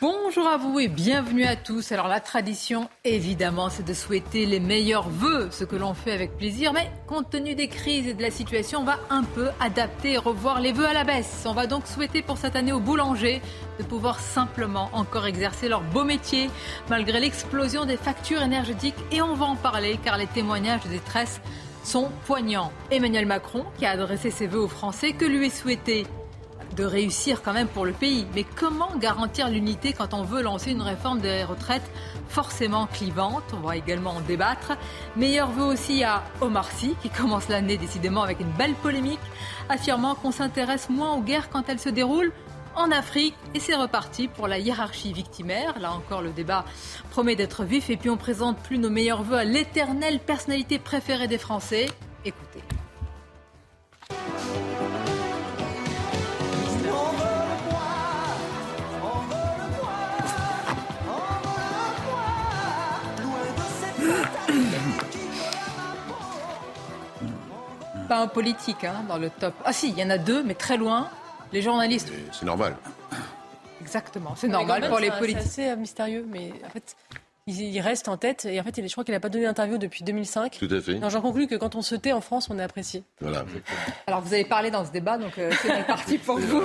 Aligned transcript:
Bonjour 0.00 0.48
à 0.48 0.56
vous 0.56 0.80
et 0.80 0.88
bienvenue 0.88 1.44
à 1.44 1.54
tous. 1.54 1.92
Alors 1.92 2.08
la 2.08 2.18
tradition, 2.18 2.88
évidemment, 3.04 3.68
c'est 3.68 3.84
de 3.86 3.94
souhaiter 3.94 4.44
les 4.44 4.58
meilleurs 4.58 5.08
vœux, 5.08 5.48
ce 5.52 5.62
que 5.62 5.76
l'on 5.76 5.94
fait 5.94 6.10
avec 6.10 6.36
plaisir. 6.36 6.72
Mais 6.72 6.90
compte 7.06 7.30
tenu 7.30 7.54
des 7.54 7.68
crises 7.68 8.08
et 8.08 8.14
de 8.14 8.22
la 8.22 8.32
situation, 8.32 8.80
on 8.80 8.84
va 8.84 8.98
un 9.10 9.22
peu 9.22 9.48
adapter 9.60 10.14
et 10.14 10.18
revoir 10.18 10.60
les 10.60 10.72
vœux 10.72 10.86
à 10.86 10.92
la 10.92 11.04
baisse. 11.04 11.44
On 11.46 11.52
va 11.52 11.68
donc 11.68 11.86
souhaiter 11.86 12.22
pour 12.22 12.36
cette 12.36 12.56
année 12.56 12.72
aux 12.72 12.80
boulangers 12.80 13.40
de 13.78 13.84
pouvoir 13.84 14.18
simplement 14.18 14.90
encore 14.92 15.26
exercer 15.26 15.68
leur 15.68 15.82
beau 15.82 16.02
métier 16.02 16.50
malgré 16.90 17.20
l'explosion 17.20 17.84
des 17.84 17.96
factures 17.96 18.42
énergétiques. 18.42 18.96
Et 19.12 19.22
on 19.22 19.34
va 19.34 19.46
en 19.46 19.56
parler 19.56 20.00
car 20.02 20.18
les 20.18 20.26
témoignages 20.26 20.82
de 20.82 20.88
détresse 20.88 21.40
sont 21.84 22.10
poignants. 22.26 22.72
Emmanuel 22.90 23.26
Macron, 23.26 23.64
qui 23.78 23.86
a 23.86 23.90
adressé 23.90 24.32
ses 24.32 24.48
vœux 24.48 24.62
aux 24.62 24.68
Français, 24.68 25.12
que 25.12 25.24
lui 25.24 25.46
est 25.46 25.50
souhaité 25.50 26.06
de 26.76 26.84
réussir 26.84 27.42
quand 27.42 27.52
même 27.52 27.68
pour 27.68 27.84
le 27.84 27.92
pays. 27.92 28.26
Mais 28.34 28.44
comment 28.44 28.94
garantir 28.96 29.48
l'unité 29.48 29.92
quand 29.92 30.14
on 30.14 30.22
veut 30.22 30.42
lancer 30.42 30.70
une 30.70 30.82
réforme 30.82 31.20
des 31.20 31.44
retraites 31.44 31.90
forcément 32.28 32.86
clivante? 32.86 33.44
On 33.52 33.66
va 33.66 33.76
également 33.76 34.10
en 34.10 34.20
débattre. 34.20 34.72
Meilleur 35.16 35.50
vœu 35.50 35.64
aussi 35.64 36.04
à 36.04 36.22
Omar 36.40 36.70
Sy, 36.70 36.94
qui 37.02 37.10
commence 37.10 37.48
l'année 37.48 37.78
décidément 37.78 38.22
avec 38.22 38.40
une 38.40 38.52
belle 38.52 38.74
polémique, 38.74 39.20
affirmant 39.68 40.14
qu'on 40.14 40.30
s'intéresse 40.30 40.88
moins 40.90 41.14
aux 41.14 41.22
guerres 41.22 41.50
quand 41.50 41.68
elles 41.68 41.80
se 41.80 41.88
déroulent 41.88 42.32
en 42.76 42.90
Afrique 42.90 43.34
et 43.54 43.60
c'est 43.60 43.74
reparti 43.74 44.28
pour 44.28 44.46
la 44.46 44.58
hiérarchie 44.58 45.12
victimaire. 45.12 45.78
Là 45.80 45.92
encore, 45.92 46.20
le 46.20 46.30
débat 46.30 46.64
promet 47.10 47.34
d'être 47.34 47.64
vif 47.64 47.90
et 47.90 47.96
puis 47.96 48.10
on 48.10 48.16
présente 48.16 48.58
plus 48.58 48.78
nos 48.78 48.90
meilleurs 48.90 49.22
vœux 49.22 49.38
à 49.38 49.44
l'éternelle 49.44 50.20
personnalité 50.20 50.78
préférée 50.78 51.26
des 51.26 51.38
Français. 51.38 51.86
Écoutez. 52.24 52.62
Pas 68.08 68.18
un 68.18 68.28
politique 68.28 68.84
hein, 68.84 69.04
dans 69.08 69.18
le 69.18 69.30
top. 69.30 69.54
Ah 69.64 69.72
si, 69.72 69.88
il 69.90 69.98
y 69.98 70.02
en 70.02 70.10
a 70.10 70.18
deux, 70.18 70.42
mais 70.42 70.54
très 70.54 70.76
loin. 70.76 71.08
Les 71.52 71.62
journalistes. 71.62 72.12
C'est 72.32 72.46
normal. 72.46 72.76
Exactement, 73.80 74.34
c'est 74.36 74.48
normal 74.48 74.88
pour 74.88 74.98
les 74.98 75.10
politiques. 75.12 75.42
C'est 75.42 75.62
assez 75.62 75.70
euh, 75.70 75.76
mystérieux, 75.76 76.26
mais 76.28 76.52
en 76.66 76.70
fait, 76.70 76.96
il, 77.48 77.60
il 77.60 77.80
reste 77.80 78.08
en 78.08 78.16
tête. 78.16 78.44
Et 78.44 78.60
en 78.60 78.64
fait, 78.64 78.76
il- 78.78 78.86
je 78.88 78.92
crois 78.92 79.04
qu'il 79.04 79.14
n'a 79.14 79.20
pas 79.20 79.28
donné 79.28 79.44
d'interview 79.44 79.78
depuis 79.78 80.02
2005. 80.04 80.56
Tout 80.58 80.68
à 80.70 80.80
fait. 80.80 80.98
J'en 81.08 81.20
conclus 81.20 81.46
que 81.46 81.54
quand 81.54 81.74
on 81.76 81.82
se 81.82 81.94
tait 81.94 82.12
en 82.12 82.20
France, 82.20 82.48
on 82.50 82.58
est 82.58 82.62
apprécié. 82.62 83.04
Voilà. 83.20 83.44
Alors 84.06 84.20
vous 84.20 84.34
avez 84.34 84.44
parlé 84.44 84.70
dans 84.70 84.84
ce 84.84 84.90
débat, 84.90 85.16
donc 85.18 85.38
euh, 85.38 85.50
c'est 85.62 85.86
parti 85.86 86.18
pour 86.18 86.38
vous. 86.38 86.62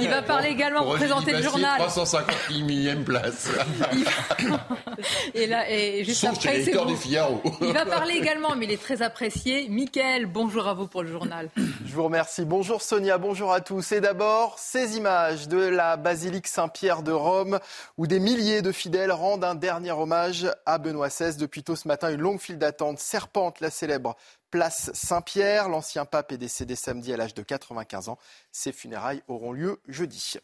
Il 0.00 0.08
va 0.08 0.22
parler 0.22 0.48
également 0.50 0.82
pour 0.84 0.94
présenter 0.96 1.32
le 1.32 1.42
journal. 1.42 1.78
350 1.78 2.34
millième 2.50 3.04
place. 3.04 3.48
Et 5.34 5.46
là, 5.46 5.68
et 5.70 6.04
juste 6.04 6.20
Sauf 6.20 6.34
après, 6.36 6.62
c'est 6.62 6.84
du 6.86 6.96
Figaro. 6.96 7.40
Il 7.62 7.72
va 7.72 7.84
parler 7.86 8.14
également, 8.14 8.54
mais 8.56 8.66
il 8.66 8.72
est 8.72 8.80
très 8.80 9.02
apprécié. 9.02 9.68
Mickaël, 9.68 10.26
bonjour 10.26 10.68
à 10.68 10.74
vous 10.74 10.86
pour 10.86 11.02
le 11.02 11.10
journal. 11.10 11.48
Je 11.56 11.92
vous 11.94 12.04
remercie. 12.04 12.44
Bonjour 12.44 12.82
Sonia, 12.82 13.18
bonjour 13.18 13.52
à 13.52 13.60
tous. 13.60 13.90
Et 13.92 14.00
d'abord, 14.00 14.58
ces 14.58 14.96
images 14.96 15.48
de 15.48 15.58
la 15.58 15.96
basilique 15.96 16.46
Saint-Pierre 16.46 17.02
de 17.02 17.10
Rome, 17.12 17.58
où 17.98 18.06
des 18.06 18.20
milliers 18.20 18.62
de 18.62 18.70
fidèles 18.70 19.11
rendent 19.12 19.44
un 19.44 19.54
dernier 19.54 19.92
hommage 19.92 20.50
à 20.66 20.78
Benoît 20.78 21.08
XVI. 21.08 21.36
Depuis 21.36 21.62
tôt 21.62 21.76
ce 21.76 21.86
matin, 21.86 22.10
une 22.10 22.20
longue 22.20 22.40
file 22.40 22.58
d'attente 22.58 22.98
serpente 22.98 23.60
la 23.60 23.70
célèbre 23.70 24.16
place 24.50 24.90
Saint-Pierre. 24.94 25.68
L'ancien 25.68 26.04
pape 26.04 26.32
est 26.32 26.38
décédé 26.38 26.74
samedi 26.74 27.12
à 27.12 27.16
l'âge 27.16 27.34
de 27.34 27.42
95 27.42 28.08
ans. 28.08 28.18
Ses 28.50 28.72
funérailles 28.72 29.22
auront 29.28 29.52
lieu 29.52 29.80
jeudi. 29.88 30.34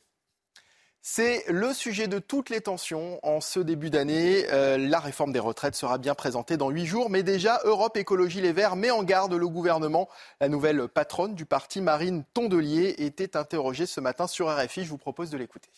C'est 1.01 1.45
le 1.49 1.73
sujet 1.73 2.07
de 2.07 2.19
toutes 2.19 2.51
les 2.51 2.61
tensions 2.61 3.19
en 3.23 3.41
ce 3.41 3.61
début 3.61 3.89
d'année. 3.89 4.45
Euh, 4.53 4.77
la 4.77 5.01
réforme 5.01 5.33
des 5.33 5.39
retraites 5.39 5.75
sera 5.75 5.97
bien 5.97 6.15
présentée 6.15 6.57
dans 6.57 6.71
huit 6.71 6.87
jours, 6.87 7.09
mais 7.09 7.23
déjà 7.23 7.61
Europe 7.65 7.97
Écologie 7.97 8.41
Les 8.41 8.53
Verts 8.53 8.77
met 8.77 8.91
en 8.91 9.05
garde 9.05 9.33
le 9.33 9.49
gouvernement. 9.49 10.09
La 10.41 10.49
nouvelle 10.49 10.89
patronne 10.89 11.35
du 11.35 11.47
parti, 11.47 11.81
Marine 11.81 12.25
Tondelier, 12.35 12.95
était 12.99 13.37
interrogée 13.37 13.87
ce 13.87 14.01
matin 14.01 14.27
sur 14.27 14.55
RFI. 14.55 14.85
Je 14.85 14.91
vous 14.91 14.99
propose 14.99 15.31
de 15.31 15.39
l'écouter. 15.39 15.71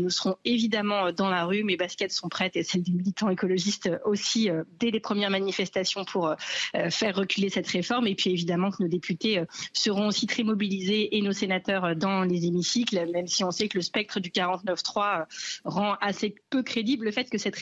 Nous 0.00 0.10
serons 0.10 0.36
évidemment 0.44 1.12
dans 1.12 1.30
la 1.30 1.44
rue, 1.44 1.62
mes 1.62 1.76
baskets 1.76 2.10
sont 2.10 2.28
prêtes 2.28 2.56
et 2.56 2.64
celles 2.64 2.82
des 2.82 2.90
militants 2.90 3.30
écologistes 3.30 3.88
aussi 4.04 4.50
euh, 4.50 4.64
dès 4.80 4.90
les 4.90 4.98
premières 4.98 5.30
manifestations 5.30 6.04
pour 6.04 6.26
euh, 6.26 6.34
euh, 6.74 6.90
faire 6.90 7.14
reculer 7.14 7.48
cette 7.48 7.68
réforme. 7.68 8.08
Et 8.08 8.16
puis 8.16 8.30
évidemment 8.30 8.72
que 8.72 8.82
nos 8.82 8.88
députés 8.88 9.38
euh, 9.38 9.44
seront 9.72 10.08
aussi 10.08 10.26
très 10.26 10.42
mobilisés 10.42 11.16
et 11.16 11.22
nos 11.22 11.30
sénateurs 11.30 11.84
euh, 11.84 11.94
dans 11.94 12.22
les 12.22 12.44
hémicycles, 12.44 13.08
même 13.12 13.28
si 13.28 13.44
on 13.44 13.52
sait 13.52 13.68
que 13.68 13.78
le 13.78 13.82
spectre 13.82 14.18
du 14.18 14.30
49-3 14.30 15.20
euh, 15.20 15.24
rend 15.64 15.94
assez 16.00 16.34
peu 16.50 16.64
crédible 16.64 17.04
le 17.04 17.12
fait 17.12 17.30
que 17.30 17.38
cette, 17.38 17.56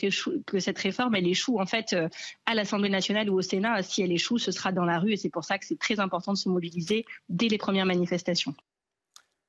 réforme 0.79 1.13
elle 1.13 1.27
échoue 1.27 1.59
en 1.59 1.67
fait 1.67 1.93
euh, 1.93 2.09
à 2.47 2.55
l'Assemblée 2.55 2.89
nationale 2.89 3.29
ou 3.29 3.37
au 3.37 3.43
Sénat. 3.43 3.83
Si 3.83 4.01
elle 4.01 4.11
échoue, 4.11 4.39
ce 4.39 4.51
sera 4.51 4.71
dans 4.71 4.85
la 4.85 4.97
rue 4.97 5.13
et 5.13 5.17
c'est 5.17 5.29
pour 5.29 5.43
ça 5.43 5.59
que 5.59 5.67
c'est 5.67 5.77
très 5.77 5.99
important 5.99 6.33
de 6.33 6.37
se 6.39 6.49
mobiliser 6.49 7.05
dès 7.29 7.47
les 7.47 7.59
premières 7.59 7.85
manifestations. 7.85 8.55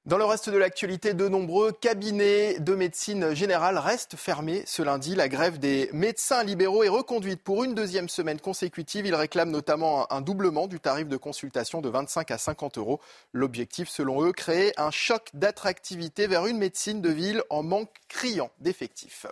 Dans 0.07 0.19
le 0.19 0.27
reste 0.27 0.51
de 0.51 0.59
l'actualité, 0.59 1.15
de 1.15 1.29
nombreux 1.29 1.73
cabinets 1.73 2.61
de 2.61 2.75
médecine 2.75 3.33
générale 3.33 3.79
restent 3.79 4.17
fermés 4.17 4.63
ce 4.67 4.83
lundi. 4.83 5.15
La 5.15 5.31
grève 5.31 5.59
des 5.59 5.89
médecins 5.95 6.45
libéraux 6.45 6.83
est 6.83 6.91
reconduite 6.91 7.41
pour 7.43 7.65
une 7.65 7.75
deuxième 7.75 8.11
semaine 8.11 8.39
consécutive. 8.39 9.07
Ils 9.07 9.15
réclament 9.15 9.51
notamment 9.51 10.13
un 10.13 10.21
doublement 10.21 10.67
du 10.67 10.79
tarif 10.79 11.09
de 11.09 11.17
consultation 11.17 11.81
de 11.81 11.89
25 11.89 12.31
à 12.33 12.37
50 12.37 12.77
euros. 12.77 13.01
L'objectif, 13.33 13.89
selon 13.89 14.23
eux, 14.23 14.33
créer 14.33 14.79
un 14.79 14.91
choc 14.91 15.31
d'attractivité 15.33 16.27
vers 16.27 16.47
une 16.47 16.59
médecine 16.59 17.01
de 17.01 17.09
ville 17.09 17.43
en 17.49 17.63
manque 17.63 17.95
criant 18.07 18.51
d'effectifs. 18.61 19.25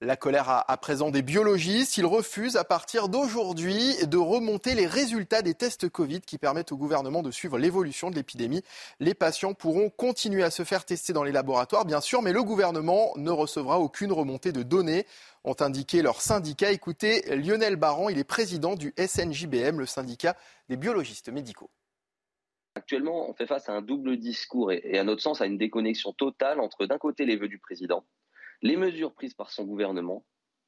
La 0.00 0.14
colère 0.14 0.48
à, 0.48 0.70
à 0.70 0.76
présent 0.76 1.10
des 1.10 1.22
biologistes. 1.22 1.96
Ils 1.98 2.06
refusent 2.06 2.56
à 2.56 2.62
partir 2.62 3.08
d'aujourd'hui 3.08 3.96
de 4.06 4.16
remonter 4.16 4.76
les 4.76 4.86
résultats 4.86 5.42
des 5.42 5.54
tests 5.54 5.88
Covid 5.88 6.20
qui 6.20 6.38
permettent 6.38 6.70
au 6.70 6.76
gouvernement 6.76 7.20
de 7.20 7.32
suivre 7.32 7.58
l'évolution 7.58 8.08
de 8.08 8.14
l'épidémie. 8.14 8.62
Les 9.00 9.14
patients 9.14 9.54
pourront 9.54 9.90
continuer 9.90 10.44
à 10.44 10.52
se 10.52 10.62
faire 10.62 10.84
tester 10.84 11.12
dans 11.12 11.24
les 11.24 11.32
laboratoires, 11.32 11.84
bien 11.84 12.00
sûr, 12.00 12.22
mais 12.22 12.32
le 12.32 12.44
gouvernement 12.44 13.12
ne 13.16 13.32
recevra 13.32 13.80
aucune 13.80 14.12
remontée 14.12 14.52
de 14.52 14.62
données, 14.62 15.04
ont 15.42 15.56
indiqué 15.58 16.00
leurs 16.00 16.20
syndicats. 16.20 16.70
Écoutez, 16.70 17.22
Lionel 17.34 17.74
Baran, 17.74 18.08
il 18.08 18.18
est 18.18 18.24
président 18.24 18.76
du 18.76 18.94
SNJBM, 18.96 19.80
le 19.80 19.86
syndicat 19.86 20.36
des 20.68 20.76
biologistes 20.76 21.28
médicaux. 21.28 21.70
Actuellement, 22.76 23.28
on 23.28 23.34
fait 23.34 23.48
face 23.48 23.68
à 23.68 23.72
un 23.72 23.82
double 23.82 24.16
discours 24.16 24.70
et, 24.70 24.80
et 24.84 25.00
à 25.00 25.02
notre 25.02 25.22
sens 25.22 25.40
à 25.40 25.46
une 25.46 25.58
déconnexion 25.58 26.12
totale 26.12 26.60
entre 26.60 26.86
d'un 26.86 26.98
côté 26.98 27.26
les 27.26 27.34
vœux 27.34 27.48
du 27.48 27.58
président, 27.58 28.04
les 28.62 28.76
mesures 28.76 29.14
prises 29.14 29.34
par 29.34 29.50
son 29.50 29.64
gouvernement 29.64 30.24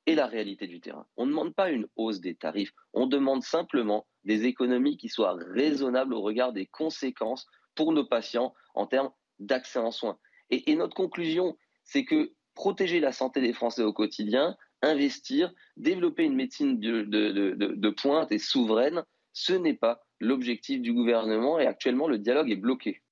et 0.06 0.14
la 0.14 0.26
réalité 0.26 0.66
du 0.66 0.80
terrain. 0.80 1.06
On 1.16 1.26
ne 1.26 1.30
demande 1.30 1.54
pas 1.54 1.70
une 1.70 1.86
hausse 1.96 2.20
des 2.20 2.34
tarifs, 2.34 2.72
on 2.92 3.06
demande 3.06 3.42
simplement 3.42 4.06
des 4.24 4.44
économies 4.46 4.96
qui 4.96 5.08
soient 5.08 5.36
raisonnables 5.54 6.14
au 6.14 6.22
regard 6.22 6.52
des 6.52 6.66
conséquences 6.66 7.46
pour 7.74 7.92
nos 7.92 8.04
patients 8.04 8.54
en 8.74 8.86
termes 8.86 9.10
d'accès 9.38 9.78
en 9.78 9.90
soins. 9.90 10.18
Et, 10.50 10.74
notre 10.74 10.96
conclusion, 10.96 11.56
c'est 11.84 12.04
que 12.04 12.32
protéger 12.54 13.00
la 13.00 13.12
santé 13.12 13.40
des 13.40 13.52
Français 13.52 13.82
au 13.82 13.92
quotidien, 13.92 14.56
investir, 14.82 15.52
développer 15.76 16.24
une 16.24 16.34
médecine 16.34 16.80
de, 16.80 17.02
de- 17.02 17.30
de- 17.30 17.50
de- 17.52 17.74
de 17.74 17.90
pointe 17.90 18.32
et 18.32 18.38
souveraine, 18.38 19.04
ce 19.32 19.52
n'est 19.52 19.74
pas 19.74 20.02
l'objectif 20.18 20.80
du 20.80 20.92
gouvernement 20.92 21.58
et 21.60 21.66
actuellement 21.66 22.08
le 22.08 22.18
dialogue 22.18 22.50
est 22.50 22.56
bloqué. 22.56 23.02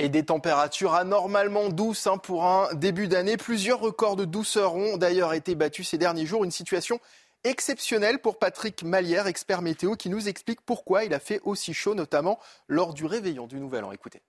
Et 0.00 0.08
des 0.08 0.24
températures 0.24 0.94
anormalement 0.94 1.70
douces 1.70 2.06
hein, 2.06 2.18
pour 2.18 2.46
un 2.46 2.72
début 2.74 3.08
d'année. 3.08 3.36
Plusieurs 3.36 3.80
records 3.80 4.14
de 4.14 4.24
douceur 4.24 4.76
ont 4.76 4.96
d'ailleurs 4.96 5.34
été 5.34 5.56
battus 5.56 5.88
ces 5.88 5.98
derniers 5.98 6.24
jours. 6.24 6.44
Une 6.44 6.52
situation 6.52 7.00
exceptionnelle 7.42 8.20
pour 8.20 8.38
Patrick 8.38 8.84
Malière, 8.84 9.26
expert 9.26 9.60
météo, 9.60 9.96
qui 9.96 10.08
nous 10.08 10.28
explique 10.28 10.60
pourquoi 10.60 11.02
il 11.02 11.12
a 11.14 11.18
fait 11.18 11.40
aussi 11.42 11.74
chaud, 11.74 11.96
notamment 11.96 12.38
lors 12.68 12.94
du 12.94 13.06
réveillon 13.06 13.48
du 13.48 13.58
Nouvel 13.58 13.82
An. 13.82 13.90
Écoutez. 13.90 14.22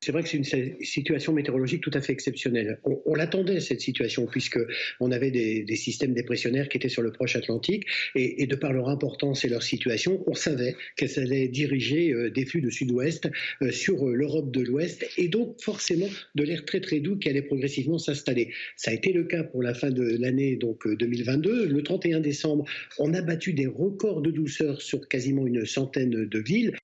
C'est 0.00 0.12
vrai 0.12 0.22
que 0.22 0.28
c'est 0.28 0.36
une 0.36 0.84
situation 0.84 1.32
météorologique 1.32 1.80
tout 1.80 1.90
à 1.94 2.00
fait 2.02 2.12
exceptionnelle. 2.12 2.78
On, 2.84 3.14
l'attendait, 3.14 3.60
cette 3.60 3.80
situation, 3.80 4.26
puisqu'on 4.26 5.10
avait 5.10 5.30
des, 5.30 5.76
systèmes 5.76 6.12
dépressionnaires 6.12 6.68
qui 6.68 6.76
étaient 6.76 6.90
sur 6.90 7.00
le 7.00 7.10
proche 7.10 7.36
Atlantique, 7.36 7.86
et, 8.14 8.46
de 8.46 8.54
par 8.54 8.74
leur 8.74 8.90
importance 8.90 9.46
et 9.46 9.48
leur 9.48 9.62
situation, 9.62 10.22
on 10.26 10.34
savait 10.34 10.76
qu'elles 10.96 11.18
allaient 11.18 11.48
diriger 11.48 12.12
euh, 12.12 12.30
des 12.30 12.44
flux 12.44 12.60
de 12.60 12.68
sud-ouest 12.68 13.30
euh, 13.62 13.70
sur 13.70 14.06
euh, 14.06 14.14
l'Europe 14.14 14.52
de 14.52 14.60
l'Ouest, 14.60 15.06
et 15.16 15.28
donc 15.28 15.58
forcément 15.62 16.08
de 16.34 16.44
l'air 16.44 16.66
très 16.66 16.80
très 16.80 17.00
doux 17.00 17.16
qui 17.16 17.30
allait 17.30 17.42
progressivement 17.42 17.98
s'installer. 17.98 18.52
Ça 18.76 18.90
a 18.90 18.94
été 18.94 19.12
le 19.12 19.24
cas 19.24 19.42
pour 19.42 19.62
la 19.62 19.72
fin 19.72 19.90
de 19.90 20.18
l'année 20.20 20.56
donc 20.56 20.86
2022. 20.86 21.66
Le 21.66 21.82
31 21.82 22.20
décembre, 22.20 22.66
on 22.98 23.14
a 23.14 23.22
battu 23.22 23.54
des 23.54 23.66
records 23.66 24.20
de 24.20 24.30
douceur 24.30 24.82
sur 24.82 25.08
quasiment 25.08 25.46
une 25.46 25.64
centaine 25.64 26.26
de 26.26 26.38
villes. 26.38 26.74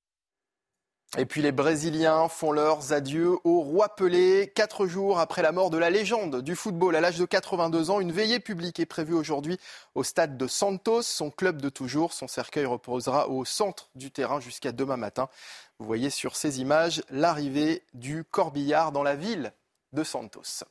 Et 1.18 1.26
puis 1.26 1.42
les 1.42 1.50
Brésiliens 1.50 2.28
font 2.28 2.52
leurs 2.52 2.92
adieux 2.92 3.36
au 3.42 3.62
roi 3.62 3.96
Pelé. 3.96 4.52
Quatre 4.54 4.86
jours 4.86 5.18
après 5.18 5.42
la 5.42 5.50
mort 5.50 5.70
de 5.70 5.76
la 5.76 5.90
légende 5.90 6.40
du 6.40 6.54
football 6.54 6.94
à 6.94 7.00
l'âge 7.00 7.18
de 7.18 7.24
82 7.24 7.90
ans, 7.90 7.98
une 7.98 8.12
veillée 8.12 8.38
publique 8.38 8.78
est 8.78 8.86
prévue 8.86 9.14
aujourd'hui 9.14 9.58
au 9.96 10.04
stade 10.04 10.38
de 10.38 10.46
Santos, 10.46 11.02
son 11.02 11.32
club 11.32 11.60
de 11.60 11.68
toujours. 11.68 12.12
Son 12.12 12.28
cercueil 12.28 12.64
reposera 12.64 13.28
au 13.28 13.44
centre 13.44 13.90
du 13.96 14.12
terrain 14.12 14.38
jusqu'à 14.38 14.70
demain 14.70 14.96
matin. 14.96 15.28
Vous 15.80 15.86
voyez 15.86 16.10
sur 16.10 16.36
ces 16.36 16.60
images 16.60 17.02
l'arrivée 17.10 17.82
du 17.92 18.22
corbillard 18.22 18.92
dans 18.92 19.02
la 19.02 19.16
ville 19.16 19.52
de 19.92 20.04
Santos. 20.04 20.62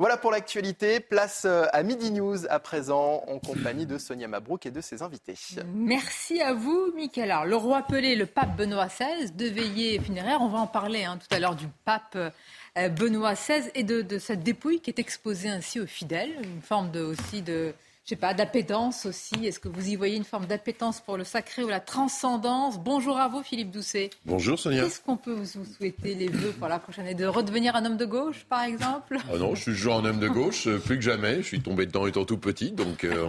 Voilà 0.00 0.16
pour 0.16 0.30
l'actualité. 0.30 0.98
Place 0.98 1.42
euh, 1.44 1.66
à 1.74 1.82
Midi 1.82 2.10
News 2.10 2.46
à 2.48 2.58
présent, 2.58 3.22
en 3.28 3.38
compagnie 3.38 3.84
de 3.84 3.98
Sonia 3.98 4.28
Mabrouk 4.28 4.64
et 4.64 4.70
de 4.70 4.80
ses 4.80 5.02
invités. 5.02 5.34
Merci 5.74 6.40
à 6.40 6.54
vous, 6.54 6.90
Michael. 6.96 7.30
Alors, 7.30 7.44
le 7.44 7.54
roi 7.54 7.82
Pelé, 7.82 8.16
le 8.16 8.24
pape 8.24 8.56
Benoît 8.56 8.86
XVI, 8.86 9.30
de 9.30 9.44
veillée 9.44 10.00
funéraire. 10.00 10.38
On 10.40 10.48
va 10.48 10.60
en 10.60 10.66
parler 10.66 11.04
hein, 11.04 11.18
tout 11.18 11.26
à 11.36 11.38
l'heure 11.38 11.54
du 11.54 11.66
pape 11.84 12.16
euh, 12.16 12.88
Benoît 12.88 13.34
XVI 13.34 13.70
et 13.74 13.82
de, 13.82 14.00
de, 14.00 14.18
cette 14.18 14.42
dépouille 14.42 14.80
qui 14.80 14.88
est 14.88 14.98
exposée 14.98 15.50
ainsi 15.50 15.78
aux 15.80 15.86
fidèles. 15.86 16.32
Une 16.42 16.62
forme 16.62 16.90
de, 16.90 17.02
aussi 17.02 17.42
de 17.42 17.74
je 18.10 18.16
sais 18.16 18.20
pas, 18.20 18.34
d'appétence 18.34 19.06
aussi. 19.06 19.46
Est-ce 19.46 19.60
que 19.60 19.68
vous 19.68 19.90
y 19.90 19.94
voyez 19.94 20.16
une 20.16 20.24
forme 20.24 20.46
d'appétence 20.46 21.00
pour 21.00 21.16
le 21.16 21.22
sacré 21.22 21.62
ou 21.62 21.68
la 21.68 21.78
transcendance? 21.78 22.76
Bonjour 22.80 23.16
à 23.16 23.28
vous, 23.28 23.44
Philippe 23.44 23.70
Doucet. 23.70 24.10
Bonjour, 24.26 24.58
Sonia. 24.58 24.82
Qu'est-ce 24.82 25.00
qu'on 25.00 25.16
peut 25.16 25.32
vous 25.32 25.64
souhaiter 25.64 26.16
les 26.16 26.26
vœux 26.26 26.50
pour 26.50 26.66
la 26.66 26.80
prochaine 26.80 27.06
année? 27.06 27.14
De 27.14 27.26
redevenir 27.26 27.76
un 27.76 27.84
homme 27.84 27.96
de 27.96 28.04
gauche, 28.04 28.46
par 28.48 28.64
exemple? 28.64 29.18
Ah 29.32 29.38
Non, 29.38 29.54
je 29.54 29.62
suis 29.62 29.70
toujours 29.74 29.94
un 29.94 30.04
homme 30.04 30.18
de 30.18 30.26
gauche, 30.26 30.66
euh, 30.66 30.78
plus 30.78 30.96
que 30.96 31.02
jamais. 31.02 31.36
Je 31.36 31.46
suis 31.46 31.60
tombé 31.60 31.86
dedans 31.86 32.04
étant 32.08 32.24
tout 32.24 32.38
petit, 32.38 32.72
donc 32.72 33.04
euh, 33.04 33.22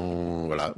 voilà. 0.47 0.73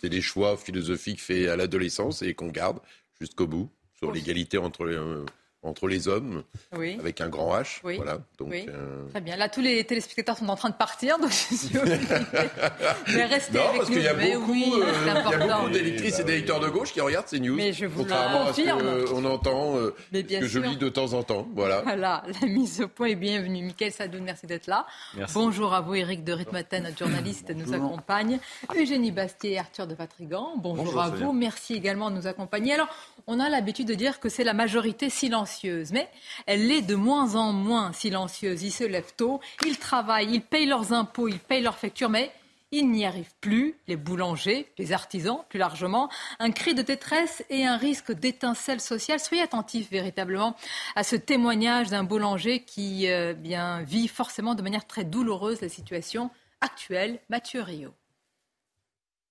C'est 0.00 0.08
des 0.08 0.20
choix 0.20 0.56
philosophiques 0.56 1.20
faits 1.20 1.48
à 1.48 1.56
l'adolescence 1.56 2.22
et 2.22 2.34
qu'on 2.34 2.46
garde 2.46 2.78
jusqu'au 3.20 3.48
bout 3.48 3.68
sur 3.98 4.12
l'égalité 4.12 4.56
entre 4.56 4.84
les, 4.84 4.94
euh, 4.94 5.24
entre 5.62 5.86
les 5.86 6.08
hommes, 6.08 6.42
avec 6.72 7.20
un 7.20 7.28
grand 7.28 7.54
H. 7.56 7.80
Voilà. 7.82 8.18
Donc, 8.38 8.52
euh, 8.52 9.08
Très 9.10 9.20
bien. 9.20 9.36
Là, 9.36 9.48
tous 9.48 9.60
les 9.60 9.84
téléspectateurs 9.84 10.36
sont 10.36 10.48
en 10.48 10.56
train 10.56 10.70
de 10.70 10.74
partir, 10.74 11.18
donc 11.18 11.30
je 11.30 11.54
suis 11.54 11.70
Mais 13.14 13.24
restez 13.26 13.56
non, 13.56 13.68
avec 13.68 13.76
parce 13.76 13.90
qu'il 13.90 14.02
y 14.02 14.08
a 14.08 14.14
beaucoup, 14.14 14.74
euh, 14.80 15.68
d'électrices 15.70 16.18
et 16.18 16.24
d'électeurs 16.24 16.58
de 16.58 16.68
gauche 16.68 16.92
qui 16.92 17.00
regardent 17.00 17.28
ces 17.28 17.38
news. 17.38 17.54
Mais 17.54 17.72
je 17.72 17.86
vous 17.86 18.04
le 18.04 18.46
confirme. 18.46 19.04
on 19.14 19.24
entend, 19.24 19.76
euh, 19.76 19.94
que 20.12 20.46
je 20.46 20.58
lis 20.58 20.76
de 20.76 20.88
temps 20.88 21.12
en 21.12 21.22
temps. 21.22 21.46
Voilà. 21.54 21.82
voilà. 21.82 22.24
La 22.40 22.48
mise 22.48 22.80
au 22.80 22.88
point 22.88 23.08
est 23.08 23.14
bienvenue. 23.14 23.62
Michael 23.62 23.92
Sadoun, 23.92 24.24
merci 24.24 24.46
d'être 24.46 24.66
là. 24.66 24.86
Bonjour 25.32 25.74
à 25.74 25.80
vous, 25.80 25.94
Eric 25.94 26.24
de 26.24 26.32
Ritmaten, 26.32 26.82
notre 26.82 26.98
journaliste, 26.98 27.50
nous 27.54 27.72
accompagne. 27.72 28.40
Eugénie 28.76 29.12
Bastier 29.12 29.52
et 29.52 29.58
Arthur 29.60 29.86
de 29.86 29.94
Vatrigan. 29.94 30.54
Bonjour, 30.56 31.00
à 31.00 31.10
vous. 31.10 31.32
Merci 31.32 31.74
également 31.74 32.10
de 32.10 32.16
nous 32.16 32.26
accompagner. 32.26 32.74
Alors, 32.74 32.88
on 33.28 33.38
a 33.38 33.48
l'habitude 33.48 33.86
de 33.86 33.94
dire 33.94 34.18
que 34.18 34.28
c'est 34.28 34.44
la 34.44 34.54
majorité 34.54 35.08
silencieuse, 35.08 35.51
mais 35.92 36.08
elle 36.46 36.66
l'est 36.68 36.82
de 36.82 36.94
moins 36.94 37.34
en 37.34 37.52
moins 37.52 37.92
silencieuse. 37.92 38.62
Ils 38.62 38.72
se 38.72 38.84
lèvent 38.84 39.14
tôt, 39.16 39.40
ils 39.66 39.78
travaillent, 39.78 40.32
ils 40.32 40.42
payent 40.42 40.66
leurs 40.66 40.92
impôts, 40.92 41.28
ils 41.28 41.38
payent 41.38 41.62
leurs 41.62 41.78
factures, 41.78 42.10
mais 42.10 42.32
ils 42.74 42.90
n'y 42.90 43.04
arrivent 43.04 43.34
plus, 43.42 43.76
les 43.86 43.96
boulangers, 43.96 44.66
les 44.78 44.92
artisans 44.92 45.44
plus 45.50 45.58
largement. 45.58 46.08
Un 46.38 46.50
cri 46.50 46.74
de 46.74 46.80
détresse 46.80 47.44
et 47.50 47.66
un 47.66 47.76
risque 47.76 48.12
d'étincelle 48.12 48.80
sociale. 48.80 49.20
Soyez 49.20 49.42
attentifs 49.42 49.90
véritablement 49.90 50.56
à 50.96 51.04
ce 51.04 51.14
témoignage 51.14 51.90
d'un 51.90 52.02
boulanger 52.02 52.64
qui 52.64 53.08
euh, 53.08 53.34
bien, 53.34 53.82
vit 53.82 54.08
forcément 54.08 54.54
de 54.54 54.62
manière 54.62 54.86
très 54.86 55.04
douloureuse 55.04 55.60
la 55.60 55.68
situation 55.68 56.30
actuelle. 56.62 57.20
Mathieu 57.28 57.60
Rio. 57.60 57.92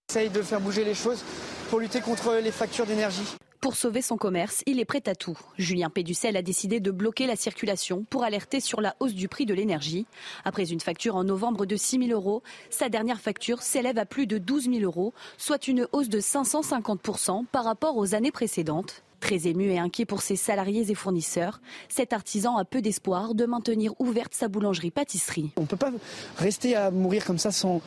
Essaye 0.09 0.29
de 0.29 0.43
faire 0.43 0.61
bouger 0.61 0.85
les 0.85 0.93
choses 0.93 1.23
pour 1.69 1.79
lutter 1.79 2.01
contre 2.01 2.35
les 2.35 2.51
factures 2.51 2.85
d'énergie. 2.85 3.37
Pour 3.61 3.75
sauver 3.75 4.01
son 4.01 4.17
commerce, 4.17 4.63
il 4.65 4.79
est 4.79 4.85
prêt 4.85 5.03
à 5.05 5.13
tout. 5.13 5.37
Julien 5.59 5.91
Péducel 5.91 6.35
a 6.35 6.41
décidé 6.41 6.79
de 6.79 6.89
bloquer 6.89 7.27
la 7.27 7.35
circulation 7.35 8.03
pour 8.09 8.23
alerter 8.23 8.59
sur 8.59 8.81
la 8.81 8.95
hausse 8.99 9.13
du 9.13 9.27
prix 9.27 9.45
de 9.45 9.53
l'énergie. 9.53 10.07
Après 10.45 10.71
une 10.71 10.79
facture 10.79 11.15
en 11.15 11.23
novembre 11.23 11.67
de 11.67 11.75
6 11.75 12.07
000 12.07 12.19
euros, 12.19 12.41
sa 12.71 12.89
dernière 12.89 13.21
facture 13.21 13.61
s'élève 13.61 13.99
à 13.99 14.07
plus 14.07 14.25
de 14.25 14.39
12 14.39 14.63
000 14.63 14.79
euros, 14.79 15.13
soit 15.37 15.67
une 15.67 15.87
hausse 15.91 16.09
de 16.09 16.19
550% 16.19 17.45
par 17.51 17.63
rapport 17.63 17.97
aux 17.97 18.15
années 18.15 18.31
précédentes. 18.31 19.03
Très 19.19 19.47
ému 19.47 19.69
et 19.71 19.77
inquiet 19.77 20.05
pour 20.05 20.23
ses 20.23 20.37
salariés 20.37 20.89
et 20.89 20.95
fournisseurs, 20.95 21.61
cet 21.87 22.13
artisan 22.13 22.57
a 22.57 22.65
peu 22.65 22.81
d'espoir 22.81 23.35
de 23.35 23.45
maintenir 23.45 23.93
ouverte 23.99 24.33
sa 24.33 24.47
boulangerie-pâtisserie. 24.47 25.51
On 25.57 25.61
ne 25.61 25.67
peut 25.67 25.77
pas 25.77 25.91
rester 26.37 26.75
à 26.75 26.89
mourir 26.89 27.25
comme 27.25 27.37
ça 27.37 27.51
sans, 27.51 27.83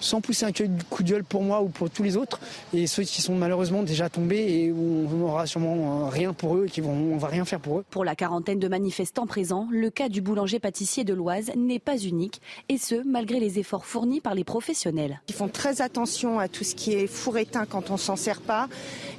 sans 0.00 0.20
pousser 0.20 0.46
un 0.46 0.52
coup 0.90 1.02
de 1.02 1.10
gueule 1.10 1.24
pour 1.24 1.42
moi 1.42 1.62
ou 1.62 1.68
pour 1.68 1.90
tous 1.90 2.02
les 2.02 2.16
autres 2.16 2.40
et 2.72 2.86
ceux 2.86 3.02
qui 3.02 3.22
sont 3.22 3.34
malheureusement 3.34 3.82
déjà 3.82 4.08
tombés 4.08 4.36
et 4.36 4.72
où 4.72 5.08
on 5.12 5.16
n'aura 5.16 5.46
sûrement 5.46 6.06
euh, 6.06 6.08
rien 6.08 6.32
pour 6.32 6.56
eux 6.56 6.66
et 6.66 6.70
qui 6.70 6.80
vont, 6.80 6.92
on 6.92 7.16
va 7.16 7.28
rien 7.28 7.44
faire 7.44 7.60
pour 7.60 7.78
eux. 7.78 7.84
Pour 7.90 8.04
la 8.04 8.14
quarantaine 8.14 8.58
de 8.58 8.68
manifestants 8.68 9.26
présents, 9.26 9.68
le 9.70 9.90
cas 9.90 10.08
du 10.08 10.20
boulanger 10.20 10.58
pâtissier 10.58 11.04
de 11.04 11.14
l'Oise 11.14 11.50
n'est 11.56 11.78
pas 11.78 11.96
unique 11.96 12.40
et 12.68 12.78
ce 12.78 12.96
malgré 13.06 13.40
les 13.40 13.58
efforts 13.58 13.86
fournis 13.86 14.20
par 14.20 14.34
les 14.34 14.44
professionnels. 14.44 15.20
Ils 15.28 15.34
font 15.34 15.48
très 15.48 15.82
attention 15.82 16.38
à 16.38 16.48
tout 16.48 16.64
ce 16.64 16.74
qui 16.74 16.92
est 16.92 17.06
four 17.06 17.38
éteint 17.38 17.66
quand 17.66 17.90
on 17.90 17.96
s'en 17.96 18.16
sert 18.16 18.40
pas. 18.40 18.68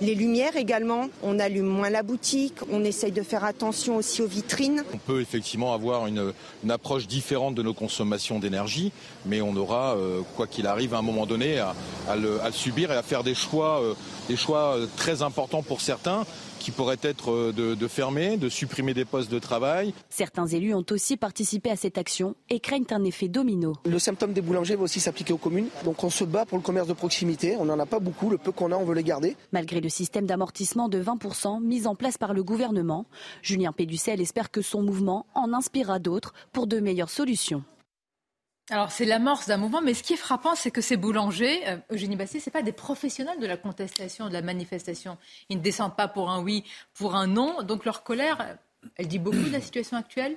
Les 0.01 0.15
lumières 0.15 0.55
également, 0.55 1.07
on 1.23 1.39
allume 1.39 1.65
moins 1.65 1.89
la 1.89 2.03
boutique, 2.03 2.55
on 2.71 2.83
essaye 2.83 3.11
de 3.11 3.21
faire 3.21 3.43
attention 3.43 3.97
aussi 3.97 4.21
aux 4.21 4.27
vitrines. 4.27 4.83
On 4.93 4.97
peut 4.97 5.21
effectivement 5.21 5.73
avoir 5.73 6.07
une, 6.07 6.33
approche 6.69 7.07
différente 7.07 7.55
de 7.55 7.61
nos 7.61 7.73
consommations 7.73 8.39
d'énergie, 8.39 8.91
mais 9.25 9.41
on 9.41 9.55
aura, 9.55 9.95
euh, 9.95 10.21
quoi 10.35 10.47
qu'il 10.47 10.64
arrive 10.65 10.93
à 10.93 10.97
un 10.97 11.01
moment 11.01 11.25
donné 11.25 11.59
à, 11.59 11.73
le, 12.15 12.39
subir 12.51 12.91
et 12.91 12.95
à 12.95 13.03
faire 13.03 13.23
des 13.23 13.35
choix, 13.35 13.81
euh, 13.81 13.93
des 14.27 14.35
choix 14.35 14.75
euh, 14.75 14.87
très 14.97 15.21
importants 15.21 15.63
pour 15.63 15.81
certains 15.81 16.25
qui 16.65 16.71
pourraient 16.71 16.97
être 17.03 17.31
euh, 17.31 17.53
de, 17.53 17.87
fermer, 17.87 18.37
de 18.37 18.49
supprimer 18.49 18.95
des 18.95 19.05
postes 19.05 19.31
de 19.31 19.37
travail. 19.37 19.93
Certains 20.09 20.47
élus 20.47 20.73
ont 20.73 20.85
aussi 20.89 21.15
participé 21.15 21.69
à 21.69 21.75
cette 21.75 21.99
action 21.99 22.35
et 22.49 22.59
craignent 22.59 22.87
un 22.89 23.03
effet 23.03 23.27
domino. 23.27 23.73
Le 23.85 23.99
symptôme 23.99 24.33
des 24.33 24.41
boulangers 24.41 24.75
va 24.75 24.83
aussi 24.83 24.99
s'appliquer 24.99 25.31
aux 25.31 25.37
communes. 25.37 25.67
Donc 25.83 26.03
on 26.03 26.09
se 26.09 26.23
bat 26.23 26.45
pour 26.45 26.57
le 26.57 26.63
commerce 26.63 26.87
de 26.87 26.93
proximité. 26.93 27.55
On 27.59 27.65
n'en 27.65 27.77
a 27.77 27.85
pas 27.85 27.99
beaucoup. 27.99 28.31
Le 28.31 28.39
peu 28.39 28.51
qu'on 28.51 28.71
a, 28.71 28.77
on 28.77 28.83
veut 28.83 28.95
les 28.95 29.03
garder. 29.03 29.35
Malgré 29.51 29.79
le 29.79 29.89
système 29.89 30.25
d'amortissement 30.25 30.89
de 30.89 30.99
20% 31.03 31.61
mis 31.61 31.85
en 31.85 31.93
place 31.93 32.17
par 32.17 32.33
le 32.33 32.43
gouvernement, 32.43 33.05
Julien 33.43 33.71
Péducel 33.71 34.19
espère 34.19 34.49
que 34.49 34.63
son 34.63 34.81
mouvement 34.81 35.27
en 35.35 35.53
inspirera 35.53 35.99
d'autres 35.99 36.33
pour 36.51 36.65
de 36.65 36.79
meilleures 36.79 37.11
solutions. 37.11 37.63
Alors 38.71 38.91
c'est 38.91 39.05
l'amorce 39.05 39.47
d'un 39.47 39.57
mouvement, 39.57 39.81
mais 39.81 39.93
ce 39.93 40.01
qui 40.01 40.13
est 40.13 40.17
frappant, 40.17 40.55
c'est 40.55 40.71
que 40.71 40.81
ces 40.81 40.97
boulangers, 40.97 41.67
euh, 41.67 41.77
Eugénie 41.91 42.15
Bastier, 42.15 42.39
ce 42.39 42.49
pas 42.49 42.63
des 42.63 42.71
professionnels 42.71 43.39
de 43.39 43.45
la 43.45 43.57
contestation, 43.57 44.27
de 44.27 44.33
la 44.33 44.41
manifestation. 44.41 45.17
Ils 45.49 45.57
ne 45.57 45.61
descendent 45.61 45.95
pas 45.95 46.07
pour 46.07 46.31
un 46.31 46.41
oui, 46.41 46.63
pour 46.95 47.15
un 47.15 47.27
non. 47.27 47.61
Donc 47.61 47.85
leur 47.85 48.01
colère, 48.03 48.57
elle 48.95 49.07
dit 49.07 49.19
beaucoup 49.19 49.37
de 49.37 49.51
la 49.51 49.61
situation 49.61 49.97
actuelle? 49.97 50.35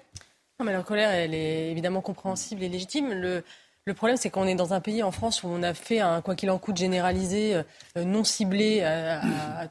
Non, 0.61 0.67
mais 0.67 0.73
leur 0.73 0.85
colère, 0.85 1.11
elle 1.11 1.35
est 1.35 1.71
évidemment 1.71 2.03
compréhensible 2.03 2.63
et 2.63 2.69
légitime. 2.69 3.13
Le, 3.13 3.45
problème, 3.95 4.19
c'est 4.19 4.29
qu'on 4.29 4.47
est 4.47 4.55
dans 4.55 4.75
un 4.75 4.81
pays 4.83 5.03
en 5.03 5.13
France 5.13 5.43
où 5.43 5.49
on 5.49 5.63
a 5.63 5.73
fait 5.73 6.01
un 6.01 6.21
quoi 6.21 6.35
qu'il 6.35 6.51
en 6.51 6.59
coûte 6.59 6.77
généralisé, 6.77 7.55
euh, 7.55 8.05
non 8.05 8.25
ciblé, 8.25 8.83
à, 8.83 9.23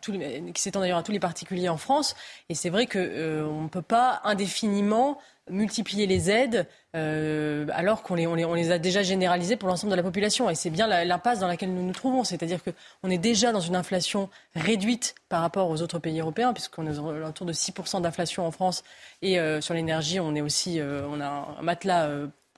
qui 0.01 0.61
s'étend 0.61 0.79
d'ailleurs 0.79 0.97
à 0.97 1.03
tous 1.03 1.11
les 1.11 1.19
particuliers 1.19 1.69
en 1.69 1.77
France. 1.77 2.15
Et 2.49 2.55
c'est 2.55 2.71
vrai 2.71 2.87
qu'on 2.87 2.97
euh, 2.97 3.61
ne 3.61 3.67
peut 3.67 3.83
pas 3.83 4.21
indéfiniment 4.23 5.19
multiplier 5.49 6.07
les 6.07 6.29
aides 6.29 6.67
euh, 6.95 7.65
alors 7.73 8.03
qu'on 8.03 8.15
les, 8.15 8.71
a 8.71 8.79
déjà 8.79 9.03
généralisées 9.03 9.55
pour 9.55 9.69
l'ensemble 9.69 9.91
de 9.91 9.97
la 9.97 10.03
population. 10.03 10.49
Et 10.49 10.55
c'est 10.55 10.69
bien 10.69 10.87
l'impasse 10.87 11.39
dans 11.39 11.47
laquelle 11.47 11.73
nous 11.73 11.83
nous 11.83 11.93
trouvons. 11.93 12.23
C'est-à-dire 12.23 12.59
qu'on 12.63 13.09
est 13.09 13.17
déjà 13.17 13.51
dans 13.51 13.59
une 13.59 13.75
inflation 13.75 14.29
réduite 14.55 15.15
par 15.29 15.41
rapport 15.41 15.69
aux 15.69 15.81
autres 15.81 15.99
pays 15.99 16.19
européens, 16.19 16.53
puisqu'on 16.53 16.87
est 16.87 16.97
autour 16.97 17.45
de 17.45 17.53
6% 17.53 18.01
d'inflation 18.01 18.45
en 18.45 18.51
France. 18.51 18.83
Et 19.21 19.37
sur 19.61 19.73
l'énergie, 19.73 20.19
on 20.19 20.35
est 20.35 20.41
aussi, 20.41 20.79
on 20.81 21.21
a 21.21 21.55
un 21.59 21.61
matelas 21.61 22.09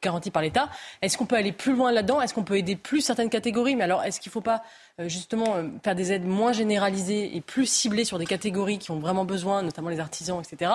garantie 0.01 0.31
par 0.31 0.41
l'État. 0.41 0.69
Est-ce 1.01 1.17
qu'on 1.17 1.25
peut 1.25 1.35
aller 1.35 1.51
plus 1.51 1.75
loin 1.75 1.91
là-dedans? 1.91 2.21
Est-ce 2.21 2.33
qu'on 2.33 2.43
peut 2.43 2.57
aider 2.57 2.75
plus 2.75 3.01
certaines 3.01 3.29
catégories? 3.29 3.75
Mais 3.75 3.83
alors, 3.83 4.03
est-ce 4.03 4.19
qu'il 4.19 4.29
ne 4.29 4.33
faut 4.33 4.41
pas 4.41 4.63
justement 5.07 5.57
faire 5.83 5.95
des 5.95 6.11
aides 6.11 6.25
moins 6.25 6.51
généralisées 6.51 7.35
et 7.35 7.41
plus 7.41 7.65
ciblées 7.65 8.05
sur 8.05 8.19
des 8.19 8.25
catégories 8.25 8.79
qui 8.79 8.91
ont 8.91 8.99
vraiment 8.99 9.25
besoin, 9.25 9.61
notamment 9.61 9.89
les 9.89 9.99
artisans, 9.99 10.41
etc. 10.41 10.71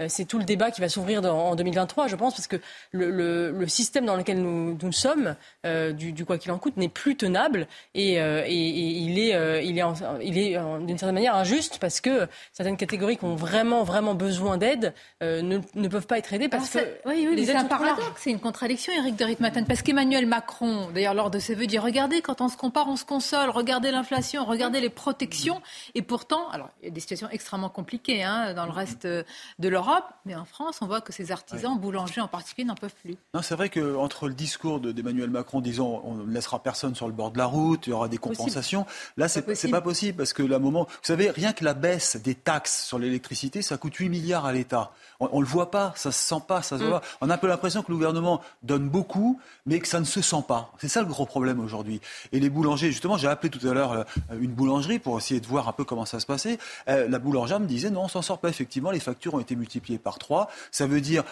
Euh, 0.00 0.06
c'est 0.08 0.24
tout 0.24 0.38
le 0.38 0.44
débat 0.44 0.70
qui 0.70 0.80
va 0.80 0.88
s'ouvrir 0.88 1.24
en 1.24 1.54
2023, 1.54 2.08
je 2.08 2.16
pense, 2.16 2.34
parce 2.34 2.46
que 2.46 2.56
le, 2.92 3.66
système 3.66 4.04
dans 4.04 4.16
lequel 4.16 4.42
nous, 4.42 4.76
nous 4.82 4.92
sommes, 4.92 5.36
euh, 5.64 5.92
du, 5.92 6.24
quoi 6.24 6.38
qu'il 6.38 6.50
en 6.50 6.58
coûte, 6.58 6.76
n'est 6.76 6.88
plus 6.88 7.16
tenable 7.16 7.66
et, 7.94 8.20
euh, 8.20 8.44
il 8.48 9.18
est, 9.18 9.64
il 9.64 9.78
est, 9.78 9.92
il 10.22 10.38
est 10.38 10.58
d'une 10.58 10.98
certaine 10.98 11.14
manière 11.14 11.36
injuste 11.36 11.78
parce 11.80 12.00
que 12.00 12.26
certaines 12.52 12.76
catégories 12.76 13.16
qui 13.16 13.24
ont 13.24 13.36
vraiment, 13.36 13.84
vraiment 13.84 14.14
besoin 14.14 14.56
d'aide 14.56 14.92
ne, 15.20 15.88
peuvent 15.88 16.06
pas 16.06 16.18
être 16.18 16.32
aidées 16.32 16.48
parce 16.48 16.70
que 16.70 16.78
oui, 17.04 17.28
oui, 17.30 17.44
c'est 17.44 17.54
un 17.54 17.64
paradoxe, 17.64 18.02
c'est 18.16 18.30
une 18.30 18.40
contradiction, 18.40 18.92
Eric 18.92 19.16
de 19.16 19.24
Ritmaten, 19.24 19.66
parce 19.66 19.82
qu'Emmanuel 19.82 20.26
Macron, 20.26 20.88
d'ailleurs 20.92 21.14
lors 21.14 21.30
de 21.30 21.38
ses 21.38 21.54
vœux, 21.54 21.66
dit 21.66 21.78
regardez, 21.78 22.22
quand 22.22 22.40
on 22.40 22.48
se 22.48 22.56
compare, 22.56 22.88
on 22.88 22.96
se 22.96 23.04
console, 23.04 23.50
regardez 23.60 23.90
l'inflation, 23.90 24.44
regardez 24.44 24.80
les 24.80 24.90
protections, 24.90 25.60
et 25.94 26.02
pourtant, 26.02 26.48
alors 26.50 26.70
il 26.82 26.86
y 26.86 26.90
a 26.90 26.94
des 26.94 27.00
situations 27.00 27.28
extrêmement 27.30 27.68
compliquées 27.68 28.22
hein, 28.22 28.54
dans 28.54 28.66
le 28.66 28.72
reste 28.72 29.06
de 29.06 29.68
l'Europe 29.68 30.04
mais 30.24 30.34
en 30.34 30.44
France, 30.44 30.78
on 30.80 30.86
voit 30.86 31.00
que 31.00 31.12
ces 31.12 31.32
artisans, 31.32 31.78
boulangers 31.78 32.20
en 32.20 32.28
particulier, 32.28 32.66
n'en 32.66 32.74
peuvent 32.74 32.94
plus. 33.02 33.16
Non, 33.34 33.42
c'est 33.42 33.54
vrai 33.54 33.68
qu'entre 33.68 34.28
le 34.28 34.34
discours 34.34 34.80
d'Emmanuel 34.80 35.30
Macron 35.30 35.60
disant 35.60 36.02
on 36.04 36.14
ne 36.14 36.32
laissera 36.32 36.62
personne 36.62 36.94
sur 36.94 37.06
le 37.06 37.12
bord 37.12 37.30
de 37.30 37.38
la 37.38 37.46
route, 37.46 37.86
il 37.86 37.90
y 37.90 37.92
aura 37.92 38.08
des 38.08 38.18
compensations, 38.18 38.86
là, 39.16 39.28
c'est 39.28 39.42
pas, 39.42 39.54
pas 39.70 39.80
possible 39.80 40.18
parce 40.18 40.32
que 40.32 40.42
la 40.42 40.58
moment, 40.58 40.84
vous 40.84 40.98
savez, 41.02 41.30
rien 41.30 41.52
que 41.52 41.64
la 41.64 41.74
baisse 41.74 42.16
des 42.16 42.34
taxes 42.34 42.84
sur 42.86 42.98
l'électricité, 42.98 43.62
ça 43.62 43.76
coûte 43.76 43.96
8 43.96 44.08
milliards 44.08 44.46
à 44.46 44.52
l'État. 44.52 44.92
On 45.20 45.40
ne 45.40 45.44
le 45.44 45.50
voit 45.50 45.70
pas, 45.70 45.92
ça 45.96 46.12
se 46.12 46.26
sent 46.26 46.42
pas, 46.46 46.62
ça 46.62 46.78
se 46.78 46.84
mm. 46.84 46.88
voit. 46.88 47.02
On 47.20 47.28
a 47.28 47.34
un 47.34 47.38
peu 47.38 47.46
l'impression 47.46 47.82
que 47.82 47.90
le 47.90 47.96
gouvernement 47.96 48.40
donne 48.62 48.88
beaucoup, 48.88 49.38
mais 49.66 49.78
que 49.78 49.88
ça 49.88 50.00
ne 50.00 50.04
se 50.04 50.22
sent 50.22 50.44
pas. 50.48 50.72
C'est 50.78 50.88
ça 50.88 51.02
le 51.02 51.08
gros 51.08 51.26
problème 51.26 51.60
aujourd'hui. 51.60 52.00
Et 52.32 52.40
les 52.40 52.48
boulangers, 52.48 52.90
justement, 52.90 53.18
j'ai 53.18 53.28
appelé 53.40 53.50
tout 53.50 53.66
à 53.66 53.72
l'heure 53.72 53.92
euh, 53.92 54.04
une 54.38 54.52
boulangerie 54.52 54.98
pour 54.98 55.16
essayer 55.18 55.40
de 55.40 55.46
voir 55.46 55.68
un 55.68 55.72
peu 55.72 55.84
comment 55.84 56.04
ça 56.04 56.20
se 56.20 56.26
passait. 56.26 56.58
Euh, 56.88 57.08
la 57.08 57.18
boulangère 57.18 57.58
me 57.58 57.66
disait 57.66 57.90
non, 57.90 58.02
on 58.02 58.08
s'en 58.08 58.22
sort 58.22 58.38
pas. 58.38 58.48
Effectivement, 58.48 58.90
les 58.90 59.00
factures 59.00 59.34
ont 59.34 59.40
été 59.40 59.56
multipliées 59.56 59.98
par 59.98 60.18
trois. 60.18 60.50
Ça 60.70 60.86
veut 60.86 61.00
dire 61.00 61.24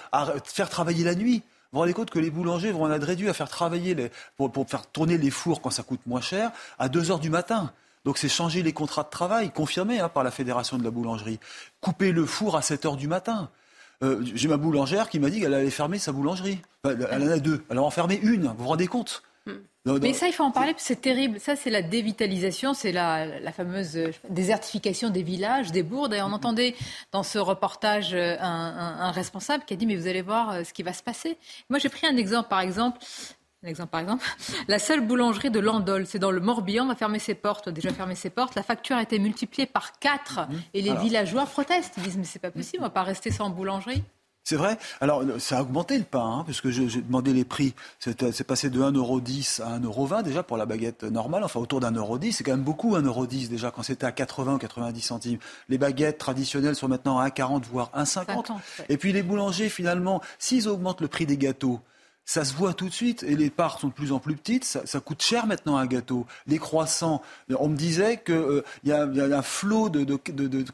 faire 0.44 0.70
travailler 0.70 1.04
la 1.04 1.14
nuit. 1.14 1.42
Vous 1.70 1.76
vous 1.76 1.80
rendez 1.80 1.92
compte 1.92 2.10
que 2.10 2.18
les 2.18 2.30
boulangers 2.30 2.72
vont 2.72 2.84
en 2.84 2.92
être 2.92 3.04
réduits 3.04 3.28
à 3.28 3.34
faire 3.34 3.50
travailler 3.50 3.94
les, 3.94 4.10
pour, 4.38 4.50
pour, 4.50 4.66
faire 4.68 4.86
tourner 4.86 5.18
les 5.18 5.30
fours 5.30 5.60
quand 5.60 5.70
ça 5.70 5.82
coûte 5.82 6.00
moins 6.06 6.22
cher 6.22 6.50
à 6.78 6.88
2 6.88 7.10
heures 7.10 7.18
du 7.18 7.28
matin. 7.28 7.72
Donc 8.06 8.16
c'est 8.16 8.28
changer 8.30 8.62
les 8.62 8.72
contrats 8.72 9.02
de 9.02 9.10
travail, 9.10 9.50
confirmés 9.50 10.00
hein, 10.00 10.08
par 10.08 10.24
la 10.24 10.30
Fédération 10.30 10.78
de 10.78 10.84
la 10.84 10.90
boulangerie. 10.90 11.38
Couper 11.82 12.12
le 12.12 12.24
four 12.24 12.56
à 12.56 12.62
7 12.62 12.86
heures 12.86 12.96
du 12.96 13.06
matin. 13.06 13.50
Euh, 14.02 14.22
j'ai 14.34 14.48
ma 14.48 14.56
boulangère 14.56 15.10
qui 15.10 15.18
m'a 15.18 15.28
dit 15.28 15.40
qu'elle 15.40 15.52
allait 15.52 15.70
fermer 15.70 15.98
sa 15.98 16.12
boulangerie. 16.12 16.60
elle 16.84 17.22
en 17.22 17.30
a 17.30 17.38
deux. 17.38 17.62
Elle 17.68 17.78
en 17.78 17.88
a 17.88 17.90
fermé 17.90 18.18
une. 18.22 18.46
Vous 18.46 18.54
vous 18.62 18.68
rendez 18.68 18.86
compte? 18.86 19.22
Mais 19.86 20.12
ça, 20.12 20.26
il 20.26 20.32
faut 20.32 20.44
en 20.44 20.50
parler, 20.50 20.74
c'est 20.76 21.00
terrible. 21.00 21.40
Ça, 21.40 21.56
c'est 21.56 21.70
la 21.70 21.82
dévitalisation, 21.82 22.74
c'est 22.74 22.92
la, 22.92 23.52
fameuse 23.52 23.96
euh, 23.96 24.12
désertification 24.28 25.08
des 25.08 25.22
villages, 25.22 25.72
des 25.72 25.82
bourgs. 25.82 26.12
Et 26.12 26.20
on 26.20 26.32
entendait 26.32 26.74
dans 27.12 27.22
ce 27.22 27.38
reportage 27.38 28.12
euh, 28.12 28.36
un, 28.40 29.10
responsable 29.12 29.64
qui 29.64 29.74
a 29.74 29.76
dit, 29.76 29.86
mais 29.86 29.96
vous 29.96 30.06
allez 30.06 30.22
voir 30.22 30.64
ce 30.66 30.72
qui 30.72 30.82
va 30.82 30.92
se 30.92 31.02
passer. 31.02 31.38
Moi, 31.70 31.78
j'ai 31.78 31.88
pris 31.88 32.06
un 32.06 32.16
exemple, 32.16 32.48
par 32.48 32.60
exemple, 32.60 33.00
un 33.64 33.68
exemple 33.68 33.90
par 33.90 34.00
exemple. 34.00 34.24
La 34.68 34.78
seule 34.78 35.00
boulangerie 35.00 35.50
de 35.50 35.58
Landol, 35.58 36.06
c'est 36.06 36.18
dans 36.18 36.30
le 36.30 36.40
Morbihan, 36.40 36.86
va 36.86 36.94
fermer 36.94 37.18
ses 37.18 37.34
portes, 37.34 37.68
a 37.68 37.72
déjà 37.72 37.92
fermé 37.92 38.14
ses 38.14 38.30
portes. 38.30 38.54
La 38.54 38.62
facture 38.62 38.96
a 38.96 39.02
été 39.02 39.18
multipliée 39.18 39.66
par 39.66 39.98
4 39.98 40.48
mhm. 40.48 40.62
et 40.74 40.82
les 40.82 40.94
villageois 40.94 41.46
protestent. 41.46 41.94
Ils 41.96 42.04
disent 42.04 42.18
mais 42.18 42.24
c'est 42.24 42.38
pas 42.38 42.50
possible, 42.50 42.82
on 42.82 42.86
va 42.86 42.90
pas 42.90 43.02
rester 43.02 43.30
sans 43.30 43.50
boulangerie. 43.50 44.02
C'est 44.48 44.56
vrai? 44.56 44.78
Alors, 45.02 45.22
ça 45.40 45.58
a 45.58 45.60
augmenté 45.60 45.98
le 45.98 46.04
pain, 46.04 46.38
hein, 46.38 46.42
parce 46.46 46.62
que 46.62 46.70
j'ai 46.70 47.02
demandé 47.02 47.34
les 47.34 47.44
prix. 47.44 47.74
C'est 47.98 48.44
passé 48.44 48.70
de 48.70 48.80
1,10€ 48.80 49.60
à 49.60 49.78
1,20€ 49.78 50.22
déjà 50.22 50.42
pour 50.42 50.56
la 50.56 50.64
baguette 50.64 51.02
normale, 51.02 51.44
enfin 51.44 51.60
autour 51.60 51.80
d'un 51.80 51.90
euro 51.90 52.18
C'est 52.32 52.44
quand 52.44 52.52
même 52.52 52.62
beaucoup 52.62 52.96
1,10€ 52.96 53.48
déjà 53.50 53.70
quand 53.70 53.82
c'était 53.82 54.06
à 54.06 54.12
80 54.12 54.54
ou 54.54 54.56
90 54.56 55.00
centimes. 55.02 55.38
Les 55.68 55.76
baguettes 55.76 56.16
traditionnelles 56.16 56.76
sont 56.76 56.88
maintenant 56.88 57.18
à 57.18 57.28
1,40 57.28 57.64
voire 57.70 57.90
1,50. 57.94 58.54
Et 58.88 58.96
puis 58.96 59.12
les 59.12 59.22
boulangers, 59.22 59.68
finalement, 59.68 60.22
s'ils 60.38 60.66
augmentent 60.66 61.02
le 61.02 61.08
prix 61.08 61.26
des 61.26 61.36
gâteaux, 61.36 61.80
ça 62.28 62.44
se 62.44 62.52
voit 62.52 62.74
tout 62.74 62.90
de 62.90 62.92
suite. 62.92 63.22
Et 63.22 63.34
les 63.36 63.48
parts 63.48 63.80
sont 63.80 63.88
de 63.88 63.92
plus 63.92 64.12
en 64.12 64.18
plus 64.18 64.36
petites. 64.36 64.64
Ça, 64.64 65.00
coûte 65.00 65.22
cher 65.22 65.46
maintenant 65.46 65.78
un 65.78 65.86
gâteau. 65.86 66.26
Les 66.46 66.58
croissants, 66.58 67.22
on 67.58 67.68
me 67.68 67.76
disait 67.76 68.22
qu'il 68.22 68.34
euh, 68.34 68.64
y, 68.84 68.92
a 68.92 69.04
un 69.04 69.42
flot 69.42 69.88
de, 69.88 70.04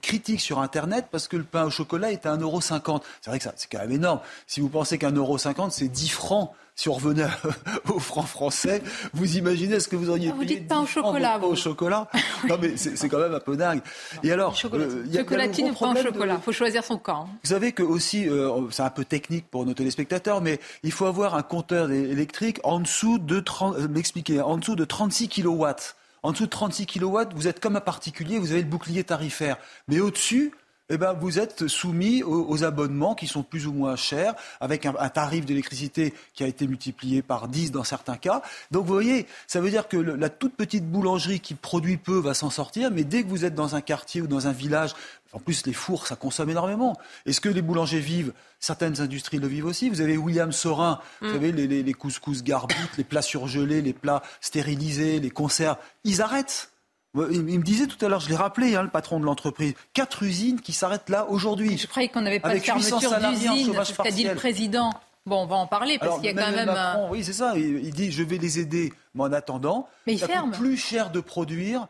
critiques 0.03 0.41
sur 0.41 0.59
Internet 0.59 1.07
parce 1.13 1.29
que 1.29 1.37
le 1.37 1.45
pain 1.45 1.65
au 1.65 1.71
chocolat 1.71 2.11
est 2.11 2.27
à 2.27 2.37
1,50€. 2.37 3.03
C'est 3.21 3.31
vrai 3.31 3.39
que 3.39 3.45
c'est 3.55 3.71
quand 3.71 3.79
même 3.79 3.93
énorme. 3.93 4.19
Si 4.49 4.61
vous 4.61 4.69
pensez 4.69 4.99
qu'un 4.99 5.13
euro 5.13 5.39
c'est 5.39 5.89
10 5.89 6.09
francs 6.09 6.51
si 6.77 6.89
on 6.89 6.95
revenait 6.95 7.27
au 7.89 7.99
franc 7.99 8.23
français, 8.23 8.83
vous 9.13 9.37
imaginez 9.37 9.79
ce 9.81 9.89
que 9.89 9.97
vous 9.97 10.11
auriez 10.11 10.31
ah, 10.31 10.35
vous 10.37 10.45
dites 10.45 10.67
pain 10.67 10.81
au 10.81 10.87
chocolat. 10.87 11.39
Pain 11.39 11.47
au 11.47 11.55
chocolat 11.55 12.09
Non, 12.49 12.59
mais 12.61 12.77
c'est 12.77 13.09
quand 13.09 13.19
même 13.19 13.35
un 13.35 13.41
peu 13.41 13.57
dingue. 13.57 13.81
Et 14.23 14.33
alors, 14.33 14.57
euh, 14.73 15.05
y 15.07 15.17
a, 15.17 15.21
chocolatine 15.21 15.71
ou 15.71 15.75
pain 15.75 15.93
au 15.93 16.03
chocolat 16.03 16.35
Il 16.39 16.43
faut 16.43 16.53
choisir 16.53 16.85
son 16.85 16.99
camp. 16.99 17.29
Vous 17.45 17.51
savez 17.51 17.73
que 17.73 17.83
aussi, 17.83 18.29
euh, 18.29 18.69
c'est 18.71 18.83
un 18.83 18.91
peu 18.91 19.05
technique 19.05 19.49
pour 19.51 19.65
nos 19.65 19.75
téléspectateurs, 19.75 20.41
mais 20.41 20.59
il 20.83 20.93
faut 20.93 21.07
avoir 21.07 21.35
un 21.37 21.43
compteur 21.43 21.91
électrique 21.91 22.59
en 22.65 22.81
dessous 22.81 23.19
de 23.19 23.41
30, 23.41 23.77
euh, 23.77 23.89
m'expliquer, 23.89 24.41
en 24.41 24.57
dessous 24.57 24.77
de 24.77 24.85
36 24.85 25.29
kilowatts. 25.29 25.97
En 26.25 26.33
dessous 26.33 26.47
de 26.47 26.51
36 26.51 26.87
kilowatts, 26.87 27.35
vous 27.35 27.49
êtes 27.49 27.61
comme 27.61 27.77
un 27.77 27.81
particulier, 27.83 28.39
vous 28.39 28.51
avez 28.51 28.63
le 28.63 28.69
bouclier 28.69 29.05
tarifaire. 29.05 29.59
Mais 29.89 30.01
au-dessus, 30.01 30.53
eh 30.91 30.99
ben, 30.99 31.15
vous 31.15 31.39
êtes 31.39 31.67
soumis 31.67 32.23
aux, 32.23 32.63
abonnements 32.65 33.15
qui 33.15 33.27
sont 33.27 33.43
plus 33.43 33.67
ou 33.67 33.73
moins 33.73 33.97
chers, 33.97 34.35
avec 34.61 34.85
un, 34.85 34.93
tarif 35.09 35.47
d'électricité 35.47 36.13
qui 36.35 36.45
a 36.45 36.47
été 36.47 36.67
multiplié 36.67 37.23
par 37.23 37.49
10 37.49 37.73
dans 37.73 37.85
certains 37.85 38.17
cas. 38.17 38.43
Donc 38.71 38.85
vous 38.87 38.93
voyez, 38.93 39.27
ça 39.47 39.61
veut 39.61 39.71
dire 39.71 39.89
que 39.89 39.97
la 39.97 40.29
toute 40.29 40.55
petite 40.55 40.87
boulangerie 40.87 41.41
qui 41.41 41.55
produit 41.55 41.97
peu 41.97 42.19
va 42.19 42.35
s'en 42.35 42.51
sortir, 42.51 42.91
mais 42.91 43.05
dès 43.05 43.23
que 43.23 43.29
vous 43.29 43.45
êtes 43.47 43.55
dans 43.55 43.77
un 43.77 43.81
quartier 43.81 44.21
ou 44.21 44.27
dans 44.27 44.47
un 44.47 44.53
village, 44.53 44.95
en 45.33 45.39
plus 45.39 45.65
les 45.67 45.73
fours, 45.73 46.07
ça 46.07 46.17
consomme 46.17 46.51
énormément. 46.51 46.97
Est-ce 47.25 47.41
que 47.41 47.49
les 47.49 47.63
boulangers 47.63 48.01
vivent 48.01 48.33
Certaines 48.61 49.01
industries 49.01 49.39
le 49.39 49.49
vivent 49.49 49.67
aussi? 49.67 49.89
Vous 49.89 50.01
avez 50.01 50.17
William 50.17 50.53
Sorin, 50.53 51.01
vous 51.21 51.29
mm. 51.29 51.33
savez, 51.33 51.53
les, 51.53 51.83
les 51.83 51.93
couscous 51.95 52.45
garbites, 52.45 52.97
les 52.99 53.05
plats 53.05 53.23
surgelés, 53.23 53.81
les 53.83 53.95
plats 53.95 54.23
stérilisés, 54.41 55.19
les 55.19 55.31
conserves, 55.31 55.79
ils 56.05 56.21
arrêtent. 56.21 56.71
Il 57.15 57.43
me 57.43 57.63
disait 57.63 57.87
tout 57.87 58.03
à 58.05 58.09
l'heure, 58.09 58.21
je 58.21 58.29
l'ai 58.29 58.37
rappelé, 58.37 58.75
hein, 58.75 58.83
le 58.83 58.89
patron 58.89 59.21
de 59.21 59.25
l'entreprise, 59.25 59.75
quatre 59.93 60.23
usines 60.25 60.61
qui 60.61 60.73
s'arrêtent 60.73 61.09
là 61.09 61.27
aujourd'hui. 61.29 61.79
Je 61.79 61.87
croyais 61.87 62.09
qu'on 62.09 62.23
n'avait 62.23 62.41
pas 62.41 62.55
de 62.55 62.59
fermeture 62.59 62.99
d'usine, 62.99 63.73
c'est 63.75 63.93
ce 63.93 64.03
qu'a 64.03 64.11
dit 64.11 64.25
le 64.25 64.35
président. 64.35 64.93
Bon, 65.27 65.45
on 65.45 65.47
va 65.47 65.57
en 65.57 65.67
parler 65.67 65.99
parce 65.99 66.17
qu'il 66.17 66.27
y 66.27 66.29
a 66.29 66.35
quand 66.35 66.55
même. 66.55 66.67
Macron, 66.67 67.09
Oui, 67.11 67.25
c'est 67.25 67.33
ça. 67.33 67.57
Il, 67.57 67.91
dit 67.93 68.13
je 68.13 68.23
vais 68.23 68.37
les 68.37 68.59
aider, 68.59 68.93
mais 69.15 69.23
en 69.23 69.33
attendant, 69.33 69.89
mais 70.07 70.15
il 70.15 70.19
ça 70.19 70.27
coûte 70.27 70.53
plus 70.53 70.77
cher 70.77 71.11
de 71.11 71.21
produire 71.21 71.89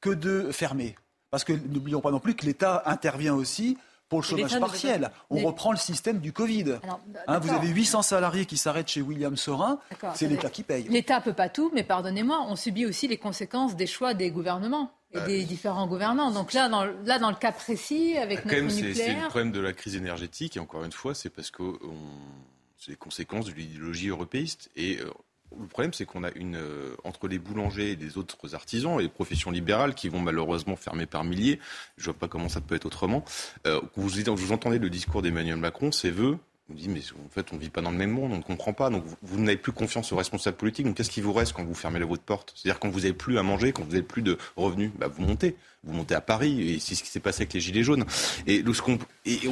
que 0.00 0.10
de 0.10 0.52
fermer. 0.52 0.94
Parce 1.30 1.42
que 1.42 1.52
n'oublions 1.52 2.00
pas 2.00 2.12
non 2.12 2.20
plus 2.20 2.34
que 2.34 2.46
l'État 2.46 2.82
intervient 2.86 3.34
aussi 3.34 3.76
pour 4.08 4.20
le 4.20 4.24
chômage 4.24 4.58
partiel. 4.58 5.10
On 5.30 5.44
reprend 5.44 5.72
le 5.72 5.78
système 5.78 6.18
du 6.18 6.32
Covid. 6.32 6.78
Hein, 7.26 7.38
vous 7.38 7.52
avez 7.52 7.68
800 7.68 8.02
salariés 8.02 8.46
qui 8.46 8.56
s'arrêtent 8.56 8.88
chez 8.88 9.02
William 9.02 9.36
Sorin, 9.36 9.78
c'est 10.14 10.28
l'État 10.28 10.50
qui 10.50 10.62
paye. 10.62 10.88
L'État 10.88 11.20
peut 11.20 11.32
pas 11.32 11.48
tout, 11.48 11.70
mais 11.74 11.82
pardonnez-moi, 11.82 12.46
on 12.48 12.56
subit 12.56 12.86
aussi 12.86 13.08
les 13.08 13.18
conséquences 13.18 13.76
des 13.76 13.86
choix 13.86 14.14
des 14.14 14.30
gouvernements 14.30 14.92
et 15.12 15.18
bah 15.18 15.26
des 15.26 15.44
différents 15.44 15.86
gouvernants. 15.86 16.30
Donc 16.30 16.52
là 16.52 16.68
dans, 16.68 16.84
là, 16.84 17.18
dans 17.18 17.30
le 17.30 17.36
cas 17.36 17.52
précis, 17.52 18.16
avec 18.16 18.46
bah, 18.46 18.60
notre 18.60 18.74
nucléaire... 18.74 18.94
C'est 18.94 19.14
le 19.14 19.28
problème 19.28 19.52
de 19.52 19.60
la 19.60 19.72
crise 19.72 19.96
énergétique, 19.96 20.56
et 20.56 20.60
encore 20.60 20.84
une 20.84 20.92
fois, 20.92 21.14
c'est 21.14 21.30
parce 21.30 21.50
que 21.50 21.62
c'est 22.78 22.92
les 22.92 22.96
conséquences 22.96 23.46
de 23.46 23.52
l'idéologie 23.52 24.08
européiste. 24.08 24.70
Et 24.76 24.98
euh, 25.00 25.10
le 25.58 25.66
problème, 25.66 25.92
c'est 25.92 26.04
qu'on 26.04 26.24
a 26.24 26.30
une 26.34 26.56
euh, 26.56 26.94
entre 27.04 27.28
les 27.28 27.38
boulangers 27.38 27.92
et 27.92 27.96
les 27.96 28.18
autres 28.18 28.54
artisans 28.54 28.98
et 28.98 29.04
les 29.04 29.08
professions 29.08 29.50
libérales 29.50 29.94
qui 29.94 30.08
vont 30.08 30.20
malheureusement 30.20 30.76
fermer 30.76 31.06
par 31.06 31.24
milliers. 31.24 31.60
Je 31.96 32.04
vois 32.04 32.14
pas 32.14 32.28
comment 32.28 32.48
ça 32.48 32.60
peut 32.60 32.74
être 32.74 32.86
autrement. 32.86 33.24
Euh, 33.66 33.80
vous, 33.96 34.52
entendez 34.52 34.78
le 34.78 34.90
discours 34.90 35.22
d'Emmanuel 35.22 35.56
Macron, 35.56 35.92
ses 35.92 36.10
vœux. 36.10 36.38
On 36.68 36.74
dit 36.74 36.88
mais 36.88 37.00
en 37.24 37.28
fait 37.30 37.52
on 37.52 37.56
vit 37.58 37.70
pas 37.70 37.80
dans 37.80 37.92
le 37.92 37.96
même 37.96 38.10
monde, 38.10 38.32
on 38.32 38.38
ne 38.38 38.42
comprend 38.42 38.72
pas. 38.72 38.90
Donc 38.90 39.04
vous, 39.22 39.40
n'avez 39.40 39.56
plus 39.56 39.72
confiance 39.72 40.12
aux 40.12 40.16
responsables 40.16 40.56
politiques. 40.56 40.84
Donc 40.84 40.96
qu'est-ce 40.96 41.10
qui 41.10 41.20
vous 41.20 41.32
reste 41.32 41.52
quand 41.52 41.64
vous 41.64 41.74
fermez 41.74 42.00
votre 42.00 42.24
porte? 42.24 42.52
C'est-à-dire 42.56 42.80
quand 42.80 42.88
vous 42.88 43.00
n'avez 43.00 43.12
plus 43.12 43.38
à 43.38 43.44
manger, 43.44 43.72
quand 43.72 43.84
vous 43.84 43.92
n'avez 43.92 44.02
plus 44.02 44.22
de 44.22 44.36
revenus, 44.56 44.90
bah, 44.98 45.06
vous 45.06 45.22
montez, 45.22 45.56
vous 45.84 45.94
montez 45.94 46.16
à 46.16 46.20
Paris. 46.20 46.74
Et 46.74 46.80
c'est 46.80 46.96
ce 46.96 47.04
qui 47.04 47.10
s'est 47.10 47.20
passé 47.20 47.42
avec 47.42 47.52
les 47.52 47.60
gilets 47.60 47.84
jaunes. 47.84 48.04
Et, 48.48 48.64
et 49.26 49.48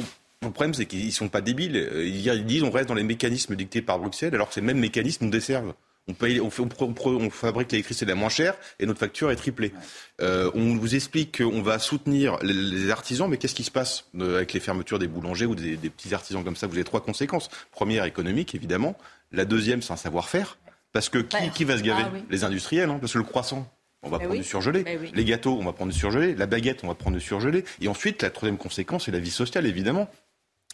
le 0.47 0.53
problème, 0.53 0.73
c'est 0.73 0.85
qu'ils 0.85 1.05
ne 1.05 1.11
sont 1.11 1.29
pas 1.29 1.41
débiles. 1.41 1.77
Euh, 1.77 2.05
ils 2.05 2.45
disent 2.45 2.63
on 2.63 2.71
reste 2.71 2.87
dans 2.87 2.95
les 2.95 3.03
mécanismes 3.03 3.55
dictés 3.55 3.81
par 3.81 3.99
Bruxelles, 3.99 4.33
alors 4.35 4.49
que 4.49 4.53
ces 4.53 4.61
mêmes 4.61 4.79
mécanismes 4.79 5.25
nous 5.25 5.31
desservent. 5.31 5.73
On, 6.07 6.13
paye, 6.13 6.39
on, 6.39 6.51
on, 6.51 7.29
fabrique 7.31 7.71
l'électricité 7.71 8.05
la 8.05 8.13
moins 8.13 8.29
chère 8.29 8.53
et 8.79 8.85
notre 8.85 8.99
facture 8.99 9.31
est 9.31 9.35
triplée. 9.35 9.73
Euh, 10.21 10.51
on 10.53 10.75
vous 10.75 10.93
explique 10.93 11.39
qu'on 11.39 11.63
va 11.63 11.79
soutenir 11.79 12.37
les, 12.43 12.91
artisans, 12.91 13.27
mais 13.27 13.37
qu'est-ce 13.37 13.55
qui 13.55 13.63
se 13.63 13.71
passe 13.71 14.05
euh, 14.19 14.37
avec 14.37 14.53
les 14.53 14.59
fermetures 14.59 14.99
des 14.99 15.07
boulangers 15.07 15.47
ou 15.47 15.55
des, 15.55 15.77
petits 15.77 16.13
artisans 16.13 16.43
comme 16.43 16.55
ça? 16.55 16.67
Vous 16.67 16.75
avez 16.75 16.83
trois 16.83 17.01
conséquences. 17.01 17.49
Première, 17.71 18.05
économique, 18.05 18.53
évidemment. 18.53 18.95
La 19.31 19.45
deuxième, 19.45 19.81
c'est 19.81 19.93
un 19.93 19.97
savoir-faire. 19.97 20.59
Parce 20.91 21.09
que 21.09 21.17
qui, 21.17 21.63
va 21.65 21.77
se 21.77 21.83
gaver? 21.83 22.03
ah 22.05 22.17
Les 22.29 22.43
industriels, 22.43 22.89
hein, 22.89 22.99
parce 23.01 23.13
que 23.13 23.17
le 23.17 23.23
croissant, 23.23 23.67
on 24.03 24.09
va 24.09 24.19
prendre 24.19 24.35
du 24.35 24.43
surgelé. 24.43 24.85
Les 25.13 25.25
gâteaux, 25.25 25.57
on 25.59 25.65
va 25.65 25.73
prendre 25.73 25.91
du 25.91 25.97
surgelé. 25.97 26.35
La 26.35 26.45
baguette, 26.45 26.83
on 26.83 26.87
va 26.87 26.95
prendre 26.95 27.17
du 27.17 27.23
surgelé. 27.23 27.65
Et 27.81 27.87
ensuite, 27.87 28.21
la 28.21 28.29
troisième 28.29 28.57
conséquence, 28.57 29.05
c'est 29.05 29.11
la 29.11 29.19
vie 29.19 29.31
sociale, 29.31 29.65
évidemment. 29.65 30.07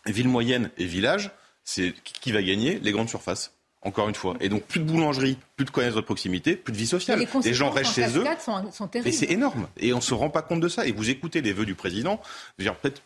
Ville 0.05 0.27
moyenne 0.27 0.72
et 0.77 0.86
village, 0.86 1.31
c'est 1.63 1.93
qui 2.03 2.31
va 2.31 2.41
gagner 2.41 2.79
Les 2.79 2.91
grandes 2.91 3.10
surfaces. 3.10 3.53
encore 3.84 4.10
une 4.10 4.15
fois. 4.15 4.36
Et 4.39 4.50
donc, 4.50 4.63
plus 4.63 4.79
de 4.79 4.86
boulangerie, 4.86 5.38
plus 5.55 5.65
de 5.65 5.72
commerce 5.72 5.96
de 5.96 6.01
proximité, 6.01 6.55
plus 6.55 6.72
de 6.74 6.77
vie 6.77 6.88
sociale. 6.88 7.25
Les, 7.43 7.53
gens 7.53 7.70
restent 7.72 7.96
chez 7.96 8.17
eux. 8.17 8.24
Sont, 8.39 8.72
sont 8.72 8.89
mais 8.93 9.12
c'est 9.12 9.31
énorme. 9.31 9.67
Et 9.77 9.93
on 9.93 9.98
ne 9.98 10.01
se 10.01 10.13
rend 10.13 10.29
pas 10.29 10.41
compte 10.41 10.62
de 10.62 10.67
ça. 10.67 10.86
Et 10.86 10.91
vous 10.91 11.10
écoutez 11.10 11.41
les 11.41 11.53
vœux 11.53 11.65
du 11.65 11.75
président. 11.75 12.20
Peut-être 12.58 13.01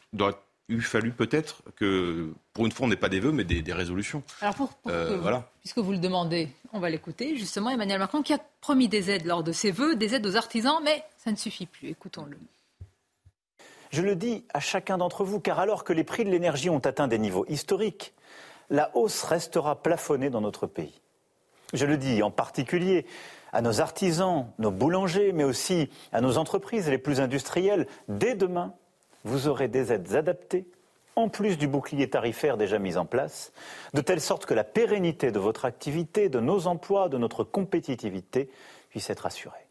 il 0.68 0.82
fallu 0.82 1.12
peut-être 1.12 1.62
que, 1.76 2.34
pour 2.54 2.66
une 2.66 2.72
fois, 2.72 2.88
on 2.88 2.90
n'ait 2.90 2.96
pas 2.96 3.10
des 3.10 3.20
vœux, 3.20 3.32
mais 3.32 3.44
des, 3.44 3.74
résolutions. 3.74 4.24
Alors, 4.42 4.56
pour, 4.56 4.72
euh, 4.88 5.18
voilà. 5.18 5.50
puisque 5.60 5.78
vous 5.78 5.92
le 5.92 6.00
demandez, 6.00 6.50
on 6.74 6.80
va 6.80 6.90
l'écouter. 6.90 7.38
Justement, 7.38 7.70
Emmanuel 7.70 8.00
Macron 8.00 8.24
qui 8.24 8.34
a 8.34 8.40
promis 8.62 8.88
des 8.88 9.12
aides 9.12 9.26
lors 9.26 9.44
de 9.44 9.52
ses 9.52 9.72
vœux, 9.72 9.96
des 9.96 10.16
aides 10.16 10.26
aux 10.26 10.36
artisans, 10.36 10.80
mais 10.84 11.04
ça 11.24 11.32
ne 11.32 11.36
suffit 11.36 11.68
plus. 11.68 11.90
Écoutons-le. 11.90 12.38
Je 13.96 14.02
le 14.02 14.18
dis 14.18 14.44
à 14.54 14.60
chacun 14.60 14.98
d'entre 14.98 15.24
vous, 15.24 15.40
car 15.40 15.58
alors 15.58 15.86
que 15.86 15.94
les 15.94 16.04
prix 16.04 16.26
de 16.26 16.30
l'énergie 16.30 16.70
ont 16.70 16.80
atteint 16.80 17.08
des 17.08 17.18
niveaux 17.18 17.46
historiques, 17.48 18.14
la 18.70 18.92
hausse 18.94 19.24
restera 19.24 19.82
plafonnée 19.82 20.30
dans 20.30 20.42
notre 20.42 20.68
pays. 20.68 21.00
Je 21.74 21.86
le 21.86 21.96
dis 21.96 22.22
en 22.22 22.30
particulier 22.30 23.06
à 23.54 23.62
nos 23.62 23.80
artisans, 23.80 24.48
nos 24.60 24.70
boulangers, 24.70 25.32
mais 25.32 25.46
aussi 25.46 25.90
à 26.12 26.20
nos 26.20 26.38
entreprises 26.38 26.90
les 26.90 26.98
plus 26.98 27.22
industrielles. 27.22 27.88
Dès 28.10 28.36
demain, 28.36 28.74
vous 29.24 29.48
aurez 29.48 29.70
des 29.70 29.94
aides 29.94 30.14
adaptées, 30.14 30.68
en 31.16 31.30
plus 31.30 31.58
du 31.58 31.70
bouclier 31.70 32.10
tarifaire 32.10 32.58
déjà 32.58 32.80
mis 32.80 32.98
en 32.98 33.06
place, 33.06 33.54
de 33.94 34.02
telle 34.02 34.20
sorte 34.20 34.46
que 34.46 34.54
la 34.54 34.66
pérennité 34.66 35.32
de 35.32 35.40
votre 35.40 35.64
activité, 35.64 36.28
de 36.28 36.42
nos 36.42 36.68
emplois, 36.68 37.08
de 37.08 37.18
notre 37.18 37.46
compétitivité 37.46 38.50
puisse 38.90 39.10
être 39.10 39.26
assurée. 39.26 39.65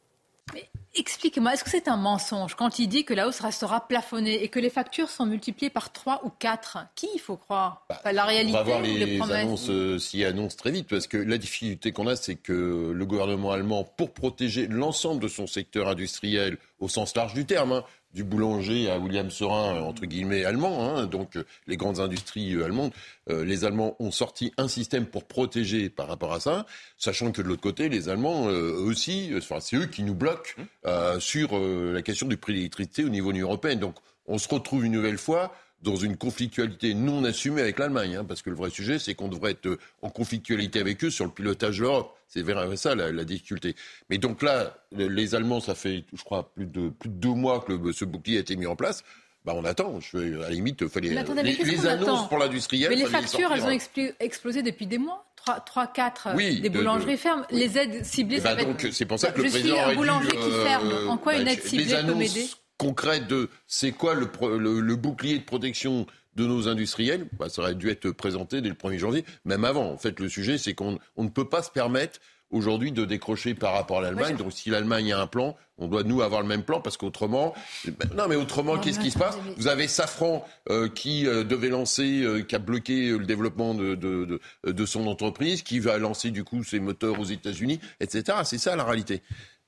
Mais 0.52 0.68
expliquez-moi, 0.94 1.54
est-ce 1.54 1.64
que 1.64 1.70
c'est 1.70 1.88
un 1.88 1.96
mensonge 1.96 2.54
quand 2.54 2.78
il 2.78 2.88
dit 2.88 3.04
que 3.04 3.14
la 3.14 3.26
hausse 3.26 3.40
restera 3.40 3.88
plafonnée 3.88 4.42
et 4.42 4.48
que 4.48 4.58
les 4.60 4.70
factures 4.70 5.08
sont 5.08 5.26
multipliées 5.26 5.70
par 5.70 5.92
3 5.92 6.22
ou 6.24 6.30
4 6.30 6.78
Qui 6.94 7.08
il 7.14 7.18
faut 7.18 7.36
croire? 7.36 7.86
Bah, 7.88 8.12
La 8.12 8.24
réalité 8.24 8.52
On 8.52 8.58
va 8.58 8.62
voir 8.62 8.80
les, 8.82 9.20
annonces 9.20 9.70
euh, 9.70 9.98
s'y 9.98 10.24
annoncent 10.24 10.56
très 10.56 10.70
vite 10.70 10.88
parce 10.88 11.06
que 11.06 11.16
la 11.16 11.38
difficulté 11.38 11.92
qu'on 11.92 12.06
a, 12.06 12.16
c'est 12.16 12.36
que 12.36 12.92
le 12.92 13.06
gouvernement 13.06 13.52
allemand, 13.52 13.84
pour 13.84 14.12
protéger 14.12 14.66
l'ensemble 14.66 15.22
de 15.22 15.28
son 15.28 15.46
secteur 15.46 15.88
industriel 15.88 16.58
au 16.78 16.88
sens 16.88 17.16
large 17.16 17.34
du 17.34 17.46
terme, 17.46 17.72
hein, 17.72 17.84
du 18.14 18.22
boulanger 18.22 18.88
à 18.90 18.98
William 18.98 19.28
Sorin, 19.30 19.82
entre 19.82 20.06
guillemets, 20.06 20.44
allemand, 20.44 20.96
hein, 20.96 21.06
donc 21.06 21.36
euh, 21.36 21.44
les 21.66 21.76
grandes 21.76 21.98
industries 21.98 22.54
euh, 22.54 22.64
allemandes, 22.64 22.92
euh, 23.28 23.44
les 23.44 23.64
Allemands 23.64 23.96
ont 23.98 24.12
sorti 24.12 24.52
un 24.56 24.68
système 24.68 25.06
pour 25.06 25.24
protéger 25.24 25.90
par 25.90 26.06
rapport 26.06 26.32
à 26.32 26.38
ça, 26.38 26.64
sachant 26.96 27.32
que 27.32 27.42
de 27.42 27.48
l'autre 27.48 27.62
côté, 27.62 27.88
les 27.88 28.08
Allemands 28.08 28.44
aussi, 28.44 29.32
enfin, 29.36 29.58
c'est 29.60 29.76
eux 29.76 29.86
qui 29.86 30.02
nous 30.02 30.14
bloquent 30.14 30.52
mmh. 30.56 31.20
sur 31.20 31.58
la 31.58 32.02
question 32.02 32.28
du 32.28 32.36
prix 32.36 32.52
de 32.52 32.58
l'électricité 32.58 33.04
au 33.04 33.08
niveau 33.08 33.30
de 33.30 33.34
l'Union 33.34 33.48
européenne. 33.48 33.80
Donc 33.80 33.96
on 34.26 34.38
se 34.38 34.48
retrouve 34.48 34.84
une 34.84 34.92
nouvelle 34.92 35.18
fois 35.18 35.52
dans 35.84 35.96
une 35.96 36.16
conflictualité 36.16 36.94
non 36.94 37.22
assumée 37.24 37.60
avec 37.60 37.78
l'Allemagne, 37.78 38.16
hein, 38.16 38.24
parce 38.24 38.42
que 38.42 38.50
le 38.50 38.56
vrai 38.56 38.70
sujet, 38.70 38.98
c'est 38.98 39.14
qu'on 39.14 39.28
devrait 39.28 39.52
être 39.52 39.78
en 40.02 40.10
conflictualité 40.10 40.80
avec 40.80 41.04
eux 41.04 41.10
sur 41.10 41.26
le 41.26 41.30
pilotage 41.30 41.78
de 41.78 41.82
l'Europe. 41.82 42.16
C'est 42.26 42.42
vrai 42.42 42.76
ça 42.76 42.94
la, 42.94 43.24
difficulté. 43.24 43.76
Mais 44.10 44.18
donc 44.18 44.42
là, 44.42 44.76
les 44.92 45.34
Allemands, 45.34 45.60
ça 45.60 45.74
fait, 45.74 46.04
je 46.12 46.24
crois, 46.24 46.50
plus 46.54 46.66
de, 46.66 46.88
plus 46.88 47.10
de 47.10 47.14
deux 47.14 47.34
mois 47.34 47.60
que 47.60 47.92
ce 47.92 48.04
bouclier 48.04 48.38
a 48.38 48.40
été 48.40 48.56
mis 48.56 48.66
en 48.66 48.74
place. 48.74 49.04
Bah 49.44 49.52
on 49.54 49.64
attend. 49.64 50.00
Je, 50.00 50.16
à 50.16 50.44
la 50.44 50.50
limite, 50.50 50.80
il 50.80 50.88
fallait 50.88 51.10
les, 51.10 51.86
annonces 51.86 52.28
pour 52.28 52.38
l'industriel. 52.38 52.88
Mais 52.88 52.96
les 52.96 53.04
factures, 53.04 53.52
elles 53.52 53.64
ont 53.64 53.78
explosé 54.20 54.62
depuis 54.62 54.86
des 54.86 54.98
mois. 54.98 55.26
3, 55.66 55.88
4 55.88 56.34
des 56.62 56.70
boulangeries 56.70 57.18
ferment. 57.18 57.44
Les 57.50 57.76
aides 57.76 58.02
ciblées, 58.02 58.40
bah 58.40 58.56
ça 58.56 58.64
donc, 58.64 58.88
C'est 58.92 59.04
pour 59.04 59.18
ça 59.18 59.30
que 59.30 59.42
le 59.42 59.50
président 59.50 59.76
un 59.78 59.94
boulanger 59.94 60.30
qui 60.30 60.50
ferme. 60.64 60.90
Euh, 60.90 61.08
en 61.08 61.18
quoi 61.18 61.34
une 61.36 61.44
bah, 61.44 61.52
aide 61.52 61.62
ciblée 61.62 61.94
peut 62.06 62.14
m'aider? 62.14 62.48
Concrète 62.78 63.26
de 63.26 63.50
c'est 63.66 63.92
quoi 63.92 64.14
le, 64.14 64.96
bouclier 64.96 65.38
de 65.38 65.44
protection 65.44 66.06
de 66.36 66.46
nos 66.46 66.68
industriels, 66.68 67.28
bah, 67.38 67.48
ça 67.48 67.62
aurait 67.62 67.74
dû 67.74 67.90
être 67.90 68.10
présenté 68.10 68.60
dès 68.60 68.68
le 68.68 68.74
1er 68.74 68.98
janvier, 68.98 69.24
même 69.44 69.64
avant. 69.64 69.90
En 69.90 69.98
fait, 69.98 70.18
le 70.18 70.28
sujet, 70.28 70.58
c'est 70.58 70.74
qu'on 70.74 70.98
ne 71.16 71.28
peut 71.28 71.48
pas 71.48 71.62
se 71.62 71.70
permettre 71.70 72.18
aujourd'hui 72.54 72.92
de 72.92 73.04
décrocher 73.04 73.54
par 73.54 73.72
rapport 73.74 73.98
à 73.98 74.02
l'Allemagne. 74.02 74.36
Donc 74.36 74.52
si 74.52 74.70
l'Allemagne 74.70 75.12
a 75.12 75.20
un 75.20 75.26
plan, 75.26 75.56
on 75.76 75.88
doit 75.88 76.04
nous 76.04 76.22
avoir 76.22 76.40
le 76.40 76.46
même 76.46 76.62
plan 76.62 76.80
parce 76.80 76.96
qu'autrement, 76.96 77.52
ben, 77.84 78.08
non 78.16 78.28
mais 78.28 78.36
autrement, 78.36 78.78
qu'est-ce 78.78 79.00
qui 79.00 79.10
se 79.10 79.18
passe? 79.18 79.36
Vous 79.56 79.66
avez 79.66 79.88
Safran 79.88 80.46
euh, 80.70 80.88
qui 80.88 81.26
euh, 81.26 81.42
devait 81.42 81.68
lancer, 81.68 82.22
euh, 82.22 82.42
qui 82.42 82.54
a 82.54 82.60
bloqué 82.60 83.10
le 83.10 83.26
développement 83.26 83.74
de, 83.74 83.94
de, 83.96 84.40
de, 84.64 84.86
son 84.86 85.06
entreprise, 85.08 85.62
qui 85.62 85.80
va 85.80 85.98
lancer 85.98 86.30
du 86.30 86.44
coup 86.44 86.62
ses 86.62 86.78
moteurs 86.78 87.18
aux 87.18 87.24
États-Unis, 87.24 87.80
etc. 88.00 88.38
C'est 88.44 88.58
ça 88.58 88.76
la 88.76 88.84
réalité. 88.84 89.22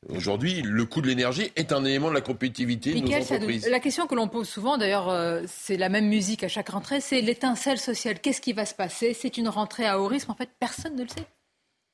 Aujourd'hui, 0.09 0.63
le 0.63 0.85
coût 0.85 1.01
de 1.01 1.09
l'énergie 1.09 1.51
est 1.57 1.73
un 1.73 1.85
élément 1.85 2.09
de 2.09 2.15
la 2.15 2.21
compétitivité 2.21 2.95
de 2.95 3.01
nos 3.01 3.13
entreprises. 3.13 3.69
La 3.69 3.81
question 3.81 4.07
que 4.07 4.15
l'on 4.15 4.29
pose 4.29 4.49
souvent, 4.49 4.79
d'ailleurs, 4.79 5.09
euh, 5.09 5.43
c'est 5.47 5.77
la 5.77 5.89
même 5.89 6.07
musique 6.07 6.45
à 6.45 6.49
chaque 6.49 6.69
rentrée, 6.69 7.01
c'est 7.01 7.21
l'étincelle 7.21 7.79
sociale. 7.79 8.21
Qu'est-ce 8.21 8.41
qui 8.41 8.53
va 8.53 8.67
se 8.67 8.75
passer 8.75 9.15
C'est 9.15 9.37
une 9.37 9.49
rentrée 9.49 9.87
à 9.87 10.01
haut 10.01 10.07
risque. 10.07 10.31
En 10.31 10.35
fait, 10.35 10.49
personne 10.61 10.95
ne 10.97 11.03
le 11.03 11.09
sait. 11.09 11.27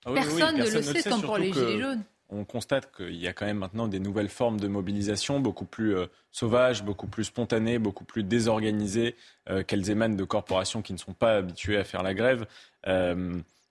Ah 0.04 0.12
personne, 0.12 0.56
ne 0.56 0.64
le 0.64 0.82
sait, 0.82 1.08
comme 1.08 1.22
pour 1.22 1.38
les 1.38 1.52
Gilets 1.52 1.80
jaunes. 1.80 2.02
On 2.28 2.44
constate 2.44 2.90
qu'il 2.96 3.16
y 3.16 3.28
a 3.28 3.34
quand 3.34 3.44
même 3.44 3.58
maintenant 3.58 3.88
des 3.88 4.00
nouvelles 4.00 4.30
formes 4.30 4.58
de 4.58 4.66
mobilisation, 4.66 5.38
beaucoup 5.38 5.66
plus 5.66 5.96
euh, 5.96 6.06
sauvages, 6.30 6.82
beaucoup 6.82 7.06
plus 7.06 7.24
spontanées, 7.24 7.78
beaucoup 7.78 8.04
plus 8.04 8.24
désorganisées, 8.24 9.16
euh, 9.50 9.62
qu'elles 9.62 9.90
émanent 9.90 10.16
de 10.16 10.24
corporations 10.24 10.80
qui 10.80 10.94
ne 10.94 10.98
sont 10.98 11.12
pas 11.12 11.36
habituées 11.36 11.76
à 11.76 11.84
faire 11.84 12.02
la 12.02 12.14
grève. 12.14 12.46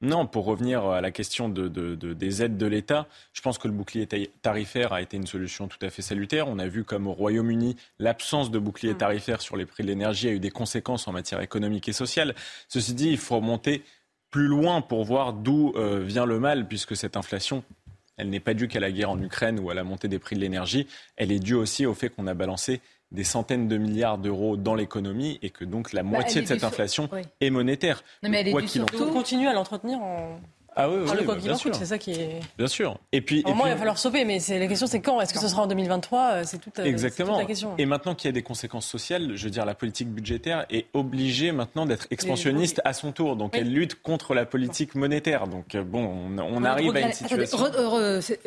Non, 0.02 0.26
pour 0.26 0.46
revenir 0.46 0.86
à 0.86 1.00
la 1.00 1.12
question 1.12 1.48
des 1.48 2.44
aides 2.44 2.58
de 2.58 2.66
l'État, 2.66 3.08
je 3.34 3.42
pense 3.42 3.60
que 3.60 3.68
le 3.68 3.74
bouclier 3.74 4.08
tarifaire 4.42 4.94
a 4.94 5.02
été 5.02 5.16
une 5.16 5.28
solution 5.28 5.68
tout 5.68 5.78
à 5.84 5.92
fait 5.92 6.02
salutaire. 6.02 6.48
On 6.48 6.58
a 6.58 6.68
vu 6.68 6.84
comme 6.84 7.06
au 7.06 7.14
Royaume-Uni, 7.14 7.76
l'absence 8.00 8.50
de 8.50 8.58
bouclier 8.58 8.94
mm. 8.94 8.98
tarifaire 8.98 9.42
sur 9.42 9.58
les 9.58 9.66
prix 9.66 9.84
de 9.84 9.90
l'énergie 9.90 10.28
a 10.28 10.32
eu 10.32 10.40
des 10.40 10.50
conséquences 10.50 11.08
en 11.08 11.12
matière 11.12 11.42
économique 11.42 11.88
et 11.88 11.94
sociale. 11.94 12.34
Ceci 12.68 12.96
dit, 12.96 13.10
il 13.10 13.20
faut 13.20 13.36
remonter 13.36 13.84
plus 14.32 14.48
loin 14.48 14.82
pour 14.82 15.04
voir 15.04 15.34
d'où 15.34 15.74
euh, 15.76 16.00
vient 16.00 16.26
le 16.26 16.40
mal, 16.40 16.68
puisque 16.68 16.96
cette 16.96 17.16
inflation, 17.16 17.64
elle 18.18 18.30
n'est 18.30 18.40
pas 18.40 18.56
due 18.56 18.68
qu'à 18.68 18.80
la 18.80 18.92
guerre 18.92 19.12
en 19.12 19.22
Ukraine 19.22 19.60
ou 19.60 19.70
à 19.70 19.76
la 19.76 19.84
montée 19.84 20.08
des 20.08 20.20
prix 20.20 20.36
de 20.36 20.42
l'énergie, 20.42 20.88
elle 21.16 21.32
est 21.32 21.40
due 21.40 21.56
aussi 21.56 21.86
au 21.86 21.94
fait 21.94 22.10
qu'on 22.10 22.26
a 22.26 22.34
balancé 22.34 22.82
des 23.12 23.24
centaines 23.24 23.68
de 23.68 23.78
milliards 23.78 24.18
d'euros 24.18 24.58
dans 24.58 24.76
l'économie 24.76 25.40
et 25.42 25.50
que 25.50 25.66
donc 25.66 25.94
la 25.94 26.04
bah, 26.04 26.10
moitié 26.10 26.42
de 26.42 26.48
cette 26.48 26.64
inflation 26.64 27.10
est 27.40 27.50
monétaire. 27.50 28.04
Non, 28.24 28.30
mais 28.30 28.42
elle 28.42 28.48
est 28.48 28.68
surtout... 28.68 29.04
On 29.04 29.12
continue 29.12 29.48
à 29.48 29.54
l'entretenir 29.54 30.00
en 30.00 30.40
ah 30.74 30.90
oui, 30.90 31.00
oui, 31.06 31.26
le 31.26 31.36
bien 31.36 31.56
sûr. 31.56 31.76
c'est 31.76 31.86
ça 31.86 31.98
qui 31.98 32.12
est. 32.12 32.40
Bien 32.58 32.68
sûr. 32.68 32.98
Et 33.12 33.20
puis, 33.20 33.44
Au 33.46 33.50
moment, 33.50 33.66
il 33.66 33.72
va 33.72 33.78
falloir 33.78 33.98
sauver, 33.98 34.24
mais 34.24 34.40
la 34.50 34.68
question, 34.68 34.88
c'est 34.88 35.02
quand? 35.02 35.20
Est-ce 35.20 35.34
que 35.34 35.40
ce 35.40 35.50
sera 35.50 35.64
en 35.64 35.68
2023 35.68 36.22
euh, 36.22 36.44
C'est 36.46 36.60
toute, 36.60 36.80
Exactement. 36.80 37.38
la 37.38 37.46
question. 37.46 37.74
Et 37.78 37.86
maintenant 37.86 38.16
qu'il 38.16 38.30
y 38.30 38.30
a 38.30 38.32
des 38.32 38.42
conséquences 38.42 38.88
sociales, 38.88 39.34
je 39.36 39.44
veux 39.44 39.50
dire, 39.50 39.66
la 39.66 39.76
politique 39.76 40.10
budgétaire 40.10 40.66
est 40.70 40.86
obligée 40.94 41.52
maintenant 41.52 41.86
d'être 41.86 42.08
expansionniste 42.10 42.82
à 42.86 42.94
son 42.94 43.12
tour. 43.12 43.36
Donc, 43.36 43.56
elle 43.58 43.72
lutte 43.72 44.02
contre 44.02 44.34
la 44.34 44.46
politique 44.46 44.96
monétaire. 44.96 45.48
Donc, 45.48 45.76
euh, 45.76 45.84
bon, 45.84 46.10
on, 46.40 46.64
arrive 46.64 46.96
à 46.96 47.02
une 47.02 47.12
situation. 47.12 47.58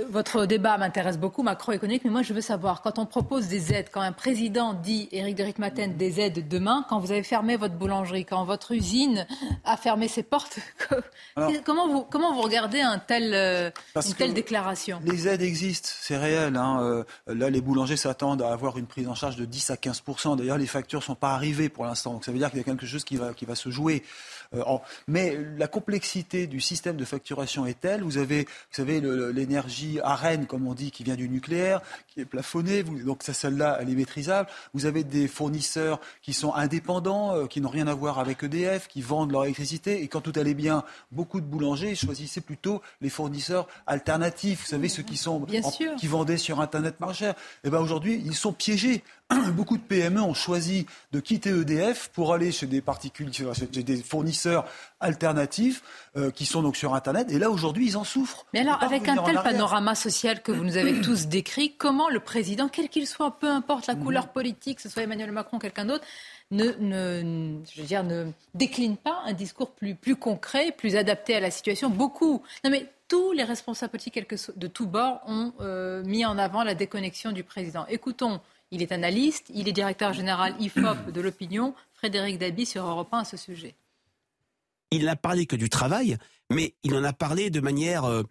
votre 0.09 0.47
débat 0.47 0.79
m'intéresse 0.79 1.19
beaucoup, 1.19 1.43
macroéconomique, 1.43 2.05
mais 2.05 2.11
moi, 2.11 2.23
je 2.23 2.33
veux 2.33 2.41
savoir, 2.41 2.81
quand 2.81 2.99
on 2.99 3.05
propose 3.05 3.49
des 3.49 3.75
aides, 3.75 3.89
quand 3.93 4.01
un 4.01 4.13
président 4.13 4.73
dit, 4.73 5.11
Éric 5.13 5.37
de 5.37 5.43
Ritmaten, 5.43 5.97
des 5.97 6.21
aides 6.21 6.49
demain, 6.49 6.87
quand 6.89 6.99
vous 6.99 7.13
avez 7.13 7.23
fermé 7.23 7.57
votre 7.57 7.75
boulangerie, 7.75 8.25
quand 8.25 8.45
votre 8.45 8.73
usine 8.73 9.27
a 9.65 9.77
fermé 9.77 10.09
ses 10.09 10.23
portes, 10.23 10.59
comment, 11.65 11.89
vous, 11.89 12.05
comment 12.15 12.33
vous 12.33 12.43
regardez 12.43 12.81
un 12.81 13.01
tel, 13.01 13.35
euh, 13.35 13.71
une 13.97 14.15
telle 14.15 14.35
déclaration? 14.35 15.01
Les 15.05 15.27
aides 15.27 15.43
existent, 15.43 15.89
c'est 16.01 16.17
réel. 16.17 16.55
Hein. 16.55 16.81
Euh, 16.81 17.03
là, 17.27 17.51
les 17.51 17.61
boulangers 17.61 17.97
s'attendent 17.97 18.41
à 18.41 18.53
avoir 18.53 18.79
une 18.79 18.87
prise 18.87 19.09
en 19.09 19.17
charge 19.17 19.35
de 19.35 19.45
10 19.45 19.71
à 19.71 19.75
15% 19.75 20.37
D'ailleurs, 20.37 20.57
les 20.57 20.69
factures 20.69 21.01
ne 21.01 21.05
sont 21.05 21.17
pas 21.17 21.35
arrivées 21.35 21.69
pour 21.69 21.85
l'instant. 21.85 22.13
Donc 22.13 22.25
ça 22.25 22.31
veut 22.31 22.39
dire 22.39 22.51
qu'il 22.51 22.59
y 22.59 22.61
a 22.61 22.65
quelque 22.65 22.87
chose 22.87 23.03
qui 23.03 23.17
va, 23.17 23.35
qui 23.35 23.47
va 23.47 23.57
se 23.57 23.69
jouer. 23.69 24.05
Euh, 24.55 24.79
mais 25.09 25.37
la 25.57 25.67
complexité 25.67 26.47
du 26.47 26.61
système 26.61 26.97
de 26.97 27.05
facturation 27.05 27.67
est 27.67 27.81
telle. 27.81 28.03
Vous 28.03 28.19
avez, 28.19 28.43
vous 28.45 28.73
savez, 28.73 29.01
l'énergie 29.01 30.01
arène, 30.03 30.47
comme 30.47 30.67
on 30.67 30.75
dit, 30.75 30.91
qui 30.91 31.05
vient 31.05 31.17
du 31.17 31.29
nucléaire, 31.29 31.81
qui 32.09 32.21
est 32.21 32.25
plafonnée. 32.25 32.83
donc 32.83 33.23
celle-là, 33.23 33.79
elle 33.81 33.91
est 33.91 33.95
maîtrisable. 33.95 34.49
Vous 34.73 34.87
avez 34.87 35.05
des 35.05 35.29
fournisseurs 35.29 36.01
qui 36.23 36.33
sont 36.33 36.55
indépendants, 36.55 37.35
euh, 37.35 37.47
qui 37.47 37.61
n'ont 37.61 37.69
rien 37.69 37.87
à 37.87 37.95
voir 37.95 38.19
avec 38.19 38.43
EDF, 38.43 38.89
qui 38.89 39.03
vendent 39.03 39.33
leur 39.33 39.45
électricité. 39.45 40.03
Et 40.03 40.09
quand 40.09 40.21
tout 40.21 40.33
allait 40.37 40.55
bien, 40.55 40.85
beaucoup 41.13 41.41
de 41.41 41.47
boulangers 41.47 41.95
choisissaient 41.95 42.41
plutôt 42.41 42.83
les 43.01 43.11
fournisseurs 43.11 43.67
alternatifs. 43.87 44.63
Vous 44.63 44.69
savez, 44.69 44.89
ceux 44.89 45.03
qui 45.03 45.17
sont 45.17 45.47
qui 45.99 46.07
vendaient 46.07 46.37
sur 46.37 46.61
Internet 46.61 47.01
moins 47.01 47.13
cher. 47.13 47.33
Et 47.33 47.69
eh 47.69 47.71
ben 47.71 47.81
aujourd'hui, 47.81 48.23
ils 48.25 48.35
sont 48.35 48.53
piégés. 48.53 49.03
beaucoup 49.55 49.77
de 49.77 49.83
PME 49.83 50.21
ont 50.21 50.35
choisi 50.35 50.87
de 51.13 51.21
quitter 51.21 51.51
EDF 51.51 52.09
pour 52.13 52.33
aller 52.33 52.53
chez 52.53 52.67
des 52.67 52.81
particuliers, 52.81 53.33
chez 53.55 53.83
des 53.83 53.97
fournisseurs 53.97 54.65
alternatifs 55.01 55.83
euh, 56.17 56.31
qui 56.31 56.47
sont 56.47 56.63
donc 56.63 56.77
sur 56.77 56.95
Internet. 56.95 57.31
Et 57.31 57.39
là, 57.39 57.51
aujourd'hui, 57.51 57.87
ils 57.87 57.97
en 57.97 58.05
souffrent. 58.05 58.47
Mais 58.53 58.61
alors, 58.61 58.83
avec 58.83 59.09
un 59.09 59.17
tel 59.23 59.37
panorama 59.37 59.95
social 59.95 60.43
que 60.43 60.53
vous 60.53 60.65
nous 60.65 60.77
avez 60.77 61.01
tous 61.01 61.27
décrit, 61.29 61.75
comment 61.77 62.09
le 62.09 62.21
président, 62.21 62.69
quel 62.69 62.89
qu'il 62.89 63.07
soit, 63.07 63.39
peu 63.39 63.49
importe 63.49 63.87
la 63.87 63.95
couleur 63.95 64.29
politique, 64.29 64.77
que 64.77 64.83
ce 64.83 64.89
soit 64.89 65.03
Emmanuel 65.03 65.33
Macron 65.33 65.59
ou 65.59 65.61
quelqu'un 65.61 65.85
d'autre, 65.85 66.05
ne, 66.51 66.73
ne, 66.79 67.59
je 67.73 67.81
veux 67.81 67.87
dire, 67.87 68.05
ne 68.05 68.27
décline 68.55 68.97
pas 68.97 69.23
un 69.25 69.33
discours 69.33 69.73
plus, 69.73 69.95
plus 69.95 70.17
concret, 70.17 70.73
plus 70.77 70.97
adapté 70.97 71.35
à 71.35 71.41
la 71.41 71.51
situation 71.51 71.91
Beaucoup. 71.91 72.43
Non, 72.65 72.71
mais 72.71 72.87
tous 73.09 73.33
les 73.33 73.45
responsables 73.45 73.91
politiques 73.91 74.19
de 74.57 74.67
tous 74.67 74.87
bords 74.87 75.21
ont 75.27 75.53
euh, 75.61 76.03
mis 76.05 76.25
en 76.25 76.39
avant 76.39 76.65
la 76.65 76.75
déconnexion 76.75 77.33
du 77.33 77.45
président. 77.45 77.87
Écoutons 77.89 78.41
il 78.75 78.83
est 78.83 78.93
analyste, 78.93 79.51
il 79.55 79.69
est 79.69 79.73
directeur 79.73 80.13
général 80.13 80.55
IFOP 80.61 81.13
de 81.13 81.21
l'opinion. 81.21 81.75
Frédéric 81.95 82.39
Dabi 82.39 82.67
sur 82.67 82.85
Europe 82.85 83.09
1 83.13 83.19
à 83.21 83.25
ce 83.25 83.37
sujet. 83.37 83.75
il 84.91 85.05
n'a 85.05 85.17
parlé 85.17 85.47
que 85.47 85.57
du 85.57 85.71
travail, 85.71 86.19
mais 86.51 86.75
il 86.83 86.95
en 86.95 87.05
a 87.05 87.13
parlé 87.13 87.51
de 87.51 87.61
manière 87.61 88.05
euh, 88.05 88.23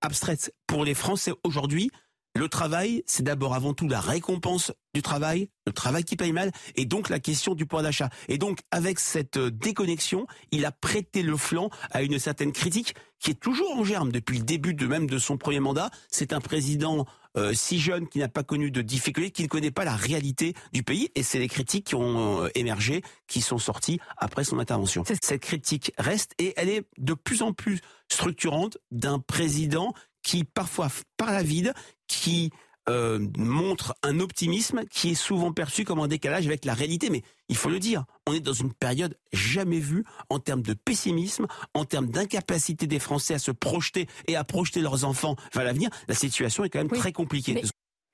abstraite. 0.00 0.54
Pour 0.66 0.84
les 0.84 0.94
Français 0.94 1.32
aujourd'hui, 1.44 1.90
le 2.34 2.48
travail, 2.48 3.04
c'est 3.06 3.22
d'abord 3.22 3.54
avant 3.54 3.74
tout 3.74 3.88
la 3.88 4.00
récompense 4.00 4.72
du 4.92 5.02
travail, 5.02 5.50
le 5.66 5.72
travail 5.72 6.04
qui 6.04 6.16
paye 6.16 6.32
mal, 6.32 6.50
et 6.74 6.84
donc 6.84 7.08
la 7.08 7.20
question 7.20 7.54
du 7.54 7.64
pouvoir 7.64 7.84
d'achat. 7.84 8.10
Et 8.28 8.38
donc, 8.38 8.58
avec 8.70 8.98
cette 8.98 9.36
euh, 9.36 9.50
déconnexion, 9.50 10.26
il 10.50 10.64
a 10.64 10.72
prêté 10.72 11.22
le 11.22 11.36
flanc 11.36 11.70
à 11.92 12.02
une 12.02 12.18
certaine 12.18 12.52
critique 12.52 12.94
qui 13.20 13.30
est 13.30 13.40
toujours 13.40 13.76
en 13.76 13.84
germe 13.84 14.10
depuis 14.10 14.38
le 14.38 14.44
début 14.44 14.74
de 14.74 14.86
même 14.86 15.08
de 15.08 15.18
son 15.18 15.36
premier 15.36 15.60
mandat. 15.60 15.90
C'est 16.10 16.32
un 16.32 16.40
président 16.40 17.06
euh, 17.36 17.52
si 17.52 17.78
jeune 17.78 18.08
qui 18.08 18.18
n'a 18.18 18.28
pas 18.28 18.42
connu 18.42 18.70
de 18.70 18.82
difficultés, 18.82 19.30
qui 19.30 19.42
ne 19.42 19.48
connaît 19.48 19.70
pas 19.70 19.84
la 19.84 19.96
réalité 19.96 20.54
du 20.72 20.82
pays, 20.82 21.10
et 21.14 21.22
c'est 21.22 21.38
les 21.38 21.48
critiques 21.48 21.86
qui 21.86 21.94
ont 21.94 22.44
euh, 22.44 22.48
émergé, 22.54 23.02
qui 23.28 23.40
sont 23.40 23.58
sorties 23.58 24.00
après 24.16 24.44
son 24.44 24.58
intervention. 24.58 25.04
Cette 25.22 25.40
critique 25.40 25.92
reste 25.98 26.32
et 26.38 26.52
elle 26.56 26.68
est 26.68 26.84
de 26.98 27.14
plus 27.14 27.42
en 27.42 27.52
plus 27.52 27.80
structurante 28.08 28.78
d'un 28.90 29.18
président 29.18 29.94
qui 30.24 30.42
parfois 30.42 30.88
parle 31.16 31.36
à 31.36 31.42
vide, 31.44 31.72
qui 32.08 32.50
euh, 32.88 33.18
montre 33.38 33.94
un 34.02 34.20
optimisme 34.20 34.84
qui 34.90 35.10
est 35.10 35.14
souvent 35.14 35.52
perçu 35.52 35.84
comme 35.84 36.00
un 36.00 36.08
décalage 36.08 36.46
avec 36.46 36.64
la 36.64 36.74
réalité. 36.74 37.08
Mais 37.10 37.22
il 37.48 37.56
faut 37.56 37.70
le 37.70 37.78
dire, 37.78 38.04
on 38.26 38.34
est 38.34 38.40
dans 38.40 38.52
une 38.52 38.72
période 38.72 39.16
jamais 39.32 39.78
vue 39.78 40.04
en 40.28 40.38
termes 40.38 40.62
de 40.62 40.74
pessimisme, 40.74 41.46
en 41.74 41.84
termes 41.84 42.08
d'incapacité 42.08 42.86
des 42.86 42.98
Français 42.98 43.34
à 43.34 43.38
se 43.38 43.52
projeter 43.52 44.08
et 44.26 44.36
à 44.36 44.44
projeter 44.44 44.80
leurs 44.80 45.04
enfants 45.04 45.36
vers 45.54 45.64
l'avenir. 45.64 45.90
La 46.08 46.14
situation 46.14 46.64
est 46.64 46.68
quand 46.68 46.80
même 46.80 46.88
très 46.88 47.12
compliquée. 47.12 47.62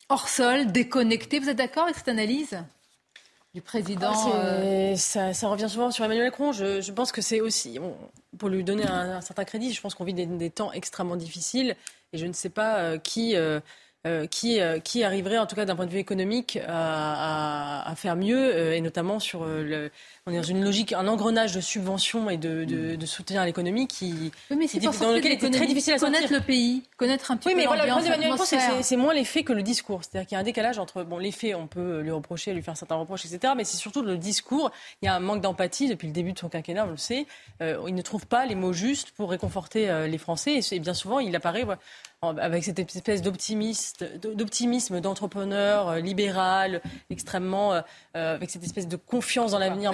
hors 0.08 0.28
sol, 0.28 0.70
déconnecté, 0.70 1.38
vous 1.38 1.48
êtes 1.48 1.56
d'accord 1.56 1.84
avec 1.84 1.96
cette 1.96 2.08
analyse? 2.08 2.58
Du 3.54 3.62
président 3.62 4.12
ah, 4.14 4.44
euh, 4.44 4.96
ça, 4.96 5.48
revient 5.48 5.68
souvent 5.68 5.90
sur 5.90 6.04
Emmanuel 6.04 6.26
Macron. 6.26 6.52
Je, 6.52 6.92
pense 6.92 7.10
que 7.10 7.20
c'est 7.20 7.40
aussi, 7.40 7.78
pour 8.38 8.48
lui 8.48 8.62
donner 8.62 8.86
un, 8.86 9.20
certain 9.20 9.44
crédit, 9.44 9.72
je 9.72 9.80
pense 9.80 9.94
qu'on 9.94 10.04
vit 10.04 10.14
des, 10.14 10.50
temps 10.50 10.72
extrêmement 10.72 11.16
difficiles 11.16 11.76
et 12.12 12.18
je 12.18 12.26
ne 12.26 12.32
sais 12.32 12.48
pas 12.48 12.78
euh, 12.78 12.98
qui 12.98 13.34
euh, 13.36 13.60
qui, 14.30 14.60
qui 14.82 15.04
arriverait, 15.04 15.36
en 15.36 15.46
tout 15.46 15.56
cas 15.56 15.66
d'un 15.66 15.76
point 15.76 15.84
de 15.84 15.90
vue 15.90 15.98
économique, 15.98 16.58
à, 16.66 17.90
à, 17.90 17.94
faire 17.96 18.16
mieux, 18.16 18.72
et 18.72 18.80
notamment 18.80 19.18
sur 19.18 19.44
le. 19.44 19.90
On 20.30 20.32
est 20.32 20.36
dans 20.36 20.42
une 20.42 20.64
logique, 20.64 20.92
un 20.92 21.08
engrenage 21.08 21.52
de 21.54 21.60
subventions 21.60 22.30
et 22.30 22.36
de, 22.36 22.64
de, 22.64 22.94
de 22.94 23.06
soutien 23.06 23.42
à 23.42 23.46
l'économie 23.46 23.88
qui, 23.88 24.30
oui, 24.50 24.56
mais 24.56 24.68
c'est 24.68 24.78
dans 24.78 25.12
lequel 25.12 25.32
il 25.32 25.50
très 25.50 25.66
difficile 25.66 25.94
à 25.94 25.98
connaître 25.98 26.32
le 26.32 26.40
pays, 26.40 26.84
connaître 26.96 27.32
un 27.32 27.36
petit 27.36 27.48
oui, 27.48 27.54
peu 27.54 27.60
mais 27.60 27.66
voilà, 27.66 27.84
le 27.86 28.82
c'est 28.82 28.96
moins 28.96 29.12
les 29.12 29.24
faits 29.24 29.44
que 29.44 29.52
le 29.52 29.62
discours. 29.62 30.02
C'est-à-dire 30.04 30.28
qu'il 30.28 30.36
y 30.36 30.38
a 30.38 30.40
un 30.40 30.44
décalage 30.44 30.78
entre 30.78 31.02
bon, 31.02 31.18
les 31.18 31.32
faits, 31.32 31.56
on 31.56 31.66
peut 31.66 32.00
lui 32.00 32.12
reprocher, 32.12 32.52
lui 32.52 32.62
faire 32.62 32.76
certains 32.76 32.94
reproches, 32.94 33.24
etc. 33.26 33.54
Mais 33.56 33.64
c'est 33.64 33.76
surtout 33.76 34.02
le 34.02 34.16
discours. 34.16 34.70
Il 35.02 35.06
y 35.06 35.08
a 35.08 35.14
un 35.14 35.20
manque 35.20 35.40
d'empathie 35.40 35.88
depuis 35.88 36.06
le 36.06 36.12
début 36.12 36.32
de 36.32 36.38
son 36.38 36.48
quinquennat, 36.48 36.86
on 36.86 36.90
le 36.90 36.96
sait. 36.96 37.26
il 37.60 37.94
ne 37.94 38.02
trouve 38.02 38.26
pas 38.26 38.46
les 38.46 38.54
mots 38.54 38.72
justes 38.72 39.10
pour 39.10 39.30
réconforter 39.30 40.06
les 40.08 40.18
Français. 40.18 40.60
Et, 40.60 40.74
et 40.76 40.78
bien 40.78 40.94
souvent, 40.94 41.18
il 41.18 41.34
apparaît 41.34 41.66
avec 42.22 42.64
cette 42.64 42.78
espèce 42.78 43.22
d'optimisme 43.22 45.00
d'entrepreneur 45.00 45.88
euh, 45.88 46.00
libéral, 46.00 46.82
extrêmement, 47.08 47.72
euh, 47.72 47.80
euh, 48.14 48.34
avec 48.34 48.50
cette 48.50 48.62
espèce 48.62 48.86
de 48.86 48.96
confiance 48.96 49.52
dans 49.52 49.58
l'avenir 49.58 49.92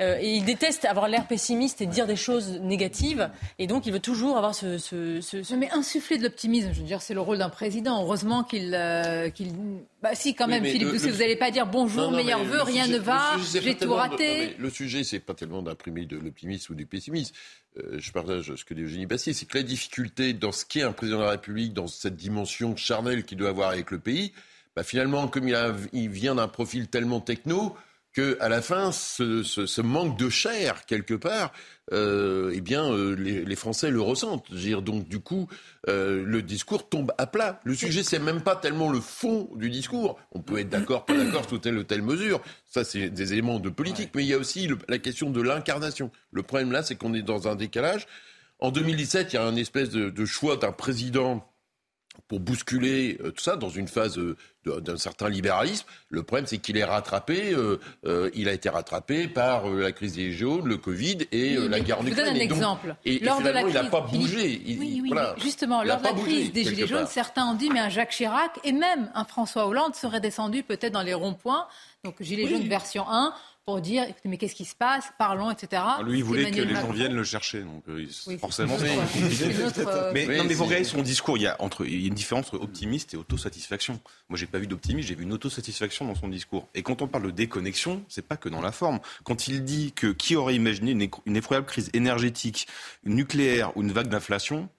Euh, 0.00 0.16
et 0.20 0.36
il 0.36 0.44
déteste 0.44 0.84
avoir 0.84 1.08
l'air 1.08 1.26
pessimiste 1.26 1.80
et 1.80 1.86
dire 1.86 2.06
des 2.06 2.14
choses 2.14 2.60
négatives. 2.60 3.30
Et 3.58 3.66
donc, 3.66 3.84
il 3.84 3.92
veut 3.92 3.98
toujours 3.98 4.36
avoir 4.36 4.54
ce. 4.54 4.78
ce, 4.78 5.20
ce, 5.20 5.54
Mais 5.56 5.68
insuffler 5.72 6.18
de 6.18 6.22
l'optimisme, 6.22 6.70
je 6.72 6.78
veux 6.78 6.86
dire, 6.86 7.02
c'est 7.02 7.14
le 7.14 7.20
rôle 7.20 7.38
d'un 7.38 7.48
président. 7.48 8.00
Heureusement 8.00 8.44
qu'il. 8.44 8.74
Euh, 8.74 9.28
bah, 10.00 10.14
si, 10.14 10.36
quand 10.36 10.46
même, 10.46 10.64
Philippe 10.64 10.90
Doucet, 10.90 11.10
vous 11.10 11.18
n'allez 11.18 11.34
pas 11.34 11.50
dire 11.50 11.66
bonjour, 11.66 12.12
meilleur 12.12 12.44
vœu, 12.44 12.62
rien 12.62 12.86
ne 12.86 12.98
va, 12.98 13.36
j'ai 13.52 13.76
tout 13.76 13.92
raté. 13.92 14.54
le 14.56 14.70
sujet, 14.70 15.02
c'est 15.02 15.18
pas 15.18 15.34
tellement 15.34 15.62
d'imprimer 15.62 16.06
de 16.06 16.16
l'optimisme 16.16 16.74
ou 16.74 16.76
du 16.76 16.86
pessimisme. 16.86 17.34
Euh, 17.78 17.96
je 17.98 18.12
partage 18.12 18.54
ce 18.54 18.64
que 18.64 18.74
dit 18.74 18.82
Eugénie 18.82 19.06
Bassier, 19.06 19.32
c'est 19.32 19.46
que 19.46 19.58
la 19.58 19.64
difficulté 19.64 20.32
dans 20.32 20.52
ce 20.52 20.64
qu'est 20.64 20.82
un 20.82 20.92
président 20.92 21.18
de 21.18 21.24
la 21.24 21.30
République, 21.30 21.72
dans 21.72 21.88
cette 21.88 22.16
dimension 22.16 22.76
charnelle 22.76 23.24
qu'il 23.24 23.38
doit 23.38 23.50
avoir 23.50 23.70
avec 23.70 23.90
le 23.90 23.98
pays, 23.98 24.32
bah, 24.76 24.84
finalement, 24.84 25.26
comme 25.26 25.48
il, 25.48 25.56
a, 25.56 25.74
il 25.92 26.08
vient 26.08 26.36
d'un 26.36 26.48
profil 26.48 26.86
tellement 26.86 27.20
techno, 27.20 27.74
que 28.18 28.36
à 28.40 28.48
la 28.48 28.62
fin, 28.62 28.90
ce, 28.90 29.80
manque 29.80 30.18
de 30.18 30.28
chair 30.28 30.86
quelque 30.86 31.14
part, 31.14 31.52
euh, 31.92 32.50
eh 32.52 32.60
bien, 32.60 32.92
euh, 32.92 33.14
les, 33.14 33.54
Français 33.54 33.90
le 33.90 34.00
ressentent. 34.00 34.52
Dire, 34.52 34.82
donc, 34.82 35.08
du 35.08 35.20
coup, 35.20 35.46
euh, 35.88 36.24
le 36.26 36.42
discours 36.42 36.88
tombe 36.88 37.12
à 37.16 37.28
plat. 37.28 37.60
Le 37.62 37.76
sujet, 37.76 38.02
c'est 38.02 38.18
même 38.18 38.40
pas 38.40 38.56
tellement 38.56 38.90
le 38.90 38.98
fond 38.98 39.48
du 39.54 39.70
discours. 39.70 40.18
On 40.32 40.40
peut 40.40 40.58
être 40.58 40.68
d'accord, 40.68 41.04
pas 41.04 41.16
d'accord 41.16 41.48
sur 41.48 41.60
telle 41.60 41.78
ou 41.78 41.84
telle 41.84 42.02
mesure. 42.02 42.40
Ça, 42.68 42.82
c'est 42.82 43.08
des 43.08 43.34
éléments 43.34 43.60
de 43.60 43.68
politique. 43.68 44.10
Mais 44.16 44.24
il 44.24 44.28
y 44.28 44.34
a 44.34 44.38
aussi 44.38 44.68
la 44.88 44.98
question 44.98 45.30
de 45.30 45.40
l'incarnation. 45.40 46.10
Le 46.32 46.42
problème 46.42 46.72
là, 46.72 46.82
c'est 46.82 46.96
qu'on 46.96 47.14
est 47.14 47.22
dans 47.22 47.46
un 47.46 47.54
décalage. 47.54 48.08
En 48.58 48.72
2017, 48.72 49.32
il 49.32 49.36
y 49.36 49.38
a 49.38 49.44
un 49.44 49.54
espèce 49.54 49.90
de 49.90 50.24
choix 50.24 50.56
d'un 50.56 50.72
président 50.72 51.47
pour 52.26 52.40
bousculer 52.40 53.18
euh, 53.20 53.30
tout 53.30 53.42
ça 53.42 53.56
dans 53.56 53.68
une 53.68 53.88
phase 53.88 54.18
euh, 54.18 54.36
d'un 54.64 54.96
certain 54.96 55.28
libéralisme. 55.28 55.86
Le 56.10 56.22
problème, 56.22 56.46
c'est 56.46 56.58
qu'il 56.58 56.76
est 56.76 56.84
rattrapé, 56.84 57.54
euh, 57.54 58.30
il 58.34 58.48
a 58.48 58.52
été 58.52 58.68
rattrapé 58.68 59.28
par 59.28 59.68
la 59.68 59.92
crise 59.92 60.16
des 60.16 60.32
jaunes, 60.32 60.66
le 60.66 60.76
Covid 60.76 61.18
et 61.32 61.56
la 61.56 61.80
guerre 61.80 62.00
en 62.00 62.06
Ukraine. 62.06 62.16
Je 62.16 62.20
vous 62.20 62.28
donne 62.28 62.36
un 62.36 62.44
exemple. 62.44 62.96
Et, 63.06 63.18
lors 63.20 63.40
de 63.40 63.48
la 63.48 63.62
crise, 63.62 63.74
il 63.74 63.82
n'a 63.82 63.88
pas 63.88 64.00
bougé. 64.02 64.62
oui, 64.66 65.00
oui, 65.02 65.12
justement, 65.38 65.82
lors 65.82 65.98
de 65.98 66.04
la 66.04 66.12
crise 66.12 66.52
des 66.52 66.64
Gilets 66.64 66.86
jaunes, 66.86 67.06
certains 67.06 67.46
ont 67.46 67.54
dit, 67.54 67.70
mais 67.70 67.80
un 67.80 67.88
Jacques 67.88 68.10
Chirac 68.10 68.58
et 68.62 68.72
même 68.72 69.10
un 69.14 69.24
François 69.24 69.66
Hollande 69.66 69.94
seraient 69.94 70.20
descendus 70.20 70.64
peut-être 70.64 70.92
dans 70.92 71.02
les 71.02 71.14
ronds-points. 71.14 71.66
Donc 72.04 72.16
Gilets 72.20 72.46
jaunes 72.46 72.68
version 72.68 73.06
1 73.08 73.32
pour 73.68 73.82
dire 73.82 74.06
mais 74.24 74.38
qu'est-ce 74.38 74.54
qui 74.54 74.64
se 74.64 74.74
passe, 74.74 75.12
parlons, 75.18 75.50
etc. 75.50 75.82
Ah, 75.84 76.00
lui, 76.02 76.20
il 76.20 76.24
voulait 76.24 76.50
que 76.50 76.62
les 76.62 76.74
gens 76.74 76.90
viennent 76.90 77.12
le 77.12 77.22
chercher, 77.22 77.60
donc 77.60 77.82
euh, 77.90 78.06
forcément. 78.38 78.78
Euh, 78.80 80.10
mais, 80.14 80.38
non, 80.38 80.44
mais 80.44 80.54
vous 80.54 80.64
regardez 80.64 80.84
son 80.84 81.02
discours, 81.02 81.36
il 81.36 81.42
y, 81.42 81.46
a 81.46 81.54
entre, 81.60 81.84
il 81.84 82.00
y 82.00 82.04
a 82.04 82.08
une 82.08 82.14
différence 82.14 82.46
entre 82.46 82.62
optimiste 82.64 83.12
et 83.12 83.18
autosatisfaction. 83.18 84.00
Moi, 84.30 84.38
j'ai 84.38 84.46
pas 84.46 84.58
vu 84.58 84.66
d'optimisme, 84.66 85.06
j'ai 85.06 85.14
vu 85.14 85.24
une 85.24 85.34
autosatisfaction 85.34 86.06
dans 86.06 86.14
son 86.14 86.28
discours. 86.28 86.66
Et 86.74 86.82
quand 86.82 87.02
on 87.02 87.08
parle 87.08 87.26
de 87.26 87.30
déconnexion, 87.30 88.02
c'est 88.08 88.26
pas 88.26 88.38
que 88.38 88.48
dans 88.48 88.62
la 88.62 88.72
forme. 88.72 89.00
Quand 89.22 89.48
il 89.48 89.62
dit 89.62 89.92
que 89.92 90.06
qui 90.06 90.34
aurait 90.34 90.54
imaginé 90.54 90.92
une, 90.92 91.06
une 91.26 91.36
effroyable 91.36 91.66
crise 91.66 91.90
énergétique, 91.92 92.68
nucléaire 93.04 93.76
ou 93.76 93.82
une 93.82 93.92
vague 93.92 94.08
d'inflation, 94.08 94.70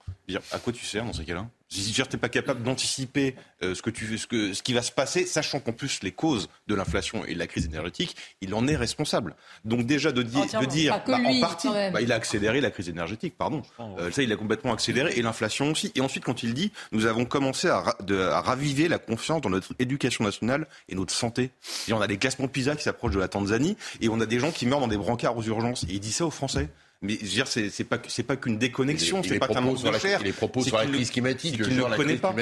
à 0.50 0.58
quoi 0.58 0.72
tu 0.72 0.84
sers 0.84 1.04
dans 1.04 1.12
ces 1.12 1.24
cas-là? 1.24 1.48
Si 1.70 1.92
tu 1.92 2.02
n'es 2.02 2.18
pas 2.18 2.28
capable 2.28 2.62
d'anticiper 2.62 3.36
euh, 3.62 3.74
ce, 3.74 3.82
que 3.82 3.90
tu, 3.90 4.18
ce, 4.18 4.26
que, 4.26 4.52
ce 4.52 4.62
qui 4.62 4.72
va 4.72 4.82
se 4.82 4.90
passer, 4.90 5.24
sachant 5.24 5.60
qu'en 5.60 5.72
plus 5.72 6.02
les 6.02 6.10
causes 6.10 6.48
de 6.66 6.74
l'inflation 6.74 7.24
et 7.24 7.34
de 7.34 7.38
la 7.38 7.46
crise 7.46 7.66
énergétique, 7.66 8.16
il 8.40 8.54
en 8.54 8.66
est 8.66 8.76
responsable. 8.76 9.36
Donc 9.64 9.86
déjà 9.86 10.10
de, 10.10 10.22
dire, 10.22 10.46
de 10.60 10.66
dire 10.66 11.00
bah, 11.06 11.18
en 11.24 11.40
partie, 11.40 11.68
bah, 11.68 12.00
il 12.00 12.10
a 12.10 12.16
accéléré 12.16 12.60
la 12.60 12.70
crise 12.70 12.88
énergétique, 12.88 13.34
pardon. 13.38 13.62
Euh, 13.98 14.10
ça, 14.10 14.22
il 14.22 14.32
a 14.32 14.36
complètement 14.36 14.72
accéléré 14.72 15.12
et 15.16 15.22
l'inflation 15.22 15.70
aussi. 15.70 15.92
Et 15.94 16.00
ensuite, 16.00 16.24
quand 16.24 16.42
il 16.42 16.54
dit, 16.54 16.72
nous 16.90 17.06
avons 17.06 17.24
commencé 17.24 17.68
à, 17.68 17.84
à 18.08 18.40
raviver 18.40 18.88
la 18.88 18.98
confiance 18.98 19.40
dans 19.40 19.50
notre 19.50 19.72
éducation 19.78 20.24
nationale 20.24 20.66
et 20.88 20.96
notre 20.96 21.14
santé. 21.14 21.50
Et 21.86 21.92
on 21.92 22.00
a 22.00 22.08
des 22.08 22.18
classements 22.18 22.48
PISA 22.48 22.74
qui 22.74 22.82
s'approchent 22.82 23.14
de 23.14 23.20
la 23.20 23.28
Tanzanie 23.28 23.76
et 24.00 24.08
on 24.08 24.20
a 24.20 24.26
des 24.26 24.40
gens 24.40 24.50
qui 24.50 24.66
meurent 24.66 24.80
dans 24.80 24.88
des 24.88 24.96
brancards 24.96 25.36
aux 25.36 25.44
urgences. 25.44 25.84
Et 25.84 25.92
il 25.92 26.00
dit 26.00 26.12
ça 26.12 26.26
aux 26.26 26.30
Français. 26.30 26.68
Mais 27.02 27.14
je 27.14 27.24
veux 27.24 27.30
dire, 27.30 27.46
c'est, 27.46 27.70
c'est 27.70 27.84
pas 27.84 27.96
c'est 28.08 28.22
pas 28.22 28.36
qu'une 28.36 28.58
déconnexion, 28.58 29.22
c'est 29.22 29.38
pas 29.38 29.48
qu'un 29.48 29.62
manque 29.62 29.82
de 29.82 29.98
chair. 29.98 30.22
Les 30.22 30.32
propos 30.32 30.62
sur 30.62 30.76
la 30.76 30.84
crise 30.84 31.10
climatique, 31.10 31.62
qui 31.62 31.70
ne 31.70 31.96
connaît 31.96 32.16
pas. 32.16 32.34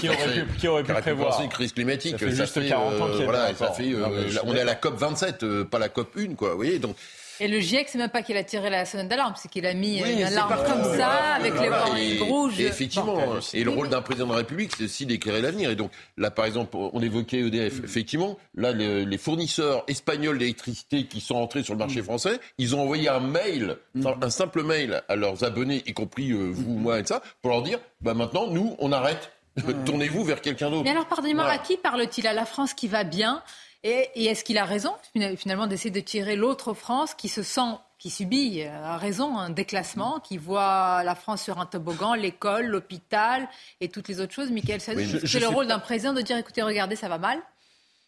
qui 0.00 0.08
aurait 0.08 0.44
pu, 0.44 0.58
qui 0.58 0.68
aurait 0.68 0.84
pu 0.84 0.92
prévoir 0.92 1.40
une 1.42 1.48
crise 1.48 1.72
climatique 1.72 2.18
Ça 2.18 2.26
fait 2.26 2.32
juste 2.34 2.68
40 2.68 3.00
ans 3.00 3.08
qu'il 3.16 3.24
voilà, 3.24 3.54
ça 3.54 3.72
fait, 3.72 3.92
euh, 3.94 4.28
on 4.44 4.54
est 4.54 4.60
à 4.60 4.64
la 4.64 4.74
COP 4.74 4.98
27, 4.98 5.42
euh, 5.42 5.64
pas 5.64 5.78
la 5.78 5.88
COP 5.88 6.14
1, 6.18 6.34
quoi. 6.34 6.50
Vous 6.50 6.56
voyez, 6.56 6.78
donc 6.78 6.94
et 7.42 7.48
le 7.48 7.58
GIEC, 7.58 7.88
c'est 7.88 7.98
même 7.98 8.08
pas 8.08 8.22
qu'il 8.22 8.36
a 8.36 8.44
tiré 8.44 8.70
la 8.70 8.84
sonnette 8.84 9.08
d'alarme, 9.08 9.34
c'est 9.36 9.50
qu'il 9.50 9.66
a 9.66 9.74
mis 9.74 9.98
une 9.98 10.22
alarme 10.22 10.54
comme 10.64 10.96
ça, 10.96 11.34
avec 11.34 11.52
les 11.58 12.16
et, 12.16 12.20
rouges. 12.20 12.60
Et 12.60 12.66
effectivement, 12.66 13.18
et 13.52 13.64
le 13.64 13.70
rôle 13.70 13.88
d'un 13.88 14.00
président 14.00 14.26
de 14.26 14.30
la 14.30 14.38
République, 14.38 14.70
c'est 14.76 14.84
aussi 14.84 15.06
d'éclairer 15.06 15.42
l'avenir. 15.42 15.68
Et 15.70 15.74
donc, 15.74 15.90
là, 16.16 16.30
par 16.30 16.44
exemple, 16.44 16.76
on 16.76 17.02
évoquait 17.02 17.40
EDF. 17.40 17.82
Effectivement, 17.82 18.38
là, 18.54 18.70
les, 18.70 19.18
fournisseurs 19.18 19.82
espagnols 19.88 20.38
d'électricité 20.38 21.06
qui 21.06 21.20
sont 21.20 21.34
entrés 21.34 21.64
sur 21.64 21.74
le 21.74 21.80
marché 21.80 22.00
mm. 22.00 22.04
français, 22.04 22.40
ils 22.58 22.76
ont 22.76 22.80
envoyé 22.80 23.08
un 23.08 23.18
mail, 23.18 23.76
mm. 23.96 24.06
un 24.22 24.30
simple 24.30 24.62
mail 24.62 25.02
à 25.08 25.16
leurs 25.16 25.42
abonnés, 25.42 25.82
y 25.84 25.94
compris 25.94 26.30
euh, 26.30 26.48
vous, 26.52 26.78
moi 26.78 27.00
et 27.00 27.04
ça, 27.04 27.22
pour 27.40 27.50
leur 27.50 27.62
dire, 27.62 27.80
bah 28.02 28.14
maintenant, 28.14 28.46
nous, 28.46 28.76
on 28.78 28.92
arrête. 28.92 29.32
Tournez-vous 29.84 30.22
vers 30.22 30.40
quelqu'un 30.40 30.70
d'autre. 30.70 30.84
Mais 30.84 30.90
alors, 30.90 31.06
pardonnez-moi, 31.06 31.44
à 31.44 31.58
qui 31.58 31.76
parle-t-il? 31.76 32.24
À 32.28 32.34
la 32.34 32.44
France 32.44 32.72
qui 32.72 32.86
va 32.86 33.02
bien? 33.02 33.42
Et, 33.84 34.26
est-ce 34.26 34.44
qu'il 34.44 34.58
a 34.58 34.64
raison, 34.64 34.92
finalement, 35.36 35.66
d'essayer 35.66 35.90
de 35.90 36.00
tirer 36.00 36.36
l'autre 36.36 36.74
France 36.74 37.14
qui 37.14 37.28
se 37.28 37.42
sent 37.42 37.60
qui 37.98 38.10
subit, 38.10 38.62
euh, 38.62 38.84
a 38.84 38.96
raison, 38.96 39.38
un 39.38 39.50
déclassement, 39.50 40.18
qui 40.18 40.36
voit 40.36 41.04
la 41.04 41.14
France 41.14 41.42
sur 41.42 41.60
un 41.60 41.66
toboggan, 41.66 42.14
l'école, 42.14 42.66
l'hôpital 42.66 43.48
et 43.80 43.88
toutes 43.88 44.08
les 44.08 44.20
autres 44.20 44.32
choses? 44.32 44.50
Michael 44.50 44.80
c'est 44.80 44.94
le 44.94 45.46
rôle 45.46 45.68
d'un 45.68 45.78
président 45.78 46.12
de 46.12 46.20
dire 46.20 46.36
écoutez, 46.36 46.62
regardez, 46.62 46.96
ça 46.96 47.08
va 47.08 47.18
mal. 47.18 47.38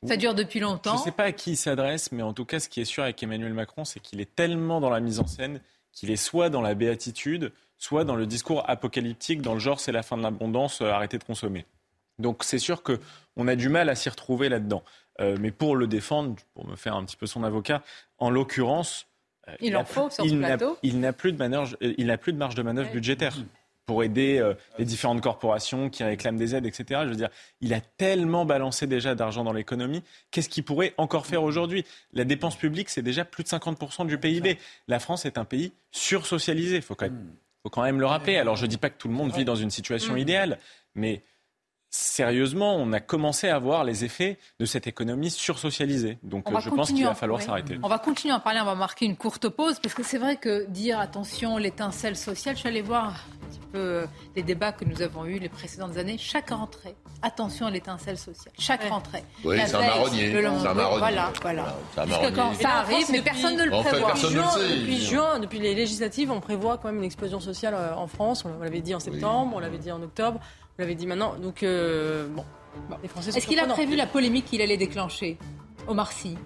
Ça 0.07 0.17
dure 0.17 0.35
depuis 0.35 0.61
longtemps. 0.61 0.95
Je 0.95 0.99
ne 0.99 1.05
sais 1.05 1.13
pas 1.13 1.25
à 1.25 1.33
qui 1.33 1.53
il 1.53 1.57
s'adresse, 1.57 2.13
mais 2.13 2.23
en 2.23 2.33
tout 2.33 2.45
cas, 2.45 2.61
ce 2.61 2.69
qui 2.69 2.81
est 2.81 2.85
sûr 2.85 3.05
avec 3.05 3.23
Emmanuel 3.23 3.55
Macron, 3.55 3.85
c'est 3.85 4.01
qu'il 4.01 4.21
est 4.21 4.35
tellement 4.35 4.81
dans 4.81 4.91
la 4.91 5.01
mise 5.01 5.21
en 5.21 5.27
scène 5.27 5.61
qu'il 5.93 6.11
est 6.11 6.17
soit 6.17 6.51
dans 6.51 6.61
la 6.61 6.75
béatitude, 6.75 7.53
soit 7.79 8.05
dans 8.05 8.17
le 8.17 8.27
discours 8.27 8.69
apocalyptique, 8.69 9.43
dans 9.43 9.55
le 9.55 9.61
genre 9.61 9.81
c'est 9.81 9.93
la 9.93 10.03
fin 10.03 10.17
de 10.17 10.23
l'abondance, 10.23 10.81
euh, 10.83 10.91
arrêtez 10.91 11.19
de 11.19 11.25
consommer. 11.25 11.67
Donc 12.19 12.45
c'est 12.45 12.59
sûr 12.59 12.83
qu'on 12.83 13.49
a 13.49 13.57
du 13.57 13.69
mal 13.69 13.89
à 13.89 13.95
s'y 13.95 14.09
retrouver 14.09 14.49
là-dedans. 14.49 14.83
Euh, 15.20 15.37
mais 15.40 15.50
pour 15.50 15.77
le 15.77 15.87
défendre, 15.87 16.35
pour 16.55 16.66
me 16.66 16.77
faire 16.77 16.94
un 16.96 17.05
petit 17.05 17.16
peu 17.16 17.27
son 17.27 17.44
avocat, 17.44 17.83
en 18.18 18.31
l'occurrence, 18.31 19.07
il, 19.61 19.77
en 19.77 19.85
faut 19.85 20.11
sur 20.11 20.24
ce 20.24 20.35
plateau. 20.35 20.79
Il 20.83 21.00
n'a 21.00 21.12
plus 21.12 21.33
de 21.33 21.38
manœuvre, 21.38 21.77
il 21.81 22.07
n'a 22.07 22.18
plus 22.18 22.33
de 22.33 22.38
marge 22.38 22.55
de 22.55 22.62
manœuvre 22.62 22.90
budgétaire 22.90 23.37
pour 23.87 24.03
aider 24.03 24.38
euh, 24.38 24.55
les 24.79 24.85
différentes 24.85 25.20
corporations 25.20 25.90
qui 25.90 26.03
réclament 26.05 26.38
des 26.38 26.55
aides, 26.55 26.66
etc. 26.66 27.03
Je 27.05 27.11
veux 27.11 27.16
dire, 27.16 27.29
il 27.61 27.74
a 27.74 27.81
tellement 27.81 28.46
balancé 28.46 28.87
déjà 28.87 29.14
d'argent 29.14 29.44
dans 29.44 29.53
l'économie. 29.53 30.03
Qu'est-ce 30.31 30.48
qu'il 30.48 30.64
pourrait 30.64 30.94
encore 30.96 31.27
faire 31.27 31.42
aujourd'hui? 31.42 31.85
La 32.12 32.24
dépense 32.24 32.57
publique, 32.57 32.88
c'est 32.88 33.03
déjà 33.03 33.24
plus 33.24 33.44
de 33.44 33.48
50% 33.48 34.07
du 34.07 34.16
PIB. 34.18 34.59
La 34.88 34.98
France 34.98 35.27
est 35.27 35.37
un 35.37 35.44
pays 35.44 35.72
sursocialisé. 35.90 36.77
Il 36.77 36.83
faut, 36.83 36.96
faut 36.96 37.70
quand 37.70 37.83
même 37.83 38.00
le 38.00 38.07
rappeler. 38.07 38.37
Alors, 38.37 38.57
je 38.57 38.62
ne 38.62 38.68
dis 38.70 38.79
pas 38.79 38.88
que 38.88 38.98
tout 38.98 39.09
le 39.09 39.14
monde 39.14 39.33
vit 39.33 39.44
dans 39.44 39.57
une 39.57 39.70
situation 39.70 40.16
idéale, 40.16 40.59
mais 40.94 41.22
sérieusement, 41.94 42.74
on 42.74 42.92
a 42.92 42.98
commencé 42.98 43.48
à 43.48 43.59
voir 43.61 43.85
les 43.85 44.04
effets 44.04 44.38
de 44.59 44.66
cette 44.66 44.88
économie 44.88 45.30
sursocialisée. 45.30 46.18
Donc 46.24 46.44
je 46.61 46.68
pense 46.68 46.90
qu'il 46.90 47.04
va 47.04 47.14
falloir 47.14 47.40
s'arrêter. 47.40 47.78
On 47.85 47.88
va 47.88 47.98
continuer 47.98 48.35
à 48.35 48.40
parler, 48.40 48.61
on 48.61 48.64
va 48.64 48.74
marquer 48.74 49.07
une 49.07 49.16
courte 49.16 49.48
pause, 49.48 49.78
parce 49.78 49.94
que 49.94 50.02
c'est 50.02 50.18
vrai 50.18 50.37
que 50.37 50.66
dire 50.68 50.98
attention, 50.98 51.57
l'étincelle 51.57 52.16
sociale, 52.16 52.57
je 52.57 52.61
suis 52.61 52.68
allée 52.68 52.83
voir 52.83 53.24
un 53.42 53.46
petit 53.46 53.61
peu 53.72 53.78
euh, 53.78 54.07
les 54.35 54.42
débats 54.42 54.72
que 54.72 54.85
nous 54.85 55.02
avons 55.02 55.24
eus 55.24 55.38
les 55.38 55.48
précédentes 55.48 55.96
années, 55.96 56.18
chaque 56.18 56.50
rentrée, 56.50 56.96
attention 57.22 57.66
à 57.66 57.70
l'étincelle 57.70 58.18
sociale, 58.18 58.52
chaque 58.59 58.88
rentrée. 58.88 59.22
Oui, 59.44 59.57
c'est 59.64 59.76
un 59.76 59.80
marronnier. 59.80 60.33
C'est 60.33 60.66
un 60.66 60.74
marronnier. 60.74 60.98
Voilà, 60.98 61.33
voilà. 61.42 61.76
quand 62.35 62.54
ça 62.54 62.70
arrive, 62.70 63.07
mais 63.12 63.22
personne 63.22 63.57
ne 63.57 63.64
le 63.64 63.70
prévoit. 63.70 64.14
depuis 64.14 65.00
juin, 65.00 65.38
depuis 65.38 65.61
les 65.61 65.76
législatives, 65.76 66.33
on 66.33 66.40
prévoit 66.40 66.78
quand 66.78 66.88
même 66.88 66.98
une 66.98 67.04
explosion 67.04 67.38
sociale 67.38 67.74
euh, 67.74 67.94
en 67.94 68.09
France. 68.09 68.44
On 68.44 68.61
l'avait 68.62 68.80
dit 68.80 68.96
en 68.96 69.00
septembre, 69.00 69.52
on 69.54 69.61
l'avait 69.61 69.78
dit 69.78 69.92
en 69.92 70.02
octobre. 70.02 70.40
Vous 70.77 70.83
l'avez 70.83 70.97
dit 70.97 71.07
maintenant. 71.07 71.37
Donc, 71.37 71.63
euh, 71.63 72.27
bon. 72.29 72.45
Les 73.01 73.09
Français 73.09 73.31
Est-ce 73.31 73.47
qu'il 73.47 73.61
a 73.61 73.67
prévu 73.67 73.95
la 73.95 74.07
polémique 74.07 74.47
qu'il 74.47 74.61
allait 74.61 74.77
déclencher 74.77 75.39
Omar 75.87 76.11
Sy? 76.11 76.37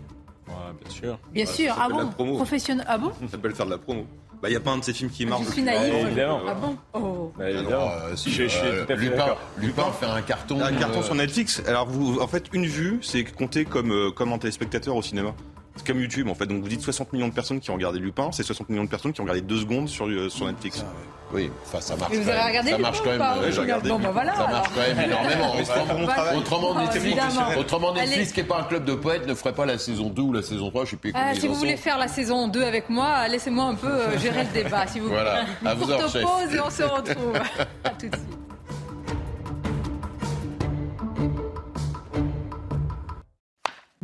Ouais, 0.46 0.54
Bien 0.82 0.90
sûr. 0.90 1.18
Bien 1.32 1.46
sûr. 1.46 1.74
Ah 1.78 1.88
bon? 1.88 2.34
Professionnel. 2.34 2.84
Ah 2.86 2.98
bon? 2.98 3.12
Ça 3.30 3.38
peut 3.38 3.48
le 3.48 3.54
faire 3.54 3.64
de 3.64 3.70
la 3.70 3.78
promo. 3.78 4.04
Il 4.34 4.40
bah, 4.42 4.50
n'y 4.50 4.56
a 4.56 4.60
pas 4.60 4.70
un 4.72 4.78
de 4.78 4.84
ces 4.84 4.92
films 4.92 5.10
qui 5.10 5.24
marche. 5.24 5.46
Je 5.46 5.52
suis 5.52 5.62
naïf. 5.62 5.94
évidemment. 5.94 6.42
Ah 6.46 6.54
bon? 6.54 6.76
Oh. 6.92 7.32
bah, 7.38 7.50
évidemment. 7.50 7.90
Euh, 7.90 8.16
si, 8.16 8.30
je, 8.30 8.44
je, 8.44 8.48
suis 8.48 8.66
euh, 8.66 8.84
Lupin, 8.96 9.34
Lupin 9.56 9.90
fait 9.92 10.06
un 10.06 10.20
carton. 10.20 10.60
Un 10.60 10.74
carton 10.74 11.02
sur 11.02 11.14
Netflix. 11.14 11.62
Alors, 11.66 11.88
vous, 11.88 12.20
en 12.20 12.26
fait, 12.26 12.44
une 12.52 12.66
vue, 12.66 13.00
c'est 13.02 13.24
compté 13.24 13.64
comme, 13.64 14.12
comme 14.14 14.32
un 14.32 14.38
téléspectateur 14.38 14.94
au 14.94 15.02
cinéma. 15.02 15.34
C'est 15.78 15.86
comme 15.86 16.00
YouTube 16.00 16.28
en 16.28 16.34
fait. 16.34 16.46
Donc 16.46 16.62
vous 16.62 16.68
dites 16.68 16.82
60 16.82 17.12
millions 17.12 17.28
de 17.28 17.34
personnes 17.34 17.60
qui 17.60 17.70
ont 17.70 17.74
regardé 17.74 17.98
Lupin, 17.98 18.30
c'est 18.32 18.42
60 18.42 18.68
millions 18.68 18.84
de 18.84 18.88
personnes 18.88 19.12
qui 19.12 19.20
ont 19.20 19.24
regardé 19.24 19.42
deux 19.42 19.58
secondes 19.58 19.88
sur, 19.88 20.08
sur 20.30 20.46
Netflix. 20.46 20.84
Ah 20.86 20.92
oui, 21.32 21.50
enfin 21.66 21.80
ça 21.80 21.96
marche. 21.96 22.12
Mais 22.12 22.20
vous 22.20 22.28
avez 22.28 22.40
regardé 22.40 22.70
ça 22.70 22.78
marche 22.78 23.02
quand 23.02 23.10
même. 23.10 23.22
Oui, 23.42 23.52
j'ai 23.52 23.60
regardé. 23.60 23.88
Bon, 23.88 23.98
bah 23.98 24.10
voilà, 24.12 24.34
ça 24.34 24.46
marche 24.46 24.68
quand 24.74 24.80
même 24.80 25.10
énormément. 25.10 25.54
autrement, 26.36 26.74
oh, 26.74 26.80
Netflix, 26.80 27.22
autrement 27.58 27.94
Netflix, 27.94 28.32
qui 28.32 28.40
n'est 28.40 28.46
pas 28.46 28.60
un 28.60 28.64
club 28.64 28.84
de 28.84 28.94
poètes, 28.94 29.26
ne 29.26 29.34
ferait 29.34 29.52
pas 29.52 29.66
la 29.66 29.78
saison 29.78 30.08
2 30.08 30.22
ou 30.22 30.32
la 30.32 30.42
saison 30.42 30.70
3, 30.70 30.84
je 30.86 30.90
sais 30.90 30.96
plus. 30.96 31.12
Ah, 31.14 31.34
si 31.34 31.46
vous 31.46 31.54
voulez 31.54 31.76
faire 31.76 31.98
la 31.98 32.08
saison 32.08 32.48
2 32.48 32.62
avec 32.62 32.88
moi, 32.88 33.28
laissez-moi 33.28 33.64
un 33.64 33.74
peu 33.74 33.88
euh, 33.88 34.18
gérer 34.18 34.44
le 34.44 34.62
débat, 34.62 34.86
si 34.86 35.00
vous 35.00 35.08
voilà. 35.08 35.44
voulez. 35.60 35.70
À 35.70 35.74
vous 35.74 35.86
pause 35.86 36.54
et 36.54 36.60
on 36.60 36.70
se 36.70 36.82
retrouve. 36.82 37.34
à 37.84 37.90
tout 37.90 38.08
de 38.08 38.16
suite. 38.16 38.47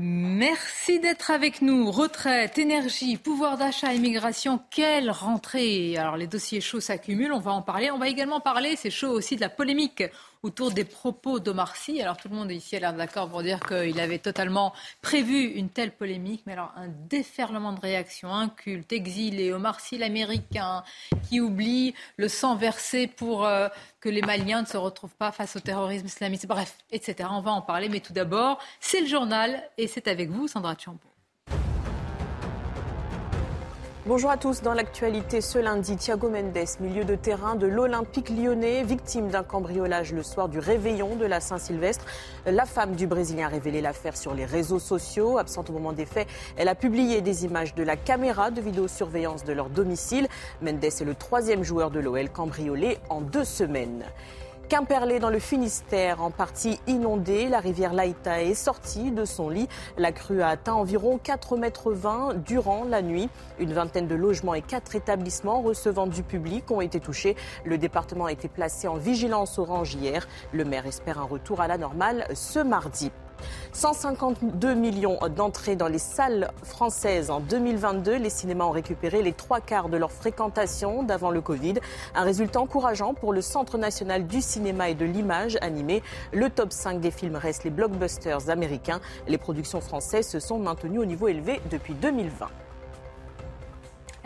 Merci 0.07 1.01
d'être 1.01 1.31
avec 1.31 1.63
nous. 1.63 1.91
Retraite, 1.91 2.59
énergie, 2.59 3.17
pouvoir 3.17 3.57
d'achat, 3.57 3.95
immigration, 3.95 4.61
quelle 4.69 5.11
rentrée 5.11 5.97
Alors 5.97 6.19
les 6.19 6.27
dossiers 6.27 6.61
chauds 6.61 6.81
s'accumulent, 6.81 7.33
on 7.33 7.41
va 7.41 7.53
en 7.53 7.63
parler. 7.63 7.91
On 7.91 7.97
va 7.97 8.09
également 8.09 8.41
parler, 8.41 8.77
c'est 8.77 8.91
chaud 8.91 9.09
aussi, 9.09 9.37
de 9.37 9.41
la 9.41 9.49
polémique 9.49 10.03
autour 10.45 10.73
des 10.73 10.85
propos 10.85 11.41
d'Omar 11.41 11.75
Sy. 11.75 12.01
Alors 12.03 12.19
tout 12.19 12.29
le 12.29 12.37
monde 12.37 12.53
ici 12.53 12.77
a 12.77 12.81
l'air 12.81 12.93
d'accord 12.93 13.29
pour 13.31 13.43
dire 13.43 13.61
qu'il 13.61 13.99
avait 13.99 14.19
totalement 14.19 14.75
prévu 15.01 15.45
une 15.45 15.71
telle 15.71 15.91
polémique, 15.91 16.43
mais 16.47 16.53
alors 16.53 16.73
un 16.77 16.89
déferlement 16.89 17.73
de 17.73 17.81
réactions, 17.81 18.33
un 18.33 18.51
culte, 18.51 18.93
exilé, 18.93 19.53
Omar 19.53 19.81
Sy 19.81 19.97
l'américain 19.97 20.85
qui 21.29 21.41
oublie 21.41 21.95
le 22.19 22.29
sang 22.29 22.57
versé 22.57 23.07
pour 23.07 23.47
euh, 23.47 23.69
que 24.01 24.11
les 24.11 24.21
Maliens 24.21 24.63
ne 24.63 24.67
se 24.67 24.77
retrouvent 24.77 25.17
pas 25.17 25.33
face 25.33 25.57
au 25.57 25.61
terrorisme 25.61 26.07
islamiste, 26.07 26.47
bref, 26.47 26.77
etc. 26.93 27.29
On 27.33 27.41
va 27.41 27.53
en 27.53 27.63
parler, 27.63 27.89
mais 27.89 28.01
tout 28.01 28.13
d'abord, 28.13 28.59
c'est 28.81 29.01
le 29.01 29.07
journal 29.07 29.63
et 29.79 29.87
c'est 29.87 30.09
avec 30.09 30.29
vous, 30.29 30.47
Sandra 30.47 30.77
Champo. 30.79 31.14
Bonjour 34.07 34.29
à 34.29 34.37
tous. 34.37 34.61
Dans 34.61 34.75
l'actualité 34.75 35.41
ce 35.41 35.59
lundi, 35.59 35.97
Thiago 35.97 36.29
Mendes, 36.29 36.59
milieu 36.79 37.07
de 37.07 37.15
terrain 37.15 37.55
de 37.55 37.67
l'Olympique 37.67 38.29
lyonnais, 38.29 38.83
victime 38.83 39.29
d'un 39.29 39.43
cambriolage 39.43 40.13
le 40.13 40.23
soir 40.23 40.51
du 40.51 40.59
réveillon 40.59 41.17
de 41.17 41.25
la 41.25 41.41
Saint-Sylvestre. 41.41 42.05
La 42.45 42.67
femme 42.67 42.97
du 42.97 43.07
Brésilien 43.07 43.47
a 43.47 43.49
révélé 43.49 43.81
l'affaire 43.81 44.15
sur 44.15 44.35
les 44.35 44.45
réseaux 44.45 44.79
sociaux. 44.79 45.39
Absente 45.39 45.71
au 45.71 45.73
moment 45.73 45.95
des 45.95 46.05
faits, 46.05 46.29
elle 46.59 46.69
a 46.69 46.75
publié 46.75 47.23
des 47.23 47.47
images 47.47 47.75
de 47.75 47.83
la 47.83 47.97
caméra 47.97 48.51
de 48.51 48.61
vidéosurveillance 48.61 49.43
de 49.45 49.55
leur 49.55 49.71
domicile. 49.71 50.29
Mendes 50.61 50.85
est 50.85 51.01
le 51.01 51.15
troisième 51.15 51.63
joueur 51.63 51.91
de 51.91 51.99
l'OL 52.01 52.29
cambriolé 52.29 52.99
en 53.09 53.23
deux 53.23 53.45
semaines. 53.45 54.05
Quimperlé 54.69 55.21
dans 55.21 55.29
le 55.29 55.39
Finistère, 55.39 56.23
en 56.23 56.31
partie 56.31 56.81
inondée, 56.87 57.49
la 57.49 57.61
rivière 57.61 57.93
Laïta 57.93 58.43
est 58.43 58.55
sortie 58.55 59.11
de 59.11 59.27
son 59.27 59.51
lit. 59.51 59.69
La 59.99 60.11
crue 60.11 60.41
a 60.41 60.49
atteint 60.49 60.73
environ 60.73 61.21
4,20 61.23 61.59
mètres 61.59 61.95
durant 62.47 62.85
la 62.85 63.03
nuit. 63.03 63.29
Une 63.59 63.75
vingtaine 63.75 64.09
de 64.09 64.15
logements 64.15 64.55
et 64.55 64.63
quatre 64.63 64.97
établissements 64.97 65.61
recevant 65.61 66.07
du 66.07 66.23
public 66.23 66.71
ont 66.71 66.81
été 66.81 66.99
touchés. 66.99 67.37
Le 67.67 67.77
département 67.77 68.25
a 68.25 68.33
été 68.33 68.49
placé 68.49 68.89
en 68.89 68.97
vigilance 68.97 69.59
orange 69.59 69.95
hier. 69.97 70.27
Le 70.53 70.65
maire 70.65 70.87
espère 70.87 71.21
un 71.21 71.25
retour 71.25 71.61
à 71.61 71.69
la 71.69 71.77
normale 71.77 72.27
ce 72.33 72.59
mardi. 72.59 73.13
152 73.73 74.75
millions 74.75 75.19
d'entrées 75.37 75.77
dans 75.77 75.89
les 75.89 75.99
salles 75.99 76.51
françaises 76.63 77.31
en 77.31 77.41
2022. 77.41 78.17
Les 78.17 78.31
cinémas 78.31 78.65
ont 78.65 78.71
récupéré 78.71 79.23
les 79.23 79.33
trois 79.33 79.61
quarts 79.61 79.89
de 79.89 79.97
leur 79.97 80.13
fréquentation 80.13 81.03
d'avant 81.03 81.31
le 81.31 81.41
Covid. 81.41 81.75
Un 82.15 82.23
résultat 82.23 82.61
encourageant 82.61 83.15
pour 83.15 83.33
le 83.33 83.41
Centre 83.41 83.79
national 83.79 84.27
du 84.27 84.41
cinéma 84.41 84.91
et 84.91 84.95
de 84.95 85.05
l'image 85.05 85.59
animée. 85.61 86.03
Le 86.33 86.51
top 86.51 86.73
5 86.73 87.01
des 87.01 87.11
films 87.11 87.37
reste 87.37 87.65
les 87.65 87.71
blockbusters 87.71 88.51
américains. 88.51 89.01
Les 89.29 89.39
productions 89.39 89.81
françaises 89.81 90.29
se 90.29 90.41
sont 90.41 90.59
maintenues 90.59 90.99
au 90.99 91.05
niveau 91.05 91.29
élevé 91.29 91.61
depuis 91.71 91.95
2020. 91.95 92.49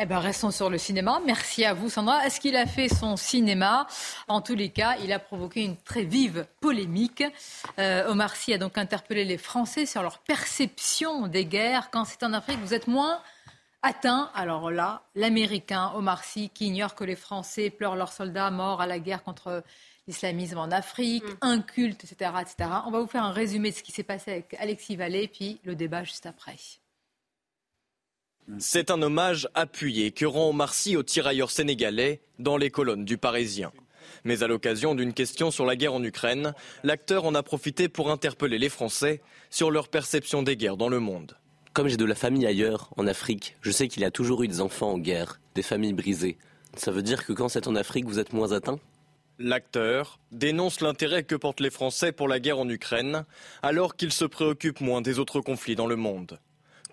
Eh 0.00 0.06
bien, 0.06 0.20
restons 0.20 0.52
sur 0.52 0.70
le 0.70 0.78
cinéma. 0.78 1.20
Merci 1.26 1.64
à 1.64 1.74
vous, 1.74 1.88
Sandra. 1.88 2.24
Est-ce 2.24 2.38
qu'il 2.38 2.54
a 2.54 2.66
fait 2.66 2.88
son 2.88 3.16
cinéma? 3.16 3.88
En 4.28 4.40
tous 4.40 4.54
les 4.54 4.68
cas, 4.68 4.96
il 5.02 5.12
a 5.12 5.18
provoqué 5.18 5.64
une 5.64 5.76
très 5.76 6.04
vive 6.04 6.46
polémique. 6.60 7.24
Euh, 7.80 8.08
Omar 8.08 8.36
Sy 8.36 8.54
a 8.54 8.58
donc 8.58 8.78
interpellé 8.78 9.24
les 9.24 9.38
Français 9.38 9.86
sur 9.86 10.02
leur 10.02 10.18
perception 10.18 11.26
des 11.26 11.46
guerres. 11.46 11.90
Quand 11.90 12.04
c'est 12.04 12.22
en 12.22 12.32
Afrique, 12.32 12.60
vous 12.60 12.74
êtes 12.74 12.86
moins 12.86 13.20
atteint. 13.82 14.30
Alors 14.36 14.70
là, 14.70 15.02
l'Américain 15.16 15.90
Omar 15.96 16.22
Sy, 16.22 16.48
qui 16.54 16.66
ignore 16.66 16.94
que 16.94 17.02
les 17.02 17.16
Français 17.16 17.68
pleurent 17.68 17.96
leurs 17.96 18.12
soldats 18.12 18.52
morts 18.52 18.80
à 18.80 18.86
la 18.86 19.00
guerre 19.00 19.24
contre 19.24 19.64
l'islamisme 20.06 20.58
en 20.58 20.70
Afrique, 20.70 21.24
mm. 21.24 21.36
un 21.40 21.60
culte, 21.60 22.04
etc., 22.04 22.30
etc. 22.40 22.70
On 22.86 22.92
va 22.92 23.00
vous 23.00 23.08
faire 23.08 23.24
un 23.24 23.32
résumé 23.32 23.72
de 23.72 23.74
ce 23.74 23.82
qui 23.82 23.90
s'est 23.90 24.04
passé 24.04 24.30
avec 24.30 24.54
Alexis 24.60 24.94
Vallée, 24.94 25.26
puis 25.26 25.58
le 25.64 25.74
débat 25.74 26.04
juste 26.04 26.26
après. 26.26 26.54
C'est 28.56 28.90
un 28.90 29.02
hommage 29.02 29.46
appuyé 29.52 30.10
que 30.10 30.24
rend 30.24 30.48
Omar 30.48 30.72
Sy 30.72 30.96
aux 30.96 31.02
tirailleurs 31.02 31.50
sénégalais 31.50 32.22
dans 32.38 32.56
les 32.56 32.70
colonnes 32.70 33.04
du 33.04 33.18
Parisien. 33.18 33.72
Mais 34.24 34.42
à 34.42 34.46
l'occasion 34.46 34.94
d'une 34.94 35.12
question 35.12 35.50
sur 35.50 35.66
la 35.66 35.76
guerre 35.76 35.92
en 35.92 36.02
Ukraine, 36.02 36.54
l'acteur 36.82 37.26
en 37.26 37.34
a 37.34 37.42
profité 37.42 37.90
pour 37.90 38.10
interpeller 38.10 38.58
les 38.58 38.70
Français 38.70 39.20
sur 39.50 39.70
leur 39.70 39.88
perception 39.88 40.42
des 40.42 40.56
guerres 40.56 40.78
dans 40.78 40.88
le 40.88 40.98
monde. 40.98 41.36
Comme 41.74 41.88
j'ai 41.88 41.98
de 41.98 42.06
la 42.06 42.14
famille 42.14 42.46
ailleurs, 42.46 42.88
en 42.96 43.06
Afrique, 43.06 43.56
je 43.60 43.70
sais 43.70 43.86
qu'il 43.86 44.00
y 44.00 44.06
a 44.06 44.10
toujours 44.10 44.42
eu 44.42 44.48
des 44.48 44.62
enfants 44.62 44.92
en 44.92 44.98
guerre, 44.98 45.40
des 45.54 45.62
familles 45.62 45.92
brisées. 45.92 46.38
Ça 46.74 46.90
veut 46.90 47.02
dire 47.02 47.26
que 47.26 47.34
quand 47.34 47.50
c'est 47.50 47.68
en 47.68 47.76
Afrique, 47.76 48.06
vous 48.06 48.18
êtes 48.18 48.32
moins 48.32 48.52
atteint? 48.52 48.80
L'acteur 49.38 50.18
dénonce 50.32 50.80
l'intérêt 50.80 51.22
que 51.22 51.36
portent 51.36 51.60
les 51.60 51.70
Français 51.70 52.12
pour 52.12 52.28
la 52.28 52.40
guerre 52.40 52.58
en 52.58 52.68
Ukraine, 52.68 53.24
alors 53.62 53.94
qu'ils 53.94 54.12
se 54.12 54.24
préoccupent 54.24 54.80
moins 54.80 55.02
des 55.02 55.18
autres 55.18 55.42
conflits 55.42 55.76
dans 55.76 55.86
le 55.86 55.96
monde. 55.96 56.40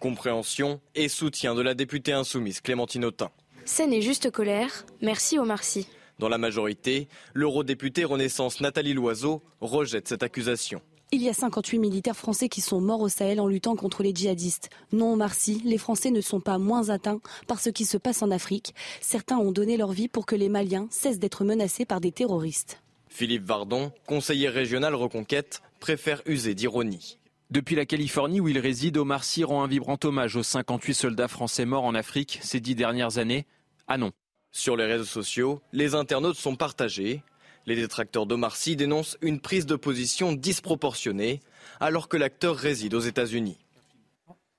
Compréhension 0.06 0.82
et 0.94 1.10
soutien 1.10 1.56
de 1.56 1.64
la 1.64 1.74
députée 1.74 2.12
insoumise 2.14 2.62
Clémentine 2.62 3.06
Autain. 3.06 3.32
Scène 3.66 3.92
et 3.92 4.04
juste 4.04 4.30
colère, 4.30 4.86
merci 5.02 5.40
Omar 5.40 5.64
Sy. 5.64 5.88
Dans 6.20 6.30
la 6.30 6.38
majorité, 6.38 7.08
l'eurodéputée 7.34 8.06
Renaissance 8.06 8.62
Nathalie 8.62 8.94
Loiseau 8.94 9.42
rejette 9.62 10.08
cette 10.08 10.22
accusation. 10.22 10.80
Il 11.12 11.24
y 11.24 11.30
a 11.30 11.34
58 11.34 11.80
militaires 11.80 12.16
français 12.16 12.50
qui 12.50 12.62
sont 12.62 12.82
morts 12.82 13.02
au 13.02 13.10
Sahel 13.10 13.40
en 13.40 13.48
luttant 13.48 13.76
contre 13.76 14.04
les 14.04 14.14
djihadistes. 14.14 14.70
Non, 14.92 15.14
Omar 15.14 15.34
Sy, 15.34 15.64
les 15.66 15.80
Français 15.80 16.12
ne 16.12 16.22
sont 16.22 16.40
pas 16.40 16.60
moins 16.60 16.90
atteints 16.90 17.20
par 17.48 17.60
ce 17.60 17.72
qui 17.72 17.86
se 17.86 17.98
passe 17.98 18.22
en 18.22 18.30
Afrique. 18.30 18.76
Certains 19.02 19.40
ont 19.40 19.52
donné 19.52 19.76
leur 19.76 19.92
vie 19.92 20.08
pour 20.08 20.28
que 20.28 20.36
les 20.36 20.50
Maliens 20.50 20.88
cessent 20.92 21.18
d'être 21.18 21.44
menacés 21.44 21.86
par 21.86 22.00
des 22.00 22.12
terroristes. 22.12 22.80
Philippe 23.10 23.46
Vardon, 23.46 23.92
conseiller 24.06 24.50
régional 24.50 24.94
Reconquête, 24.94 25.64
préfère 25.80 26.22
user 26.28 26.54
d'ironie. 26.54 27.18
Depuis 27.52 27.76
la 27.76 27.86
Californie 27.86 28.40
où 28.40 28.48
il 28.48 28.58
réside, 28.58 28.98
Omar 28.98 29.24
Sy 29.24 29.44
rend 29.44 29.64
un 29.64 29.68
vibrant 29.68 30.00
hommage 30.04 30.36
aux 30.36 30.44
58 30.44 30.94
soldats 30.94 31.28
français 31.28 31.66
morts 31.66 31.84
en 31.84 31.94
Afrique 31.94 32.40
ces 32.42 32.60
dix 32.60 32.76
dernières 32.76 33.20
années. 33.20 33.46
Ah 33.88 33.98
non. 33.98 34.12
Sur 34.52 34.76
les 34.76 34.86
réseaux 34.86 35.04
sociaux, 35.04 35.62
les 35.72 35.94
internautes 35.94 36.38
sont 36.38 36.56
partagés. 36.56 37.22
Les 37.68 37.76
détracteurs 37.76 38.26
d'Omar 38.26 38.56
Sy 38.56 38.76
dénoncent 38.76 39.18
une 39.22 39.40
prise 39.40 39.66
de 39.66 39.76
position 39.76 40.34
disproportionnée 40.34 41.40
alors 41.80 42.08
que 42.08 42.18
l'acteur 42.18 42.56
réside 42.56 42.94
aux 42.94 43.00
États-Unis. 43.00 43.58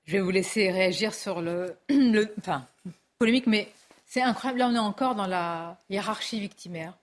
Je 0.05 0.13
vais 0.13 0.21
vous 0.21 0.31
laisser 0.31 0.71
réagir 0.71 1.13
sur 1.13 1.41
le, 1.41 1.75
enfin, 2.39 2.65
polémique, 3.19 3.47
mais 3.47 3.69
c'est 4.05 4.21
incroyable. 4.21 4.59
Là, 4.59 4.69
on 4.69 4.75
est 4.75 4.79
encore 4.79 5.15
dans 5.15 5.27
la 5.27 5.77
hiérarchie 5.89 6.39
victimaire. 6.39 6.93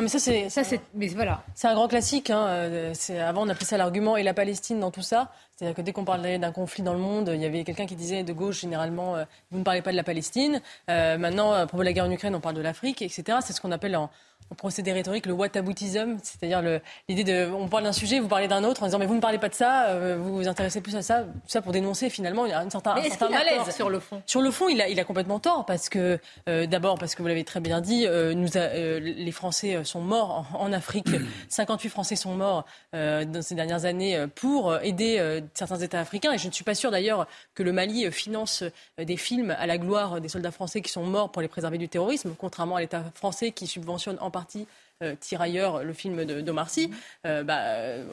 Non, 0.00 0.04
mais 0.04 0.08
ça, 0.08 0.18
c'est. 0.18 0.48
Ça, 0.48 0.64
c'est. 0.64 0.80
Mais 0.94 1.08
voilà. 1.08 1.44
C'est 1.54 1.68
un 1.68 1.74
grand 1.74 1.86
classique. 1.86 2.30
Hein. 2.30 2.46
Euh, 2.48 2.94
avant, 3.20 3.44
on 3.44 3.50
appelait 3.50 3.66
ça 3.66 3.76
l'argument 3.76 4.16
et 4.16 4.22
la 4.22 4.32
Palestine 4.32 4.80
dans 4.80 4.90
tout 4.90 5.02
ça. 5.02 5.30
C'est-à-dire 5.54 5.76
que 5.76 5.82
dès 5.82 5.92
qu'on 5.92 6.06
parlait 6.06 6.38
d'un 6.38 6.52
conflit 6.52 6.82
dans 6.82 6.94
le 6.94 6.98
monde, 6.98 7.30
il 7.34 7.42
y 7.42 7.44
avait 7.44 7.64
quelqu'un 7.64 7.84
qui 7.84 7.96
disait 7.96 8.22
de 8.22 8.32
gauche, 8.32 8.62
généralement, 8.62 9.16
euh, 9.16 9.24
vous 9.50 9.58
ne 9.58 9.62
parlez 9.62 9.82
pas 9.82 9.90
de 9.90 9.96
la 9.96 10.02
Palestine. 10.02 10.62
Euh, 10.88 11.18
maintenant, 11.18 11.52
à 11.52 11.66
propos 11.66 11.82
de 11.82 11.84
la 11.84 11.92
guerre 11.92 12.06
en 12.06 12.10
Ukraine, 12.10 12.34
on 12.34 12.40
parle 12.40 12.54
de 12.54 12.62
l'Afrique, 12.62 13.02
etc. 13.02 13.40
C'est 13.44 13.52
ce 13.52 13.60
qu'on 13.60 13.72
appelle 13.72 13.94
en, 13.94 14.08
en 14.50 14.54
procédé 14.54 14.92
rhétorique 14.92 15.26
le 15.26 15.32
whataboutisme, 15.32 16.16
c'est-à-dire 16.22 16.80
l'idée 17.08 17.24
de, 17.24 17.50
on 17.52 17.68
parle 17.68 17.84
d'un 17.84 17.92
sujet, 17.92 18.18
vous 18.18 18.28
parlez 18.28 18.48
d'un 18.48 18.64
autre 18.64 18.82
en 18.82 18.86
disant 18.86 18.98
mais 18.98 19.06
vous 19.06 19.14
ne 19.14 19.20
parlez 19.20 19.38
pas 19.38 19.48
de 19.48 19.54
ça, 19.54 19.86
euh, 19.86 20.16
vous 20.20 20.36
vous 20.36 20.48
intéressez 20.48 20.80
plus 20.80 20.96
à 20.96 21.02
ça, 21.02 21.22
tout 21.22 21.30
ça 21.46 21.62
pour 21.62 21.72
dénoncer 21.72 22.10
finalement 22.10 22.46
il 22.46 22.50
y 22.50 22.52
a 22.52 22.60
un 22.60 22.70
certain, 22.70 22.96
un 22.96 23.02
certain 23.02 23.28
malaise. 23.28 23.74
sur 23.74 23.90
le 23.90 24.00
fond? 24.00 24.22
Sur 24.26 24.40
le 24.40 24.50
fond, 24.50 24.68
il 24.68 24.80
a, 24.80 24.88
il 24.88 24.98
a 24.98 25.04
complètement 25.04 25.38
tort 25.38 25.66
parce 25.66 25.88
que 25.88 26.18
euh, 26.48 26.66
d'abord 26.66 26.98
parce 26.98 27.14
que 27.14 27.22
vous 27.22 27.28
l'avez 27.28 27.44
très 27.44 27.60
bien 27.60 27.80
dit, 27.80 28.06
euh, 28.06 28.34
nous 28.34 28.48
les 28.54 29.32
Français 29.40 29.84
sont 29.84 30.00
morts 30.00 30.46
en, 30.54 30.72
Afrique, 30.72 31.08
58 31.48 31.88
Français 31.88 32.16
sont 32.16 32.34
morts 32.34 32.64
dans 32.92 33.42
ces 33.42 33.54
dernières 33.54 33.84
années 33.84 34.26
pour 34.34 34.76
aider 34.82 35.40
certains 35.54 35.78
États 35.78 36.00
africains. 36.00 36.32
Et 36.32 36.38
je 36.38 36.46
ne 36.46 36.52
suis 36.52 36.64
pas 36.64 36.74
sûr 36.74 36.90
d'ailleurs 36.90 37.26
que 37.54 37.62
le 37.62 37.72
Mali 37.72 38.10
finance 38.12 38.64
des 38.98 39.16
films 39.16 39.50
à 39.58 39.66
la 39.66 39.78
gloire 39.78 40.20
des 40.20 40.28
soldats 40.28 40.50
français 40.50 40.80
qui 40.80 40.90
sont 40.90 41.04
morts 41.04 41.30
pour 41.30 41.42
les 41.42 41.48
préserver 41.48 41.78
du 41.78 41.88
terrorisme, 41.88 42.34
contrairement 42.38 42.76
à 42.76 42.80
l'État 42.80 43.04
français 43.14 43.52
qui 43.52 43.66
subventionne 43.66 44.18
en 44.20 44.29
partie 44.30 44.66
euh, 45.02 45.14
Tirailleurs, 45.18 45.82
le 45.82 45.94
film 45.94 46.26
d'Omar 46.26 46.68
Sy, 46.68 46.90
euh, 47.26 47.42
bah, 47.42 47.56
euh, 47.60 48.04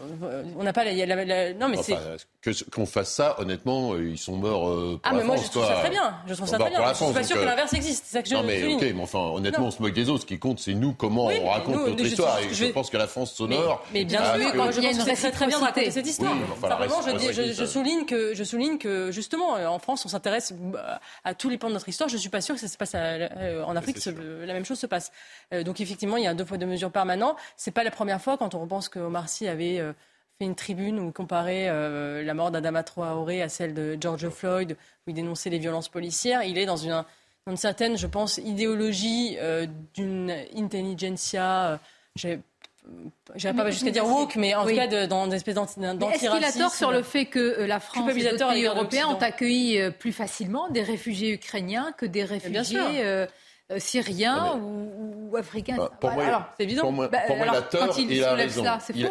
on 0.58 0.64
n'a 0.64 0.72
pas 0.72 0.86
la, 0.86 1.06
la, 1.06 1.54
non 1.54 1.68
mais 1.68 1.78
c'est 1.84 1.98
qu'on 2.72 2.86
fasse 2.86 3.12
ça, 3.12 3.36
honnêtement, 3.42 3.98
ils 3.98 4.18
sont 4.18 4.38
morts 4.38 4.64
pour 4.64 5.00
ah, 5.04 5.14
mais 5.14 5.26
moi, 5.26 5.36
je 5.36 5.50
trouve 5.50 5.68
ça 5.68 5.74
très 5.74 5.90
bien. 5.90 6.16
Je 6.26 6.34
trouve 6.34 6.48
ça 6.48 6.58
très 6.58 6.70
bien. 6.70 6.80
Je 6.88 7.04
suis 7.04 7.14
pas 7.14 7.24
sûr 7.24 7.36
que 7.36 7.46
l'inverse 7.46 7.74
existe. 7.74 8.06
C'est 8.06 8.14
ça 8.14 8.24
que 8.24 8.30
je 8.30 8.36
Non, 8.36 8.44
mais 8.44 8.74
ok, 8.74 8.82
mais 8.82 9.02
enfin, 9.02 9.20
honnêtement, 9.20 9.66
on 9.66 9.72
se 9.72 9.82
moque 9.82 9.92
des 9.92 10.10
autres. 10.10 10.22
Ce 10.22 10.26
qui 10.26 10.40
compte, 10.40 10.60
c'est 10.60 10.74
nous, 10.74 10.94
comment 10.94 11.26
on 11.26 11.50
raconte 11.50 11.88
notre 11.88 12.06
histoire. 12.06 12.40
Et 12.40 12.54
je, 12.54 12.66
pense 12.68 12.90
que 12.90 12.96
la 12.96 13.08
France 13.08 13.34
s'honore. 13.34 13.84
Mais, 13.94 14.06
bien 14.06 14.20
sûr, 14.20 14.54
quand 14.54 14.72
je 14.72 14.80
pense 14.80 15.04
que 15.04 15.16
c'est 15.16 15.32
très 15.32 15.48
bien 15.48 15.60
de 15.60 15.64
raconter 15.66 15.92
cette 15.92 16.08
histoire. 16.08 16.36
Simplement, 16.62 17.02
je 17.02 17.66
souligne 17.66 18.06
que, 18.06 18.34
je 18.34 18.44
souligne 18.46 18.78
que, 18.78 19.12
justement, 19.12 19.56
en 19.56 19.80
France, 19.80 20.06
on 20.06 20.10
s'intéresse 20.10 20.54
à 21.26 21.34
tous 21.34 21.50
les 21.50 21.58
pans 21.58 21.68
de 21.68 21.74
notre 21.74 21.90
histoire. 21.90 22.08
Je 22.08 22.16
suis 22.16 22.30
pas 22.30 22.40
sûr 22.40 22.56
que 22.56 22.62
ça 22.62 22.70
se 22.70 22.78
passe 22.78 22.96
en 22.96 23.76
Afrique, 23.76 23.98
la 24.06 24.54
même 24.54 24.66
chose 24.66 24.80
se 24.80 24.88
passe. 24.88 25.12
Donc, 25.66 25.82
effectivement, 25.82 26.16
il 26.16 26.24
y 26.24 26.28
a 26.28 26.34
deux 26.34 26.46
fois 26.46 26.58
deux 26.58 26.66
mesures 26.66 26.77
permanent. 26.92 27.36
C'est 27.56 27.72
pas 27.72 27.84
la 27.84 27.92
première 27.92 28.22
fois 28.22 28.38
quand 28.38 28.56
on 28.56 28.60
repense 28.60 28.90
que 28.90 29.00
Omar 29.00 29.30
Sy 29.30 29.48
avait 29.48 29.80
euh, 29.80 29.94
fait 30.40 30.46
une 30.46 30.56
tribune 30.56 31.00
où 31.00 31.08
il 31.08 31.14
comparait 31.14 31.68
euh, 31.70 32.24
la 32.24 32.34
mort 32.34 32.52
d'Adama 32.52 32.84
Traoré 32.84 33.42
à 33.42 33.50
celle 33.50 33.74
de 33.74 33.98
George 34.00 34.30
Floyd, 34.30 34.74
où 34.74 35.10
il 35.10 35.14
dénonçait 35.14 35.50
les 35.50 35.60
violences 35.60 35.90
policières. 35.90 36.44
Il 36.44 36.58
est 36.58 36.66
dans 36.66 36.78
une, 36.78 37.04
certaine, 37.56 37.98
je 37.98 38.08
pense, 38.08 38.38
idéologie 38.38 39.38
euh, 39.40 39.66
d'une 39.94 40.34
intelligentsia. 40.56 41.80
J'ai 42.16 42.40
pas 43.54 43.70
jusqu'à 43.70 43.92
dire 43.92 44.08
woke, 44.08 44.38
mais 44.38 44.56
en 44.56 44.66
tout 44.66 44.74
cas 44.74 45.08
dans 45.08 45.28
des 45.28 45.36
espèces 45.36 45.56
d'antiracisme. 45.56 46.06
Est-ce 46.10 46.36
qu'il 46.36 46.46
a 46.46 46.52
tort 46.54 46.74
sur 46.74 46.92
le 46.92 47.04
fait 47.04 47.26
que 47.26 47.64
la 47.64 47.82
France 47.82 48.10
et 48.10 48.14
les 48.14 48.38
pays 48.38 48.66
européens 48.66 49.08
ont 49.08 49.22
accueilli 49.22 49.92
plus 50.00 50.14
facilement 50.14 50.70
des 50.70 50.84
réfugiés 50.84 51.34
ukrainiens 51.34 51.92
que 51.98 52.06
des 52.06 52.24
réfugiés 52.24 53.28
euh, 53.70 53.80
syriens 53.80 54.58
ou, 54.62 55.36
africains. 55.36 55.76
Bah, 55.76 55.92
pour 56.00 56.12
moi, 56.12 56.24
alors, 56.24 56.46
c'est 56.58 56.64
évident. 56.64 56.84
Pour 56.84 56.94
moi, 56.94 57.10
bah, 57.10 57.20
il 57.30 57.42
a 57.42 57.62
tort, 57.62 58.00
il, 58.00 58.24
a 58.24 58.34
raison. 58.34 58.64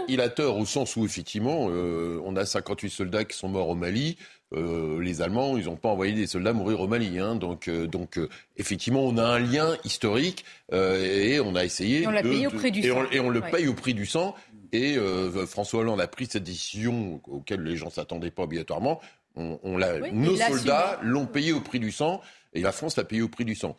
il, 0.09 0.21
a 0.23 0.31
tort 0.31 0.57
au 0.57 0.65
sens 0.65 0.97
où, 0.97 1.05
effectivement, 1.05 1.67
euh, 1.69 2.23
on 2.25 2.37
a 2.37 2.47
58 2.47 2.89
soldats 2.89 3.25
qui 3.25 3.37
sont 3.37 3.49
morts 3.49 3.69
au 3.69 3.75
Mali. 3.75 4.17
Euh, 4.55 4.99
les 5.03 5.21
Allemands, 5.21 5.59
ils 5.59 5.67
n'ont 5.67 5.77
pas 5.77 5.91
envoyé 5.91 6.15
des 6.15 6.27
soldats 6.27 6.55
mourir 6.55 6.81
au 6.81 6.89
Mali. 6.89 7.19
Hein, 7.19 7.35
donc, 7.35 7.69
donc 7.69 8.19
effectivement, 8.57 9.05
on 9.05 9.19
a 9.19 9.25
un 9.25 9.39
lien 9.39 9.77
historique 9.85 10.47
et 10.73 11.39
on 11.41 11.55
a 11.55 11.63
essayé. 11.63 12.03
Et 12.03 12.07
on 12.07 12.11
l'a 12.13 12.23
payé 12.23 12.47
au 12.47 12.51
prix 12.51 12.71
du 12.71 12.83
sang. 12.83 13.03
Et 13.13 13.21
on, 13.21 13.29
le 13.29 13.41
paye 13.43 13.69
au 13.69 13.75
prix 13.75 13.93
du 13.93 14.07
sang. 14.07 14.35
Et 14.73 14.97
François 15.47 15.81
Hollande 15.81 16.01
a 16.01 16.09
pris 16.09 16.27
cette 16.27 16.45
décision 16.45 17.21
auquel 17.29 17.63
les 17.63 17.77
gens 17.77 17.91
s'attendaient 17.91 18.31
pas 18.31 18.45
obligatoirement. 18.45 19.01
On, 19.35 19.59
on 19.65 19.79
nos 20.13 20.37
soldats 20.37 20.99
l'ont 21.03 21.27
payé 21.27 21.53
au 21.53 21.61
prix 21.61 21.79
du 21.79 21.93
sang 21.93 22.23
et 22.55 22.63
la 22.63 22.73
France 22.73 22.97
l'a 22.97 23.05
payé 23.05 23.21
au 23.21 23.29
prix 23.29 23.45
du 23.45 23.55
sang. 23.55 23.77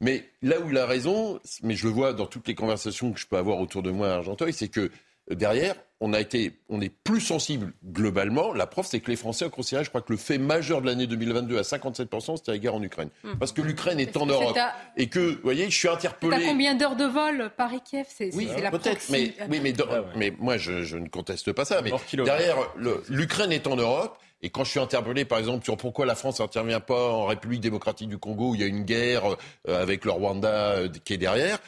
Mais 0.00 0.24
là 0.42 0.58
où 0.60 0.70
il 0.70 0.78
a 0.78 0.86
raison, 0.86 1.40
mais 1.62 1.74
je 1.74 1.86
le 1.86 1.92
vois 1.92 2.12
dans 2.12 2.26
toutes 2.26 2.48
les 2.48 2.54
conversations 2.54 3.12
que 3.12 3.20
je 3.20 3.26
peux 3.26 3.36
avoir 3.36 3.60
autour 3.60 3.82
de 3.82 3.90
moi 3.90 4.08
à 4.08 4.14
Argenteuil, 4.14 4.52
c'est 4.52 4.68
que 4.68 4.90
euh, 5.30 5.34
derrière, 5.34 5.74
on 6.00 6.14
a 6.14 6.20
été, 6.20 6.58
on 6.70 6.80
est 6.80 6.88
plus 6.88 7.20
sensible 7.20 7.74
globalement. 7.84 8.54
La 8.54 8.66
preuve, 8.66 8.86
c'est 8.86 9.00
que 9.00 9.10
les 9.10 9.16
Français 9.16 9.44
ont 9.44 9.50
considéré, 9.50 9.84
je 9.84 9.90
crois 9.90 10.00
que 10.00 10.12
le 10.12 10.16
fait 10.16 10.38
majeur 10.38 10.80
de 10.80 10.86
l'année 10.86 11.06
2022 11.06 11.58
à 11.58 11.60
57%, 11.60 12.38
c'était 12.38 12.52
la 12.52 12.58
guerre 12.58 12.74
en 12.74 12.82
Ukraine. 12.82 13.10
Hmm. 13.22 13.34
Parce 13.38 13.52
que 13.52 13.60
l'Ukraine 13.60 14.00
est 14.00 14.16
en 14.16 14.24
Europe. 14.24 14.56
Et 14.96 15.08
que, 15.08 15.34
vous 15.34 15.42
voyez, 15.42 15.68
je 15.68 15.76
suis 15.76 15.88
interpellé. 15.88 16.38
T'as 16.38 16.46
combien 16.46 16.74
d'heures 16.74 16.96
de 16.96 17.04
vol 17.04 17.50
Paris-Kiev? 17.54 18.06
C'est 18.08 18.34
oui, 18.34 18.48
la 18.62 18.70
peut-être, 18.70 19.04
mais, 19.10 19.34
oui, 19.50 19.60
mais, 19.62 19.74
ah 19.90 20.04
mais 20.16 20.32
moi, 20.38 20.56
je, 20.56 20.84
je, 20.84 20.96
ne 20.96 21.08
conteste 21.08 21.52
pas 21.52 21.66
ça. 21.66 21.82
Mais 21.82 21.92
derrière, 22.24 22.56
l'Ukraine 23.08 23.52
est 23.52 23.66
en 23.66 23.76
Europe. 23.76 24.18
Et 24.42 24.50
quand 24.50 24.64
je 24.64 24.70
suis 24.70 24.80
interpellé, 24.80 25.24
par 25.24 25.38
exemple, 25.38 25.64
sur 25.64 25.76
pourquoi 25.76 26.06
la 26.06 26.14
France 26.14 26.40
n'intervient 26.40 26.80
pas 26.80 27.12
en 27.12 27.26
République 27.26 27.60
démocratique 27.60 28.08
du 28.08 28.18
Congo, 28.18 28.50
où 28.50 28.54
il 28.54 28.60
y 28.60 28.64
a 28.64 28.66
une 28.66 28.84
guerre 28.84 29.36
euh, 29.68 29.82
avec 29.82 30.04
le 30.04 30.12
Rwanda 30.12 30.48
euh, 30.48 30.88
qui 31.04 31.14
est 31.14 31.18
derrière, 31.18 31.58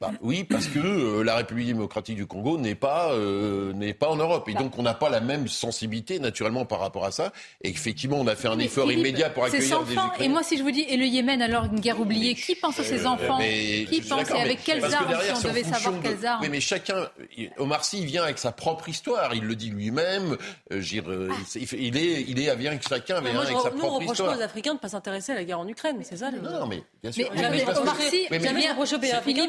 bah, 0.00 0.12
oui, 0.20 0.44
parce 0.44 0.68
que 0.68 0.78
euh, 0.78 1.24
la 1.24 1.34
République 1.34 1.66
démocratique 1.66 2.14
du 2.14 2.26
Congo 2.26 2.56
n'est 2.56 2.76
pas 2.76 3.10
euh, 3.10 3.72
n'est 3.72 3.94
pas 3.94 4.08
en 4.08 4.14
Europe 4.14 4.48
et 4.48 4.54
donc 4.54 4.78
on 4.78 4.82
n'a 4.82 4.94
pas 4.94 5.10
la 5.10 5.20
même 5.20 5.48
sensibilité 5.48 6.20
naturellement 6.20 6.64
par 6.64 6.78
rapport 6.78 7.04
à 7.04 7.10
ça. 7.10 7.32
Et 7.62 7.70
effectivement, 7.70 8.18
on 8.20 8.26
a 8.28 8.36
fait 8.36 8.46
un 8.46 8.60
effort 8.60 8.92
immédiat 8.92 9.28
pour 9.30 9.44
accueillir 9.44 9.82
des 9.82 9.94
Ukrainiens. 9.94 10.12
Et 10.20 10.28
moi, 10.28 10.44
si 10.44 10.56
je 10.56 10.62
vous 10.62 10.70
dis 10.70 10.82
et 10.88 10.96
le 10.96 11.04
Yémen 11.04 11.42
alors 11.42 11.64
une 11.64 11.80
guerre 11.80 12.00
oubliée, 12.00 12.36
qui 12.36 12.54
pense 12.54 12.78
à 12.78 12.84
ces 12.84 13.06
euh, 13.06 13.08
enfants 13.08 13.38
Qui 13.38 14.00
pense 14.08 14.30
et 14.30 14.40
avec 14.40 14.62
quelles 14.62 14.84
armes 14.84 15.16
Si 15.20 15.44
on 15.44 15.48
devait 15.48 15.64
savoir 15.64 16.00
quelles 16.00 16.24
armes 16.24 16.42
Oui, 16.42 16.48
mais 16.48 16.60
chacun. 16.60 17.08
Omar 17.56 17.84
Sy 17.84 18.04
vient 18.04 18.22
avec 18.22 18.38
sa 18.38 18.52
propre 18.52 18.88
histoire. 18.88 19.34
Il 19.34 19.42
le 19.42 19.56
dit 19.56 19.70
lui-même. 19.70 20.36
il, 20.70 21.96
est 21.96 22.24
il 22.28 22.38
est 22.38 22.54
vient 22.54 22.70
avec 22.70 22.88
chacun 22.88 23.20
vient 23.20 23.40
avec 23.40 23.48
sa 23.48 23.70
propre 23.70 23.72
histoire. 23.72 23.74
Nous, 23.74 23.84
on 23.84 23.98
reproche 23.98 24.18
pas 24.18 24.36
aux 24.36 24.42
Africains 24.42 24.72
de 24.72 24.76
ne 24.76 24.80
pas 24.80 24.90
s'intéresser 24.90 25.32
à 25.32 25.34
la 25.34 25.44
guerre 25.44 25.58
en 25.58 25.66
Ukraine, 25.66 25.96
c'est 26.02 26.18
ça 26.18 26.30
Non, 26.30 26.68
mais 26.68 26.84
bien 27.02 27.10
sûr. 27.10 27.28
Mais 27.34 27.64
Omar 27.76 27.96
Sy, 28.00 28.28
bien 28.30 28.70
reproché 28.70 28.94
aux 28.94 29.14
Africains 29.16 29.48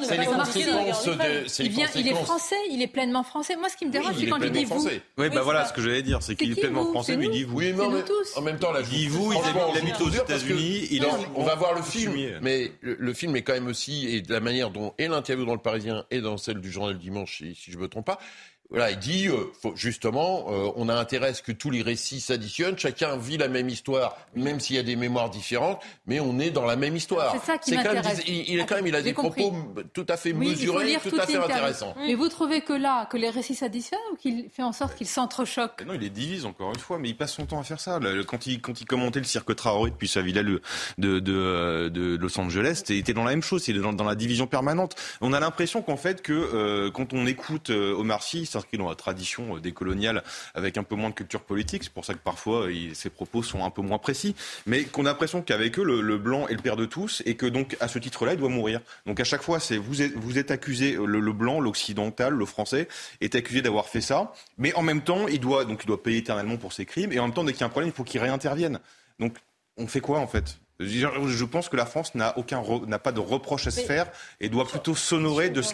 il, 0.55 1.69
vient, 1.69 1.87
il 1.95 2.07
est 2.07 2.13
français, 2.13 2.55
il 2.69 2.81
est 2.81 2.87
pleinement 2.87 3.23
français. 3.23 3.55
Moi, 3.55 3.69
ce 3.69 3.77
qui 3.77 3.85
me 3.85 3.91
dérange, 3.91 4.15
c'est 4.17 4.27
quand 4.27 4.41
il 4.41 4.51
dit 4.51 4.65
vous. 4.65 4.87
Oui, 5.17 5.29
bah 5.29 5.41
voilà 5.41 5.65
ce 5.65 5.73
que 5.73 5.81
j'allais 5.81 6.01
dire, 6.03 6.21
c'est 6.21 6.35
qu'il 6.35 6.51
est 6.51 6.59
pleinement 6.59 6.85
français, 6.85 7.17
mais 7.17 7.25
il 7.25 7.31
dit 7.31 7.43
vous. 7.43 7.57
Oui, 7.57 7.73
mais 7.73 7.83
en 8.35 8.41
même 8.41 8.59
temps, 8.59 8.71
là, 8.71 8.81
il 8.81 8.89
dit 8.89 9.07
vous, 9.07 9.33
il 9.33 9.77
habite 9.77 10.01
aux 10.01 10.09
États-Unis. 10.09 11.01
On 11.35 11.43
va 11.43 11.55
voir 11.55 11.73
le 11.73 11.81
film, 11.81 12.13
mais 12.41 12.71
le 12.81 13.13
film 13.13 13.35
est 13.35 13.41
quand 13.41 13.53
même 13.53 13.67
aussi, 13.67 14.07
et 14.07 14.21
de 14.21 14.31
la 14.31 14.39
manière 14.39 14.69
dont, 14.69 14.93
et 14.97 15.07
l'interview 15.07 15.45
dans 15.45 15.53
le 15.53 15.59
Parisien, 15.59 16.05
et 16.11 16.21
dans 16.21 16.37
celle 16.37 16.59
du 16.59 16.71
journal 16.71 16.97
Dimanche, 16.97 17.37
si 17.39 17.71
je 17.71 17.77
ne 17.77 17.83
me 17.83 17.87
trompe 17.87 18.05
pas, 18.05 18.19
voilà, 18.69 18.91
il 18.91 18.99
dit 18.99 19.27
euh, 19.27 19.51
faut, 19.61 19.75
justement, 19.75 20.45
euh, 20.49 20.71
on 20.75 20.89
a 20.89 20.93
intérêt 20.93 21.29
à 21.29 21.33
ce 21.33 21.41
que 21.41 21.51
tous 21.51 21.71
les 21.71 21.81
récits 21.81 22.19
s'additionnent. 22.19 22.77
Chacun 22.77 23.17
vit 23.17 23.37
la 23.37 23.47
même 23.47 23.67
histoire, 23.67 24.15
même 24.35 24.59
s'il 24.59 24.75
y 24.75 24.79
a 24.79 24.83
des 24.83 24.95
mémoires 24.95 25.31
différentes, 25.31 25.81
mais 26.05 26.19
on 26.19 26.39
est 26.39 26.51
dans 26.51 26.65
la 26.65 26.75
même 26.75 26.95
histoire. 26.95 27.31
C'est 27.33 27.51
ça 27.51 27.57
qui 27.57 27.73
m'intéresse. 27.73 28.21
Il, 28.27 28.47
il, 28.47 28.65
quand 28.67 28.75
même, 28.75 28.85
il 28.85 28.95
a 28.95 29.01
des 29.01 29.13
propos 29.13 29.53
tout 29.93 30.05
à 30.07 30.17
fait 30.17 30.33
mesurés, 30.33 30.97
tout 31.01 31.15
à 31.19 31.25
fait 31.25 31.37
intéressants. 31.37 31.95
Mais 31.97 32.13
vous 32.13 32.29
trouvez 32.29 32.61
que 32.61 32.73
là, 32.73 33.07
que 33.07 33.17
les 33.17 33.31
récits 33.31 33.55
s'additionnent 33.55 33.99
ou 34.13 34.15
qu'il 34.15 34.49
fait 34.51 34.61
en 34.61 34.71
sorte 34.71 34.95
qu'ils 34.95 35.07
s'entrechoquent 35.07 35.83
Non, 35.87 35.95
il 35.95 36.01
les 36.01 36.11
divise 36.11 36.45
encore 36.45 36.69
une 36.69 36.79
fois, 36.79 36.99
mais 36.99 37.09
il 37.09 37.17
passe 37.17 37.33
son 37.33 37.47
temps 37.47 37.59
à 37.59 37.63
faire 37.63 37.79
ça. 37.79 37.99
Quand 38.27 38.45
il 38.45 38.61
quand 38.61 38.81
il 38.81 38.85
commentait 38.85 39.19
le 39.19 39.25
cirque 39.25 39.55
Traoré 39.55 39.89
depuis 39.89 40.07
sa 40.07 40.21
villa 40.21 40.43
de 40.43 40.61
de, 40.99 41.19
de, 41.19 41.89
de 41.89 42.17
Los 42.17 42.39
Angeles, 42.39 42.83
il 42.89 42.97
était 42.97 43.13
dans 43.13 43.23
la 43.23 43.31
même 43.31 43.41
chose. 43.41 43.67
Il 43.67 43.77
est 43.77 43.81
dans, 43.81 43.93
dans 43.93 44.03
la 44.03 44.15
division 44.15 44.45
permanente. 44.45 44.95
On 45.21 45.33
a 45.33 45.39
l'impression 45.39 45.81
qu'en 45.81 45.97
fait 45.97 46.21
que 46.21 46.33
euh, 46.33 46.91
quand 46.91 47.13
on 47.13 47.25
écoute 47.25 47.71
Omar 47.71 48.21
Sy, 48.21 48.45
s'inscrit 48.59 48.77
dans 48.77 48.89
la 48.89 48.95
tradition 48.95 49.55
euh, 49.55 49.59
décoloniale 49.59 50.23
avec 50.53 50.77
un 50.77 50.83
peu 50.83 50.95
moins 50.95 51.09
de 51.09 51.15
culture 51.15 51.41
politique. 51.41 51.83
C'est 51.83 51.93
pour 51.93 52.05
ça 52.05 52.13
que 52.13 52.19
parfois 52.19 52.67
ses 52.93 53.09
propos 53.09 53.43
sont 53.43 53.63
un 53.63 53.69
peu 53.69 53.81
moins 53.81 53.97
précis. 53.97 54.35
Mais 54.65 54.83
qu'on 54.83 55.05
a 55.05 55.09
l'impression 55.09 55.41
qu'avec 55.41 55.79
eux, 55.79 55.83
le, 55.83 56.17
blanc 56.17 56.47
est 56.47 56.53
le 56.53 56.61
père 56.61 56.75
de 56.75 56.85
tous 56.85 57.23
et 57.25 57.35
que 57.35 57.45
donc 57.45 57.77
à 57.79 57.87
ce 57.87 57.99
titre-là, 57.99 58.33
il 58.33 58.39
doit 58.39 58.49
mourir. 58.49 58.81
Donc 59.05 59.19
à 59.19 59.23
chaque 59.23 59.41
fois, 59.41 59.59
c'est 59.59 59.77
vous 59.77 60.01
êtes, 60.01 60.13
vous 60.15 60.37
êtes 60.37 60.51
accusé, 60.51 60.95
euh, 60.95 61.05
le, 61.05 61.33
blanc, 61.33 61.59
l'occidental, 61.59 62.33
le 62.33 62.45
français 62.45 62.87
est 63.21 63.35
accusé 63.35 63.61
d'avoir 63.61 63.87
fait 63.87 64.01
ça. 64.01 64.33
Mais 64.57 64.73
en 64.73 64.81
même 64.81 65.01
temps, 65.01 65.27
il 65.27 65.39
doit 65.39 65.65
donc 65.65 65.83
il 65.83 65.87
doit 65.87 66.01
payer 66.01 66.17
éternellement 66.17 66.57
pour 66.57 66.73
ses 66.73 66.85
crimes. 66.85 67.11
Et 67.11 67.19
en 67.19 67.25
même 67.25 67.33
temps, 67.33 67.43
dès 67.43 67.53
qu'il 67.53 67.61
y 67.61 67.63
a 67.63 67.67
un 67.67 67.69
problème, 67.69 67.89
il 67.89 67.95
faut 67.95 68.03
qu'il 68.03 68.21
réintervienne. 68.21 68.79
Donc 69.19 69.37
on 69.77 69.87
fait 69.87 70.01
quoi 70.01 70.19
en 70.19 70.27
fait? 70.27 70.59
Je 70.79 71.43
pense 71.43 71.67
que 71.67 71.75
la 71.75 71.85
France 71.85 72.15
n'a 72.15 72.37
aucun 72.37 72.63
n'a 72.87 72.99
pas 72.99 73.11
de 73.11 73.19
reproche 73.19 73.67
à 73.67 73.71
se 73.71 73.81
faire 73.81 74.09
et 74.39 74.47
doit 74.47 74.65
plutôt 74.65 74.95
s'honorer 74.95 75.49
de 75.49 75.61
ce 75.61 75.73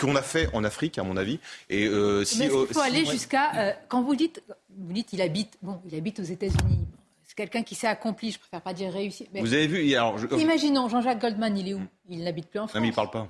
qu'on 0.00 0.16
a 0.16 0.22
fait 0.22 0.48
en 0.52 0.64
Afrique, 0.64 0.98
à 0.98 1.02
mon 1.02 1.16
avis. 1.16 1.38
Et 1.68 1.86
euh, 1.86 2.24
si, 2.24 2.38
Mais 2.38 2.46
il 2.46 2.74
faut 2.74 2.80
aller 2.80 3.04
jusqu'à 3.04 3.54
euh, 3.56 3.72
quand 3.88 4.02
vous 4.02 4.16
dites, 4.16 4.42
vous 4.76 4.92
dites, 4.92 5.12
il 5.12 5.20
habite, 5.20 5.58
bon, 5.62 5.80
il 5.88 5.96
habite 5.96 6.20
aux 6.20 6.24
États-Unis. 6.24 6.86
c'est 7.24 7.36
quelqu'un 7.36 7.62
qui 7.62 7.74
s'est 7.74 7.86
accompli, 7.86 8.32
je 8.32 8.38
préfère 8.38 8.62
pas 8.62 8.72
dire 8.72 8.92
réussi. 8.92 9.28
Vous 9.34 9.52
avez 9.52 9.66
vu 9.66 9.94
alors, 9.94 10.16
Imaginons, 10.38 10.88
Jean-Jacques 10.88 11.20
Goldman, 11.20 11.56
il 11.56 11.68
est 11.68 11.74
où? 11.74 11.82
Il 12.08 12.24
n'habite 12.24 12.48
plus 12.48 12.58
en 12.58 12.66
France. 12.66 12.74
Non, 12.74 12.80
mais 12.80 12.88
il 12.88 12.94
parle 12.94 13.10
pas. 13.10 13.28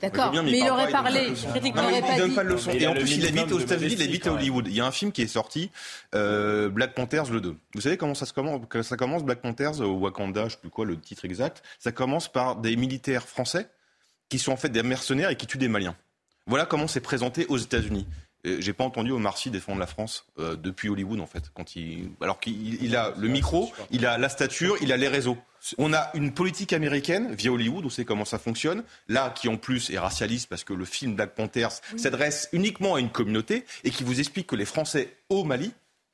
D'accord, 0.00 0.32
mais, 0.32 0.58
il, 0.58 0.68
aurait 0.68 0.90
parlé. 0.90 1.28
Il, 1.28 1.74
non, 1.74 1.82
mais 1.90 2.02
il 2.12 2.18
donne 2.18 2.34
pas 2.34 2.44
de 2.44 2.48
leçon. 2.48 2.70
Et 2.72 2.86
en 2.86 2.92
plus, 2.92 3.16
il 3.16 3.26
habite 3.26 3.52
aux 3.52 3.60
États-Unis, 3.60 3.94
il 3.94 4.02
habite 4.02 4.26
à 4.26 4.32
Hollywood. 4.32 4.66
Il 4.66 4.74
y 4.74 4.80
a 4.80 4.86
un 4.86 4.92
film 4.92 5.12
qui 5.12 5.22
est 5.22 5.26
sorti, 5.26 5.70
euh, 6.14 6.68
Black 6.68 6.94
Panthers 6.94 7.30
le 7.30 7.40
2. 7.40 7.56
Vous 7.74 7.80
savez 7.80 7.96
comment 7.96 8.14
ça 8.14 8.26
se 8.26 8.32
commence 8.32 8.60
Ça 8.82 8.96
commence 8.96 9.24
Black 9.24 9.40
Panthers 9.40 9.80
au 9.80 9.94
Wakanda, 9.98 10.44
je 10.48 10.54
sais 10.54 10.60
plus 10.60 10.70
quoi 10.70 10.84
le 10.84 10.98
titre 10.98 11.24
exact. 11.24 11.62
Ça 11.78 11.92
commence 11.92 12.28
par 12.28 12.56
des 12.56 12.76
militaires 12.76 13.26
français 13.26 13.68
qui 14.32 14.38
sont 14.38 14.52
en 14.52 14.56
fait 14.56 14.70
des 14.70 14.82
mercenaires 14.82 15.28
et 15.28 15.36
qui 15.36 15.46
tuent 15.46 15.58
des 15.58 15.68
Maliens. 15.68 15.94
Voilà 16.46 16.64
comment 16.64 16.88
c'est 16.88 17.02
présenté 17.02 17.44
aux 17.50 17.58
États-Unis. 17.58 18.06
J'ai 18.44 18.72
pas 18.72 18.82
entendu 18.82 19.12
Omar 19.12 19.36
Sy 19.36 19.50
défendre 19.50 19.78
la 19.78 19.86
France 19.86 20.24
euh, 20.38 20.56
depuis 20.56 20.88
Hollywood 20.88 21.20
en 21.20 21.26
fait. 21.26 21.50
Quand 21.52 21.76
il, 21.76 22.08
alors 22.22 22.40
qu'il 22.40 22.96
a 22.96 23.12
le 23.18 23.28
micro, 23.28 23.70
il 23.90 24.06
a 24.06 24.16
la 24.16 24.30
stature, 24.30 24.78
il 24.80 24.90
a 24.90 24.96
les 24.96 25.06
réseaux. 25.06 25.36
On 25.76 25.92
a 25.92 26.10
une 26.14 26.32
politique 26.32 26.72
américaine 26.72 27.34
via 27.34 27.52
Hollywood, 27.52 27.84
on 27.84 27.90
sait 27.90 28.06
comment 28.06 28.24
ça 28.24 28.38
fonctionne. 28.38 28.84
Là, 29.06 29.28
qui 29.36 29.48
en 29.48 29.58
plus 29.58 29.90
est 29.90 29.98
racialiste 29.98 30.48
parce 30.48 30.64
que 30.64 30.72
le 30.72 30.86
film 30.86 31.14
Black 31.14 31.34
Panthers 31.34 31.82
s'adresse 31.98 32.48
uniquement 32.52 32.94
à 32.94 33.00
une 33.00 33.10
communauté 33.10 33.66
et 33.84 33.90
qui 33.90 34.02
vous 34.02 34.18
explique 34.18 34.46
que 34.46 34.56
les 34.56 34.64
Français 34.64 35.14
au 35.28 35.44
Mali, 35.44 35.72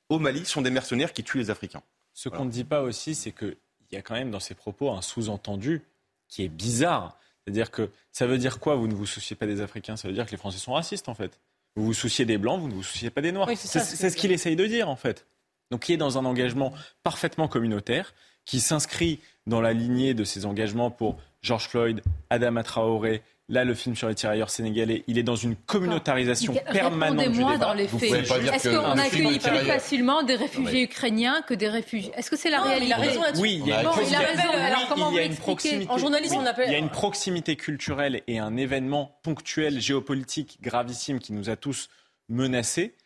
au 0.09 0.19
Mali, 0.19 0.45
sont 0.45 0.61
des 0.61 0.73
mercenaires 0.73 1.12
qui 1.12 1.23
tuent 1.23 1.39
les 1.39 1.51
Africains. 1.51 1.83
Ce 2.14 2.29
qu'on 2.29 2.47
ne 2.47 2.51
dit 2.51 2.64
pas 2.64 2.83
aussi, 2.83 3.14
c'est 3.14 3.31
qu'il 3.31 3.57
y 3.93 3.97
a 3.97 4.03
quand 4.03 4.14
même 4.14 4.33
dans 4.33 4.41
ces 4.41 4.55
propos 4.55 4.91
un 4.91 5.03
sous-entendu 5.03 5.83
qui 6.27 6.43
est 6.43 6.49
bizarre. 6.49 7.16
C'est-à-dire 7.49 7.70
que 7.70 7.90
ça 8.12 8.26
veut 8.26 8.36
dire 8.36 8.61
quoi 8.61 8.74
Vous 8.74 8.88
ne 8.88 8.94
vous 8.94 9.07
souciez 9.07 9.34
pas 9.34 9.46
des 9.46 9.62
Africains? 9.62 9.96
Ça 9.96 10.07
veut 10.07 10.12
dire 10.12 10.26
que 10.26 10.32
les 10.32 10.36
Français 10.36 10.59
sont 10.59 10.74
racistes 10.74 11.09
en 11.09 11.14
fait. 11.14 11.40
Vous 11.76 11.84
vous 11.86 11.94
souciez 11.94 12.26
des 12.26 12.36
blancs, 12.36 12.61
vous 12.61 12.68
ne 12.68 12.74
vous 12.74 12.82
souciez 12.82 13.09
pas 13.09 13.22
des 13.22 13.32
noirs. 13.32 13.49
c'est 13.57 14.11
ce 14.11 14.16
qu'il 14.16 14.32
essaye 14.32 14.55
de 14.55 14.66
dire 14.66 14.90
en 14.90 14.96
fait. 14.96 15.26
Donc 15.70 15.88
il 15.88 15.94
est 15.94 15.96
dans 15.96 16.18
un 16.18 16.26
engagement 16.26 16.74
parfaitement 17.03 17.49
communautaire 17.49 18.12
qui 18.44 18.61
s'inscrit 18.61 19.20
dans 19.46 19.62
la 19.62 19.72
lignée 19.72 20.12
de 20.12 20.24
ses 20.24 20.44
engagements 20.44 20.90
pour 20.90 21.16
George 21.40 21.68
Floyd, 21.68 22.03
Adama 22.28 22.62
Traoré, 22.62 23.22
Là, 23.51 23.64
le 23.64 23.72
film 23.72 23.96
sur 23.96 24.09
les 24.09 24.14
tirailleurs 24.14 24.51
sénégalais, 24.51 25.05
il 25.07 25.16
est 25.16 25.22
dans 25.22 25.34
une 25.36 25.57
communautarisation 25.57 26.53
permanente 26.70 27.20
Répondez-moi 27.20 27.57
dans 27.57 27.72
les 27.72 27.88
faits. 27.88 28.12
Est-ce 28.12 28.68
qu'on 28.68 28.99
accueille 28.99 29.38
plus 29.38 29.66
facilement 29.66 30.22
des 30.22 30.34
réfugiés 30.34 30.82
ukrainiens 30.82 31.40
que 31.40 31.55
des 31.55 31.68
réfugiés? 31.68 32.12
Est-ce 32.14 32.30
que 32.30 32.36
c'est 32.36 32.51
la 32.51 32.61
réalité 32.61 32.88
Il 32.88 32.92
a 32.92 32.96
raison 32.96 33.22
Oui, 33.38 33.59
il 33.62 33.66
y 33.66 33.72
a, 33.72 33.82
bon, 33.82 33.90
il 34.07 34.14
a 34.14 34.18
raison. 34.18 34.42
Alors 34.53 34.88
comment 34.88 35.11
vous 35.11 35.36
proximité. 35.40 35.90
En 35.90 35.96
journalisme, 35.96 36.36
on 36.36 36.44
appelle. 36.44 36.68
Il 36.68 36.72
y 36.72 36.74
a 36.74 36.78
une 36.78 36.90
proximité 36.90 37.57
culturelle 37.57 38.22
et 38.26 38.38
un 38.38 38.55
événement 38.59 39.18
ponctuel 39.22 39.80
géopolitique 39.80 40.59
gravissime 40.61 41.18
qui 41.18 41.32
nous 41.32 41.49
a 41.49 41.57
tous 41.57 41.88
menacés, 42.28 42.96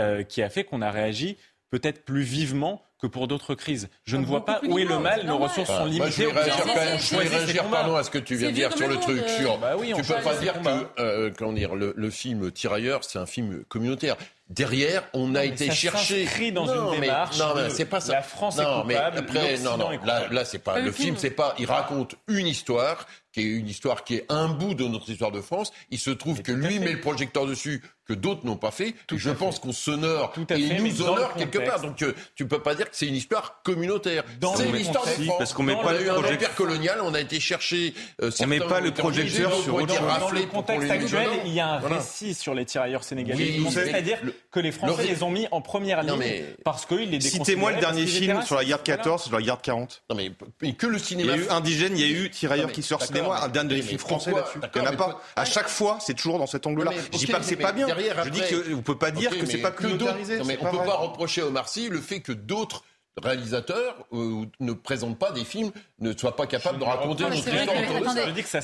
euh, 0.00 0.24
qui 0.24 0.42
a 0.42 0.50
fait 0.50 0.64
qu'on 0.64 0.82
a 0.82 0.90
réagi 0.90 1.36
peut-être 1.72 2.04
plus 2.04 2.22
vivement 2.22 2.82
que 3.00 3.06
pour 3.08 3.26
d'autres 3.26 3.54
crises. 3.54 3.88
Je 4.04 4.16
ne 4.16 4.24
vois 4.24 4.44
pas 4.44 4.60
où 4.62 4.78
est 4.78 4.84
le 4.84 4.98
mal, 4.98 5.26
nos 5.26 5.38
ressources 5.38 5.70
sont 5.70 5.86
limitées. 5.86 5.98
Moi, 5.98 6.44
je 6.44 7.16
vais 7.16 7.28
réagir, 7.28 7.64
pardon, 7.64 7.96
à 7.96 8.04
ce 8.04 8.10
que 8.10 8.18
tu 8.18 8.36
viens 8.36 8.50
de 8.50 8.54
dire 8.54 8.76
sur 8.76 8.86
le 8.86 8.96
truc. 8.96 9.26
Sur, 9.26 9.58
bah 9.58 9.74
tu 9.82 10.02
peux 10.02 10.22
pas 10.22 10.36
dire 10.36 10.54
que 10.62 11.00
euh, 11.00 11.30
comment 11.36 11.52
dire, 11.52 11.74
le, 11.74 12.10
film 12.10 12.52
Tirailleurs, 12.52 13.02
c'est 13.02 13.18
un 13.18 13.26
film 13.26 13.64
communautaire. 13.68 14.16
Derrière, 14.50 15.02
on 15.14 15.34
a 15.34 15.46
été 15.46 15.70
chercher. 15.70 16.52
dans 16.52 16.66
non, 16.66 16.92
une 16.92 17.00
mais, 17.00 17.06
démarche. 17.06 17.38
Non, 17.38 17.54
mais 17.56 17.70
c'est 17.70 17.86
pas 17.86 18.00
ça. 18.00 18.12
La 18.12 18.22
France 18.22 18.58
est 18.58 18.64
coupable. 18.64 18.88
Mais 18.88 18.96
après, 18.96 19.58
non, 19.60 19.78
non. 19.78 19.90
Là, 20.04 20.28
là 20.30 20.44
c'est 20.44 20.58
pas. 20.58 20.78
Le 20.78 20.92
film, 20.92 21.16
c'est 21.16 21.30
pas. 21.30 21.54
Il 21.58 21.66
raconte 21.66 22.16
une 22.28 22.46
histoire 22.46 23.06
qui 23.32 23.40
est 23.40 23.44
une 23.44 23.66
histoire 23.68 24.04
qui 24.04 24.16
est 24.16 24.26
un 24.28 24.48
bout 24.48 24.74
de 24.74 24.84
notre 24.84 25.08
histoire 25.08 25.32
de 25.32 25.40
France. 25.40 25.72
Il 25.90 25.98
se 25.98 26.10
trouve 26.10 26.42
que 26.42 26.52
lui 26.52 26.78
met 26.78 26.92
le 26.92 27.00
projecteur 27.00 27.46
dessus 27.46 27.82
que 28.12 28.20
d'autres 28.20 28.44
n'ont 28.44 28.56
pas 28.56 28.70
fait. 28.70 28.94
je 29.10 29.30
pense 29.30 29.58
qu'on 29.58 29.72
s'honore 29.72 30.32
et 30.50 30.80
nous 30.80 31.02
honore 31.02 31.34
quelque 31.34 31.58
part. 31.58 31.80
Donc 31.80 32.02
euh, 32.02 32.14
tu 32.34 32.46
peux 32.46 32.58
pas 32.60 32.74
dire 32.74 32.90
que 32.90 32.96
c'est 32.96 33.06
une 33.06 33.14
histoire 33.14 33.62
communautaire. 33.62 34.24
C'est 34.56 34.68
une 34.68 34.76
histoire 34.76 35.04
de 35.04 35.10
France. 35.10 35.38
Parce 35.38 35.52
qu'on 35.54 35.62
met 35.62 35.76
pas 35.76 35.92
le 35.92 36.04
projecteur 36.04 36.54
colonial, 36.54 37.00
on 37.02 37.14
a 37.14 37.20
été 37.20 37.40
chercher. 37.40 37.94
Euh, 38.22 38.30
on 38.40 38.46
met 38.46 38.60
pas 38.60 38.80
le 38.80 38.92
projecteur 38.92 39.54
sur 39.54 39.74
autre 39.74 39.94
chose. 39.94 40.18
Dans 40.20 40.30
le 40.30 40.46
contexte 40.46 40.90
actuel, 40.90 41.28
il 41.46 41.54
y 41.54 41.60
a 41.60 41.68
un 41.68 41.78
récit 41.78 42.34
sur 42.34 42.54
les 42.54 42.64
tirailleurs 42.64 43.04
sénégalais. 43.04 43.58
C'est-à-dire 43.70 44.18
que 44.50 44.60
les 44.60 44.72
Français 44.72 45.06
les 45.06 45.22
ont 45.22 45.30
mis 45.30 45.48
en 45.50 45.60
première 45.60 46.02
ligne 46.02 46.44
parce 46.64 46.86
qu'ils 46.86 47.10
les 47.10 47.20
Citez-moi 47.20 47.72
le 47.72 47.80
dernier 47.80 48.06
film 48.06 48.42
sur 48.42 48.56
la 48.56 48.64
guerre 48.64 48.82
14, 48.82 49.24
sur 49.24 49.32
la 49.34 49.42
guerre 49.42 49.60
40. 49.60 50.02
Non 50.10 50.16
mais 50.16 50.72
que 50.74 50.86
le 50.86 50.98
cinéma. 50.98 51.32
Il 51.36 51.40
y 51.40 51.42
a 51.42 51.46
eu 51.46 51.48
indigène, 51.50 51.96
il 51.96 52.00
y 52.00 52.04
a 52.04 52.24
eu 52.24 52.30
tirailleurs 52.30 52.72
qui 52.72 52.82
sortent 52.82 53.06
cinéma, 53.06 53.40
un 53.42 53.48
dernier 53.48 53.80
film 53.82 53.98
français 53.98 54.32
là-dessus. 54.32 54.58
Il 54.74 54.80
n'y 54.80 54.86
en 54.86 54.90
a 54.90 54.96
pas. 54.96 55.20
À 55.36 55.44
chaque 55.44 55.68
fois, 55.68 55.98
c'est 56.00 56.14
toujours 56.14 56.38
dans 56.38 56.46
cet 56.46 56.66
angle-là. 56.66 56.92
Je 57.12 57.18
dis 57.18 57.26
pas 57.26 57.38
que 57.38 57.44
c'est 57.44 57.56
pas 57.56 57.72
bien. 57.72 57.86
Je 58.24 58.30
dis 58.30 58.40
que 58.40 58.72
vous 58.72 58.82
pouvez 58.82 58.98
pas 58.98 59.10
dire 59.10 59.30
que 59.30 59.46
c'est 59.46 59.58
pas 59.58 59.70
communautarisé. 59.70 60.40
On 60.40 60.70
peut 60.70 60.84
pas 60.84 60.96
reprocher 60.96 61.42
à 61.42 61.46
Omar 61.46 61.68
Sy 61.68 61.88
le 61.88 62.00
fait 62.00 62.20
que 62.20 62.32
d'autres 62.32 62.84
réalisateurs 63.20 64.06
euh, 64.12 64.46
ne 64.60 64.72
présentent 64.72 65.18
pas 65.18 65.32
des 65.32 65.44
films, 65.44 65.70
ne 65.98 66.16
soient 66.16 66.34
pas 66.34 66.46
capables 66.46 66.78
de 66.78 66.84
raconter 66.84 67.24
notre 67.24 67.36
histoire. 67.36 67.76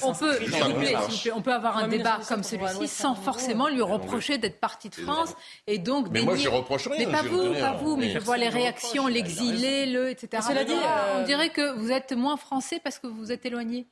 on, 0.02 0.14
peut, 0.14 0.38
on 1.34 1.42
peut 1.42 1.52
avoir 1.52 1.76
un 1.76 1.88
débat 1.88 2.20
comme 2.26 2.42
celui-ci 2.42 2.88
sans 2.88 3.14
forcément 3.14 3.68
lui 3.68 3.82
reprocher 3.82 4.38
d'être 4.38 4.58
parti 4.58 4.88
de 4.88 4.94
France 4.94 5.34
et 5.66 5.78
donc 5.78 6.08
Mais 6.10 6.22
moi, 6.22 6.36
je 6.36 6.48
reproche 6.48 6.88
rien. 6.88 7.06
Mais 7.06 7.12
pas 7.12 7.22
vous, 7.22 7.52
pas 7.54 7.72
vous, 7.74 7.96
mais 7.96 8.10
je 8.10 8.18
vois 8.18 8.38
les 8.38 8.48
réactions, 8.48 9.06
l'exilé, 9.06 9.86
le, 9.86 10.08
etc. 10.10 10.42
Cela 10.48 10.64
dit, 10.64 10.72
on 11.16 11.24
dirait 11.24 11.50
que 11.50 11.76
vous 11.78 11.90
êtes 11.90 12.12
moins 12.12 12.36
français 12.36 12.80
parce 12.82 12.98
que 12.98 13.06
vous 13.06 13.30
êtes 13.32 13.44
éloigné. 13.44 13.86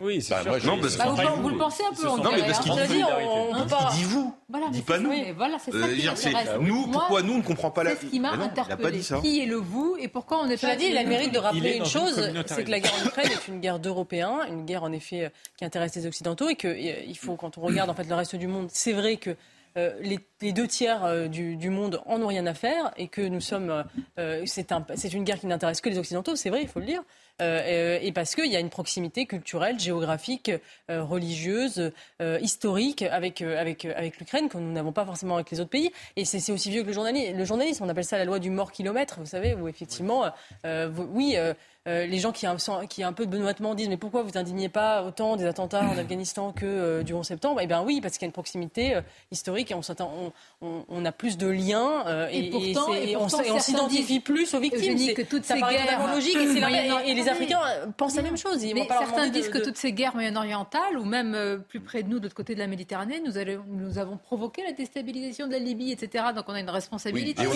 Oui, 0.00 0.20
c'est 0.22 0.34
bah, 0.34 0.42
sûr. 0.42 0.50
Moi, 0.50 0.60
non, 0.60 0.80
parce 0.80 0.96
bah, 0.96 1.06
vous, 1.06 1.42
vous, 1.42 1.48
le 1.48 1.58
pensez 1.58 1.82
un 1.84 1.94
peu. 1.94 2.06
Non, 2.06 2.30
mais 2.32 2.42
parce 2.42 2.60
qu'il 2.60 2.72
dit, 2.72 3.02
on, 3.04 3.56
on, 3.56 3.66
pas... 3.66 3.90
dit 3.92 4.04
vous. 4.04 4.34
Voilà, 4.48 4.66
il 4.68 4.72
dit 4.72 4.82
pas 4.82 4.98
nous. 4.98 5.12
Voilà, 5.36 5.58
c'est 5.58 5.72
ça 5.72 5.88
qui 5.88 6.28
euh, 6.28 6.58
Nous, 6.60 6.86
pourquoi 6.88 7.22
nous, 7.22 7.34
on 7.34 7.38
ne 7.38 7.42
comprend 7.42 7.70
pas 7.70 7.84
la... 7.84 7.90
C'est 7.96 8.06
ce 8.06 8.10
qui 8.10 8.20
m'a 8.20 8.32
interpellé. 8.32 9.00
Qui 9.22 9.42
est 9.42 9.46
le 9.46 9.56
vous 9.56 9.96
et 9.98 10.08
pourquoi 10.08 10.40
on 10.42 10.48
est 10.48 10.60
pas... 10.60 10.76
dit, 10.76 10.86
il 10.86 10.96
a 10.96 11.02
le 11.02 11.08
mérite 11.08 11.32
de 11.32 11.38
rappeler 11.38 11.76
une 11.76 11.86
chose, 11.86 12.32
c'est 12.46 12.64
que 12.64 12.70
la 12.70 12.80
guerre 12.80 12.94
en 13.02 13.06
Ukraine 13.06 13.30
est 13.30 13.48
une 13.48 13.60
guerre 13.60 13.78
d'Européens, 13.78 14.40
une 14.48 14.64
guerre 14.64 14.84
en 14.84 14.92
effet 14.92 15.24
euh, 15.24 15.28
qui 15.56 15.64
intéresse 15.64 15.94
les 15.96 16.06
Occidentaux 16.06 16.48
et 16.48 16.56
qu'il 16.56 17.18
faut, 17.18 17.36
quand 17.36 17.58
on 17.58 17.62
regarde 17.62 17.90
en 17.90 17.94
fait 17.94 18.04
le 18.04 18.14
reste 18.14 18.36
du 18.36 18.46
monde, 18.46 18.68
c'est 18.70 18.92
vrai 18.92 19.16
que 19.16 19.30
euh, 19.30 19.34
les, 20.00 20.18
les, 20.40 20.52
deux 20.52 20.66
tiers 20.66 21.04
euh, 21.04 21.28
du, 21.28 21.70
monde 21.70 22.00
en 22.06 22.20
ont 22.22 22.26
rien 22.26 22.46
à 22.46 22.54
faire 22.54 22.92
et 22.96 23.08
que 23.08 23.20
nous 23.20 23.40
sommes. 23.40 23.84
Euh, 24.18 24.42
c'est 24.46 24.72
un, 24.72 24.84
une 25.12 25.24
guerre 25.24 25.38
qui 25.38 25.46
n'intéresse 25.46 25.80
que 25.80 25.88
les 25.88 25.98
Occidentaux, 25.98 26.36
c'est 26.36 26.50
vrai, 26.50 26.62
il 26.62 26.68
faut 26.68 26.80
le 26.80 26.86
dire. 26.86 27.02
Euh, 27.42 27.98
et 28.00 28.12
parce 28.12 28.34
qu'il 28.34 28.50
y 28.50 28.56
a 28.56 28.60
une 28.60 28.70
proximité 28.70 29.26
culturelle, 29.26 29.78
géographique, 29.78 30.50
euh, 30.90 31.02
religieuse, 31.02 31.92
euh, 32.22 32.38
historique 32.40 33.02
avec, 33.02 33.42
avec, 33.42 33.84
avec 33.84 34.18
l'Ukraine 34.18 34.48
que 34.48 34.56
nous 34.58 34.72
n'avons 34.72 34.92
pas 34.92 35.04
forcément 35.04 35.34
avec 35.34 35.50
les 35.50 35.60
autres 35.60 35.70
pays. 35.70 35.92
Et 36.16 36.24
c'est 36.24 36.52
aussi 36.52 36.70
vieux 36.70 36.82
que 36.82 36.88
le 36.88 36.92
journalisme. 36.92 37.36
Le 37.36 37.44
journalisme, 37.44 37.84
on 37.84 37.88
appelle 37.88 38.04
ça 38.04 38.18
la 38.18 38.24
loi 38.24 38.38
du 38.38 38.50
mort 38.50 38.72
kilomètre, 38.72 39.18
vous 39.20 39.26
savez, 39.26 39.54
où 39.54 39.68
effectivement, 39.68 40.24
oui. 41.12 41.36
Euh, 41.86 42.06
les 42.06 42.18
gens 42.18 42.32
qui, 42.32 42.46
qui 42.88 43.02
un 43.02 43.12
peu 43.12 43.26
benoîtement 43.26 43.74
disent 43.74 43.88
mais 43.88 43.96
pourquoi 43.96 44.22
vous 44.22 44.36
indignez 44.36 44.68
pas 44.68 45.02
autant 45.04 45.36
des 45.36 45.44
attentats 45.46 45.82
en 45.84 45.98
Afghanistan 45.98 46.52
que 46.52 47.02
du 47.02 47.14
11 47.14 47.26
septembre? 47.26 47.60
Eh 47.62 47.66
bien 47.66 47.82
oui, 47.82 48.00
parce 48.00 48.14
qu'il 48.14 48.22
y 48.22 48.26
a 48.26 48.28
une 48.28 48.32
proximité 48.32 48.98
historique 49.30 49.70
et 49.70 49.74
on, 49.74 49.80
on, 50.60 50.84
on, 50.88 51.04
a 51.04 51.12
plus 51.12 51.36
de 51.36 51.48
liens 51.48 52.04
et, 52.30 52.50
pourtant, 52.50 52.92
et, 52.94 53.16
on, 53.16 53.28
s'identifie 53.28 54.20
plus 54.20 54.54
aux 54.54 54.60
victimes. 54.60 55.14
que 55.14 55.22
toutes 55.22 55.44
ces 55.44 55.60
guerres 55.60 56.14
logique 56.14 56.36
et, 56.36 57.14
les 57.14 57.28
Africains 57.28 57.60
euh, 57.66 57.86
pensent 57.96 58.16
la 58.16 58.22
même 58.22 58.36
chose. 58.36 58.62
Ils 58.62 58.74
mais 58.74 58.86
certains 58.86 59.28
disent 59.28 59.48
que 59.48 59.58
toutes 59.58 59.76
ces 59.76 59.92
guerres 59.92 60.14
moyen-orientales, 60.14 60.98
ou 60.98 61.04
même 61.04 61.34
euh, 61.34 61.58
plus 61.58 61.80
près 61.80 62.02
de 62.02 62.08
nous, 62.08 62.18
de 62.18 62.24
l'autre 62.24 62.34
côté 62.34 62.54
de 62.54 62.58
la 62.58 62.66
Méditerranée, 62.66 63.20
nous, 63.24 63.38
allons, 63.38 63.64
nous, 63.68 63.98
avons 63.98 64.16
provoqué 64.16 64.62
la 64.62 64.72
déstabilisation 64.72 65.46
de 65.46 65.52
la 65.52 65.58
Libye, 65.58 65.92
etc. 65.92 66.24
Donc 66.34 66.44
on 66.48 66.54
a 66.54 66.60
une 66.60 66.70
responsabilité. 66.70 67.42
Oui, 67.42 67.46
et 67.46 67.50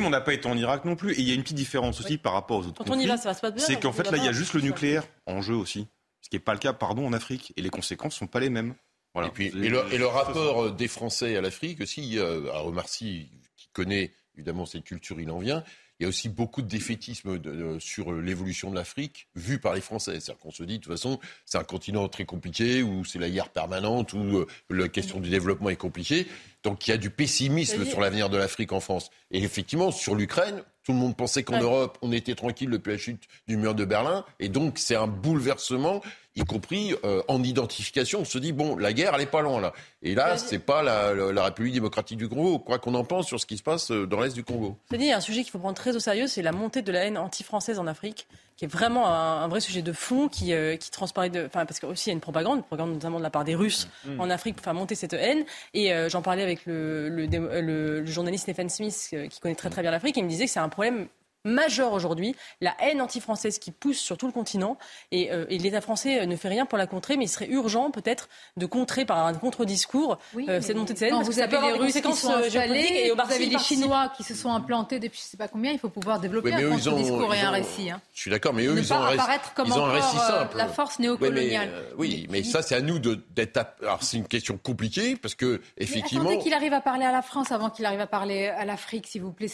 on 0.00 0.10
n'a 0.10 0.20
pas 0.20 0.32
été 0.34 0.48
en 0.48 0.56
Irak 0.56 0.84
non 0.84 0.96
plus. 0.96 1.14
Et 1.34 1.36
il 1.36 1.38
y 1.38 1.38
a 1.38 1.40
une 1.40 1.42
petite 1.42 1.56
différence 1.56 2.00
aussi 2.00 2.18
par 2.18 2.32
rapport 2.32 2.58
aux 2.58 2.66
autres 2.66 2.84
Quand 2.84 2.94
on 2.94 2.98
y 2.98 3.06
va, 3.06 3.16
ça 3.16 3.30
va 3.30 3.34
se 3.34 3.40
passer 3.40 3.54
bien. 3.54 3.66
C'est 3.66 3.80
qu'en 3.80 3.92
fait, 3.92 4.10
là, 4.10 4.16
il 4.16 4.24
y 4.24 4.28
a 4.28 4.32
juste 4.32 4.54
le 4.54 4.60
nucléaire 4.60 5.04
en 5.26 5.42
jeu 5.42 5.54
aussi. 5.54 5.86
Ce 6.20 6.28
qui 6.28 6.36
n'est 6.36 6.40
pas 6.40 6.52
le 6.52 6.58
cas, 6.58 6.72
pardon, 6.72 7.06
en 7.06 7.12
Afrique. 7.12 7.52
Et 7.56 7.62
les 7.62 7.70
conséquences 7.70 8.14
ne 8.14 8.18
sont 8.18 8.26
pas 8.26 8.40
les 8.40 8.50
mêmes. 8.50 8.74
Voilà. 9.12 9.28
Et, 9.28 9.30
puis, 9.30 9.46
et, 9.46 9.68
le, 9.68 10.06
rapport 10.06 10.72
des 10.72 10.88
Français 10.88 11.36
à 11.36 11.40
l'Afrique 11.40 11.80
aussi, 11.80 12.18
euh, 12.18 12.52
à 12.52 12.58
Remarcy, 12.58 13.28
qui 13.56 13.68
connaît 13.72 14.12
évidemment 14.34 14.66
cette 14.66 14.84
culture, 14.84 15.20
il 15.20 15.30
en 15.30 15.38
vient. 15.38 15.62
Il 16.00 16.02
y 16.02 16.06
a 16.06 16.08
aussi 16.08 16.28
beaucoup 16.28 16.60
de 16.60 16.66
défaitisme 16.66 17.38
sur 17.78 18.12
l'évolution 18.12 18.70
de 18.70 18.74
l'Afrique 18.74 19.28
vu 19.36 19.60
par 19.60 19.74
les 19.74 19.80
Français. 19.80 20.18
C'est-à-dire 20.18 20.38
qu'on 20.40 20.50
se 20.50 20.64
dit, 20.64 20.78
de 20.78 20.82
toute 20.82 20.92
façon, 20.92 21.20
c'est 21.44 21.56
un 21.56 21.62
continent 21.62 22.08
très 22.08 22.24
compliqué, 22.24 22.82
où 22.82 23.04
c'est 23.04 23.20
la 23.20 23.30
guerre 23.30 23.50
permanente, 23.50 24.12
où 24.12 24.38
euh, 24.38 24.46
la 24.70 24.88
question 24.88 25.20
du 25.20 25.30
développement 25.30 25.70
est 25.70 25.76
compliquée. 25.76 26.26
Donc 26.64 26.88
il 26.88 26.90
y 26.90 26.94
a 26.94 26.96
du 26.96 27.10
pessimisme 27.10 27.84
sur 27.84 28.00
l'avenir 28.00 28.28
de 28.28 28.36
l'Afrique 28.36 28.72
en 28.72 28.80
France. 28.80 29.10
Et 29.30 29.44
effectivement, 29.44 29.92
sur 29.92 30.16
l'Ukraine, 30.16 30.64
tout 30.84 30.92
le 30.92 30.98
monde 30.98 31.16
pensait 31.16 31.42
qu'en 31.42 31.58
Europe, 31.58 31.98
on 32.02 32.12
était 32.12 32.34
tranquille 32.34 32.70
depuis 32.70 32.92
la 32.92 32.98
chute 32.98 33.22
du 33.48 33.56
mur 33.56 33.74
de 33.74 33.84
Berlin. 33.84 34.24
Et 34.38 34.48
donc, 34.48 34.78
c'est 34.78 34.96
un 34.96 35.06
bouleversement 35.06 36.02
y 36.36 36.44
compris 36.44 36.94
euh, 37.04 37.22
en 37.28 37.42
identification. 37.42 38.20
On 38.20 38.24
se 38.24 38.38
dit, 38.38 38.52
bon, 38.52 38.76
la 38.76 38.92
guerre, 38.92 39.12
elle 39.14 39.20
n'est 39.20 39.26
pas 39.26 39.40
loin 39.40 39.60
là. 39.60 39.72
Et 40.02 40.14
là, 40.14 40.36
c'est 40.36 40.58
pas 40.58 40.82
la, 40.82 41.14
la, 41.14 41.44
République 41.44 41.74
démocratique 41.74 42.18
du 42.18 42.28
Congo, 42.28 42.58
quoi 42.58 42.78
qu'on 42.78 42.94
en 42.94 43.04
pense 43.04 43.26
sur 43.26 43.38
ce 43.38 43.46
qui 43.46 43.56
se 43.56 43.62
passe 43.62 43.90
euh, 43.90 44.06
dans 44.06 44.20
l'Est 44.20 44.34
du 44.34 44.42
Congo. 44.42 44.76
C'est 44.90 44.98
dit, 44.98 45.04
il 45.04 45.10
y 45.10 45.12
a 45.12 45.16
un 45.16 45.20
sujet 45.20 45.42
qu'il 45.42 45.52
faut 45.52 45.58
prendre 45.58 45.76
très 45.76 45.94
au 45.94 46.00
sérieux, 46.00 46.26
c'est 46.26 46.42
la 46.42 46.52
montée 46.52 46.82
de 46.82 46.90
la 46.90 47.04
haine 47.04 47.18
anti-française 47.18 47.78
en 47.78 47.86
Afrique, 47.86 48.26
qui 48.56 48.64
est 48.64 48.68
vraiment 48.68 49.08
un, 49.08 49.46
vrai 49.48 49.60
sujet 49.60 49.82
de 49.82 49.92
fond 49.92 50.28
qui, 50.28 50.52
euh, 50.52 50.76
qui 50.76 50.90
transparaît 50.90 51.30
de... 51.30 51.46
Enfin, 51.46 51.66
parce 51.66 51.78
qu'il 51.78 51.88
y 51.88 52.10
a 52.10 52.12
une 52.12 52.20
propagande, 52.20 52.58
une 52.58 52.64
propagande 52.64 52.92
notamment 52.92 53.18
de 53.18 53.22
la 53.22 53.30
part 53.30 53.44
des 53.44 53.54
Russes 53.54 53.88
mmh. 54.04 54.20
en 54.20 54.30
Afrique 54.30 54.56
pour 54.56 54.64
faire 54.64 54.74
monter 54.74 54.94
cette 54.94 55.12
haine. 55.12 55.44
Et 55.72 55.92
j'en 56.08 56.22
parlais 56.22 56.42
avec 56.42 56.66
le, 56.66 57.08
le, 57.08 57.26
le, 57.26 58.06
journaliste 58.06 58.44
Stephen 58.44 58.68
Smith, 58.68 59.14
qui 59.30 59.40
connaît 59.40 59.54
très 59.54 59.70
très 59.70 59.82
bien 59.82 59.90
l'Afrique, 59.90 60.16
il 60.16 60.24
me 60.24 60.28
disait 60.28 60.46
que 60.46 60.50
c'est 60.50 60.60
un 60.60 60.68
problème 60.68 61.08
majeur 61.44 61.92
aujourd'hui, 61.92 62.34
la 62.60 62.74
haine 62.80 63.00
anti-française 63.00 63.58
qui 63.58 63.70
pousse 63.70 63.98
sur 63.98 64.16
tout 64.16 64.26
le 64.26 64.32
continent. 64.32 64.78
Et, 65.12 65.30
euh, 65.30 65.44
l'État 65.48 65.80
français 65.80 66.20
euh, 66.20 66.26
ne 66.26 66.36
fait 66.36 66.48
rien 66.48 66.66
pour 66.66 66.78
la 66.78 66.86
contrer, 66.86 67.16
mais 67.16 67.24
il 67.24 67.28
serait 67.28 67.48
urgent 67.48 67.90
peut-être 67.90 68.28
de 68.56 68.66
contrer 68.66 69.04
par 69.04 69.24
un 69.26 69.34
contre-discours 69.34 70.18
euh, 70.36 70.60
cette 70.60 70.76
montée 70.76 70.94
de 70.94 71.04
haine. 71.04 71.10
Parce 71.10 71.28
vous 71.28 71.40
avez 71.40 71.60
les 71.60 71.72
Russes 71.72 72.00
qui 72.00 72.12
sont 72.12 72.32
installés, 72.32 73.04
et 73.04 73.10
vous 73.10 73.20
avez 73.20 73.46
les 73.46 73.58
Chinois 73.58 74.12
qui 74.16 74.24
se 74.24 74.34
sont 74.34 74.50
implantés 74.50 74.98
depuis 74.98 75.20
je 75.20 75.26
ne 75.26 75.30
sais 75.30 75.36
pas 75.36 75.48
combien, 75.48 75.72
il 75.72 75.78
faut 75.78 75.88
pouvoir 75.88 76.20
développer 76.20 76.52
un 76.52 76.70
contre-discours 76.70 77.34
et 77.34 77.40
un 77.40 77.50
récit. 77.50 77.90
Hein. 77.90 78.00
Je 78.12 78.20
suis 78.20 78.30
d'accord, 78.30 78.52
mais 78.52 78.66
eux, 78.66 78.76
ils 78.76 78.92
ont, 78.92 78.96
un 78.96 79.08
récit, 79.08 80.16
simple. 80.16 80.56
La 80.56 80.68
force 80.68 80.98
néocoloniale. 80.98 81.70
oui, 81.96 82.26
mais 82.30 82.42
ça, 82.42 82.62
c'est 82.62 82.74
à 82.74 82.80
nous 82.80 82.98
d'être... 82.98 83.60
Alors, 83.82 84.02
c'est 84.02 84.16
une 84.16 84.26
question 84.26 84.58
compliquée, 84.62 85.16
parce 85.16 85.34
que, 85.34 85.60
effectivement... 85.78 86.24
attendez 86.24 86.42
qu'il 86.42 86.54
arrive 86.54 86.72
à 86.72 86.80
parler 86.80 87.04
à 87.04 87.12
la 87.12 87.22
France 87.22 87.52
avant 87.52 87.70
qu'il 87.70 87.86
arrive 87.86 88.00
à 88.00 88.06
parler 88.06 88.48
à 88.48 88.64
l'Afrique, 88.64 89.06
s'il 89.06 89.22
vous 89.22 89.32
plaît. 89.32 89.46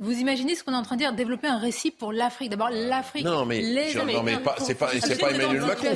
Vous 0.00 0.18
imaginez 0.18 0.54
ce 0.54 0.64
qu'on 0.64 0.72
est 0.72 0.76
en 0.76 0.82
train 0.82 0.96
de 0.96 1.00
dire? 1.00 1.11
Développer 1.12 1.48
un 1.48 1.58
récit 1.58 1.90
pour 1.90 2.12
l'Afrique. 2.12 2.50
D'abord, 2.50 2.70
l'Afrique. 2.70 3.24
Non, 3.24 3.44
mais, 3.44 3.60
les 3.60 3.94
non, 3.94 4.22
mais 4.22 4.38
pas, 4.38 4.56
c'est 4.58 4.74
pas, 4.74 4.90
c'est 5.00 5.20
pas 5.20 5.30
Emmanuel 5.30 5.62
Macron. 5.62 5.94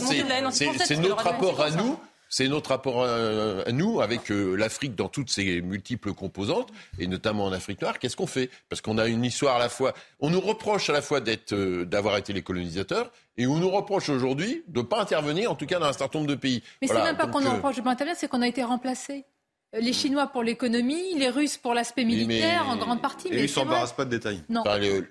C'est 0.50 0.96
notre 0.96 1.24
rapport 1.24 1.60
à 1.60 1.70
nous. 1.70 1.98
C'est 2.28 2.48
notre 2.48 2.70
rapport 2.70 3.04
à, 3.04 3.70
nous 3.70 4.00
avec 4.00 4.30
euh, 4.32 4.56
l'Afrique 4.56 4.96
dans 4.96 5.08
toutes 5.08 5.30
ses 5.30 5.60
multiples 5.60 6.12
composantes, 6.12 6.72
et 6.98 7.06
notamment 7.06 7.44
en 7.44 7.52
Afrique 7.52 7.80
noire. 7.80 7.98
Qu'est-ce 7.98 8.16
qu'on 8.16 8.26
fait? 8.26 8.50
Parce 8.68 8.82
qu'on 8.82 8.98
a 8.98 9.06
une 9.06 9.24
histoire 9.24 9.56
à 9.56 9.58
la 9.60 9.68
fois. 9.68 9.94
On 10.18 10.30
nous 10.30 10.40
reproche 10.40 10.90
à 10.90 10.92
la 10.92 11.02
fois 11.02 11.20
d'être, 11.20 11.52
euh, 11.52 11.84
d'avoir 11.84 12.16
été 12.16 12.32
les 12.32 12.42
colonisateurs, 12.42 13.12
et 13.36 13.46
on 13.46 13.56
nous 13.56 13.70
reproche 13.70 14.08
aujourd'hui 14.08 14.64
de 14.66 14.80
ne 14.80 14.84
pas 14.84 15.00
intervenir, 15.00 15.52
en 15.52 15.54
tout 15.54 15.66
cas 15.66 15.78
dans 15.78 15.86
un 15.86 15.92
certain 15.92 16.18
nombre 16.18 16.30
de 16.30 16.34
pays. 16.34 16.62
Mais 16.82 16.88
c'est 16.88 16.94
même 16.94 17.16
pas 17.16 17.28
qu'on 17.28 17.40
nous 17.40 17.46
euh, 17.46 17.54
reproche 17.54 17.76
de 17.76 17.82
pas 17.82 17.90
intervenir, 17.90 18.18
c'est 18.18 18.28
qu'on 18.28 18.42
a 18.42 18.48
été 18.48 18.64
remplacé 18.64 19.24
les 19.80 19.92
Chinois 19.92 20.26
pour 20.26 20.42
l'économie, 20.42 21.14
les 21.16 21.28
Russes 21.28 21.56
pour 21.56 21.74
l'aspect 21.74 22.04
militaire, 22.04 22.66
en 22.68 22.76
grande 22.76 23.00
partie. 23.00 23.28
Et 23.28 23.36
ils 23.36 23.42
ne 23.42 23.46
s'embarrassent 23.46 23.94
pas 23.94 24.04
de 24.04 24.10
détails. 24.10 24.42
Non. 24.48 24.62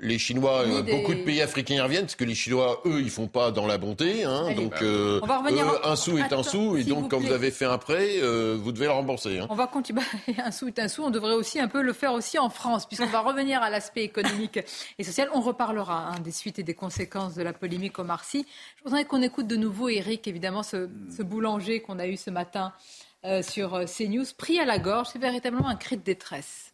les, 0.01 0.19
Chinois, 0.19 0.61
euh, 0.65 0.81
beaucoup 0.81 1.13
de 1.13 1.23
pays 1.23 1.41
africains 1.41 1.75
y 1.75 1.81
reviennent, 1.81 2.03
parce 2.03 2.15
que 2.15 2.23
les 2.23 2.35
Chinois, 2.35 2.81
eux, 2.85 3.01
ils 3.01 3.09
font 3.09 3.27
pas 3.27 3.51
dans 3.51 3.67
la 3.67 3.77
bonté. 3.77 4.23
Hein, 4.23 4.53
donc, 4.55 4.81
euh, 4.81 5.19
On 5.23 5.27
va 5.27 5.39
revenir 5.39 5.65
un 5.83 5.95
sou 5.95 6.17
est 6.17 6.31
un 6.33 6.43
sou, 6.43 6.77
et 6.77 6.83
donc 6.83 7.11
quand 7.11 7.19
vous 7.19 7.31
avez 7.31 7.51
fait 7.51 7.65
un 7.65 7.77
prêt, 7.77 8.21
euh, 8.21 8.57
vous 8.59 8.71
devez 8.71 8.85
le 8.85 8.91
rembourser. 8.91 9.39
Hein. 9.39 9.47
On 9.49 9.55
va 9.55 9.67
continuer. 9.67 10.01
un 10.37 10.51
sou 10.51 10.67
est 10.67 10.79
un 10.79 10.87
sou. 10.87 11.03
On 11.03 11.11
devrait 11.11 11.33
aussi 11.33 11.59
un 11.59 11.67
peu 11.67 11.81
le 11.81 11.93
faire 11.93 12.13
aussi 12.13 12.39
en 12.39 12.49
France, 12.49 12.85
puisqu'on 12.85 13.07
va 13.07 13.19
revenir 13.19 13.61
à 13.61 13.69
l'aspect 13.69 14.03
économique 14.03 14.59
et 14.97 15.03
social. 15.03 15.29
On 15.33 15.41
reparlera 15.41 16.09
hein, 16.09 16.19
des 16.23 16.31
suites 16.31 16.59
et 16.59 16.63
des 16.63 16.73
conséquences 16.73 17.35
de 17.35 17.43
la 17.43 17.53
polémique 17.53 17.99
au 17.99 18.03
Marcy. 18.03 18.45
Je 18.77 18.83
voudrais 18.83 19.05
qu'on 19.05 19.21
écoute 19.21 19.47
de 19.47 19.55
nouveau 19.55 19.89
Eric, 19.89 20.27
évidemment, 20.27 20.63
ce, 20.63 20.89
ce 21.15 21.23
boulanger 21.23 21.81
qu'on 21.81 21.99
a 21.99 22.07
eu 22.07 22.17
ce 22.17 22.29
matin 22.29 22.73
euh, 23.25 23.41
sur 23.41 23.73
euh, 23.73 23.85
CNews, 23.85 24.25
pris 24.37 24.59
à 24.59 24.65
la 24.65 24.77
gorge. 24.77 25.07
C'est 25.11 25.19
véritablement 25.19 25.67
un 25.67 25.75
cri 25.75 25.97
de 25.97 26.03
détresse. 26.03 26.73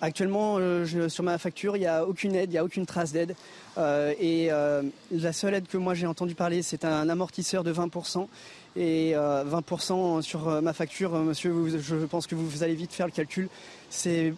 Actuellement, 0.00 0.56
euh, 0.58 1.08
sur 1.08 1.22
ma 1.22 1.38
facture, 1.38 1.76
il 1.76 1.80
n'y 1.80 1.86
a 1.86 2.06
aucune 2.06 2.34
aide, 2.34 2.50
il 2.50 2.52
n'y 2.52 2.58
a 2.58 2.64
aucune 2.64 2.86
trace 2.86 3.12
d'aide. 3.12 3.36
et 3.76 4.48
la 5.10 5.32
seule 5.32 5.54
aide 5.54 5.68
que 5.68 5.76
moi 5.76 5.94
j'ai 5.94 6.06
entendu 6.06 6.34
parler, 6.34 6.62
c'est 6.62 6.84
un 6.84 7.08
amortisseur 7.08 7.64
de 7.64 7.72
20%. 7.72 8.26
Et 8.76 9.12
20% 9.12 10.22
sur 10.22 10.62
ma 10.62 10.72
facture, 10.72 11.12
monsieur, 11.18 11.52
je 11.78 11.96
pense 12.06 12.26
que 12.26 12.34
vous 12.34 12.62
allez 12.62 12.74
vite 12.74 12.92
faire 12.92 13.06
le 13.06 13.12
calcul. 13.12 13.50
C'est 13.90 14.32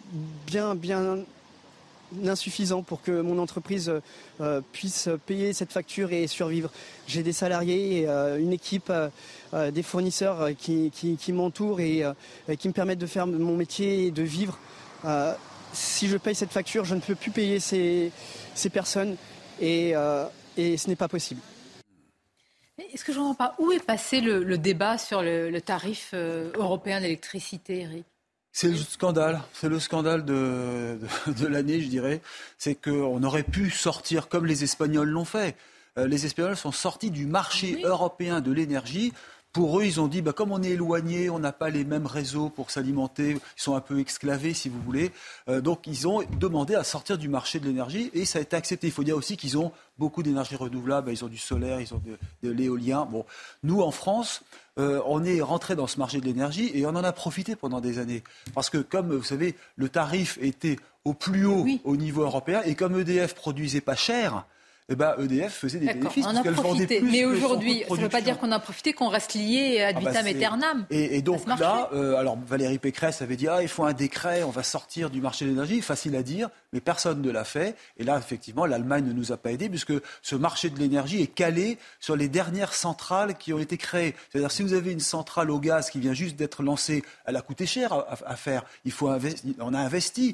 bien, 0.45 0.75
bien 0.75 1.19
insuffisant 2.25 2.83
pour 2.83 3.01
que 3.01 3.21
mon 3.21 3.39
entreprise 3.39 3.91
euh, 4.41 4.61
puisse 4.71 5.09
payer 5.25 5.53
cette 5.53 5.71
facture 5.71 6.11
et 6.11 6.27
survivre. 6.27 6.71
J'ai 7.07 7.23
des 7.23 7.33
salariés, 7.33 8.05
euh, 8.07 8.39
une 8.39 8.53
équipe, 8.53 8.91
euh, 8.91 9.71
des 9.71 9.83
fournisseurs 9.83 10.49
qui, 10.57 10.91
m'entourent 11.29 11.79
et, 11.81 12.03
qui 12.57 12.67
me 12.67 12.73
permettent 12.73 12.99
de 12.99 13.07
faire 13.07 13.27
mon 13.27 13.55
métier 13.55 14.07
et 14.07 14.11
de 14.11 14.23
vivre. 14.23 14.57
si 15.73 16.07
je 16.07 16.17
paye 16.17 16.35
cette 16.35 16.51
facture, 16.51 16.85
je 16.85 16.95
ne 16.95 16.99
peux 16.99 17.15
plus 17.15 17.31
payer 17.31 17.59
ces, 17.59 18.11
personnes 18.71 19.15
et, 19.59 19.93
ce 19.93 20.87
n'est 20.87 20.95
pas 20.95 21.07
possible. 21.07 21.41
Est-ce 22.91 23.03
que 23.03 23.13
je 23.13 23.19
ne 23.19 23.23
comprends 23.25 23.49
pas 23.49 23.55
Où 23.59 23.71
est 23.71 23.83
passé 23.83 24.21
le, 24.21 24.57
débat 24.57 24.97
sur 24.97 25.21
le 25.21 25.59
tarif 25.59 26.13
européen 26.13 26.99
d'électricité, 26.99 27.81
Eric? 27.81 28.05
C'est 28.55 28.69
le 28.69 28.77
scandale, 28.77 29.41
c'est 29.51 29.67
le 29.67 29.79
scandale 29.79 30.23
de, 30.23 30.99
de, 31.27 31.47
l'année, 31.47 31.81
je 31.81 31.87
dirais. 31.87 32.21
C'est 32.59 32.75
qu'on 32.75 33.21
aurait 33.23 33.43
pu 33.43 33.71
sortir 33.71 34.29
comme 34.29 34.45
les 34.45 34.63
Espagnols 34.63 35.09
l'ont 35.09 35.25
fait. 35.25 35.57
Euh, 35.97 36.07
les 36.07 36.27
Espagnols 36.27 36.55
sont 36.55 36.71
sortis 36.71 37.09
du 37.09 37.25
marché 37.25 37.81
européen 37.83 38.41
de 38.41 38.51
l'énergie. 38.51 39.11
Pour 39.53 39.79
eux, 39.79 39.85
ils 39.85 39.99
ont 39.99 40.07
dit, 40.07 40.21
bah, 40.21 40.33
comme 40.33 40.51
on 40.51 40.61
est 40.61 40.69
éloigné, 40.69 41.31
on 41.31 41.39
n'a 41.39 41.51
pas 41.51 41.71
les 41.71 41.83
mêmes 41.83 42.05
réseaux 42.05 42.49
pour 42.49 42.69
s'alimenter, 42.69 43.31
ils 43.31 43.61
sont 43.61 43.75
un 43.75 43.81
peu 43.81 43.99
esclavés, 43.99 44.53
si 44.53 44.69
vous 44.69 44.81
voulez. 44.81 45.11
Euh, 45.49 45.59
donc, 45.59 45.87
ils 45.87 46.07
ont 46.07 46.23
demandé 46.39 46.75
à 46.75 46.83
sortir 46.83 47.17
du 47.17 47.29
marché 47.29 47.59
de 47.59 47.65
l'énergie 47.65 48.11
et 48.13 48.25
ça 48.25 48.37
a 48.37 48.41
été 48.43 48.55
accepté. 48.55 48.87
Il 48.87 48.93
faut 48.93 49.03
dire 49.03 49.17
aussi 49.17 49.35
qu'ils 49.35 49.57
ont 49.57 49.71
beaucoup 49.97 50.23
d'énergie 50.23 50.55
renouvelable, 50.55 51.11
ils 51.11 51.23
ont 51.23 51.27
du 51.27 51.37
solaire, 51.37 51.79
ils 51.79 51.93
ont 51.93 52.01
de, 52.03 52.17
de 52.47 52.51
l'éolien. 52.51 53.05
Bon, 53.05 53.25
nous, 53.63 53.81
en 53.81 53.91
France, 53.91 54.43
euh, 54.79 55.01
on 55.05 55.23
est 55.23 55.41
rentré 55.41 55.75
dans 55.75 55.87
ce 55.87 55.99
marché 55.99 56.19
de 56.19 56.25
l'énergie 56.25 56.71
et 56.73 56.85
on 56.85 56.89
en 56.89 57.03
a 57.03 57.11
profité 57.11 57.55
pendant 57.55 57.81
des 57.81 57.99
années. 57.99 58.23
Parce 58.53 58.69
que, 58.69 58.79
comme 58.79 59.15
vous 59.15 59.23
savez, 59.23 59.55
le 59.75 59.89
tarif 59.89 60.37
était 60.41 60.77
au 61.05 61.13
plus 61.13 61.45
haut 61.45 61.65
au 61.83 61.97
niveau 61.97 62.23
européen 62.23 62.61
et 62.65 62.75
comme 62.75 62.99
EDF 62.99 63.35
produisait 63.35 63.81
pas 63.81 63.95
cher, 63.95 64.45
eh 64.89 64.95
ben, 64.95 65.15
EDF 65.19 65.53
faisait 65.53 65.79
des 65.79 65.93
bénéfices. 65.93 66.25
On 66.27 66.35
a 66.35 66.43
profité. 66.51 67.01
Mais 67.01 67.25
aujourd'hui, 67.25 67.83
ça 67.87 67.95
ne 67.95 68.01
veut 68.01 68.09
pas 68.09 68.21
dire 68.21 68.37
qu'on 68.37 68.51
a 68.51 68.59
profité, 68.59 68.93
qu'on 68.93 69.09
reste 69.09 69.33
lié 69.33 69.81
à 69.81 69.89
ah 69.89 69.93
bah 69.93 69.99
vitam 69.99 70.25
aeternam. 70.27 70.85
Et, 70.89 71.21
donc 71.21 71.45
là, 71.47 71.89
euh, 71.93 72.15
alors 72.15 72.37
Valérie 72.45 72.79
Pécresse 72.79 73.21
avait 73.21 73.35
dit 73.35 73.47
ah, 73.47 73.61
il 73.61 73.67
faut 73.67 73.85
un 73.85 73.93
décret, 73.93 74.43
on 74.43 74.49
va 74.49 74.63
sortir 74.63 75.09
du 75.09 75.21
marché 75.21 75.45
de 75.45 75.51
l'énergie. 75.51 75.81
Facile 75.81 76.15
à 76.15 76.23
dire, 76.23 76.49
mais 76.73 76.81
personne 76.81 77.21
ne 77.21 77.31
l'a 77.31 77.43
fait. 77.43 77.75
Et 77.97 78.03
là, 78.03 78.17
effectivement, 78.17 78.65
l'Allemagne 78.65 79.05
ne 79.05 79.13
nous 79.13 79.31
a 79.31 79.37
pas 79.37 79.51
aidés, 79.51 79.69
puisque 79.69 79.93
ce 80.21 80.35
marché 80.35 80.69
de 80.69 80.79
l'énergie 80.79 81.21
est 81.21 81.27
calé 81.27 81.77
sur 81.99 82.15
les 82.15 82.27
dernières 82.27 82.73
centrales 82.73 83.37
qui 83.37 83.53
ont 83.53 83.59
été 83.59 83.77
créées. 83.77 84.15
C'est-à-dire, 84.29 84.51
si 84.51 84.63
vous 84.63 84.73
avez 84.73 84.91
une 84.91 84.99
centrale 84.99 85.49
au 85.49 85.59
gaz 85.59 85.89
qui 85.89 85.99
vient 85.99 86.13
juste 86.13 86.35
d'être 86.35 86.63
lancée, 86.63 87.03
elle 87.25 87.35
a 87.35 87.41
coûté 87.41 87.65
cher 87.65 87.93
à, 87.93 88.35
faire. 88.35 88.63
Il 88.85 88.91
faut 88.91 89.09
on 89.59 89.73
a 89.73 89.79
investi 89.79 90.33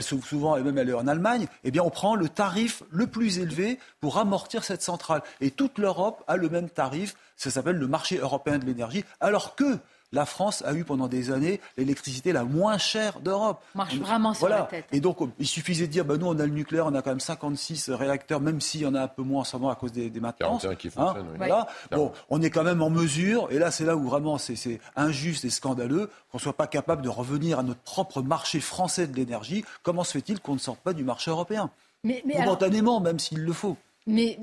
souvent, 0.00 0.56
et 0.56 0.62
même 0.62 0.78
elle 0.78 0.90
est 0.90 0.94
en 0.94 1.06
Allemagne, 1.06 1.46
eh 1.64 1.70
bien 1.70 1.82
on 1.82 1.90
prend 1.90 2.14
le 2.14 2.28
tarif 2.28 2.82
le 2.90 3.06
plus 3.06 3.38
élevé 3.38 3.78
pour 4.00 4.18
amortir 4.18 4.64
cette 4.64 4.82
centrale. 4.82 5.22
Et 5.40 5.50
toute 5.50 5.78
l'Europe 5.78 6.22
a 6.26 6.36
le 6.36 6.48
même 6.48 6.70
tarif, 6.70 7.14
ça 7.36 7.50
s'appelle 7.50 7.76
le 7.76 7.88
marché 7.88 8.18
européen 8.18 8.58
de 8.58 8.64
l'énergie, 8.64 9.04
alors 9.20 9.54
que 9.54 9.78
la 10.14 10.26
France 10.26 10.62
a 10.64 10.72
eu 10.74 10.84
pendant 10.84 11.08
des 11.08 11.30
années 11.30 11.60
l'électricité 11.76 12.32
la 12.32 12.44
moins 12.44 12.78
chère 12.78 13.20
d'Europe. 13.20 13.62
Marche 13.74 13.96
vraiment 13.96 14.32
sur 14.32 14.48
la 14.48 14.62
tête. 14.62 14.86
Et 14.92 15.00
donc, 15.00 15.18
il 15.38 15.46
suffisait 15.46 15.86
de 15.86 15.92
dire, 15.92 16.04
bah, 16.04 16.16
nous, 16.16 16.26
on 16.26 16.38
a 16.38 16.46
le 16.46 16.52
nucléaire, 16.52 16.86
on 16.86 16.94
a 16.94 17.02
quand 17.02 17.10
même 17.10 17.20
56 17.20 17.90
réacteurs, 17.90 18.40
même 18.40 18.60
s'il 18.60 18.82
y 18.82 18.86
en 18.86 18.94
a 18.94 19.02
un 19.02 19.08
peu 19.08 19.22
moins 19.22 19.40
en 19.40 19.44
ce 19.44 19.56
moment 19.56 19.70
à 19.70 19.74
cause 19.74 19.92
des, 19.92 20.08
des 20.08 20.20
maintenances. 20.20 20.66
Qui 20.78 20.88
hein, 20.96 21.14
voilà. 21.36 21.66
Bon, 21.90 22.12
on 22.30 22.40
est 22.40 22.50
quand 22.50 22.64
même 22.64 22.80
en 22.82 22.90
mesure, 22.90 23.48
et 23.50 23.58
là, 23.58 23.70
c'est 23.70 23.84
là 23.84 23.96
où 23.96 24.04
vraiment 24.04 24.38
c'est 24.38 24.80
injuste 24.96 25.44
et 25.44 25.50
scandaleux 25.50 26.10
qu'on 26.30 26.38
ne 26.38 26.42
soit 26.42 26.56
pas 26.56 26.66
capable 26.66 27.02
de 27.02 27.08
revenir 27.08 27.58
à 27.58 27.62
notre 27.62 27.80
propre 27.80 28.22
marché 28.22 28.60
français 28.60 29.06
de 29.06 29.16
l'énergie. 29.16 29.64
Comment 29.82 30.04
se 30.04 30.12
fait-il 30.12 30.40
qu'on 30.40 30.54
ne 30.54 30.58
sorte 30.58 30.80
pas 30.80 30.92
du 30.92 31.04
marché 31.04 31.30
européen? 31.30 31.70
Mais, 32.04 32.22
Momentanément, 32.24 33.00
même 33.00 33.18
s'il 33.18 33.40
le 33.40 33.52
faut. 33.52 33.76
Mais 34.06 34.38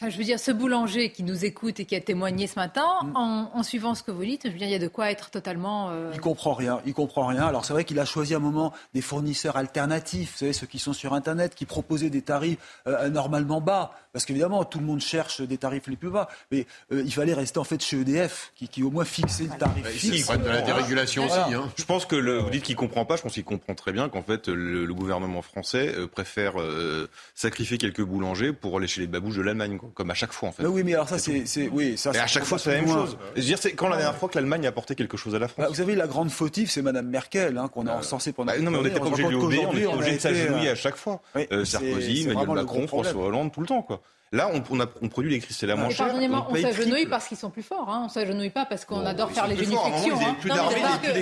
je 0.00 0.16
veux 0.16 0.24
dire, 0.24 0.38
ce 0.38 0.52
boulanger 0.52 1.10
qui 1.10 1.24
nous 1.24 1.44
écoute 1.44 1.80
et 1.80 1.84
qui 1.84 1.96
a 1.96 2.00
témoigné 2.00 2.46
ce 2.46 2.56
matin, 2.56 2.86
mm. 3.02 3.12
en, 3.16 3.62
suivant 3.62 3.94
ce 3.94 4.02
que 4.04 4.12
vous 4.12 4.24
dites, 4.24 4.42
je 4.44 4.50
veux 4.50 4.58
dire, 4.58 4.68
il 4.68 4.72
y 4.72 4.76
a 4.76 4.78
de 4.78 4.88
quoi 4.88 5.10
être 5.10 5.30
totalement. 5.30 5.90
Euh... 5.90 6.12
Il 6.14 6.20
comprend 6.20 6.54
rien. 6.54 6.80
Il 6.86 6.94
comprend 6.94 7.26
rien. 7.26 7.46
Alors 7.46 7.64
c'est 7.64 7.72
vrai 7.72 7.84
qu'il 7.84 7.98
a 7.98 8.04
choisi 8.04 8.34
un 8.34 8.38
moment 8.38 8.72
des 8.94 9.00
fournisseurs 9.00 9.56
alternatifs, 9.56 10.32
vous 10.32 10.38
savez, 10.38 10.52
ceux 10.52 10.66
qui 10.66 10.78
sont 10.78 10.92
sur 10.92 11.14
Internet, 11.14 11.54
qui 11.54 11.66
proposaient 11.66 12.10
des 12.10 12.22
tarifs 12.22 12.58
euh, 12.86 13.08
normalement 13.08 13.60
bas. 13.60 13.92
Parce 14.12 14.24
qu'évidemment, 14.24 14.64
tout 14.64 14.78
le 14.78 14.86
monde 14.86 15.00
cherche 15.00 15.42
des 15.42 15.58
tarifs 15.58 15.86
les 15.86 15.96
plus 15.96 16.10
bas. 16.10 16.28
Mais 16.50 16.66
euh, 16.92 17.02
il 17.04 17.12
fallait 17.12 17.34
rester 17.34 17.58
en 17.58 17.64
fait 17.64 17.82
chez 17.82 18.00
EDF, 18.00 18.52
qui, 18.54 18.68
qui 18.68 18.82
au 18.82 18.90
moins 18.90 19.04
fixait 19.04 19.44
le 19.44 19.58
tarif 19.58 19.82
bah, 19.82 19.90
fixe. 19.90 20.30
Il 20.32 20.38
de 20.38 20.48
la 20.48 20.62
dérégulation 20.62 21.26
aussi. 21.26 21.54
Hein. 21.54 21.70
Je 21.76 21.84
pense 21.84 22.06
que 22.06 22.16
le, 22.16 22.38
vous 22.38 22.50
dites 22.50 22.62
qu'il 22.62 22.76
comprend 22.76 23.04
pas. 23.04 23.16
Je 23.16 23.22
pense 23.22 23.32
qu'il 23.32 23.44
comprend 23.44 23.74
très 23.74 23.92
bien 23.92 24.08
qu'en 24.08 24.22
fait 24.22 24.48
le, 24.48 24.86
gouvernement 24.98 25.42
français 25.42 25.94
préfère 26.10 26.60
euh, 26.60 27.08
sacrifier 27.34 27.78
quelques 27.78 28.02
boulangers 28.02 28.52
pour 28.52 28.76
aller 28.76 28.88
chez 28.88 29.00
les 29.00 29.06
babouches 29.06 29.36
de 29.36 29.42
l'Allemagne, 29.42 29.78
comme 29.94 30.10
à 30.10 30.14
chaque 30.14 30.32
fois 30.32 30.48
en 30.48 30.52
fait. 30.52 30.62
Mais 30.62 30.68
oui, 30.68 30.82
mais 30.84 30.94
alors 30.94 31.08
ça 31.08 31.18
c'est, 31.18 31.68
oui, 31.72 31.98
ça. 31.98 32.10
Mais 32.12 32.18
à 32.18 32.26
chaque 32.26 32.44
fois 32.44 32.58
c'est 32.58 32.70
la 32.70 32.80
même 32.80 32.88
chose. 32.88 33.16
Je 33.34 33.40
veux 33.40 33.46
dire, 33.46 33.58
c'est 33.58 33.72
quand 33.72 33.88
la 33.88 33.96
dernière 33.96 34.16
fois 34.16 34.28
que 34.28 34.36
l'Allemagne 34.36 34.66
a 34.66 34.68
apporté 34.68 34.94
quelque 34.94 35.16
chose 35.16 35.34
à 35.34 35.38
la 35.38 35.48
France. 35.48 35.64
Bah, 35.64 35.68
vous 35.68 35.76
savez, 35.76 35.94
la 35.94 36.06
grande 36.06 36.30
fautive, 36.30 36.70
c'est 36.70 36.82
Madame 36.82 37.08
Merkel, 37.08 37.58
hein, 37.58 37.68
qu'on 37.68 37.86
a 37.86 37.92
encensé 37.92 38.32
pendant. 38.32 38.52
Bah, 38.52 38.58
non, 38.58 38.70
mais 38.70 38.78
on 38.78 38.82
n'était 38.82 39.00
pas 39.00 39.06
obligé 39.06 39.24
de 39.24 39.28
lui 39.28 39.36
obéir, 39.36 39.68
on 39.68 39.72
était 39.72 39.86
obligé 39.86 40.16
de 40.16 40.20
s'agenouiller 40.20 40.70
à 40.70 40.74
chaque 40.74 40.96
fois. 40.96 41.20
Sarkozy, 41.64 42.28
Emmanuel 42.28 42.56
Macron, 42.56 42.86
François 42.86 43.22
Hollande, 43.22 43.52
tout 43.52 43.60
le 43.60 43.66
temps 43.66 43.82
quoi. 43.82 44.00
Là, 44.30 44.50
on, 44.52 44.62
on, 44.70 44.80
a, 44.80 44.86
on 45.00 45.08
produit 45.08 45.30
les 45.30 45.38
cristalles 45.38 45.70
à 45.70 45.76
moins. 45.76 45.88
Pardonnez-moi, 45.96 46.46
on, 46.50 46.54
on 46.54 46.60
s'agenouille 46.60 47.06
parce 47.06 47.28
qu'ils 47.28 47.38
sont 47.38 47.48
plus 47.48 47.62
forts. 47.62 47.88
Hein. 47.88 48.02
On 48.04 48.08
s'agenouille 48.10 48.50
pas 48.50 48.66
parce 48.66 48.84
qu'on 48.84 48.98
bon, 49.00 49.06
adore 49.06 49.30
faire 49.30 49.46
les 49.46 49.56
génifications. 49.56 50.18
Hein. 50.20 50.36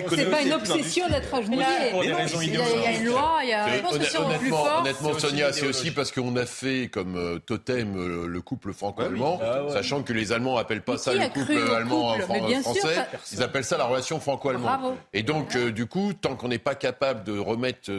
C'est 0.08 0.30
pas 0.30 0.42
une 0.42 0.52
obsession 0.52 1.08
d'être 1.08 1.32
agenouillé. 1.32 1.64
Il 2.02 2.54
y 2.54 2.56
a 2.56 2.92
une 2.98 3.04
loi, 3.06 3.38
il 3.42 3.50
y 3.50 3.52
a. 3.52 3.66
Honnêtement, 3.88 4.80
honnêtement 4.80 5.18
Sonia, 5.18 5.52
c'est 5.52 5.66
aussi 5.66 5.92
parce 5.92 6.10
qu'on 6.10 6.34
a 6.36 6.46
fait 6.46 6.88
comme 6.92 7.16
euh, 7.16 7.38
totem 7.38 7.96
euh, 7.96 8.26
le 8.26 8.40
couple 8.40 8.72
franco-allemand, 8.72 9.40
ah 9.42 9.72
sachant 9.72 10.02
que 10.02 10.12
les 10.12 10.32
Allemands 10.32 10.56
appellent 10.56 10.82
pas 10.82 10.98
ça 10.98 11.14
le 11.14 11.28
couple 11.28 11.56
allemand-français. 11.74 13.06
Ils 13.32 13.42
appellent 13.42 13.64
ça 13.64 13.76
la 13.76 13.84
relation 13.84 14.18
franco-allemande. 14.18 14.94
Et 15.12 15.22
donc, 15.22 15.54
euh, 15.54 15.70
du 15.70 15.86
coup, 15.86 16.12
tant 16.12 16.34
qu'on 16.34 16.48
n'est 16.48 16.58
pas 16.58 16.74
capable 16.74 17.22
de 17.24 17.38
remettre, 17.38 17.90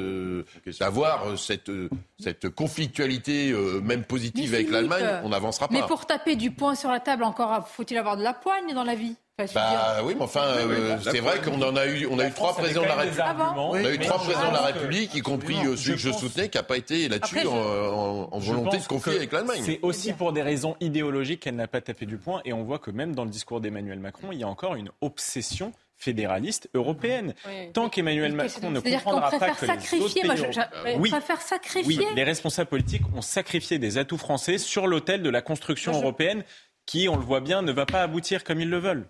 d'avoir 0.80 1.38
cette 1.38 2.50
conflictualité, 2.56 3.54
même 3.84 4.04
positive 4.04 4.54
avec 4.54 4.70
l'Allemagne 4.70 4.97
on 5.24 5.30
n'avancera 5.30 5.68
pas. 5.68 5.74
Mais 5.74 5.84
pour 5.84 6.06
taper 6.06 6.36
du 6.36 6.52
poing 6.52 6.76
sur 6.76 6.90
la 6.90 7.00
table, 7.00 7.24
encore 7.24 7.68
faut-il 7.68 7.98
avoir 7.98 8.18
de 8.18 8.24
la 8.24 8.34
poigne 8.34 8.74
dans 8.74 8.84
la 8.84 8.96
vie? 8.96 9.16
Bah 9.54 10.00
oui, 10.04 10.16
mais 10.18 10.24
enfin, 10.24 10.46
euh, 10.46 10.98
c'est 11.00 11.20
vrai 11.20 11.40
qu'on 11.40 11.62
en 11.62 11.76
a 11.76 11.86
eu, 11.86 12.08
on 12.10 12.18
a 12.18 12.28
eu 12.28 12.32
trois 12.32 12.56
présidents 12.56 12.82
de 12.82 12.88
la 12.88 12.96
République. 12.96 13.24
On 13.56 13.74
a 13.76 13.92
eu 13.92 14.00
trois 14.00 14.18
présidents 14.18 14.50
de 14.50 14.54
la 14.54 14.62
République, 14.62 15.14
y 15.14 15.22
compris 15.22 15.58
euh, 15.64 15.76
celui 15.76 15.94
que 15.94 16.02
je 16.02 16.12
soutenais, 16.12 16.50
qui 16.50 16.58
n'a 16.58 16.64
pas 16.64 16.76
été 16.76 17.08
là-dessus 17.08 17.46
en, 17.46 18.30
en, 18.32 18.40
volonté 18.40 18.80
de 18.80 18.86
conflit 18.86 19.16
avec 19.16 19.32
l'Allemagne. 19.32 19.62
C'est 19.64 19.80
aussi 19.84 20.14
pour 20.14 20.34
des 20.34 20.42
raisons 20.42 20.76
idéologiques 20.80 21.42
qu'elle 21.42 21.56
n'a 21.56 21.68
pas 21.68 21.82
tapé 21.82 22.08
du 22.08 22.18
poing, 22.18 22.42
et 22.46 22.54
on 22.54 22.64
voit 22.64 22.80
que 22.80 22.90
même 22.90 23.14
dans 23.14 23.26
le 23.26 23.30
discours 23.30 23.62
d'Emmanuel 23.62 24.00
Macron, 24.00 24.30
il 24.32 24.40
y 24.40 24.44
a 24.44 24.48
encore 24.48 24.74
une 24.74 24.90
obsession 25.02 25.72
fédéraliste 25.98 26.70
européenne. 26.74 27.34
Oui. 27.48 27.72
Tant 27.74 27.90
qu'Emmanuel 27.90 28.34
Macron 28.34 28.70
ne 28.70 28.80
comprendra 28.80 29.32
pas 29.32 29.50
que 29.52 29.66
les 29.66 30.02
autres 30.02 30.14
pays... 30.14 30.24
Moi, 30.26 30.36
je, 30.36 30.52
je, 30.52 30.98
oui, 30.98 31.10
préfère 31.10 31.42
sacrifier. 31.42 32.06
Oui, 32.06 32.08
les 32.16 32.24
responsables 32.24 32.70
politiques 32.70 33.04
ont 33.16 33.22
sacrifié 33.22 33.80
des 33.80 33.98
atouts 33.98 34.18
français 34.18 34.58
sur 34.58 34.88
l'autel 34.88 35.24
de 35.24 35.30
la 35.30 35.42
construction 35.42 35.92
moi, 35.92 36.02
européenne 36.02 36.44
qui, 36.86 37.10
on 37.10 37.18
le 37.18 37.24
voit 37.24 37.42
bien, 37.42 37.62
ne 37.62 37.72
va 37.72 37.86
pas 37.86 38.02
aboutir 38.02 38.44
comme 38.44 38.62
ils 38.62 38.70
le 38.70 38.78
veulent. 38.78 39.10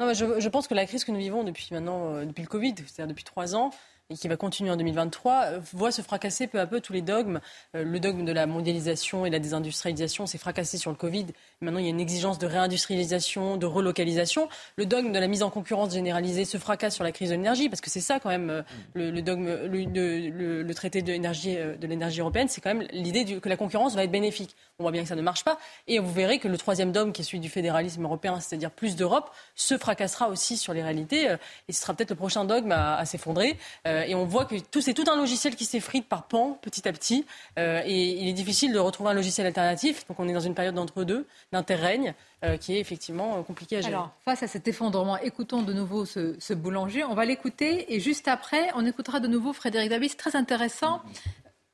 Non, 0.00 0.12
je, 0.14 0.40
je, 0.40 0.48
pense 0.48 0.66
que 0.66 0.74
la 0.74 0.86
crise 0.86 1.04
que 1.04 1.12
nous 1.12 1.18
vivons 1.18 1.44
depuis 1.44 1.68
maintenant, 1.72 2.14
euh, 2.14 2.24
depuis 2.24 2.42
le 2.42 2.48
Covid, 2.48 2.74
c'est-à-dire 2.76 3.08
depuis 3.08 3.24
trois 3.24 3.54
ans, 3.54 3.70
et 4.10 4.14
qui 4.14 4.28
va 4.28 4.36
continuer 4.36 4.70
en 4.70 4.76
2023, 4.76 5.42
euh, 5.44 5.60
voit 5.72 5.92
se 5.92 6.02
fracasser 6.02 6.46
peu 6.46 6.58
à 6.60 6.66
peu 6.66 6.80
tous 6.80 6.92
les 6.92 7.00
dogmes. 7.00 7.40
Euh, 7.76 7.84
le 7.84 8.00
dogme 8.00 8.24
de 8.24 8.32
la 8.32 8.46
mondialisation 8.46 9.24
et 9.24 9.30
de 9.30 9.34
la 9.34 9.38
désindustrialisation 9.38 10.26
s'est 10.26 10.38
fracassé 10.38 10.76
sur 10.78 10.90
le 10.90 10.96
Covid. 10.96 11.26
Maintenant, 11.60 11.78
il 11.78 11.84
y 11.84 11.88
a 11.88 11.90
une 11.90 12.00
exigence 12.00 12.38
de 12.38 12.46
réindustrialisation, 12.46 13.56
de 13.56 13.66
relocalisation. 13.66 14.48
Le 14.76 14.84
dogme 14.84 15.12
de 15.12 15.18
la 15.18 15.28
mise 15.28 15.42
en 15.42 15.50
concurrence 15.50 15.92
généralisée 15.92 16.44
se 16.44 16.58
fracasse 16.58 16.94
sur 16.94 17.04
la 17.04 17.12
crise 17.12 17.30
de 17.30 17.36
l'énergie, 17.36 17.68
parce 17.68 17.80
que 17.80 17.90
c'est 17.90 18.00
ça 18.00 18.18
quand 18.18 18.30
même 18.30 18.50
euh, 18.50 18.62
le, 18.94 19.22
dogme, 19.22 19.46
le, 19.46 20.72
traité 20.74 21.02
de 21.02 21.12
l'énergie 21.12 22.20
européenne, 22.20 22.48
c'est 22.48 22.60
quand 22.60 22.74
même 22.74 22.86
l'idée 22.92 23.38
que 23.38 23.48
la 23.48 23.56
concurrence 23.56 23.94
va 23.94 24.04
être 24.04 24.10
bénéfique. 24.10 24.56
On 24.80 24.82
voit 24.82 24.92
bien 24.92 25.02
que 25.02 25.08
ça 25.08 25.14
ne 25.14 25.20
marche 25.20 25.44
pas, 25.44 25.58
et 25.88 25.98
vous 25.98 26.10
verrez 26.10 26.38
que 26.38 26.48
le 26.48 26.56
troisième 26.56 26.90
dogme, 26.90 27.12
qui 27.12 27.20
est 27.20 27.24
celui 27.24 27.38
du 27.38 27.50
fédéralisme 27.50 28.02
européen, 28.02 28.40
c'est-à-dire 28.40 28.70
plus 28.70 28.96
d'Europe, 28.96 29.30
se 29.54 29.76
fracassera 29.76 30.30
aussi 30.30 30.56
sur 30.56 30.72
les 30.72 30.82
réalités, 30.82 31.36
et 31.68 31.72
ce 31.72 31.82
sera 31.82 31.92
peut-être 31.92 32.08
le 32.08 32.16
prochain 32.16 32.46
dogme 32.46 32.72
à, 32.72 32.96
à 32.96 33.04
s'effondrer. 33.04 33.58
Euh, 33.86 34.04
et 34.04 34.14
on 34.14 34.24
voit 34.24 34.46
que 34.46 34.54
tout, 34.58 34.80
c'est 34.80 34.94
tout 34.94 35.04
un 35.12 35.16
logiciel 35.16 35.54
qui 35.54 35.66
s'effrite 35.66 36.08
par 36.08 36.22
pan, 36.22 36.58
petit 36.62 36.88
à 36.88 36.92
petit, 36.92 37.26
euh, 37.58 37.82
et 37.84 38.22
il 38.22 38.26
est 38.26 38.32
difficile 38.32 38.72
de 38.72 38.78
retrouver 38.78 39.10
un 39.10 39.14
logiciel 39.14 39.46
alternatif. 39.46 40.06
Donc 40.08 40.18
on 40.18 40.26
est 40.26 40.32
dans 40.32 40.40
une 40.40 40.54
période 40.54 40.74
d'entre-deux, 40.74 41.26
d'interrègne, 41.52 42.14
euh, 42.42 42.56
qui 42.56 42.74
est 42.74 42.80
effectivement 42.80 43.42
compliquée 43.42 43.76
à 43.76 43.80
gérer. 43.82 43.92
Alors, 43.92 44.12
face 44.24 44.42
à 44.42 44.46
cet 44.48 44.66
effondrement, 44.66 45.18
écoutons 45.18 45.60
de 45.60 45.74
nouveau 45.74 46.06
ce, 46.06 46.36
ce 46.38 46.54
boulanger. 46.54 47.04
On 47.04 47.14
va 47.14 47.26
l'écouter, 47.26 47.92
et 47.94 48.00
juste 48.00 48.28
après, 48.28 48.70
on 48.76 48.86
écoutera 48.86 49.20
de 49.20 49.28
nouveau 49.28 49.52
Frédéric 49.52 49.90
Davis, 49.90 50.16
très 50.16 50.36
intéressant. 50.36 51.02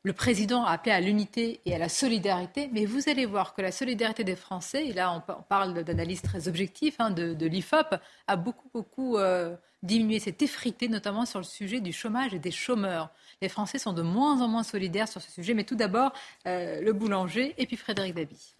Le 0.06 0.12
président 0.12 0.64
a 0.64 0.70
appelé 0.70 0.92
à 0.92 1.00
l'unité 1.00 1.60
et 1.64 1.74
à 1.74 1.78
la 1.78 1.88
solidarité, 1.88 2.70
mais 2.72 2.84
vous 2.84 3.08
allez 3.08 3.26
voir 3.26 3.54
que 3.54 3.60
la 3.60 3.72
solidarité 3.72 4.22
des 4.22 4.36
Français, 4.36 4.86
et 4.86 4.92
là 4.92 5.12
on 5.12 5.42
parle 5.42 5.82
d'analyse 5.82 6.22
très 6.22 6.46
objective 6.46 6.94
hein, 7.00 7.10
de, 7.10 7.44
l'IFOP, 7.44 7.96
a 8.28 8.36
beaucoup, 8.36 8.68
beaucoup 8.72 9.16
euh, 9.16 9.56
diminué, 9.82 10.20
s'est 10.20 10.36
effrité, 10.42 10.86
notamment 10.86 11.26
sur 11.26 11.40
le 11.40 11.44
sujet 11.44 11.80
du 11.80 11.92
chômage 11.92 12.34
et 12.34 12.38
des 12.38 12.52
chômeurs. 12.52 13.10
Les 13.42 13.48
Français 13.48 13.80
sont 13.80 13.92
de 13.92 14.02
moins 14.02 14.40
en 14.40 14.46
moins 14.46 14.62
solidaires 14.62 15.08
sur 15.08 15.20
ce 15.20 15.32
sujet, 15.32 15.54
mais 15.54 15.64
tout 15.64 15.74
d'abord, 15.74 16.12
euh, 16.46 16.80
le 16.80 16.92
boulanger 16.92 17.56
et 17.58 17.66
puis 17.66 17.76
Frédéric 17.76 18.14
Dabi. 18.14 18.54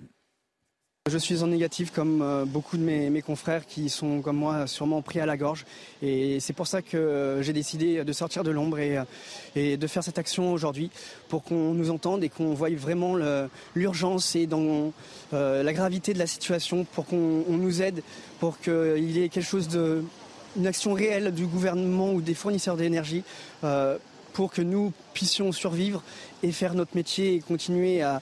Je 1.09 1.19
suis 1.19 1.45
en 1.45 1.47
négatif 1.47 1.93
comme 1.93 2.21
euh, 2.21 2.45
beaucoup 2.45 2.77
de 2.77 2.83
mes, 2.83 3.23
confrères 3.23 3.65
qui 3.65 3.91
sont 3.91 4.23
comme 4.23 4.39
moi 4.39 4.67
sûrement 4.67 5.03
pris 5.03 5.21
à 5.21 5.27
la 5.27 5.37
gorge. 5.37 5.65
Et 6.03 6.41
c'est 6.41 6.53
pour 6.53 6.67
ça 6.67 6.83
que 6.83 6.97
euh, 6.97 7.43
j'ai 7.43 7.53
décidé 7.53 8.03
de 8.03 8.13
sortir 8.13 8.43
de 8.43 8.51
l'ombre 8.51 8.81
et, 8.81 8.99
euh, 8.99 9.05
et, 9.55 9.77
de 9.77 9.87
faire 9.87 10.03
cette 10.03 10.19
action 10.19 10.53
aujourd'hui 10.53 10.91
pour 11.29 11.45
qu'on 11.45 11.75
nous 11.75 11.91
entende 11.91 12.25
et 12.25 12.29
qu'on 12.29 12.55
voie 12.55 12.71
vraiment 12.71 13.15
l'urgence 13.77 14.35
et 14.35 14.49
dans 14.49 14.93
la 15.33 15.73
gravité 15.73 16.13
de 16.13 16.19
la 16.19 16.27
situation 16.27 16.85
pour 16.85 17.07
qu'on 17.07 17.45
nous 17.49 17.83
aide, 17.83 18.03
pour 18.41 18.59
qu'il 18.59 19.11
y 19.11 19.23
ait 19.23 19.29
quelque 19.29 19.47
chose 19.47 19.69
de, 19.69 20.03
une 20.57 20.67
action 20.67 20.93
réelle 20.93 21.33
du 21.33 21.47
gouvernement 21.47 22.13
ou 22.13 22.21
des 22.21 22.35
fournisseurs 22.35 22.77
d'énergie 22.77 23.23
pour 24.37 24.53
que 24.53 24.61
nous 24.61 24.93
puissions 25.15 25.51
survivre 25.51 26.03
et 26.43 26.53
faire 26.53 26.75
notre 26.75 26.95
métier 26.95 27.37
et 27.37 27.41
continuer 27.41 28.03
à, 28.03 28.21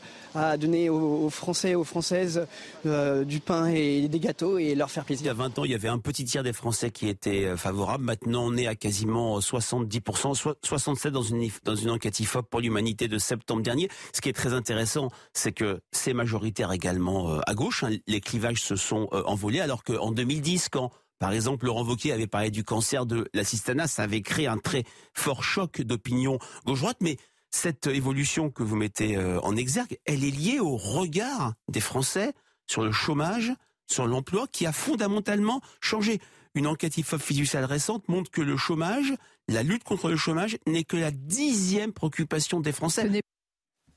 donner 0.58 0.88
aux, 0.88 1.24
aux, 1.24 1.30
Français, 1.30 1.74
aux 1.74 1.82
Françaises 1.82 2.46
euh, 2.86 3.24
du 3.24 3.40
pain 3.40 3.66
et 3.66 4.06
des 4.06 4.20
gâteaux 4.20 4.58
et 4.58 4.76
leur 4.76 4.92
faire 4.92 5.04
plaisir. 5.04 5.24
Il 5.24 5.26
y 5.26 5.30
a 5.30 5.34
20 5.34 5.58
ans, 5.58 5.64
il 5.64 5.72
y 5.72 5.74
avait 5.74 5.88
un 5.88 5.98
petit 5.98 6.24
tiers 6.24 6.44
des 6.44 6.52
Français 6.52 6.92
qui 6.92 7.08
étaient 7.08 7.46
euh, 7.46 7.56
favorables. 7.56 8.04
Maintenant, 8.04 8.44
on 8.46 8.56
est 8.56 8.68
à 8.68 8.76
quasiment 8.76 9.40
70%, 9.40 10.54
67 10.62 11.12
dans 11.12 11.22
une, 11.22 11.48
dans 11.64 11.74
une 11.74 11.90
enquête 11.90 12.20
IFOP 12.20 12.48
pour 12.48 12.60
l'humanité 12.60 13.08
de 13.08 13.18
septembre 13.18 13.62
dernier. 13.62 13.88
Ce 14.12 14.20
qui 14.20 14.28
est 14.28 14.34
très 14.34 14.52
intéressant, 14.52 15.08
c'est 15.32 15.52
que 15.52 15.80
c'est 15.90 16.14
majoritaire 16.14 16.70
également 16.70 17.32
euh, 17.32 17.40
à 17.48 17.54
gauche. 17.54 17.82
Hein. 17.82 17.90
Les 18.06 18.20
clivages 18.20 18.62
se 18.62 18.76
sont 18.76 19.08
envolés 19.12 19.60
alors 19.60 19.82
qu'en 19.82 20.12
2010, 20.12 20.68
quand 20.68 20.92
par 21.18 21.32
exemple, 21.32 21.66
Laurent 21.66 21.84
Wauquiez 21.84 22.12
avait 22.12 22.26
parlé 22.26 22.50
du 22.50 22.64
cancer 22.64 23.06
de 23.06 23.28
l'assistanat, 23.34 23.86
ça 23.86 24.02
avait 24.02 24.22
créé 24.22 24.46
un 24.46 24.58
très 24.58 24.84
fort 25.14 25.44
choc 25.44 25.80
d'opinion 25.80 26.38
gauche-droite, 26.66 26.98
mais 27.00 27.16
cette 27.50 27.86
évolution 27.86 28.50
que 28.50 28.62
vous 28.62 28.76
mettez 28.76 29.16
euh, 29.16 29.40
en 29.42 29.56
exergue, 29.56 29.98
elle 30.06 30.24
est 30.24 30.30
liée 30.30 30.58
au 30.58 30.76
regard 30.76 31.54
des 31.68 31.80
Français 31.80 32.32
sur 32.66 32.82
le 32.82 32.90
chômage, 32.90 33.52
sur 33.86 34.06
l'emploi, 34.06 34.46
qui 34.50 34.66
a 34.66 34.72
fondamentalement 34.72 35.60
changé. 35.80 36.20
Une 36.56 36.66
enquête 36.66 36.98
IFOP 36.98 37.18
fiduciale 37.18 37.64
récente 37.64 38.08
montre 38.08 38.30
que 38.30 38.42
le 38.42 38.56
chômage, 38.56 39.14
la 39.48 39.62
lutte 39.62 39.84
contre 39.84 40.08
le 40.08 40.16
chômage, 40.16 40.58
n'est 40.66 40.84
que 40.84 40.96
la 40.96 41.10
dixième 41.10 41.92
préoccupation 41.92 42.60
des 42.60 42.72
Français. 42.72 43.22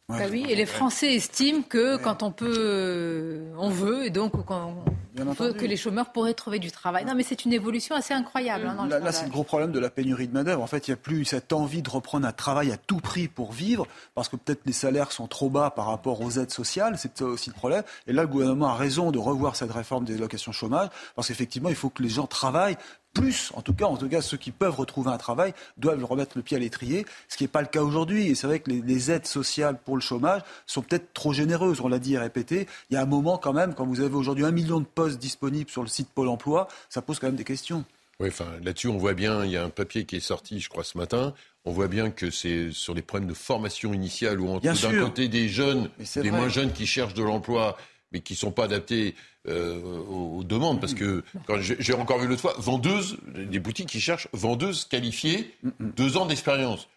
Ouais. 0.09 0.19
Bah 0.19 0.25
oui, 0.31 0.45
et 0.47 0.55
les 0.55 0.65
Français 0.65 1.15
estiment 1.15 1.61
que 1.63 1.97
quand 1.97 2.23
on 2.23 2.31
peut, 2.31 2.55
euh, 2.57 3.51
on 3.57 3.69
veut, 3.69 4.05
et 4.05 4.09
donc 4.09 4.45
quand 4.45 4.73
on 5.19 5.31
veut 5.33 5.51
que 5.51 5.65
les 5.65 5.75
chômeurs 5.75 6.13
pourraient 6.13 6.33
trouver 6.33 6.59
du 6.59 6.71
travail. 6.71 7.03
Non, 7.03 7.13
mais 7.13 7.23
c'est 7.23 7.43
une 7.43 7.51
évolution 7.51 7.93
assez 7.93 8.13
incroyable. 8.13 8.67
Hein, 8.67 8.87
là, 8.87 8.99
là 8.99 9.11
c'est 9.11 9.25
le 9.25 9.31
gros 9.31 9.43
problème 9.43 9.73
de 9.73 9.79
la 9.79 9.89
pénurie 9.89 10.29
de 10.29 10.33
main-d'œuvre. 10.33 10.63
En 10.63 10.67
fait, 10.67 10.87
il 10.87 10.91
n'y 10.91 10.93
a 10.93 10.97
plus 10.97 11.25
cette 11.25 11.51
envie 11.51 11.81
de 11.81 11.89
reprendre 11.89 12.25
un 12.25 12.31
travail 12.31 12.71
à 12.71 12.77
tout 12.77 12.99
prix 12.99 13.27
pour 13.27 13.51
vivre, 13.51 13.85
parce 14.15 14.29
que 14.29 14.37
peut-être 14.37 14.61
les 14.65 14.71
salaires 14.71 15.11
sont 15.11 15.27
trop 15.27 15.49
bas 15.49 15.71
par 15.71 15.87
rapport 15.87 16.21
aux 16.21 16.31
aides 16.39 16.51
sociales. 16.51 16.95
C'est 16.97 17.21
aussi 17.21 17.49
le 17.49 17.55
problème. 17.55 17.83
Et 18.07 18.13
là, 18.13 18.21
le 18.21 18.29
gouvernement 18.29 18.67
a 18.67 18.75
raison 18.75 19.11
de 19.11 19.19
revoir 19.19 19.57
cette 19.57 19.73
réforme 19.73 20.05
des 20.05 20.15
allocations 20.15 20.53
chômage, 20.53 20.87
parce 21.17 21.27
qu'effectivement, 21.27 21.67
il 21.67 21.75
faut 21.75 21.89
que 21.89 22.01
les 22.01 22.09
gens 22.09 22.27
travaillent 22.27 22.77
plus, 23.19 23.51
en 23.55 23.61
tout 23.61 23.73
cas, 23.73 23.85
en 23.85 23.97
tout 23.97 24.09
cas, 24.09 24.21
ceux 24.21 24.37
qui 24.37 24.51
peuvent 24.51 24.75
retrouver 24.75 25.11
un 25.11 25.17
travail 25.17 25.53
doivent 25.77 26.03
remettre 26.03 26.33
le 26.35 26.43
pied 26.43 26.57
à 26.57 26.59
l'étrier, 26.59 27.05
ce 27.27 27.37
qui 27.37 27.43
n'est 27.43 27.49
pas 27.49 27.61
le 27.61 27.67
cas 27.67 27.81
aujourd'hui. 27.81 28.27
Et 28.27 28.35
c'est 28.35 28.47
vrai 28.47 28.59
que 28.59 28.69
les, 28.69 28.81
les, 28.81 29.11
aides 29.11 29.27
sociales 29.27 29.77
pour 29.83 29.95
le 29.95 30.01
chômage 30.01 30.41
sont 30.65 30.81
peut-être 30.81 31.13
trop 31.13 31.33
généreuses. 31.33 31.81
On 31.81 31.87
l'a 31.87 31.99
dit 31.99 32.13
et 32.13 32.17
répété. 32.17 32.67
Il 32.89 32.93
y 32.93 32.97
a 32.97 33.01
un 33.01 33.05
moment 33.05 33.37
quand 33.37 33.53
même, 33.53 33.73
quand 33.73 33.85
vous 33.85 34.01
avez 34.01 34.15
aujourd'hui 34.15 34.45
un 34.45 34.51
million 34.51 34.79
de 34.79 34.85
postes 34.85 35.19
disponibles 35.19 35.69
sur 35.69 35.81
le 35.81 35.87
site 35.87 36.09
Pôle 36.09 36.27
Emploi, 36.27 36.67
ça 36.89 37.01
pose 37.01 37.19
quand 37.19 37.27
même 37.27 37.35
des 37.35 37.43
questions. 37.43 37.83
Oui, 38.19 38.29
enfin, 38.29 38.47
là-dessus, 38.63 38.87
on 38.87 38.97
voit 38.97 39.13
bien, 39.13 39.45
il 39.45 39.51
y 39.51 39.57
a 39.57 39.63
un 39.63 39.69
papier 39.69 40.05
qui 40.05 40.15
est 40.15 40.21
sorti, 40.21 40.59
je 40.59 40.69
crois, 40.69 40.83
ce 40.83 40.97
matin. 40.97 41.33
On 41.65 41.71
voit 41.71 41.87
bien 41.87 42.09
que 42.09 42.31
c'est 42.31 42.71
sur 42.71 42.95
les 42.95 43.03
problèmes 43.03 43.29
de 43.29 43.35
formation 43.35 43.93
initiale 43.93 44.39
où, 44.39 44.59
d'un 44.59 44.73
côté, 45.03 45.27
des 45.27 45.47
jeunes, 45.47 45.89
des 45.99 46.21
vrai. 46.21 46.31
moins 46.31 46.49
jeunes 46.49 46.71
qui 46.71 46.87
cherchent 46.87 47.13
de 47.13 47.21
l'emploi, 47.21 47.77
mais 48.11 48.21
qui 48.21 48.33
ne 48.33 48.37
sont 48.37 48.51
pas 48.51 48.65
adaptés 48.65 49.15
euh, 49.47 49.81
aux, 50.09 50.43
demandes. 50.43 50.79
Parce 50.79 50.93
que 50.93 51.23
quand 51.45 51.57
j'ai 51.59 51.93
encore 51.93 52.19
vu 52.19 52.27
l'autre 52.27 52.41
fois, 52.41 52.55
vendeuses, 52.57 53.17
des 53.27 53.59
boutiques 53.59 53.89
qui 53.89 54.01
cherchent 54.01 54.27
vendeuses 54.33 54.85
qualifiées, 54.85 55.53
deux 55.79 56.17
ans 56.17 56.25
d'expérience. 56.25 56.87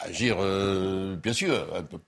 Agir, 0.00 0.36
euh, 0.40 1.16
bien 1.16 1.32
sûr, 1.32 1.54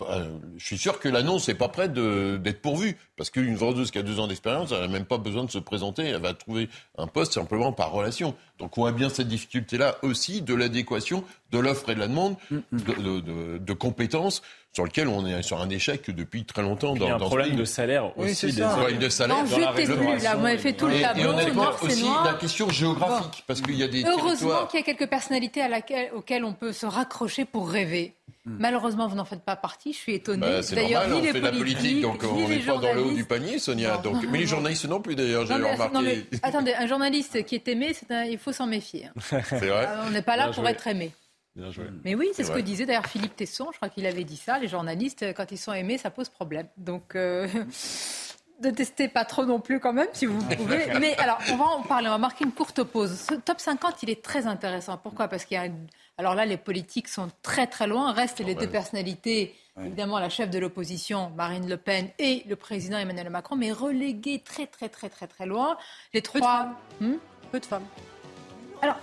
euh, 0.03 0.39
je 0.59 0.65
suis 0.65 0.77
sûr 0.77 1.01
que 1.01 1.09
l'annonce 1.09 1.49
n'est 1.49 1.55
pas 1.55 1.69
prête 1.69 1.95
d'être 1.95 2.61
pourvue. 2.61 2.99
Parce 3.17 3.31
qu'une 3.31 3.57
vendeuse 3.57 3.91
qui 3.91 3.99
a 3.99 4.03
deux 4.03 4.21
ans 4.21 4.27
d'expérience, 4.27 4.73
elle 4.73 4.83
n'a 4.83 4.89
même 4.89 5.07
pas 5.07 5.17
besoin 5.19 5.43
de 5.43 5.51
se 5.51 5.59
présenter, 5.59 6.05
elle 6.05 6.21
va 6.21 6.35
trouver 6.35 6.69
un 6.99 7.07
poste 7.07 7.33
simplement 7.33 7.73
par 7.73 7.91
relation. 7.91 8.35
Donc 8.59 8.77
on 8.77 8.85
a 8.85 8.93
bien 8.93 9.09
cette 9.09 9.27
difficulté-là 9.27 9.97
aussi 10.03 10.43
de 10.43 10.55
l'adéquation 10.55 11.25
de 11.51 11.59
l'offre 11.59 11.89
et 11.89 11.95
de 11.95 12.01
la 12.01 12.09
demande, 12.09 12.37
de, 12.51 12.63
de, 12.73 13.21
de, 13.21 13.59
de 13.59 13.73
compétences 13.73 14.43
sur 14.73 14.85
lequel 14.85 15.09
on 15.09 15.27
est 15.27 15.43
sur 15.43 15.61
un 15.61 15.69
échec 15.71 16.11
depuis 16.11 16.45
très 16.45 16.63
longtemps. 16.63 16.95
Dans, 16.95 17.07
il 17.07 17.09
y 17.09 17.11
a 17.11 17.17
un 17.17 17.19
problème 17.19 17.57
de 17.57 17.65
salaire 17.65 18.13
oui, 18.17 18.31
aussi. 18.31 18.53
Des 18.53 18.63
problème 18.63 18.99
de 18.99 19.09
salaire. 19.09 19.37
Non, 19.39 19.47
jutez 19.47 19.85
plus, 19.85 20.23
là, 20.23 20.37
vous 20.37 20.43
m'avez 20.43 20.59
fait 20.59 20.73
tout 20.73 20.87
le 20.87 21.01
tableau. 21.01 21.23
Et 21.23 21.27
honnêtement, 21.27 21.63
noir, 21.65 21.83
aussi 21.83 22.05
noir. 22.05 22.25
la 22.25 22.35
question 22.35 22.69
géographique, 22.69 23.45
parce 23.47 23.61
qu'il 23.61 23.75
y 23.75 23.83
a 23.83 23.89
des 23.89 24.05
Heureusement 24.05 24.67
qu'il 24.67 24.81
y 24.81 24.83
a 24.83 24.87
quelques 24.87 25.09
personnalités 25.09 25.61
à 25.63 25.69
laquelle, 25.69 26.11
auxquelles 26.15 26.45
on 26.45 26.53
peut 26.53 26.73
se 26.73 26.87
raccrocher 26.87 27.45
pour 27.45 27.69
rêver. 27.69 28.15
Hmm. 28.45 28.57
Malheureusement, 28.61 29.09
vous 29.09 29.17
n'en 29.17 29.25
faites 29.25 29.43
pas 29.43 29.57
partie. 29.57 29.93
Je 29.93 29.99
suis 29.99 30.15
étonnée. 30.15 30.47
Bah, 30.47 30.63
c'est 30.63 30.77
normal, 30.77 31.13
on 31.13 31.23
fait 31.23 31.41
de 31.41 31.45
la 31.45 31.53
politique, 31.53 32.01
donc 32.03 32.23
on 32.23 32.49
n'est 32.49 32.59
pas 32.59 32.79
dans 32.79 32.93
le 32.93 33.03
haut 33.03 33.13
du 33.13 33.25
panier, 33.25 33.59
Sonia. 33.59 33.97
Donc... 33.99 34.25
Mais 34.31 34.39
les 34.39 34.47
journalistes 34.47 34.87
non 34.87 35.01
plus, 35.01 35.17
d'ailleurs, 35.17 35.47
j'ai 35.47 35.55
remarqué. 35.55 36.27
attendez, 36.43 36.75
un 36.75 36.87
journaliste 36.87 37.45
qui 37.45 37.55
est 37.55 37.69
aimé, 37.69 37.95
il 38.31 38.39
faut 38.39 38.53
s'en 38.53 38.67
méfier. 38.67 39.07
Hein. 39.07 39.41
C'est 39.49 39.67
vrai. 39.67 39.87
Euh, 39.87 40.05
on 40.07 40.11
n'est 40.11 40.23
pas 40.23 40.37
là 40.37 40.51
pour 40.53 40.69
être 40.69 40.87
aimé. 40.87 41.11
Bien 41.59 41.71
joué. 41.73 41.87
Mais 42.05 42.15
oui, 42.15 42.29
c'est 42.33 42.45
ce 42.45 42.53
que 42.53 42.61
disait 42.61 42.87
d'ailleurs 42.87 43.07
Philippe 43.07 43.37
Tesson. 43.37 43.69
Je 43.73 43.77
crois 43.77 43.89
qu'il 43.89 44.07
avait 44.07 44.25
dit 44.25 44.37
ça. 44.37 44.59
Les 44.59 44.69
journalistes, 44.69 45.25
quand 45.37 45.51
ils 45.51 45.59
sont 45.59 45.73
aimés, 45.73 45.99
ça 45.99 46.11
pose 46.11 46.29
problème. 46.29 46.69
Donc. 46.77 47.15
Euh... 47.17 47.49
de 48.61 48.71
tester 48.71 49.07
pas 49.07 49.25
trop 49.25 49.45
non 49.45 49.61
plus 49.61 49.79
quand 49.79 49.93
même, 49.93 50.09
si 50.13 50.27
vous 50.27 50.43
pouvez. 50.43 50.87
Mais 51.01 51.17
alors, 51.19 51.39
on 51.53 51.57
va 51.57 51.65
en 51.65 51.83
parler, 51.83 52.09
on 52.09 52.13
va 52.13 52.19
marquer 52.19 52.45
une 52.45 52.51
courte 52.51 52.83
pause. 52.83 53.17
Ce 53.17 53.35
top 53.35 53.61
50, 53.61 54.03
il 54.03 54.11
est 54.11 54.21
très 54.21 54.49
intéressant. 54.49 54.99
Pourquoi? 54.99 55.29
Parce 55.29 55.45
qu'il 55.45 55.57
y 55.57 55.61
a 55.61 55.69
alors 56.19 56.35
là, 56.35 56.45
les 56.45 56.57
politiques 56.57 57.07
sont 57.07 57.31
très 57.43 57.69
très 57.69 57.87
loin. 57.87 58.13
Restent 58.13 58.41
les 58.41 58.57
deux 58.57 58.67
personnalités, 58.69 59.55
évidemment 59.81 60.19
la 60.19 60.29
chef 60.29 60.51
de 60.51 60.59
l'opposition, 60.59 61.31
Marine 61.37 61.69
Le 61.69 61.77
Pen, 61.77 62.09
et 62.19 62.43
le 62.49 62.57
président 62.57 62.99
Emmanuel 62.99 63.31
Macron, 63.31 63.55
mais 63.55 63.71
relégués 63.71 64.43
très 64.45 64.67
très 64.67 64.89
très 64.89 65.09
très 65.09 65.29
très 65.29 65.47
loin. 65.47 65.79
Les 66.13 66.21
trois. 66.21 66.71
Hmm? 67.01 67.15
Peu 67.53 67.61
de 67.61 67.67
femmes. 67.67 67.87
Alors, 68.83 68.99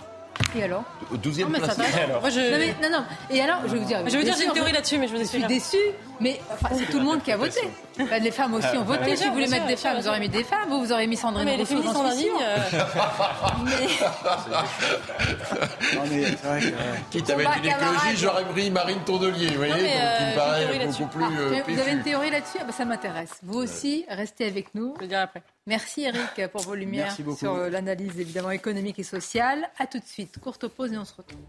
et 0.56 0.64
alors 0.64 0.84
Au 1.12 1.16
12e 1.16 1.42
non, 1.42 1.58
place. 1.58 1.78
Moi, 1.78 2.30
je... 2.30 2.82
non, 2.82 2.90
non, 2.90 3.04
Et 3.30 3.40
alors, 3.40 3.60
je 3.66 3.72
vais 3.72 3.78
vous 3.78 3.84
dire. 3.84 4.00
Je 4.06 4.16
veux 4.16 4.24
dire, 4.24 4.34
j'ai 4.36 4.44
une 4.44 4.52
théorie 4.52 4.72
là-dessus, 4.72 4.98
mais 4.98 5.08
je, 5.08 5.16
je 5.16 5.24
suis 5.24 5.44
déçue. 5.44 5.76
Mais 6.20 6.40
enfin, 6.50 6.74
c'est 6.76 6.86
tout 6.86 6.98
le 6.98 7.04
monde 7.04 7.22
qui 7.22 7.30
a 7.30 7.36
voté. 7.36 7.60
les 8.20 8.30
femmes 8.30 8.54
aussi 8.54 8.76
ont 8.76 8.84
voté. 8.84 9.16
si 9.16 9.26
vous 9.26 9.34
voulez 9.34 9.48
mettre 9.48 9.66
des 9.66 9.76
femmes, 9.76 9.98
vous 10.00 10.08
aurez 10.08 10.20
mis 10.20 10.28
des 10.28 10.44
femmes. 10.44 10.68
Vous, 10.68 10.80
vous 10.80 10.92
aurez 10.92 11.06
mis 11.06 11.16
Sandrine 11.16 11.44
mais 11.44 11.56
Rousseau, 11.56 11.82
j'en 11.82 12.10
suis 12.10 12.24
sûre. 12.24 12.38
mais... 13.64 13.86
non, 15.94 16.02
mais. 16.10 16.24
Quitte 17.10 17.30
à 17.30 17.36
mettre 17.36 17.58
une 17.58 17.66
écologie, 17.66 18.16
j'aurais 18.16 18.44
pris 18.44 18.70
Marine 18.70 19.00
Tourdelier, 19.04 19.48
vous 19.48 19.56
voyez, 19.56 19.72
donc, 19.72 19.82
qui 19.82 20.24
me 20.24 20.34
paraît 20.34 20.86
beaucoup 20.86 21.06
plus... 21.06 21.24
Ah, 21.24 21.62
vous 21.68 21.78
avez 21.78 21.92
une 21.92 22.02
théorie 22.02 22.30
là-dessus? 22.30 22.58
Ah, 22.60 22.64
bah, 22.64 22.72
Ça 22.72 22.84
m'intéresse. 22.84 23.40
Vous 23.42 23.58
aussi, 23.58 24.04
restez 24.08 24.46
avec 24.46 24.74
nous. 24.74 24.94
Je 24.96 25.02
le 25.02 25.08
dirai 25.08 25.22
après. 25.22 25.42
Merci 25.68 26.02
Eric 26.02 26.48
pour 26.52 26.62
vos 26.62 26.76
lumières 26.76 27.12
sur 27.36 27.56
l'analyse 27.56 28.20
évidemment 28.20 28.52
économique 28.52 29.00
et 29.00 29.02
sociale. 29.02 29.68
A 29.78 29.86
tout 29.86 29.98
de 29.98 30.04
suite. 30.04 30.38
Courte 30.46 30.68
pause 30.68 30.92
et 30.92 30.96
on 30.96 31.04
se 31.04 31.12
retrouve. 31.12 31.40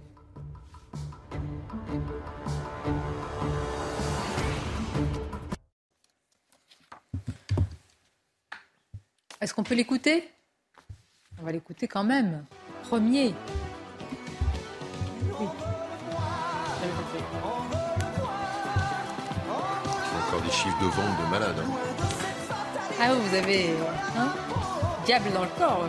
Est-ce 9.40 9.54
qu'on 9.54 9.62
peut 9.62 9.76
l'écouter? 9.76 10.28
On 11.40 11.44
va 11.44 11.52
l'écouter 11.52 11.88
quand 11.88 12.04
même. 12.04 12.44
Premier. 12.86 13.36
Oui. 15.40 15.48
Encore 20.28 20.42
des 20.42 20.50
chiffres 20.50 20.80
de 20.82 20.86
vente 20.88 21.24
de 21.24 21.30
malades. 21.30 21.60
Hein. 21.60 21.72
Ah 23.00 23.14
vous 23.14 23.36
avez 23.36 23.70
hein? 24.18 24.34
Diable 25.06 25.32
dans 25.34 25.44
le 25.44 25.50
corps 25.56 25.86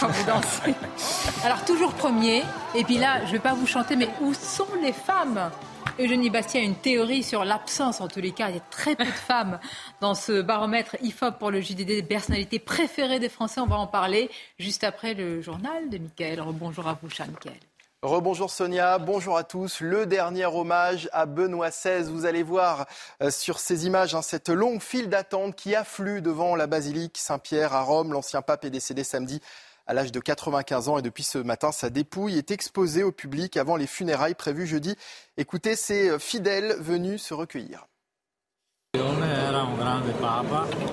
Alors 1.44 1.64
toujours 1.64 1.92
premier. 1.92 2.42
Et 2.74 2.84
puis 2.84 2.96
là, 2.96 3.20
je 3.24 3.28
ne 3.28 3.32
vais 3.32 3.38
pas 3.38 3.52
vous 3.52 3.66
chanter, 3.66 3.96
mais 3.96 4.08
où 4.22 4.32
sont 4.32 4.66
les 4.82 4.92
femmes? 4.92 5.50
Eugénie 5.98 6.30
Bastien 6.30 6.62
a 6.62 6.64
une 6.64 6.76
théorie 6.76 7.22
sur 7.22 7.44
l'absence, 7.44 8.00
en 8.00 8.08
tous 8.08 8.20
les 8.20 8.30
cas, 8.30 8.48
il 8.48 8.54
y 8.54 8.58
a 8.58 8.62
très 8.70 8.96
peu 8.96 9.04
de 9.04 9.10
femmes 9.10 9.58
dans 10.00 10.14
ce 10.14 10.40
baromètre 10.40 10.96
IFOP 11.02 11.38
pour 11.38 11.50
le 11.50 11.60
JDD 11.60 11.86
des 11.86 12.02
personnalités 12.02 12.58
préférées 12.58 13.18
des 13.18 13.28
Français. 13.28 13.60
On 13.60 13.66
va 13.66 13.76
en 13.76 13.86
parler 13.86 14.30
juste 14.58 14.84
après 14.84 15.12
le 15.12 15.42
journal 15.42 15.90
de 15.90 15.98
Mickaël. 15.98 16.42
Bonjour 16.54 16.88
à 16.88 16.98
vous, 17.02 17.10
cher 17.10 17.26
Mickaël. 17.28 17.58
Rebonjour 18.02 18.50
Sonia, 18.50 18.96
bonjour 18.98 19.36
à 19.36 19.44
tous. 19.44 19.82
Le 19.82 20.06
dernier 20.06 20.46
hommage 20.46 21.10
à 21.12 21.26
Benoît 21.26 21.68
XVI. 21.68 22.04
Vous 22.04 22.24
allez 22.24 22.42
voir 22.42 22.86
euh, 23.22 23.30
sur 23.30 23.58
ces 23.58 23.86
images 23.86 24.14
hein, 24.14 24.22
cette 24.22 24.48
longue 24.48 24.80
file 24.80 25.10
d'attente 25.10 25.54
qui 25.54 25.74
afflue 25.74 26.22
devant 26.22 26.56
la 26.56 26.66
basilique 26.66 27.18
Saint-Pierre 27.18 27.74
à 27.74 27.82
Rome. 27.82 28.14
L'ancien 28.14 28.40
pape 28.40 28.64
est 28.64 28.70
décédé 28.70 29.04
samedi 29.04 29.42
à 29.90 29.92
l'âge 29.92 30.12
de 30.12 30.20
95 30.20 30.88
ans 30.88 30.98
et 30.98 31.02
depuis 31.02 31.24
ce 31.24 31.38
matin, 31.38 31.72
sa 31.72 31.90
dépouille 31.90 32.38
est 32.38 32.52
exposée 32.52 33.02
au 33.02 33.10
public 33.10 33.56
avant 33.56 33.74
les 33.74 33.88
funérailles 33.88 34.36
prévues 34.36 34.68
jeudi. 34.68 34.94
Écoutez 35.36 35.74
ces 35.74 36.16
fidèles 36.20 36.76
venus 36.78 37.20
se 37.20 37.34
recueillir. 37.34 37.88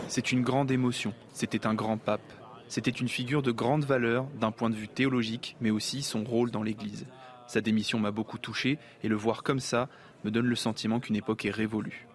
C'est 0.08 0.32
une 0.32 0.42
grande 0.42 0.72
émotion. 0.72 1.14
C'était 1.32 1.68
un 1.68 1.76
grand 1.76 1.98
pape. 1.98 2.34
C'était 2.70 2.90
une 2.90 3.08
figure 3.08 3.44
de 3.44 3.52
grande 3.52 3.86
valeur 3.86 4.26
d'un 4.42 4.50
point 4.50 4.72
de 4.72 4.76
vue 4.76 4.88
théologique, 4.88 5.58
mais 5.62 5.70
aussi 5.70 6.02
son 6.02 6.24
rôle 6.24 6.50
dans 6.50 6.64
l'Église. 6.64 7.06
Sa 7.46 7.62
démission 7.62 8.00
m'a 8.00 8.10
beaucoup 8.10 8.40
touché 8.40 8.80
et 9.04 9.08
le 9.08 9.16
voir 9.16 9.44
comme 9.44 9.60
ça 9.60 9.90
me 10.26 10.32
donne 10.32 10.48
le 10.48 10.56
sentiment 10.56 11.00
qu'une 11.00 11.18
époque 11.18 11.46
est 11.46 11.52
révolue. 11.52 12.08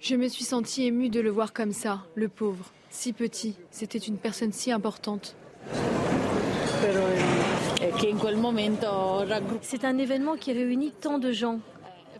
Je 0.00 0.16
me 0.16 0.26
suis 0.26 0.44
senti 0.44 0.84
ému 0.84 1.10
de 1.10 1.20
le 1.20 1.30
voir 1.30 1.52
comme 1.52 1.72
ça, 1.72 2.04
le 2.16 2.28
pauvre 2.28 2.72
si 2.90 3.12
petit. 3.12 3.56
C'était 3.70 3.98
une 3.98 4.18
personne 4.18 4.52
si 4.52 4.72
importante. 4.72 5.36
C'est 9.62 9.84
un 9.84 9.98
événement 9.98 10.36
qui 10.36 10.52
réunit 10.52 10.92
tant 10.92 11.18
de 11.18 11.32
gens. 11.32 11.60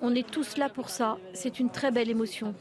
On 0.00 0.14
est 0.14 0.28
tous 0.28 0.56
là 0.56 0.68
pour 0.68 0.90
ça. 0.90 1.18
C'est 1.34 1.58
une 1.58 1.70
très 1.70 1.90
belle 1.90 2.10
émotion. 2.10 2.54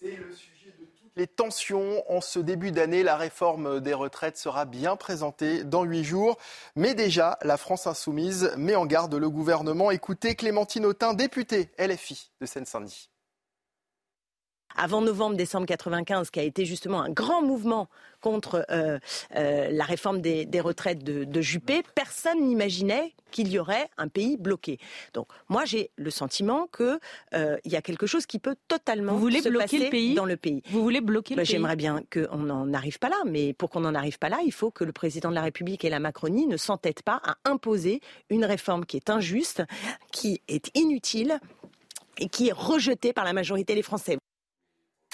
C'est 0.00 0.16
le 0.16 0.34
sujet 0.34 0.74
de 0.78 0.84
toutes 0.84 1.16
les 1.16 1.26
tensions 1.26 2.02
en 2.10 2.20
ce 2.20 2.38
début 2.38 2.72
d'année. 2.72 3.02
La 3.02 3.16
réforme 3.16 3.80
des 3.80 3.94
retraites 3.94 4.36
sera 4.36 4.64
bien 4.64 4.96
présentée 4.96 5.64
dans 5.64 5.84
huit 5.84 6.04
jours. 6.04 6.36
Mais 6.74 6.94
déjà, 6.94 7.38
la 7.42 7.56
France 7.56 7.86
insoumise 7.86 8.52
met 8.56 8.76
en 8.76 8.86
garde 8.86 9.14
le 9.14 9.30
gouvernement. 9.30 9.90
Écoutez 9.90 10.34
Clémentine 10.34 10.86
Autain, 10.86 11.14
députée 11.14 11.70
LFI 11.78 12.30
de 12.40 12.46
Seine-Saint-Denis 12.46 13.10
avant 14.74 15.00
novembre-décembre 15.00 15.66
95, 15.66 16.30
qui 16.30 16.40
a 16.40 16.42
été 16.42 16.64
justement 16.64 17.00
un 17.00 17.10
grand 17.10 17.42
mouvement 17.42 17.88
contre 18.20 18.66
euh, 18.70 18.98
euh, 19.36 19.68
la 19.70 19.84
réforme 19.84 20.20
des, 20.20 20.48
retraites 20.60 21.04
de, 21.04 21.40
Juppé, 21.40 21.82
personne 21.94 22.40
n'imaginait 22.40 23.14
qu'il 23.30 23.48
y 23.48 23.58
aurait 23.58 23.88
un 23.98 24.08
pays 24.08 24.36
bloqué. 24.36 24.78
Donc 25.14 25.28
moi 25.48 25.64
j'ai 25.64 25.90
le 25.96 26.10
sentiment 26.10 26.66
qu'il 26.74 26.98
euh, 27.34 27.56
y 27.64 27.76
a 27.76 27.82
quelque 27.82 28.06
chose 28.06 28.26
qui 28.26 28.38
peut 28.38 28.56
totalement 28.68 29.12
Vous 29.12 29.20
voulez 29.20 29.42
se 29.42 29.48
bloquer 29.48 29.64
passer 29.64 29.84
le 29.84 29.90
pays? 29.90 30.14
dans 30.14 30.24
le 30.24 30.36
pays. 30.36 30.62
Vous 30.70 30.82
voulez 30.82 31.00
bloquer 31.00 31.34
le 31.34 31.36
bah, 31.36 31.42
pays? 31.42 31.52
J'aimerais 31.52 31.76
bien 31.76 32.02
qu'on 32.12 32.38
n'en 32.38 32.72
arrive 32.72 32.98
pas 32.98 33.10
là, 33.10 33.16
mais 33.26 33.52
pour 33.52 33.70
qu'on 33.70 33.80
n'en 33.80 33.94
arrive 33.94 34.18
pas 34.18 34.28
là, 34.28 34.38
il 34.44 34.52
faut 34.52 34.70
que 34.70 34.84
le 34.84 34.92
président 34.92 35.30
de 35.30 35.34
la 35.34 35.42
République 35.42 35.84
et 35.84 35.90
la 35.90 36.00
Macronie 36.00 36.46
ne 36.46 36.56
s'entêtent 36.56 37.02
pas 37.02 37.20
à 37.24 37.36
imposer 37.44 38.00
une 38.30 38.44
réforme 38.44 38.86
qui 38.86 38.96
est 38.96 39.10
injuste, 39.10 39.62
qui 40.10 40.40
est 40.48 40.70
inutile 40.74 41.38
et 42.18 42.28
qui 42.28 42.48
est 42.48 42.52
rejetée 42.52 43.12
par 43.12 43.24
la 43.24 43.32
majorité 43.32 43.74
des 43.74 43.82
Français. 43.82 44.16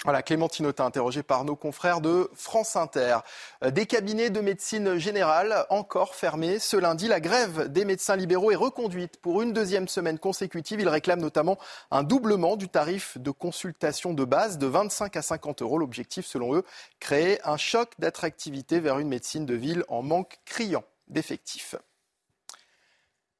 Voilà, 0.03 0.21
Clémentine 0.21 0.65
Autain, 0.65 0.85
interrogée 0.85 1.23
par 1.23 1.45
nos 1.45 1.55
confrères 1.55 2.01
de 2.01 2.29
France 2.33 2.75
Inter. 2.75 3.19
Euh, 3.63 3.71
des 3.71 3.85
cabinets 3.85 4.29
de 4.29 4.41
médecine 4.41 4.97
générale 4.97 5.65
encore 5.69 6.13
fermés. 6.13 6.59
Ce 6.59 6.75
lundi, 6.75 7.07
la 7.07 7.21
grève 7.21 7.69
des 7.69 7.85
médecins 7.85 8.17
libéraux 8.17 8.51
est 8.51 8.55
reconduite 8.55 9.15
pour 9.21 9.41
une 9.41 9.53
deuxième 9.53 9.87
semaine 9.87 10.19
consécutive. 10.19 10.81
Ils 10.81 10.89
réclament 10.89 11.21
notamment 11.21 11.57
un 11.89 12.03
doublement 12.03 12.57
du 12.57 12.67
tarif 12.67 13.17
de 13.17 13.31
consultation 13.31 14.13
de 14.13 14.25
base 14.25 14.57
de 14.57 14.67
25 14.67 15.15
à 15.15 15.21
50 15.21 15.61
euros. 15.61 15.77
L'objectif, 15.77 16.25
selon 16.25 16.53
eux, 16.53 16.65
créer 16.99 17.39
un 17.47 17.55
choc 17.55 17.91
d'attractivité 17.97 18.81
vers 18.81 18.99
une 18.99 19.07
médecine 19.07 19.45
de 19.45 19.55
ville 19.55 19.85
en 19.87 20.01
manque 20.01 20.37
criant 20.43 20.83
d'effectifs. 21.07 21.75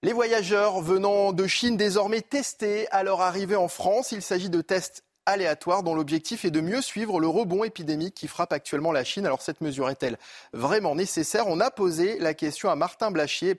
Les 0.01 0.14
voyageurs 0.14 0.80
venant 0.80 1.34
de 1.34 1.45
Chine 1.45 1.76
désormais 1.76 2.22
testés 2.22 2.89
à 2.91 3.03
leur 3.03 3.20
arrivée 3.20 3.57
en 3.57 3.68
France. 3.68 4.14
Il 4.14 4.22
s'agit 4.22 4.49
de 4.49 4.61
tests 4.61 5.03
aléatoire 5.26 5.84
dont 5.84 5.96
l'objectif 5.96 6.46
est 6.46 6.52
de 6.52 6.62
mieux 6.62 6.82
suivre 6.82 7.20
le 7.20 7.28
rebond 7.28 7.64
épidémique 7.64 8.14
qui 8.16 8.28
frappe 8.28 8.54
actuellement 8.54 8.92
la 8.92 9.04
Chine. 9.04 9.26
Alors 9.26 9.42
cette 9.42 9.62
mesure 9.62 9.90
est-elle 9.90 10.18
vraiment 10.54 10.96
nécessaire? 10.96 11.48
On 11.48 11.60
a 11.60 11.72
posé 11.72 12.20
la 12.20 12.34
question 12.34 12.70
à 12.70 12.76
Martin 12.76 13.12
Blachier, 13.12 13.58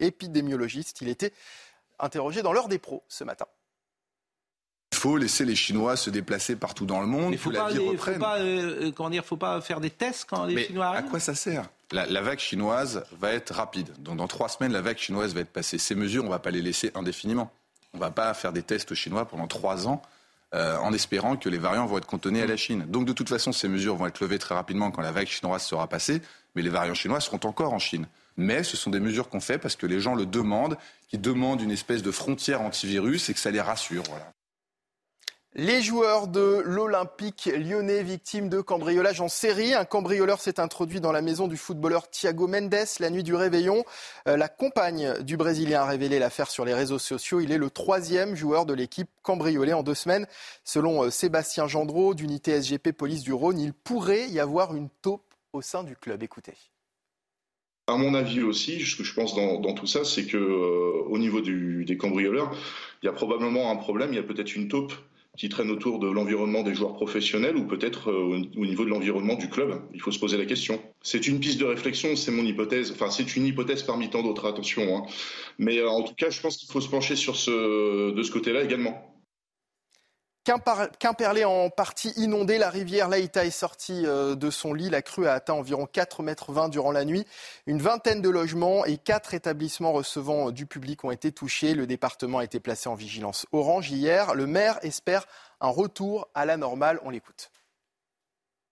épidémiologiste. 0.00 1.00
Il 1.00 1.08
était 1.08 1.32
interrogé 1.98 2.42
dans 2.42 2.52
l'heure 2.52 2.68
des 2.68 2.78
pros 2.78 3.02
ce 3.08 3.24
matin. 3.24 3.46
Il 4.92 4.98
faut 4.98 5.16
laisser 5.16 5.44
les 5.44 5.56
Chinois 5.56 5.96
se 5.96 6.10
déplacer 6.10 6.56
partout 6.56 6.86
dans 6.86 7.00
le 7.00 7.06
monde, 7.06 7.32
il 7.32 7.38
faut 7.38 7.50
que 7.50 7.56
la 7.56 7.68
vie 7.68 7.78
reprenne. 7.78 8.14
Faut 8.14 8.20
pas, 8.20 8.38
euh, 8.38 8.92
euh, 8.98 9.22
faut 9.22 9.36
pas 9.36 9.60
faire 9.60 9.80
des 9.80 9.90
tests 9.90 10.26
quand 10.28 10.44
les 10.46 10.64
Chinois 10.64 10.86
arrivent. 10.86 11.06
À 11.06 11.10
quoi 11.10 11.20
ça 11.20 11.34
sert? 11.34 11.68
La, 11.92 12.20
vague 12.20 12.38
chinoise 12.38 13.04
va 13.20 13.32
être 13.32 13.54
rapide. 13.54 13.92
Donc, 13.98 14.16
dans 14.16 14.26
trois 14.26 14.48
semaines, 14.48 14.72
la 14.72 14.80
vague 14.80 14.98
chinoise 14.98 15.34
va 15.34 15.40
être 15.40 15.52
passée. 15.52 15.78
Ces 15.78 15.94
mesures, 15.94 16.22
on 16.22 16.26
ne 16.26 16.32
va 16.32 16.40
pas 16.40 16.50
les 16.50 16.62
laisser 16.62 16.90
indéfiniment. 16.94 17.52
On 17.94 17.98
ne 17.98 18.02
va 18.02 18.10
pas 18.10 18.32
faire 18.34 18.52
des 18.52 18.62
tests 18.62 18.94
chinois 18.94 19.24
pendant 19.24 19.46
trois 19.46 19.86
ans 19.86 20.02
euh, 20.56 20.78
en 20.78 20.92
espérant 20.92 21.36
que 21.36 21.48
les 21.48 21.58
variants 21.58 21.86
vont 21.86 21.98
être 21.98 22.06
contenus 22.06 22.42
à 22.42 22.46
la 22.46 22.56
Chine. 22.56 22.86
Donc 22.88 23.04
de 23.04 23.12
toute 23.12 23.28
façon, 23.28 23.52
ces 23.52 23.68
mesures 23.68 23.94
vont 23.96 24.06
être 24.06 24.20
levées 24.20 24.38
très 24.38 24.54
rapidement 24.54 24.90
quand 24.90 25.02
la 25.02 25.12
vague 25.12 25.26
chinoise 25.26 25.62
sera 25.62 25.86
passée, 25.86 26.22
mais 26.54 26.62
les 26.62 26.70
variants 26.70 26.94
chinois 26.94 27.20
seront 27.20 27.40
encore 27.44 27.74
en 27.74 27.78
Chine. 27.78 28.06
Mais 28.38 28.62
ce 28.62 28.76
sont 28.76 28.90
des 28.90 29.00
mesures 29.00 29.28
qu'on 29.28 29.40
fait 29.40 29.58
parce 29.58 29.76
que 29.76 29.86
les 29.86 30.00
gens 30.00 30.14
le 30.14 30.24
demandent, 30.24 30.78
qui 31.08 31.18
demandent 31.18 31.60
une 31.60 31.70
espèce 31.70 32.02
de 32.02 32.10
frontière 32.10 32.62
antivirus 32.62 33.28
et 33.28 33.34
que 33.34 33.40
ça 33.40 33.50
les 33.50 33.60
rassure. 33.60 34.04
Les 35.58 35.80
joueurs 35.80 36.28
de 36.28 36.60
l'Olympique 36.66 37.46
lyonnais 37.46 38.02
victimes 38.02 38.50
de 38.50 38.60
cambriolage 38.60 39.22
en 39.22 39.28
série. 39.28 39.72
Un 39.72 39.86
cambrioleur 39.86 40.38
s'est 40.38 40.60
introduit 40.60 41.00
dans 41.00 41.12
la 41.12 41.22
maison 41.22 41.48
du 41.48 41.56
footballeur 41.56 42.10
Thiago 42.10 42.46
Mendes 42.46 42.74
la 43.00 43.08
nuit 43.08 43.22
du 43.22 43.34
réveillon. 43.34 43.82
Euh, 44.28 44.36
la 44.36 44.48
compagne 44.48 45.22
du 45.22 45.38
Brésilien 45.38 45.80
a 45.80 45.86
révélé 45.86 46.18
l'affaire 46.18 46.50
sur 46.50 46.66
les 46.66 46.74
réseaux 46.74 46.98
sociaux. 46.98 47.40
Il 47.40 47.52
est 47.52 47.56
le 47.56 47.70
troisième 47.70 48.36
joueur 48.36 48.66
de 48.66 48.74
l'équipe 48.74 49.08
cambriolé 49.22 49.72
en 49.72 49.82
deux 49.82 49.94
semaines. 49.94 50.26
Selon 50.62 51.04
euh, 51.04 51.08
Sébastien 51.08 51.66
Gendreau 51.66 52.12
d'unité 52.12 52.60
SGP 52.60 52.92
Police 52.92 53.22
du 53.22 53.32
Rhône, 53.32 53.58
il 53.58 53.72
pourrait 53.72 54.28
y 54.28 54.38
avoir 54.38 54.76
une 54.76 54.90
taupe 55.00 55.24
au 55.54 55.62
sein 55.62 55.84
du 55.84 55.96
club. 55.96 56.22
Écoutez. 56.22 56.52
À 57.86 57.96
mon 57.96 58.12
avis 58.12 58.42
aussi, 58.42 58.84
ce 58.84 58.94
que 58.94 59.04
je 59.04 59.14
pense 59.14 59.34
dans, 59.34 59.72
tout 59.72 59.86
ça, 59.86 60.04
c'est 60.04 60.26
que 60.26 60.36
euh, 60.36 61.02
au 61.08 61.16
niveau 61.16 61.40
des 61.40 61.96
cambrioleurs, 61.96 62.54
il 63.02 63.06
y 63.06 63.08
a 63.08 63.12
probablement 63.12 63.70
un 63.70 63.76
problème, 63.76 64.12
il 64.12 64.16
y 64.16 64.18
a 64.18 64.22
peut-être 64.22 64.54
une 64.54 64.68
taupe 64.68 64.92
qui 65.36 65.48
traîne 65.48 65.70
autour 65.70 65.98
de 65.98 66.08
l'environnement 66.08 66.62
des 66.62 66.74
joueurs 66.74 66.94
professionnels 66.94 67.56
ou 67.56 67.66
peut-être 67.66 68.10
euh, 68.10 68.42
au 68.56 68.66
niveau 68.66 68.84
de 68.84 68.90
l'environnement 68.90 69.34
du 69.34 69.48
club. 69.48 69.80
Il 69.94 70.00
faut 70.00 70.12
se 70.12 70.18
poser 70.18 70.36
la 70.36 70.46
question. 70.46 70.80
C'est 71.02 71.26
une 71.26 71.40
piste 71.40 71.58
de 71.58 71.64
réflexion, 71.64 72.16
c'est 72.16 72.30
mon 72.30 72.44
hypothèse. 72.44 72.92
Enfin, 72.92 73.10
c'est 73.10 73.36
une 73.36 73.46
hypothèse 73.46 73.82
parmi 73.82 74.10
tant 74.10 74.22
d'autres, 74.22 74.46
attention. 74.46 74.96
Hein. 74.96 75.02
Mais 75.58 75.78
euh, 75.78 75.88
en 75.88 76.02
tout 76.02 76.14
cas, 76.14 76.30
je 76.30 76.40
pense 76.40 76.56
qu'il 76.56 76.70
faut 76.70 76.80
se 76.80 76.88
pencher 76.88 77.16
sur 77.16 77.36
ce, 77.36 78.12
de 78.12 78.22
ce 78.22 78.30
côté-là 78.32 78.62
également. 78.62 79.15
Quimperlé 81.00 81.44
en 81.44 81.70
partie 81.70 82.12
inondé, 82.16 82.56
la 82.56 82.70
rivière 82.70 83.08
Laïta 83.08 83.44
est 83.44 83.50
sortie 83.50 84.06
euh, 84.06 84.36
de 84.36 84.48
son 84.48 84.74
lit. 84.74 84.90
La 84.90 85.02
crue 85.02 85.26
a 85.26 85.32
atteint 85.32 85.54
environ 85.54 85.88
4,20 85.92 86.22
mètres 86.22 86.68
durant 86.70 86.92
la 86.92 87.04
nuit. 87.04 87.26
Une 87.66 87.82
vingtaine 87.82 88.22
de 88.22 88.28
logements 88.30 88.84
et 88.84 88.96
quatre 88.96 89.34
établissements 89.34 89.90
recevant 89.90 90.52
du 90.52 90.64
public 90.64 91.02
ont 91.02 91.10
été 91.10 91.32
touchés. 91.32 91.74
Le 91.74 91.88
département 91.88 92.38
a 92.38 92.44
été 92.44 92.60
placé 92.60 92.88
en 92.88 92.94
vigilance 92.94 93.46
orange 93.50 93.90
hier. 93.90 94.36
Le 94.36 94.46
maire 94.46 94.78
espère 94.82 95.26
un 95.60 95.70
retour 95.70 96.28
à 96.32 96.46
la 96.46 96.56
normale. 96.56 97.00
On 97.02 97.10
l'écoute. 97.10 97.50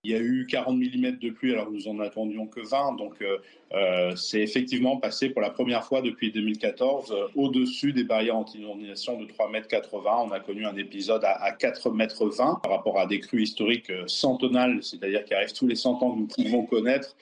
Il 0.05 0.11
y 0.11 0.15
a 0.15 0.19
eu 0.19 0.47
40 0.47 0.77
mm 0.77 1.19
de 1.19 1.31
pluie 1.31 1.55
alors 1.55 1.71
nous 1.71 1.89
en 1.89 1.99
attendions 1.99 2.47
que 2.47 2.61
20. 2.61 2.97
Donc 2.97 3.15
euh, 3.23 3.39
euh, 3.73 4.15
c'est 4.17 4.43
effectivement 4.43 4.99
passé 4.99 5.31
pour 5.31 5.41
la 5.41 5.49
première 5.49 5.83
fois 5.83 6.03
depuis 6.03 6.31
2014 6.31 7.11
euh, 7.11 7.27
au-dessus 7.35 7.95
des 7.95 8.05
barrières 8.05 8.37
anti-inondation 8.37 9.19
de 9.19 9.25
3,80 9.25 9.55
m. 9.57 10.29
On 10.29 10.31
a 10.31 10.41
connu 10.41 10.67
un 10.67 10.77
épisode 10.77 11.25
à, 11.25 11.51
4,20 11.53 12.03
m 12.03 12.59
par 12.63 12.71
rapport 12.71 13.01
à 13.01 13.07
des 13.07 13.19
crues 13.19 13.43
historiques 13.43 13.91
centenales, 14.07 14.81
c'est-à-dire 14.83 15.25
qui 15.25 15.33
arrivent 15.33 15.55
tous 15.55 15.67
les 15.67 15.75
100 15.75 16.03
ans 16.03 16.13
que 16.13 16.19
nous 16.19 16.27
pouvons 16.27 16.67
connaître. 16.67 17.17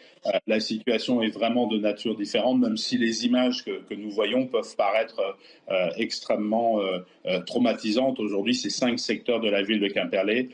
la 0.49 0.59
situation 0.59 1.22
est 1.22 1.30
vraiment 1.30 1.68
de 1.68 1.78
nature 1.78 2.16
différente, 2.16 2.59
même 2.59 2.76
si 2.76 2.99
les 2.99 3.26
images 3.26 3.64
que, 3.64 3.83
que 3.83 3.95
nous 3.95 4.11
voyons 4.11 4.47
peuvent 4.47 4.76
paraître 4.76 5.20
extrêmement 5.97 6.80
traumatisantes. 7.47 8.18
Aujourd'hui, 8.20 8.55
c'est 8.55 8.70
cinq 8.70 8.99
secteurs 8.99 9.41
de 9.41 9.49
la 9.49 9.62
ville 9.62 9.80
de 9.80 9.89
Quimperlé 9.89 10.51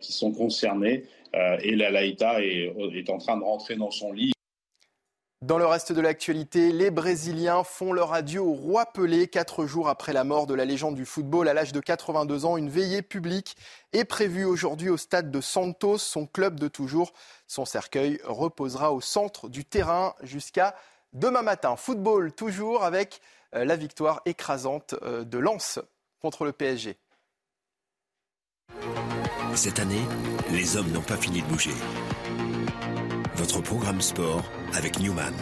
qui 0.00 0.12
sont 0.12 0.32
concernés. 0.32 1.04
Euh, 1.34 1.58
et 1.62 1.76
la 1.76 1.90
Laïta 1.90 2.42
est, 2.42 3.10
en 3.10 3.18
train 3.18 3.36
de 3.36 3.44
rentrer 3.44 3.76
dans 3.76 3.90
son 3.90 4.12
lit. 4.12 4.32
Dans 5.40 5.58
le 5.58 5.66
reste 5.66 5.92
de 5.92 6.00
l'actualité, 6.00 6.72
les 6.72 6.90
Brésiliens 6.90 7.62
font 7.62 7.92
leur 7.92 8.12
adieu 8.12 8.40
au 8.40 8.54
roi 8.54 8.86
Pelé. 8.86 9.28
Quatre 9.28 9.66
jours 9.66 9.88
après 9.88 10.12
la 10.12 10.24
mort 10.24 10.48
de 10.48 10.54
la 10.54 10.64
légende 10.64 10.96
du 10.96 11.04
football 11.04 11.48
à 11.48 11.54
l'âge 11.54 11.72
de 11.72 11.78
82 11.78 12.44
ans, 12.44 12.56
une 12.56 12.68
veillée 12.68 13.02
publique 13.02 13.56
est 13.92 14.04
prévue 14.04 14.44
aujourd'hui 14.44 14.88
au 14.88 14.96
stade 14.96 15.30
de 15.30 15.40
Santos, 15.40 15.98
son 15.98 16.26
club 16.26 16.58
de 16.58 16.66
toujours. 16.66 17.12
Son 17.46 17.64
cercueil 17.64 18.18
reposera 18.24 18.92
au 18.92 19.00
centre 19.00 19.48
du 19.48 19.64
terrain 19.64 20.14
jusqu'à 20.22 20.74
demain 21.12 21.42
matin. 21.42 21.76
Football 21.76 22.32
toujours 22.32 22.82
avec 22.82 23.20
euh, 23.54 23.64
la 23.64 23.76
victoire 23.76 24.22
écrasante 24.26 24.96
euh, 25.02 25.22
de 25.22 25.38
Lens 25.38 25.78
contre 26.20 26.44
le 26.44 26.52
PSG. 26.52 26.96
Cette 29.58 29.80
année, 29.80 30.04
les 30.52 30.76
hommes 30.76 30.92
n'ont 30.92 31.02
pas 31.02 31.16
fini 31.16 31.42
de 31.42 31.46
bouger. 31.48 31.74
Votre 33.34 33.60
programme 33.60 34.00
sport 34.00 34.44
avec 34.72 35.00
Newman. 35.00 35.34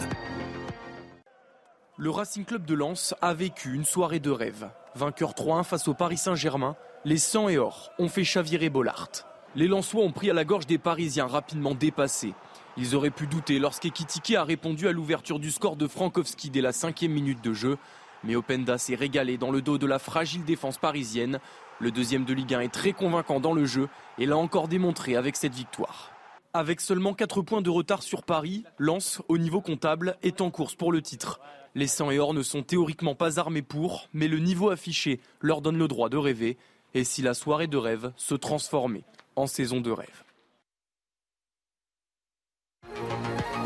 Le 1.99 2.09
Racing 2.09 2.47
Club 2.47 2.65
de 2.65 2.73
Lens 2.73 3.15
a 3.21 3.35
vécu 3.35 3.75
une 3.75 3.85
soirée 3.85 4.19
de 4.19 4.31
rêve. 4.31 4.71
Vainqueur 4.95 5.33
3-1 5.33 5.65
face 5.65 5.87
au 5.87 5.93
Paris 5.93 6.17
Saint-Germain, 6.17 6.77
les 7.05 7.19
100 7.19 7.51
et 7.51 7.59
or 7.59 7.93
ont 7.99 8.09
fait 8.09 8.25
chavirer 8.25 8.71
Bollard. 8.71 9.11
Les 9.55 9.69
Lensois 9.69 10.03
ont 10.03 10.13
pris 10.13 10.31
à 10.31 10.35
la 10.35 10.47
gorge 10.47 10.67
des 10.67 10.79
Parisiens 10.79 11.27
rapidement 11.27 11.75
dépassés. 11.75 12.33
Ils 12.79 12.95
auraient 12.95 13.11
pu 13.11 13.27
douter 13.27 13.59
lorsqu'Ekitike 13.59 14.37
a 14.37 14.45
répondu 14.45 14.89
à 14.89 14.93
l'ouverture 14.93 15.39
du 15.39 15.51
score 15.51 15.77
de 15.77 15.87
Frankowski 15.87 16.49
dès 16.49 16.63
la 16.63 16.73
cinquième 16.73 17.13
minute 17.13 17.45
de 17.45 17.53
jeu. 17.53 17.77
Mais 18.25 18.35
Openda 18.35 18.79
s'est 18.79 18.95
régalé 18.95 19.37
dans 19.37 19.51
le 19.51 19.61
dos 19.61 19.77
de 19.77 19.87
la 19.87 19.99
fragile 19.99 20.45
défense 20.45 20.79
parisienne. 20.79 21.39
Le 21.79 21.91
deuxième 21.91 22.25
de 22.25 22.33
Ligue 22.33 22.55
1 22.55 22.61
est 22.61 22.73
très 22.73 22.93
convaincant 22.93 23.39
dans 23.39 23.53
le 23.53 23.67
jeu 23.67 23.89
et 24.19 24.25
l'a 24.25 24.39
encore 24.39 24.67
démontré 24.67 25.15
avec 25.15 25.37
cette 25.37 25.55
victoire. 25.55 26.11
Avec 26.55 26.81
seulement 26.81 27.13
4 27.13 27.43
points 27.43 27.61
de 27.61 27.69
retard 27.69 28.03
sur 28.03 28.23
Paris, 28.23 28.65
Lens, 28.79 29.21
au 29.29 29.37
niveau 29.37 29.61
comptable, 29.61 30.17
est 30.23 30.41
en 30.41 30.51
course 30.51 30.75
pour 30.75 30.91
le 30.91 31.03
titre. 31.03 31.39
Les 31.75 31.87
100 31.87 32.13
et 32.13 32.19
or 32.19 32.33
ne 32.33 32.43
sont 32.43 32.63
théoriquement 32.63 33.15
pas 33.15 33.39
armés 33.39 33.61
pour, 33.61 34.09
mais 34.15 34.27
le 34.27 34.39
niveau 34.39 34.71
affiché 34.71 35.21
leur 35.43 35.61
donne 35.61 35.77
le 35.77 35.87
droit 35.87 36.09
de 36.09 36.17
rêver. 36.17 36.57
Et 36.95 37.05
si 37.05 37.21
la 37.21 37.35
soirée 37.35 37.67
de 37.67 37.77
rêve 37.77 38.11
se 38.17 38.35
transformait 38.35 39.05
en 39.37 39.47
saison 39.47 39.83
de 39.83 39.91
rêve 39.91 40.25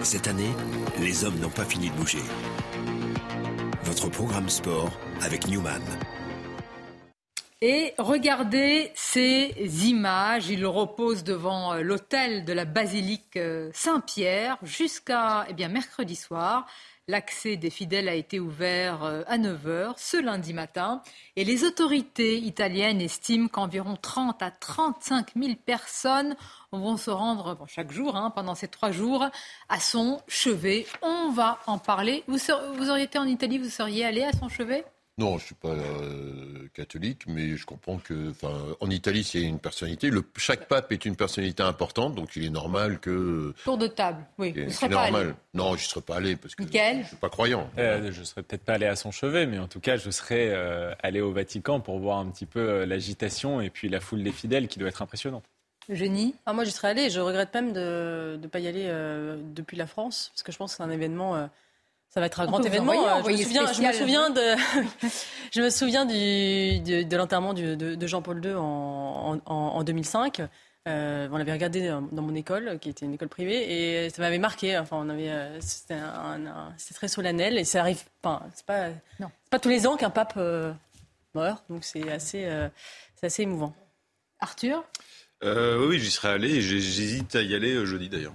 Cette 0.02 0.26
année, 0.26 0.50
les 0.98 1.24
hommes 1.24 1.38
n'ont 1.38 1.50
pas 1.50 1.64
fini 1.64 1.90
de 1.90 1.94
bouger. 1.94 2.22
Votre 3.84 4.08
programme 4.08 4.48
sport 4.48 4.90
avec 5.20 5.46
Newman. 5.46 5.82
Et 7.62 7.92
regardez 7.98 8.90
ces 8.94 9.52
images. 9.86 10.48
Il 10.48 10.64
repose 10.64 11.24
devant 11.24 11.74
euh, 11.74 11.82
l'hôtel 11.82 12.46
de 12.46 12.54
la 12.54 12.64
basilique 12.64 13.36
euh, 13.36 13.70
Saint-Pierre 13.74 14.56
jusqu'à 14.62 15.44
eh 15.46 15.52
bien, 15.52 15.68
mercredi 15.68 16.16
soir. 16.16 16.66
L'accès 17.06 17.56
des 17.56 17.68
fidèles 17.68 18.08
a 18.08 18.14
été 18.14 18.40
ouvert 18.40 19.04
euh, 19.04 19.24
à 19.26 19.36
9h 19.36 19.92
ce 19.98 20.16
lundi 20.16 20.54
matin. 20.54 21.02
Et 21.36 21.44
les 21.44 21.64
autorités 21.64 22.38
italiennes 22.38 23.02
estiment 23.02 23.48
qu'environ 23.48 23.94
30 24.00 24.42
à 24.42 24.50
35 24.50 25.32
000 25.36 25.56
personnes 25.66 26.36
vont 26.72 26.96
se 26.96 27.10
rendre 27.10 27.58
chaque 27.66 27.92
jour, 27.92 28.16
hein, 28.16 28.30
pendant 28.30 28.54
ces 28.54 28.68
trois 28.68 28.90
jours, 28.90 29.26
à 29.68 29.80
son 29.80 30.22
chevet. 30.28 30.86
On 31.02 31.28
va 31.30 31.58
en 31.66 31.76
parler. 31.76 32.24
Vous, 32.26 32.38
vous 32.76 32.88
auriez 32.88 33.04
été 33.04 33.18
en 33.18 33.26
Italie, 33.26 33.58
vous 33.58 33.68
seriez 33.68 34.06
allé 34.06 34.22
à 34.22 34.32
son 34.32 34.48
chevet? 34.48 34.86
Non, 35.20 35.36
je 35.36 35.42
ne 35.42 35.46
suis 35.48 35.54
pas 35.54 35.68
euh, 35.68 36.68
catholique, 36.72 37.24
mais 37.26 37.58
je 37.58 37.66
comprends 37.66 37.98
que, 37.98 38.32
en 38.80 38.88
Italie, 38.88 39.22
c'est 39.22 39.42
une 39.42 39.58
personnalité. 39.58 40.08
Le, 40.08 40.24
chaque 40.38 40.66
pape 40.66 40.90
est 40.92 41.04
une 41.04 41.14
personnalité 41.14 41.62
importante, 41.62 42.14
donc 42.14 42.36
il 42.36 42.46
est 42.46 42.50
normal 42.50 43.00
que. 43.00 43.52
Tour 43.62 43.76
de 43.76 43.86
table, 43.86 44.24
oui. 44.38 44.54
Vous 44.56 44.80
pas 44.80 44.88
normal. 44.88 45.34
Non, 45.52 45.76
je 45.76 45.84
ne 45.84 45.88
serais 45.88 46.00
pas 46.00 46.16
allé 46.16 46.36
parce 46.36 46.54
que 46.54 46.62
je 46.62 46.98
ne 46.98 47.04
suis 47.04 47.16
pas 47.16 47.28
croyant. 47.28 47.68
Euh, 47.76 48.10
je 48.10 48.20
ne 48.20 48.24
serais 48.24 48.42
peut-être 48.42 48.64
pas 48.64 48.72
allé 48.72 48.86
à 48.86 48.96
son 48.96 49.10
chevet, 49.10 49.44
mais 49.44 49.58
en 49.58 49.68
tout 49.68 49.80
cas, 49.80 49.98
je 49.98 50.08
serais 50.08 50.48
euh, 50.54 50.94
allé 51.02 51.20
au 51.20 51.32
Vatican 51.32 51.80
pour 51.80 51.98
voir 51.98 52.18
un 52.18 52.30
petit 52.30 52.46
peu 52.46 52.84
l'agitation 52.84 53.60
et 53.60 53.68
puis 53.68 53.90
la 53.90 54.00
foule 54.00 54.22
des 54.22 54.32
fidèles 54.32 54.68
qui 54.68 54.78
doit 54.78 54.88
être 54.88 55.02
impressionnante. 55.02 55.44
Génie 55.90 56.34
ah, 56.46 56.54
Moi, 56.54 56.64
j'y 56.64 56.70
serais 56.70 56.88
allé. 56.88 57.10
Je 57.10 57.20
regrette 57.20 57.52
même 57.52 57.74
de 57.74 58.38
ne 58.40 58.46
pas 58.46 58.60
y 58.60 58.68
aller 58.68 58.90
depuis 59.54 59.76
la 59.76 59.86
France, 59.86 60.30
parce 60.32 60.42
que 60.42 60.50
je 60.50 60.56
pense 60.56 60.72
que 60.72 60.76
c'est 60.78 60.82
un 60.82 60.90
événement 60.90 61.50
ça 62.10 62.20
va 62.20 62.26
être 62.26 62.40
un 62.40 62.46
grand 62.46 62.62
événement. 62.62 62.92
Euh, 62.92 63.22
je, 63.24 63.30
me 63.30 63.36
souviens, 63.36 63.72
je, 63.72 63.82
me 63.82 63.92
souviens, 63.92 64.30
de, 64.30 64.40
je 65.52 65.60
me 65.62 65.70
souviens 65.70 66.04
du, 66.04 67.04
de, 67.04 67.16
l'enterrement 67.16 67.54
de, 67.54 67.74
de 67.74 68.06
Jean-Paul 68.06 68.44
II 68.44 68.54
en, 68.54 69.40
en, 69.46 69.54
en 69.54 69.82
2005. 69.82 70.42
Euh, 70.88 71.28
on 71.30 71.36
l'avait 71.36 71.52
regardé 71.52 71.88
dans 71.88 72.22
mon 72.22 72.34
école, 72.34 72.78
qui 72.80 72.88
était 72.88 73.04
une 73.04 73.12
école 73.12 73.28
privée, 73.28 74.04
et 74.04 74.10
ça 74.10 74.22
m'avait 74.22 74.38
marqué. 74.38 74.78
Enfin, 74.78 74.96
on 74.98 75.08
avait, 75.10 75.30
euh, 75.30 75.60
c'était, 75.60 75.98
très 76.94 77.08
solennel, 77.08 77.58
et 77.58 77.64
ça 77.64 77.80
arrive. 77.80 78.02
Enfin, 78.22 78.46
c'est 78.54 78.64
pas, 78.64 78.88
non. 79.18 79.30
pas 79.50 79.58
tous 79.58 79.68
les 79.68 79.86
ans 79.86 79.96
qu'un 79.96 80.10
pape 80.10 80.34
euh, 80.38 80.72
meurt, 81.34 81.62
donc 81.68 81.84
c'est 81.84 82.10
assez, 82.10 82.48
c'est 83.14 83.26
assez 83.26 83.42
émouvant. 83.42 83.74
Arthur? 84.40 84.84
Oui, 85.42 85.98
j'y 85.98 86.10
serais 86.10 86.30
allé. 86.30 86.62
J'hésite 86.62 87.36
à 87.36 87.42
y 87.42 87.54
aller 87.54 87.84
jeudi 87.84 88.08
d'ailleurs. 88.08 88.34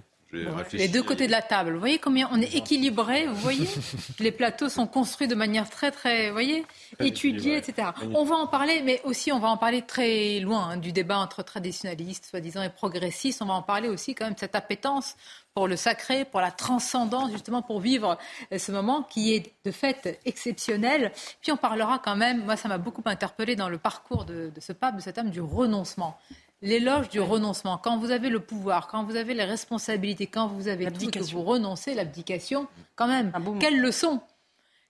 Les 0.74 0.88
deux 0.88 1.04
côtés 1.04 1.28
de 1.28 1.32
la 1.32 1.42
table. 1.42 1.74
Vous 1.74 1.80
voyez 1.80 2.00
combien 2.00 2.30
on 2.32 2.42
est 2.42 2.56
équilibré, 2.56 3.28
vous 3.28 3.36
voyez 3.36 3.68
Les 4.20 4.32
plateaux 4.32 4.70
sont 4.70 4.88
construits 4.88 5.28
de 5.28 5.36
manière 5.36 5.70
très, 5.70 5.92
très, 5.92 6.28
vous 6.28 6.34
voyez, 6.34 6.66
étudiés, 7.00 7.58
etc. 7.58 7.90
On 8.14 8.24
va 8.24 8.36
en 8.36 8.48
parler, 8.48 8.82
mais 8.84 9.02
aussi 9.04 9.32
on 9.32 9.40
va 9.40 9.48
en 9.48 9.58
parler 9.58 9.82
très 9.82 10.40
loin 10.40 10.70
hein, 10.70 10.78
du 10.78 10.92
débat 10.92 11.18
entre 11.18 11.44
traditionnalistes, 11.44 12.26
soi-disant, 12.26 12.62
et 12.64 12.70
progressistes. 12.70 13.42
On 13.42 13.46
va 13.46 13.54
en 13.54 13.62
parler 13.62 13.90
aussi 13.90 14.16
quand 14.16 14.26
même 14.26 14.34
de 14.34 14.40
cette 14.40 14.56
appétence 14.56 15.16
pour 15.54 15.68
le 15.70 15.78
sacré, 15.78 16.26
pour 16.26 16.42
la 16.42 16.52
transcendance, 16.52 17.32
justement 17.32 17.62
pour 17.62 17.80
vivre 17.80 18.18
euh, 18.52 18.58
ce 18.58 18.72
moment 18.74 19.04
qui 19.04 19.34
est 19.34 19.54
de 19.64 19.72
fait 19.72 20.20
exceptionnel. 20.26 21.14
Puis 21.42 21.52
on 21.52 21.58
parlera 21.58 22.00
quand 22.00 22.18
même, 22.18 22.44
moi 22.44 22.58
ça 22.58 22.68
m'a 22.68 22.78
beaucoup 22.78 23.04
interpellé 23.06 23.56
dans 23.56 23.70
le 23.70 23.78
parcours 23.78 24.26
de, 24.26 24.52
de 24.54 24.60
ce 24.60 24.74
pape, 24.74 24.98
de 24.98 25.02
cet 25.02 25.18
homme, 25.18 25.30
du 25.30 25.40
renoncement 25.42 26.18
l'éloge 26.66 27.10
du 27.10 27.22
renoncement. 27.22 27.78
Quand 27.78 27.98
vous 27.98 28.12
avez 28.12 28.30
le 28.30 28.40
pouvoir, 28.40 28.88
quand 28.88 29.04
vous 29.04 29.16
avez 29.16 29.34
les 29.34 29.44
responsabilités, 29.44 30.28
quand 30.28 30.48
vous 30.48 30.68
avez 30.68 30.92
tout, 30.92 31.10
que 31.10 31.20
vous 31.20 31.44
renoncez, 31.44 31.94
l'abdication, 31.94 32.68
quand 32.96 33.08
même, 33.08 33.32
quelle 33.60 33.80
leçon 33.80 34.20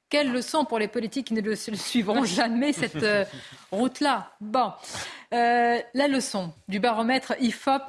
Quelle 0.09 0.31
leçon 0.31 0.65
pour 0.65 0.79
les 0.79 0.87
politiques 0.87 1.27
qui 1.27 1.33
ne 1.33 1.41
le 1.41 1.55
suivront 1.55 2.23
jamais 2.25 2.71
cette 2.73 3.03
euh, 3.03 3.25
route-là? 3.71 4.31
Bon, 4.39 4.71
euh, 5.33 5.79
la 5.93 6.07
leçon 6.07 6.53
du 6.67 6.79
baromètre 6.79 7.35
IFOP. 7.39 7.83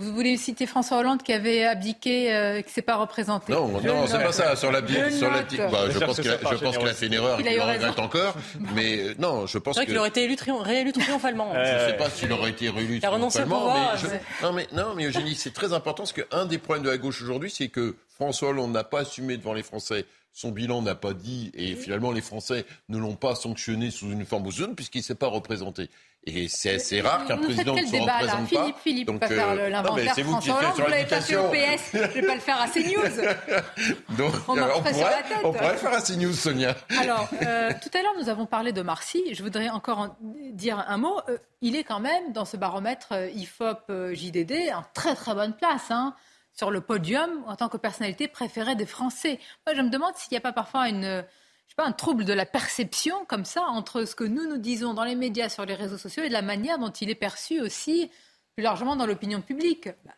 Vous 0.00 0.14
voulez 0.14 0.36
citer 0.38 0.66
François 0.66 0.98
Hollande 0.98 1.22
qui 1.22 1.32
avait 1.32 1.64
abdiqué, 1.64 2.34
euh, 2.34 2.62
qui 2.62 2.68
ne 2.68 2.72
s'est 2.72 2.82
pas 2.82 2.96
représenté? 2.96 3.52
Non, 3.52 3.68
non, 3.68 4.06
c'est 4.06 4.18
pas 4.18 4.32
ça. 4.32 4.56
Sur 4.56 4.72
bah, 4.72 4.80
je 4.88 5.98
pense 5.98 6.20
qu'il 6.20 6.30
a, 6.30 6.34
a, 6.34 6.94
fait 6.94 7.06
une 7.06 7.12
erreur, 7.12 7.38
il, 7.38 7.46
il 7.46 7.60
regrette 7.60 7.98
encore. 7.98 8.34
Mais 8.74 8.98
euh, 8.98 9.14
non, 9.18 9.46
je 9.46 9.58
pense 9.58 9.78
que. 9.78 9.84
qu'il 9.84 9.98
aurait 9.98 10.08
été 10.08 10.24
élu 10.24 10.36
réélu 10.62 10.92
triomphalement. 10.92 11.52
je 11.52 11.58
ne 11.58 11.90
sais 11.90 11.96
pas 11.96 12.08
s'il 12.08 12.32
aurait 12.32 12.50
été 12.50 12.70
réélu 12.70 13.00
triomphalement. 13.00 13.74
Mais 13.74 14.20
non, 14.42 14.52
mais, 14.52 14.66
non, 14.72 14.94
mais 14.96 15.04
Eugénie, 15.06 15.34
c'est 15.34 15.52
très 15.52 15.72
important 15.72 16.04
parce 16.04 16.12
qu'un 16.12 16.46
des 16.46 16.58
problèmes 16.58 16.84
de 16.84 16.90
la 16.90 16.98
gauche 16.98 17.20
aujourd'hui, 17.22 17.50
c'est 17.50 17.68
que 17.68 17.96
François 18.08 18.50
Hollande 18.50 18.72
n'a 18.72 18.84
pas 18.84 19.00
assumé 19.00 19.36
devant 19.36 19.52
les 19.52 19.62
Français 19.62 20.06
son 20.32 20.52
bilan 20.52 20.82
n'a 20.82 20.94
pas 20.94 21.12
dit, 21.12 21.50
et 21.54 21.74
finalement 21.74 22.12
les 22.12 22.20
Français 22.20 22.64
ne 22.88 22.98
l'ont 22.98 23.16
pas 23.16 23.34
sanctionné 23.34 23.90
sous 23.90 24.10
une 24.10 24.24
forme 24.24 24.46
ou 24.46 24.52
zone 24.52 24.74
puisqu'il 24.74 24.98
ne 24.98 25.04
s'est 25.04 25.14
pas 25.14 25.26
représenté. 25.26 25.90
Et 26.24 26.48
c'est 26.48 26.74
assez 26.74 27.00
rare 27.00 27.24
qu'un 27.24 27.38
président 27.38 27.74
ne 27.74 27.80
se 27.80 27.92
débat, 27.92 28.18
représente 28.18 28.40
là. 28.40 28.46
Philippe, 28.46 28.74
pas. 28.74 28.80
Philippe 28.82 29.06
Donc, 29.06 29.20
va 29.22 29.28
faire 29.28 29.48
euh, 29.48 29.68
l'inventaire 29.70 30.14
François 30.14 30.58
Hollande. 30.58 30.72
Vous 30.76 30.90
l'avez 30.90 31.06
pas 31.06 31.20
fait 31.22 31.36
au 31.36 31.48
PS, 31.48 31.90
je 31.94 31.98
ne 31.98 32.06
vais 32.06 32.22
pas 32.22 32.34
le 32.34 32.40
faire 32.40 32.60
à 32.60 32.68
CNews. 32.68 34.16
Donc, 34.18 34.34
on, 34.46 34.56
euh, 34.58 34.68
on, 34.76 34.82
pourrait, 34.82 35.24
on, 35.44 35.52
pourrait, 35.52 35.72
le 35.72 35.78
faire 35.78 35.94
à 35.94 36.02
CNews, 36.02 36.34
Sonia. 36.34 36.76
Alors, 37.00 37.26
euh, 37.42 37.72
tout 37.82 37.88
à 37.96 38.02
l'heure, 38.02 38.14
nous 38.18 38.28
avons 38.28 38.44
parlé 38.44 38.72
de 38.72 38.82
Marcy. 38.82 39.22
Je 39.32 39.42
voudrais 39.42 39.70
encore 39.70 39.98
en 39.98 40.16
dire 40.52 40.84
un 40.86 40.98
mot. 40.98 41.20
Euh, 41.30 41.38
il 41.62 41.74
est 41.74 41.84
quand 41.84 42.00
même, 42.00 42.32
dans 42.34 42.44
ce 42.44 42.58
baromètre 42.58 43.14
IFOP-JDD, 43.34 44.74
en 44.74 44.84
très 44.92 45.14
très 45.14 45.34
bonne 45.34 45.54
place. 45.54 45.90
Hein 45.90 46.14
sur 46.52 46.70
le 46.70 46.80
podium 46.80 47.30
en 47.46 47.56
tant 47.56 47.68
que 47.68 47.78
personnalité 47.78 48.28
préférée 48.28 48.74
des 48.74 48.84
Français. 48.84 49.38
Moi, 49.66 49.74
je 49.74 49.80
me 49.80 49.88
demande 49.88 50.12
s'il 50.16 50.32
n'y 50.32 50.36
a 50.36 50.42
pas 50.42 50.52
parfois 50.52 50.88
une, 50.88 51.24
je 51.70 51.74
sais 51.74 51.76
pas, 51.76 51.86
un 51.86 51.92
trouble 51.92 52.24
de 52.24 52.32
la 52.32 52.46
perception 52.46 53.24
comme 53.26 53.44
ça 53.44 53.62
entre 53.62 54.04
ce 54.04 54.16
que 54.16 54.24
nous 54.24 54.48
nous 54.48 54.58
disons 54.58 54.92
dans 54.92 55.04
les 55.04 55.14
médias, 55.14 55.48
sur 55.48 55.64
les 55.64 55.76
réseaux 55.76 55.98
sociaux 55.98 56.24
et 56.24 56.28
de 56.28 56.32
la 56.32 56.42
manière 56.42 56.80
dont 56.80 56.90
il 56.90 57.10
est 57.10 57.14
perçu 57.14 57.60
aussi 57.60 58.10
plus 58.56 58.64
largement 58.64 58.96
dans 58.96 59.06
l'opinion 59.06 59.40
publique. 59.40 59.88
Bah, 60.04 60.12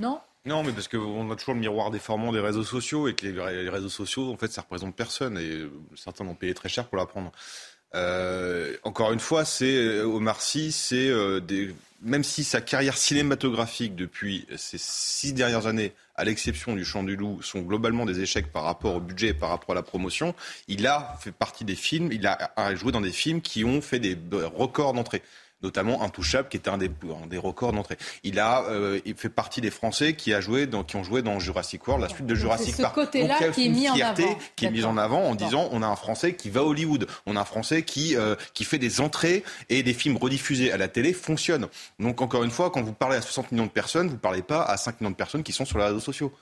non 0.00 0.20
non, 0.44 0.62
mais 0.62 0.72
parce 0.72 0.88
qu'on 0.88 1.30
a 1.30 1.36
toujours 1.36 1.54
le 1.54 1.60
miroir 1.60 1.90
déformant 1.90 2.32
des 2.32 2.40
réseaux 2.40 2.64
sociaux 2.64 3.06
et 3.06 3.14
que 3.14 3.26
les, 3.26 3.68
réseaux 3.68 3.90
sociaux, 3.90 4.32
en 4.32 4.36
fait, 4.38 4.50
ça 4.50 4.62
représente 4.62 4.96
personne 4.96 5.36
et 5.36 5.68
certains 5.94 6.26
ont 6.26 6.34
payé 6.34 6.54
très 6.54 6.70
cher 6.70 6.88
pour 6.88 6.96
l'apprendre. 6.96 7.32
Euh, 7.94 8.74
encore 8.82 9.12
une 9.12 9.20
fois, 9.20 9.44
c'est 9.44 9.76
euh, 9.76 10.04
Omar 10.04 10.40
Sy, 10.40 10.72
c'est 10.72 11.08
euh, 11.08 11.40
même 12.00 12.24
si 12.24 12.44
sa 12.44 12.62
carrière 12.62 12.96
cinématographique 12.96 13.94
depuis 13.94 14.46
ces 14.56 14.78
six 14.78 15.34
dernières 15.34 15.66
années, 15.66 15.92
à 16.18 16.24
l'exception 16.24 16.74
du 16.74 16.84
Chant 16.84 17.04
du 17.04 17.16
Loup, 17.16 17.40
sont 17.42 17.60
globalement 17.60 18.04
des 18.04 18.20
échecs 18.20 18.52
par 18.52 18.64
rapport 18.64 18.96
au 18.96 19.00
budget 19.00 19.28
et 19.28 19.34
par 19.34 19.50
rapport 19.50 19.72
à 19.72 19.74
la 19.74 19.82
promotion, 19.82 20.34
il 20.66 20.86
a 20.86 21.16
fait 21.20 21.32
partie 21.32 21.64
des 21.64 21.76
films, 21.76 22.10
il 22.12 22.26
a 22.26 22.74
joué 22.74 22.92
dans 22.92 23.00
des 23.00 23.12
films 23.12 23.40
qui 23.40 23.64
ont 23.64 23.80
fait 23.80 24.00
des 24.00 24.18
records 24.54 24.92
d'entrée 24.92 25.22
notamment 25.62 26.02
Intouchable, 26.02 26.48
qui 26.48 26.56
était 26.56 26.70
un 26.70 26.78
des, 26.78 26.90
des 27.28 27.38
records 27.38 27.72
d'entrée. 27.72 27.98
Il 28.22 28.38
a, 28.38 28.64
euh, 28.64 29.00
il 29.04 29.14
fait 29.14 29.28
partie 29.28 29.60
des 29.60 29.70
Français 29.70 30.14
qui, 30.14 30.32
a 30.32 30.40
joué 30.40 30.66
dans, 30.66 30.84
qui 30.84 30.96
ont 30.96 31.04
joué 31.04 31.22
dans 31.22 31.38
Jurassic 31.38 31.86
World, 31.86 32.02
la 32.02 32.08
suite 32.08 32.26
de 32.26 32.34
Jurassic 32.34 32.74
ce 32.74 32.82
Park. 32.82 32.94
côté-là 32.94 33.50
qui 33.52 33.66
est 33.66 33.68
mis 33.68 33.88
en 33.88 33.94
avant. 33.94 34.38
qui 34.56 34.66
est 34.66 34.70
mise 34.70 34.84
en 34.84 34.96
avant 34.96 35.22
en 35.22 35.34
disant 35.34 35.68
on 35.72 35.82
a 35.82 35.86
un 35.86 35.96
Français 35.96 36.34
qui 36.34 36.50
va 36.50 36.60
à 36.60 36.64
Hollywood, 36.64 37.06
on 37.26 37.36
a 37.36 37.40
un 37.40 37.44
Français 37.44 37.82
qui, 37.82 38.16
euh, 38.16 38.36
qui 38.54 38.64
fait 38.64 38.78
des 38.78 39.00
entrées 39.00 39.44
et 39.68 39.82
des 39.82 39.94
films 39.94 40.16
rediffusés 40.16 40.72
à 40.72 40.76
la 40.76 40.88
télé 40.88 41.12
fonctionnent. 41.12 41.68
Donc 41.98 42.20
encore 42.20 42.44
une 42.44 42.50
fois, 42.50 42.70
quand 42.70 42.82
vous 42.82 42.92
parlez 42.92 43.16
à 43.16 43.22
60 43.22 43.52
millions 43.52 43.66
de 43.66 43.70
personnes, 43.70 44.06
vous 44.06 44.14
ne 44.14 44.18
parlez 44.18 44.42
pas 44.42 44.62
à 44.62 44.76
5 44.76 45.00
millions 45.00 45.10
de 45.10 45.16
personnes 45.16 45.42
qui 45.42 45.52
sont 45.52 45.64
sur 45.64 45.78
les 45.78 45.84
réseaux 45.84 46.00
sociaux. 46.00 46.32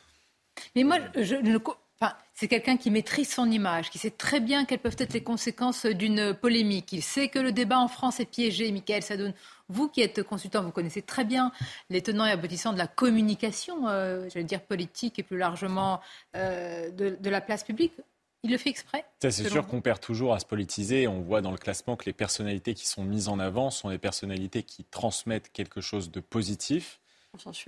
Mais 0.74 0.84
moi, 0.84 0.98
je 1.14 1.34
ne 1.34 1.58
Enfin, 1.98 2.12
c'est 2.34 2.48
quelqu'un 2.48 2.76
qui 2.76 2.90
maîtrise 2.90 3.32
son 3.32 3.50
image, 3.50 3.88
qui 3.88 3.96
sait 3.96 4.10
très 4.10 4.38
bien 4.38 4.66
quelles 4.66 4.80
peuvent 4.80 4.96
être 4.98 5.14
les 5.14 5.22
conséquences 5.22 5.86
d'une 5.86 6.34
polémique. 6.34 6.92
Il 6.92 7.02
sait 7.02 7.28
que 7.28 7.38
le 7.38 7.52
débat 7.52 7.78
en 7.78 7.88
France 7.88 8.20
est 8.20 8.26
piégé. 8.26 8.70
Michael 8.70 9.02
Sadoun, 9.02 9.32
vous 9.70 9.88
qui 9.88 10.02
êtes 10.02 10.22
consultant, 10.22 10.62
vous 10.62 10.72
connaissez 10.72 11.00
très 11.00 11.24
bien 11.24 11.52
les 11.88 12.02
tenants 12.02 12.26
et 12.26 12.30
aboutissants 12.30 12.74
de 12.74 12.78
la 12.78 12.86
communication, 12.86 13.88
euh, 13.88 14.28
j'allais 14.28 14.44
dire 14.44 14.60
politique 14.60 15.18
et 15.18 15.22
plus 15.22 15.38
largement 15.38 16.00
euh, 16.36 16.90
de, 16.90 17.30
la 17.30 17.40
place 17.40 17.64
publique. 17.64 17.94
Il 18.42 18.50
le 18.50 18.58
fait 18.58 18.70
exprès 18.70 19.06
C'est 19.22 19.32
sûr 19.32 19.66
qu'on 19.66 19.80
perd 19.80 19.98
toujours 19.98 20.34
à 20.34 20.38
se 20.38 20.44
politiser. 20.44 21.08
On 21.08 21.22
voit 21.22 21.40
dans 21.40 21.50
le 21.50 21.56
classement 21.56 21.96
que 21.96 22.04
les 22.04 22.12
personnalités 22.12 22.74
qui 22.74 22.86
sont 22.86 23.02
mises 23.04 23.28
en 23.28 23.38
avant 23.38 23.70
sont 23.70 23.88
les 23.88 23.98
personnalités 23.98 24.62
qui 24.62 24.84
transmettent 24.84 25.50
quelque 25.50 25.80
chose 25.80 26.10
de 26.10 26.20
positif 26.20 27.00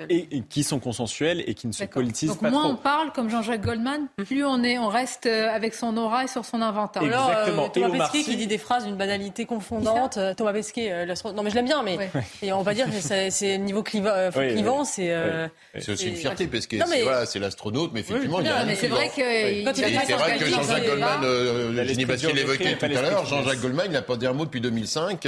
et, 0.09 0.43
qui 0.49 0.63
sont 0.63 0.79
consensuels 0.79 1.43
et 1.47 1.55
qui 1.55 1.67
ne 1.67 1.73
se 1.73 1.85
politisent 1.85 2.31
Donc 2.31 2.41
pas 2.41 2.51
moins 2.51 2.63
trop. 2.63 2.73
on 2.73 2.77
parle 2.77 3.13
comme 3.13 3.31
Jean-Jacques 3.31 3.63
Goldman, 3.63 4.09
plus 4.17 4.45
on, 4.45 4.63
est, 4.63 4.79
on 4.79 4.89
reste 4.89 5.27
euh, 5.27 5.49
avec 5.51 5.75
son 5.75 5.97
aura 5.97 6.25
et 6.25 6.29
sur 6.29 6.45
son 6.45 6.63
inventaire. 6.63 7.03
Exactement. 7.03 7.67
Euh, 7.67 7.69
Thomas 7.69 8.09
Pesquet 8.09 8.23
qui 8.23 8.37
dit 8.37 8.47
des 8.47 8.59
phrases 8.59 8.85
d'une 8.85 8.97
banalité 8.97 9.47
confondante. 9.47 10.17
Euh, 10.17 10.35
Thomas 10.35 10.53
Pesquet, 10.53 11.07
non 11.35 11.43
mais 11.43 11.51
je 11.51 11.55
l'aime 11.55 11.67
bien, 11.67 11.83
mais 11.83 11.99
et 12.43 12.53
on 12.53 12.63
va 12.63 12.75
dire 12.75 12.87
que 12.87 13.01
c'est 13.01 13.59
niveau 13.59 13.83
clivant, 13.83 14.31
clivant 14.33 14.85
c'est. 14.85 15.15
c'est 15.79 15.93
aussi 15.93 16.09
une 16.09 16.17
fierté 16.17 16.47
Pesquet. 16.47 16.81
C'est 17.27 17.39
l'astronaute, 17.39 17.93
mais 17.93 18.01
effectivement, 18.01 18.41
il 18.41 18.47
y 18.47 18.51
a. 18.51 18.65
Mais 18.65 18.75
c'est 18.75 18.89
vrai 18.89 19.09
que. 19.09 19.75
C'est 19.75 20.13
vrai 20.15 20.39
que 20.39 20.47
Jean-Jacques 20.47 20.87
Goldman, 20.87 21.85
Jenny 21.85 22.05
Bastille 22.05 22.33
l'évoquait 22.33 22.77
tout 22.77 22.85
à 22.85 22.89
l'heure, 23.03 23.27
Jean-Jacques 23.27 23.61
Goldman, 23.61 23.87
il 23.87 23.93
n'a 23.93 24.03
pas 24.03 24.17
dit 24.17 24.27
un 24.27 24.33
mot 24.33 24.45
depuis 24.45 24.61
2005. 24.61 25.27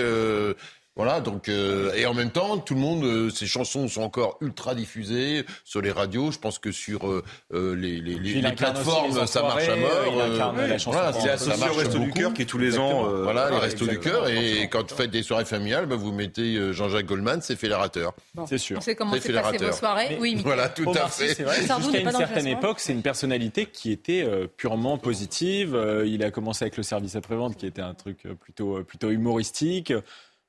Voilà, 0.96 1.20
donc 1.20 1.48
euh, 1.48 1.92
et 1.94 2.04
en 2.04 2.14
même 2.14 2.30
temps, 2.30 2.58
tout 2.58 2.74
le 2.74 2.80
monde, 2.80 3.04
euh, 3.04 3.30
ces 3.30 3.46
chansons 3.46 3.86
sont 3.86 4.02
encore 4.02 4.36
ultra 4.40 4.74
diffusées 4.74 5.46
sur 5.64 5.80
les 5.80 5.92
radios. 5.92 6.32
Je 6.32 6.38
pense 6.38 6.58
que 6.58 6.72
sur 6.72 7.08
euh, 7.08 7.22
les, 7.52 8.00
les, 8.00 8.16
les 8.16 8.52
plateformes, 8.52 9.24
ça 9.26 9.42
marche 9.42 9.68
à 9.68 9.76
mort. 9.76 10.82
voilà, 10.86 11.12
c'est 11.12 11.30
associé 11.30 11.68
au 11.68 11.74
Resto 11.74 11.98
du 12.00 12.10
Cœur 12.10 12.34
qui 12.34 12.42
est 12.42 12.46
tous 12.46 12.58
les 12.58 12.78
ans. 12.78 13.04
voilà, 13.22 13.50
les 13.50 13.58
Restos 13.58 13.86
du 13.86 14.00
Cœur. 14.00 14.28
Et 14.28 14.68
quand 14.68 14.90
vous 14.90 14.96
faites 14.96 15.12
des 15.12 15.22
soirées 15.22 15.44
familiales, 15.44 15.86
bah, 15.86 15.94
vous 15.94 16.12
mettez 16.12 16.72
Jean-Jacques 16.72 17.06
Goldman, 17.06 17.40
c'est 17.40 17.56
fédérateur. 17.56 18.12
c'est 18.46 18.58
sûr. 18.58 18.78
On 18.78 18.80
sait 18.80 18.96
comment 18.96 19.14
c'est 19.20 19.32
passé 19.32 19.58
vos 19.64 19.72
soirées. 19.72 20.18
Oui, 20.20 20.40
voilà, 20.42 20.68
tout 20.68 20.90
à 20.90 21.08
fait. 21.08 21.28
Jusqu'à 21.28 22.00
une 22.00 22.10
certaine 22.10 22.48
époque, 22.48 22.80
c'est 22.80 22.92
une 22.92 23.02
personnalité 23.02 23.66
qui 23.66 23.92
était 23.92 24.26
purement 24.56 24.98
positive. 24.98 25.80
Il 26.04 26.24
a 26.24 26.32
commencé 26.32 26.64
avec 26.64 26.76
le 26.76 26.82
service 26.82 27.14
après-vente, 27.14 27.56
qui 27.56 27.66
était 27.66 27.80
un 27.80 27.94
truc 27.94 28.24
plutôt 28.40 28.82
plutôt 28.82 29.10
humoristique 29.10 29.92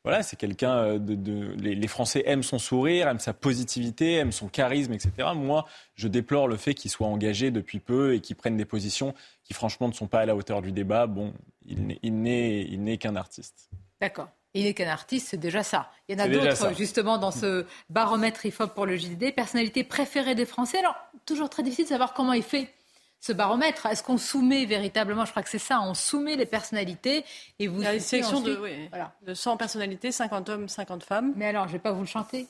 voilà, 0.04 0.24
c'est 0.24 0.36
quelqu'un 0.36 0.76
euh, 0.78 1.00
de, 1.00 1.54
les, 1.60 1.88
Français 1.88 2.24
aiment 2.26 2.44
son 2.44 2.58
sourire, 2.58 3.08
aiment 3.08 3.20
sa 3.20 3.34
positivité, 3.34 4.16
aiment 4.16 4.32
son 4.32 4.48
charisme, 4.48 4.94
etc. 4.94 5.12
Moi, 5.36 5.66
je 5.96 6.08
déplore 6.08 6.48
le 6.48 6.58
fait 6.58 6.74
qu'il 6.74 6.90
soit 6.90 7.08
engagé 7.08 7.52
depuis 7.52 7.80
peu 7.80 8.16
et 8.16 8.20
qu'il 8.20 8.36
prenne 8.36 8.58
des 8.58 8.66
positions 8.66 9.14
qui, 9.44 9.54
franchement, 9.54 9.88
ne 9.88 9.94
sont 9.94 10.08
pas 10.08 10.22
à 10.22 10.26
la 10.26 10.36
hauteur 10.36 10.62
du 10.62 10.72
débat. 10.72 11.06
Bon, 11.06 11.34
il 11.66 11.86
n'est 12.14 12.98
qu'un 12.98 13.16
artiste. 13.16 13.70
D'accord. 14.00 14.30
Il 14.54 14.66
n'est 14.66 14.74
qu'un 14.74 14.90
artiste, 14.90 15.28
c'est 15.30 15.38
déjà 15.38 15.64
ça. 15.64 15.90
Il 16.10 16.18
y 16.18 16.22
en 16.22 16.26
a 16.26 16.28
d'autres, 16.28 16.76
justement, 16.76 17.18
dans 17.18 17.32
ce 17.32 17.66
baromètre 17.90 18.46
IFOP 18.46 18.74
pour 18.74 18.86
le 18.86 18.98
JDD. 18.98 19.34
Personnalité 19.34 19.84
préférée 19.84 20.36
des 20.36 20.46
Français. 20.46 20.80
Alors, 20.80 20.96
toujours 21.26 21.50
très 21.50 21.64
difficile 21.64 21.86
de 21.86 21.90
savoir 21.90 22.14
comment 22.14 22.34
il 22.34 22.44
fait 22.44 22.70
ce 23.22 23.32
baromètre 23.32 23.86
Est-ce 23.86 24.04
qu'on 24.04 24.18
soumet 24.18 24.66
véritablement, 24.66 25.24
je 25.26 25.32
crois 25.32 25.44
que 25.44 25.50
c'est 25.50 25.60
ça, 25.60 25.80
on 25.82 25.94
soumet 25.94 26.36
les 26.36 26.46
personnalités 26.46 27.24
et 27.60 27.68
vous... 27.68 27.82
Il 27.82 27.86
y 27.86 27.88
a 27.88 27.94
une 27.94 28.00
sélection 28.00 28.42
de, 28.42 28.60
de 29.22 29.34
100 29.34 29.58
personnalités, 29.58 30.12
50 30.12 30.50
hommes, 30.50 30.68
50 30.68 31.04
femmes. 31.04 31.32
Mais 31.38 31.46
alors, 31.46 31.68
je 31.68 31.70
ne 31.70 31.74
vais 31.78 31.82
pas 31.82 31.92
vous 31.92 32.02
le 32.02 32.08
chanter. 32.08 32.48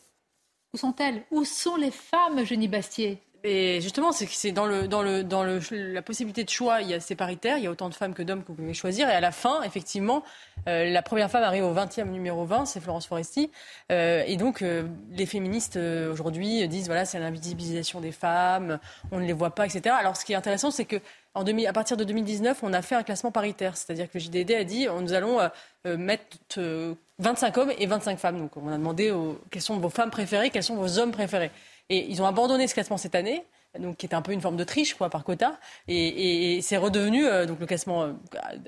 Où 0.74 0.78
sont-elles? 0.78 1.24
Où 1.30 1.44
sont 1.44 1.76
les 1.76 1.92
femmes, 1.92 2.44
Jenny 2.46 2.70
Bastier? 2.70 3.22
Et 3.44 3.82
justement, 3.82 4.12
c'est 4.12 4.52
dans, 4.52 4.66
la 4.68 6.02
possibilité 6.02 6.44
de 6.44 6.50
choix, 6.50 6.82
il 6.82 6.90
y 6.90 6.94
a 6.94 7.00
paritaire, 7.16 7.58
il 7.58 7.64
y 7.64 7.68
a 7.68 7.72
autant 7.72 7.90
de 7.90 7.96
femmes 7.96 8.14
que 8.14 8.22
d'hommes 8.22 8.44
que 8.44 8.50
vous 8.50 8.56
pouvez 8.56 8.74
choisir. 8.74 9.10
Et 9.10 9.14
à 9.14 9.20
la 9.20 9.32
fin, 9.32 9.64
effectivement, 9.64 10.24
euh, 10.68 10.90
la 10.90 11.02
première 11.02 11.32
femme 11.32 11.44
arrive 11.44 11.64
au 11.64 11.74
20e 11.74 12.10
numéro 12.10 12.46
20, 12.46 12.66
c'est 12.66 12.80
Florence 12.80 13.08
Foresti. 13.08 13.50
Euh, 13.92 14.24
et 14.28 14.38
donc, 14.38 14.62
euh, 14.62 14.84
les 15.12 15.26
féministes 15.26 15.78
aujourd'hui 15.78 16.68
disent 16.68 16.86
voilà, 16.86 17.06
c'est 17.06 17.20
l'invisibilisation 17.20 18.00
des 18.00 18.12
femmes, 18.12 18.80
on 19.12 19.20
ne 19.20 19.26
les 19.26 19.34
voit 19.34 19.56
pas, 19.56 19.66
etc. 19.66 19.96
Alors, 20.00 20.16
ce 20.18 20.24
qui 20.24 20.34
est 20.34 20.38
intéressant, 20.38 20.70
c'est 20.70 20.86
que 20.86 20.98
à 21.34 21.74
partir 21.74 21.96
de 21.96 22.04
2019, 22.04 22.60
on 22.62 22.74
a 22.74 22.82
fait 22.82 22.96
un 22.96 23.04
classement 23.04 23.32
paritaire, 23.32 23.78
c'est-à-dire 23.78 24.12
que 24.12 24.18
le 24.18 24.20
JDD 24.20 24.52
a 24.52 24.64
dit 24.66 24.88
nous 25.00 25.14
allons 25.14 25.40
mettre 25.86 26.38
25 27.20 27.58
hommes 27.58 27.72
et 27.80 27.86
25 27.88 28.20
femmes. 28.20 28.38
Donc, 28.38 28.58
on 28.58 28.68
a 28.68 28.78
demandé 28.78 29.12
aux, 29.12 29.40
quelles 29.50 29.62
sont 29.62 29.78
vos 29.78 29.90
femmes 29.90 30.12
préférées, 30.12 30.50
quels 30.50 30.64
sont 30.64 30.76
vos 30.76 31.00
hommes 31.00 31.12
préférés. 31.12 31.52
Et 31.92 32.10
ils 32.10 32.22
ont 32.22 32.26
abandonné 32.26 32.68
ce 32.68 32.74
classement 32.74 32.98
cette 32.98 33.16
année 33.16 33.46
donc 33.80 33.98
qui 33.98 34.06
était 34.06 34.16
un 34.16 34.22
peu 34.22 34.34
une 34.34 34.42
forme 34.42 34.58
de 34.58 34.64
triche 34.64 34.96
quoi 34.96 35.10
par 35.10 35.24
quota. 35.24 35.58
Et, 35.88 36.60
c'est 36.62 36.78
redevenu 36.78 37.26
euh, 37.26 37.46
donc 37.46 37.60
le 37.60 37.66
classement 37.66 38.04
euh, 38.04 38.14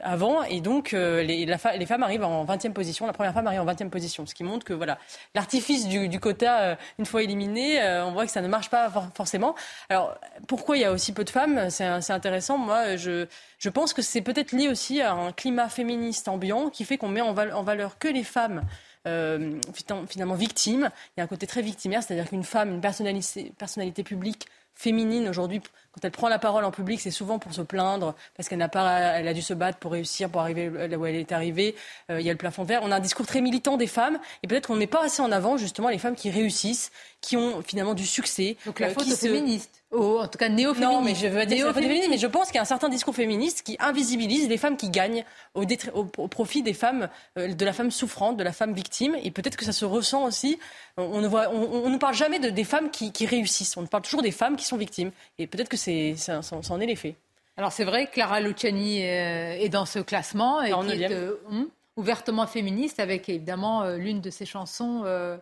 avant. 0.01 0.43
Et 0.43 0.61
donc 0.61 0.93
euh, 0.93 1.21
les, 1.24 1.45
femmes 1.57 2.03
arrivent 2.03 2.24
en 2.24 2.45
20e 2.45 2.71
position. 2.71 3.05
La 3.05 3.13
première 3.13 3.34
femme 3.34 3.47
arrive 3.47 3.61
en 3.61 3.65
20e 3.65 3.89
position. 3.89 4.26
Ce 4.26 4.34
qui 4.34 4.43
montre 4.43 4.65
que 4.65 4.74
voilà 4.74 4.97
l'artifice 5.36 5.88
du, 5.88 6.19
quota 6.19 6.78
une 6.99 7.05
fois 7.05 7.24
éliminé 7.24 7.82
on 8.05 8.11
voit 8.11 8.26
que 8.26 8.32
ça 8.32 8.41
ne 8.41 8.47
marche 8.47 8.69
pas 8.69 8.91
forcément. 9.13 9.55
Alors 9.89 10.15
pourquoi 10.47 10.78
il 10.78 10.82
y 10.82 10.86
a 10.86 10.91
aussi 10.91 11.11
peu 11.11 11.24
de 11.24 11.30
femmes? 11.30 11.69
C'est 11.69 11.84
intéressant. 12.11 12.57
Moi 12.57 12.95
je 12.95 13.69
pense 13.69 13.93
que 13.93 14.01
c'est 14.01 14.21
peut-être 14.21 14.51
lié 14.51 14.69
aussi 14.69 15.01
à 15.01 15.13
un 15.13 15.32
climat 15.32 15.69
féministe 15.69 16.28
ambiant 16.28 16.69
qui 16.69 16.86
fait 16.86 16.97
qu'on 16.97 17.09
met 17.09 17.21
en 17.21 17.34
valeur 17.34 17.97
que 17.97 18.07
les 18.07 18.24
femmes 18.24 18.63
finalement 19.05 20.35
victime. 20.35 20.89
Il 21.15 21.19
y 21.19 21.21
a 21.21 21.23
un 21.23 21.27
côté 21.27 21.47
très 21.47 21.61
victimaire, 21.61 22.03
c'est-à-dire 22.03 22.29
qu'une 22.29 22.43
femme, 22.43 22.69
une 22.69 22.81
personnalité, 22.81 23.51
personnalité 23.57 24.03
publique 24.03 24.47
féminine 24.75 25.27
aujourd'hui, 25.29 25.61
quand 25.91 26.03
elle 26.03 26.11
prend 26.11 26.29
la 26.29 26.39
parole 26.39 26.65
en 26.65 26.71
public, 26.71 26.99
c'est 26.99 27.11
souvent 27.11 27.37
pour 27.37 27.53
se 27.53 27.61
plaindre 27.61 28.15
parce 28.35 28.49
qu'elle 28.49 28.57
n'a 28.57 28.69
pas, 28.69 29.19
elle 29.19 29.27
a 29.27 29.33
dû 29.33 29.41
se 29.41 29.53
battre 29.53 29.77
pour 29.77 29.91
réussir, 29.91 30.29
pour 30.29 30.41
arriver 30.41 30.69
là 30.87 30.97
où 30.97 31.05
elle 31.05 31.15
est 31.15 31.31
arrivée. 31.31 31.75
Euh, 32.09 32.19
il 32.19 32.25
y 32.25 32.29
a 32.29 32.33
le 32.33 32.37
plafond 32.37 32.63
vert. 32.63 32.81
On 32.83 32.91
a 32.91 32.95
un 32.95 32.99
discours 32.99 33.27
très 33.27 33.41
militant 33.41 33.77
des 33.77 33.87
femmes 33.87 34.17
et 34.41 34.47
peut-être 34.47 34.67
qu'on 34.67 34.73
ne 34.73 34.79
met 34.79 34.87
pas 34.87 35.03
assez 35.03 35.21
en 35.21 35.31
avant 35.31 35.57
justement 35.57 35.89
les 35.89 35.99
femmes 35.99 36.15
qui 36.15 36.31
réussissent, 36.31 36.91
qui 37.21 37.37
ont 37.37 37.61
finalement 37.61 37.93
du 37.93 38.07
succès. 38.07 38.57
Donc 38.65 38.79
la 38.79 38.87
euh, 38.87 38.93
faute 38.93 39.03
qui 39.03 39.61
féministe 39.93 40.23
en 40.23 40.27
tout 40.27 40.37
cas 40.37 40.49
néo-féministe. 40.49 40.93
Non, 40.93 41.01
mais 41.01 41.15
je 41.15 41.27
veux 41.27 41.45
dire 41.45 41.73
féministe, 41.73 42.07
mais 42.09 42.17
je 42.17 42.27
pense 42.27 42.47
qu'il 42.47 42.55
y 42.55 42.59
a 42.59 42.61
un 42.61 42.65
certain 42.65 42.89
discours 42.89 43.15
féministe 43.15 43.63
qui 43.63 43.77
invisibilise 43.79 44.47
les 44.47 44.57
femmes 44.57 44.77
qui 44.77 44.89
gagnent 44.89 45.23
au, 45.53 45.63
au, 45.93 46.27
profit 46.27 46.63
des 46.63 46.73
femmes, 46.73 47.09
euh, 47.37 47.53
de 47.53 47.65
la 47.65 47.73
femme 47.73 47.91
souffrante, 47.91 48.37
de 48.37 48.43
la 48.43 48.53
femme 48.53 48.73
victime. 48.73 49.15
Et 49.23 49.31
peut-être 49.31 49.55
que 49.55 49.65
ça 49.65 49.73
se 49.73 49.85
ressent 49.85 50.23
aussi. 50.23 50.59
On 50.97 51.21
ne 51.21 51.27
voit, 51.27 51.49
on, 51.49 51.89
ne 51.89 51.97
parle 51.97 52.15
jamais 52.15 52.39
de, 52.39 52.49
des 52.49 52.63
femmes 52.63 52.89
qui, 52.89 53.11
réussissent. 53.25 53.77
On 53.77 53.85
parle 53.85 54.03
toujours 54.03 54.21
des 54.21 54.31
femmes 54.31 54.55
qui 54.55 54.65
sont 54.65 54.77
victimes. 54.77 55.11
Et 55.37 55.47
peut-être 55.47 55.69
que 55.69 55.77
c'est, 55.77 56.15
ça, 56.17 56.41
en 56.69 56.79
est 56.79 56.85
l'effet. 56.85 57.15
Alors 57.55 57.71
c'est 57.71 57.83
vrai, 57.83 58.07
Clara 58.11 58.39
Luciani 58.39 59.03
euh, 59.03 59.53
est 59.53 59.69
dans 59.69 59.85
ce 59.85 59.99
classement 59.99 60.61
et 60.63 60.71
qui 60.71 61.03
est 61.03 61.11
euh, 61.11 61.35
hum, 61.49 61.67
ouvertement 61.97 62.47
féministe 62.47 62.99
avec 62.99 63.29
évidemment 63.29 63.85
l'une 63.95 64.21
de 64.21 64.31
ses 64.31 64.45
chansons. 64.45 65.03
Euh, 65.05 65.37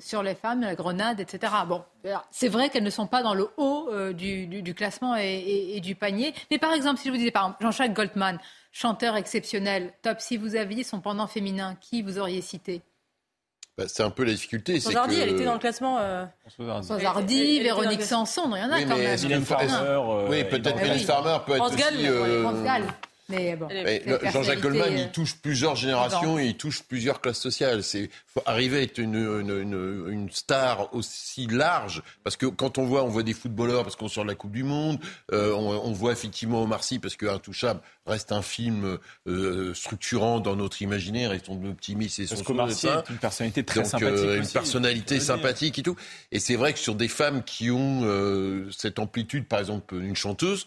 sur 0.00 0.22
les 0.22 0.34
femmes, 0.34 0.60
la 0.60 0.74
grenade, 0.74 1.20
etc. 1.20 1.52
Bon, 1.66 1.84
c'est 2.30 2.48
vrai 2.48 2.68
qu'elles 2.68 2.84
ne 2.84 2.90
sont 2.90 3.06
pas 3.06 3.22
dans 3.22 3.34
le 3.34 3.48
haut 3.56 3.88
euh, 3.90 4.12
du, 4.12 4.74
classement 4.74 5.16
et, 5.16 5.80
du 5.80 5.94
panier. 5.94 6.34
Mais 6.50 6.58
par 6.58 6.72
exemple, 6.72 6.98
si 6.98 7.08
je 7.08 7.12
vous 7.12 7.18
disais, 7.18 7.30
par 7.30 7.44
exemple, 7.44 7.62
Jean-Jacques 7.62 7.94
Goldman, 7.94 8.38
chanteur 8.72 9.16
exceptionnel, 9.16 9.92
top, 10.02 10.20
si 10.20 10.36
vous 10.36 10.56
aviez 10.56 10.84
son 10.84 11.00
pendant 11.00 11.26
féminin, 11.26 11.76
qui 11.80 12.02
vous 12.02 12.18
auriez 12.18 12.40
cité? 12.40 12.82
Bah, 13.76 13.84
c'est 13.88 14.02
un 14.02 14.10
peu 14.10 14.24
la 14.24 14.32
difficulté. 14.32 14.80
Sans 14.80 14.94
Hardy, 14.94 15.20
elle 15.20 15.30
était 15.30 15.44
dans 15.44 15.52
le 15.52 15.58
classement. 15.58 15.98
Euh... 15.98 16.24
Sans 16.82 17.04
Hardy, 17.04 17.60
Véronique 17.60 18.02
Sanson, 18.02 18.50
il 18.54 18.60
y 18.60 18.64
en 18.64 18.72
a 18.72 18.82
quand 18.82 18.96
même. 18.96 19.44
Farmer, 19.44 20.26
oui, 20.30 20.44
peut-être 20.44 20.80
Mylène 20.80 20.98
Farmer 21.00 21.38
peut 21.46 21.56
être 21.56 21.64
aussi. 21.64 21.82
Mais 23.28 23.56
bon, 23.56 23.68
Jean-Jacques 24.32 24.60
Goldman, 24.60 24.96
il 24.96 25.10
touche 25.10 25.36
plusieurs 25.36 25.74
générations, 25.74 26.38
et 26.38 26.46
il 26.46 26.56
touche 26.56 26.82
plusieurs 26.82 27.20
classes 27.20 27.40
sociales. 27.40 27.82
C'est 27.82 28.08
faut 28.26 28.42
arriver 28.46 28.78
à 28.78 28.82
être 28.82 28.98
une, 28.98 29.14
une, 29.14 30.08
une, 30.08 30.30
star 30.30 30.94
aussi 30.94 31.46
large, 31.46 32.02
parce 32.22 32.36
que 32.36 32.46
quand 32.46 32.78
on 32.78 32.84
voit, 32.84 33.02
on 33.02 33.08
voit 33.08 33.22
des 33.22 33.34
footballeurs 33.34 33.82
parce 33.82 33.96
qu'on 33.96 34.08
sort 34.08 34.24
de 34.24 34.28
la 34.28 34.34
Coupe 34.34 34.52
du 34.52 34.62
Monde, 34.62 34.98
euh, 35.32 35.52
on, 35.52 35.70
on, 35.70 35.92
voit 35.92 36.12
effectivement 36.12 36.62
Omar 36.62 36.84
Sy 36.84 36.98
parce 36.98 37.16
que 37.16 37.26
Intouchable 37.26 37.80
reste 38.06 38.32
un 38.32 38.42
film 38.42 38.98
euh, 39.26 39.74
structurant 39.74 40.40
dans 40.40 40.56
notre 40.56 40.82
imaginaire 40.82 41.32
et 41.32 41.40
son 41.44 41.64
optimisme 41.64 42.22
et 42.22 42.26
son 42.26 42.34
Parce 42.36 42.46
qu'Omar 42.46 42.70
Sy 42.70 42.86
est 42.86 43.10
une 43.10 43.18
personnalité 43.18 43.64
très 43.64 43.80
Donc, 43.80 43.86
sympathique, 43.90 44.24
euh, 44.24 44.40
une 44.40 44.48
personnalité 44.48 45.20
sympathique 45.20 45.78
et 45.78 45.82
tout. 45.82 45.96
Et 46.32 46.38
c'est 46.38 46.56
vrai 46.56 46.72
que 46.72 46.78
sur 46.78 46.94
des 46.94 47.08
femmes 47.08 47.42
qui 47.42 47.70
ont 47.70 48.02
euh, 48.04 48.70
cette 48.70 48.98
amplitude, 48.98 49.46
par 49.46 49.60
exemple 49.60 49.94
une 49.96 50.16
chanteuse 50.16 50.66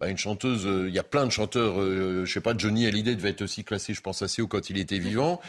bah, 0.00 0.08
une 0.08 0.16
chanteuse, 0.16 0.66
euh, 0.66 0.88
il 0.88 0.94
y 0.94 0.98
a 0.98 1.02
plein 1.02 1.26
de 1.26 1.30
chanteurs, 1.30 1.78
euh, 1.78 2.24
je 2.24 2.32
sais 2.32 2.40
pas, 2.40 2.54
Johnny 2.56 2.86
Hallyday 2.86 3.14
devait 3.16 3.30
être 3.30 3.42
aussi 3.42 3.64
classé, 3.64 3.92
je 3.92 4.00
pense, 4.00 4.22
assez 4.22 4.40
haut 4.40 4.46
quand 4.46 4.70
il 4.70 4.78
était 4.78 4.98
vivant. 4.98 5.42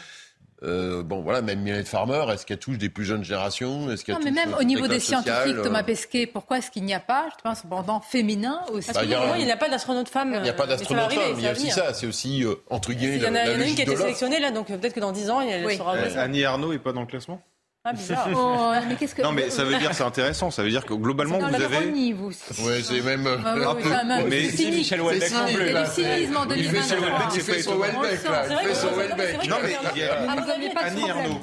Euh, 0.62 1.02
bon, 1.02 1.22
voilà, 1.22 1.40
même 1.40 1.60
Mylène 1.60 1.86
Farmer, 1.86 2.26
est-ce 2.30 2.44
qu'elle 2.44 2.58
touche 2.58 2.76
des 2.76 2.90
plus 2.90 3.04
jeunes 3.04 3.24
générations 3.24 3.90
est-ce 3.90 4.08
Non, 4.12 4.18
mais 4.22 4.30
même 4.30 4.54
au 4.60 4.62
niveau 4.62 4.86
des 4.86 5.00
scientifiques, 5.00 5.62
Thomas 5.62 5.82
Pesquet, 5.82 6.26
pourquoi 6.26 6.58
est-ce 6.58 6.70
qu'il 6.70 6.84
n'y 6.84 6.92
a 6.92 7.00
pas, 7.00 7.28
je 7.36 7.42
pense, 7.42 7.62
pendant 7.68 8.00
féminin 8.00 8.60
aussi? 8.70 8.92
Parce 8.92 8.98
bah, 8.98 9.36
il 9.38 9.44
n'y 9.44 9.50
a, 9.50 9.56
pas 9.56 9.70
d'astronaute 9.70 10.10
femme. 10.10 10.34
Il 10.36 10.42
n'y 10.42 10.50
a 10.50 10.52
pas 10.52 10.66
d'astronaute 10.66 11.12
femme, 11.12 11.34
il 11.38 11.42
y 11.42 11.48
a 11.48 11.52
aussi 11.52 11.70
ça, 11.70 11.94
c'est 11.94 12.06
aussi, 12.06 12.44
entre 12.68 12.92
guillemets, 12.92 13.16
Il 13.16 13.22
y 13.22 13.26
en 13.26 13.34
a, 13.34 13.50
une 13.50 13.74
qui 13.74 13.80
a 13.80 13.84
été 13.84 13.96
sélectionnée 13.96 14.38
là, 14.38 14.50
donc 14.50 14.66
peut-être 14.66 14.92
que 14.92 15.00
dans 15.00 15.12
10 15.12 15.30
ans, 15.30 15.40
elle 15.40 15.78
sera... 15.78 15.94
Annie 15.94 16.44
Arnaud 16.44 16.72
n'est 16.72 16.78
pas 16.78 16.92
dans 16.92 17.00
le 17.00 17.06
classement? 17.06 17.42
Ah, 17.84 17.92
bizarre. 17.94 18.28
Oh, 18.34 18.72
mais 18.88 18.94
qu'est-ce 18.94 19.14
que... 19.14 19.22
Non, 19.22 19.32
mais 19.32 19.50
ça 19.50 19.64
veut 19.64 19.76
dire, 19.76 19.92
c'est 19.92 20.04
intéressant. 20.04 20.50
Ça 20.50 20.62
veut 20.62 20.70
dire 20.70 20.84
que 20.84 20.94
globalement, 20.94 21.38
vous 21.38 21.54
avez. 21.54 22.12
vous. 22.12 22.28
Ouais, 22.64 22.82
c'est 22.82 23.00
même 23.00 23.26
ah, 23.26 23.54
un 23.70 23.74
peu. 23.74 24.28
mais 24.28 24.50
c'est 24.50 24.70
Michel 24.70 25.00
Houellebecq 25.00 25.32
non 25.32 25.46
plus. 25.46 26.36
En 26.36 26.46
2023. 26.46 27.28
Il 27.34 27.40
fait 27.40 27.62
son 27.62 27.76
Houellebecq, 27.76 28.24
là. 28.24 28.44
Il 28.50 28.68
fait 28.68 28.74
son 28.74 28.88
Houellebecq. 28.88 29.48
Non, 29.48 29.56
mais 29.62 29.76
il 29.94 30.00
y 30.00 30.04
a 30.04 30.80
Annie 30.80 31.10
Arnaud. 31.10 31.40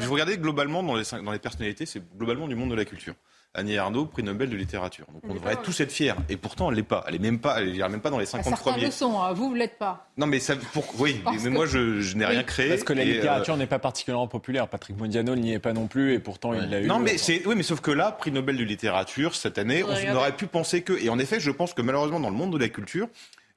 Je 0.00 0.08
regardais 0.08 0.36
globalement 0.36 0.82
dans 0.82 0.96
les, 0.96 1.04
dans 1.24 1.32
les 1.32 1.38
personnalités, 1.38 1.86
c'est 1.86 2.02
globalement 2.16 2.48
du 2.48 2.54
monde 2.54 2.70
de 2.70 2.76
la 2.76 2.84
culture. 2.84 3.14
Annie 3.54 3.74
Ernaux, 3.74 4.06
prix 4.06 4.22
Nobel 4.22 4.50
de 4.50 4.56
littérature. 4.56 5.06
Donc 5.12 5.22
on 5.28 5.34
devrait 5.34 5.56
tous 5.56 5.80
être 5.80 5.90
fiers. 5.90 6.14
Et 6.28 6.36
pourtant, 6.36 6.70
elle 6.70 6.76
l'est 6.76 6.82
pas. 6.82 7.04
Elle 7.08 7.16
est 7.16 7.18
même 7.18 7.40
pas. 7.40 7.60
Elle 7.60 7.80
est 7.80 7.88
même 7.88 8.00
pas 8.00 8.10
dans 8.10 8.18
les 8.18 8.26
50 8.26 8.44
Certains 8.44 8.70
premiers. 8.72 8.86
le 8.86 8.90
sont. 8.90 9.20
Hein. 9.20 9.32
Vous, 9.32 9.48
vous 9.48 9.54
l'êtes 9.54 9.78
pas. 9.78 10.08
Non, 10.16 10.26
mais 10.26 10.38
ça. 10.38 10.54
Pour, 10.72 10.84
oui, 10.98 11.22
mais 11.42 11.50
moi, 11.50 11.66
je, 11.66 12.14
n'ai 12.14 12.26
rien 12.26 12.42
créé. 12.44 12.68
Parce 12.68 12.84
que 12.84 12.92
la 12.92 13.04
littérature 13.04 13.54
euh, 13.54 13.56
n'est 13.56 13.66
pas 13.66 13.78
particulièrement 13.78 14.28
populaire. 14.28 14.68
Patrick 14.68 14.96
Modiano 14.98 15.34
n'y 15.34 15.52
est 15.52 15.58
pas 15.58 15.72
non 15.72 15.86
plus, 15.86 16.14
et 16.14 16.18
pourtant 16.18 16.52
il 16.54 16.68
l'a 16.68 16.80
eu. 16.80 16.86
Non, 16.86 16.98
mais 16.98 17.18
c'est. 17.18 17.44
Oui, 17.46 17.54
mais 17.56 17.62
sauf 17.62 17.80
que 17.80 17.90
là, 17.90 18.12
prix 18.12 18.30
Nobel 18.30 18.56
de 18.56 18.64
littérature 18.64 19.34
cette 19.34 19.58
année, 19.58 19.82
on 19.82 20.14
aurait 20.14 20.36
pu 20.36 20.46
penser 20.46 20.82
que. 20.82 20.92
Et 20.92 21.08
en 21.08 21.18
effet, 21.18 21.40
je 21.40 21.50
pense 21.50 21.74
que 21.74 21.82
malheureusement, 21.82 22.20
dans 22.20 22.30
le 22.30 22.36
monde 22.36 22.52
de 22.52 22.58
la 22.58 22.68
culture, 22.68 23.08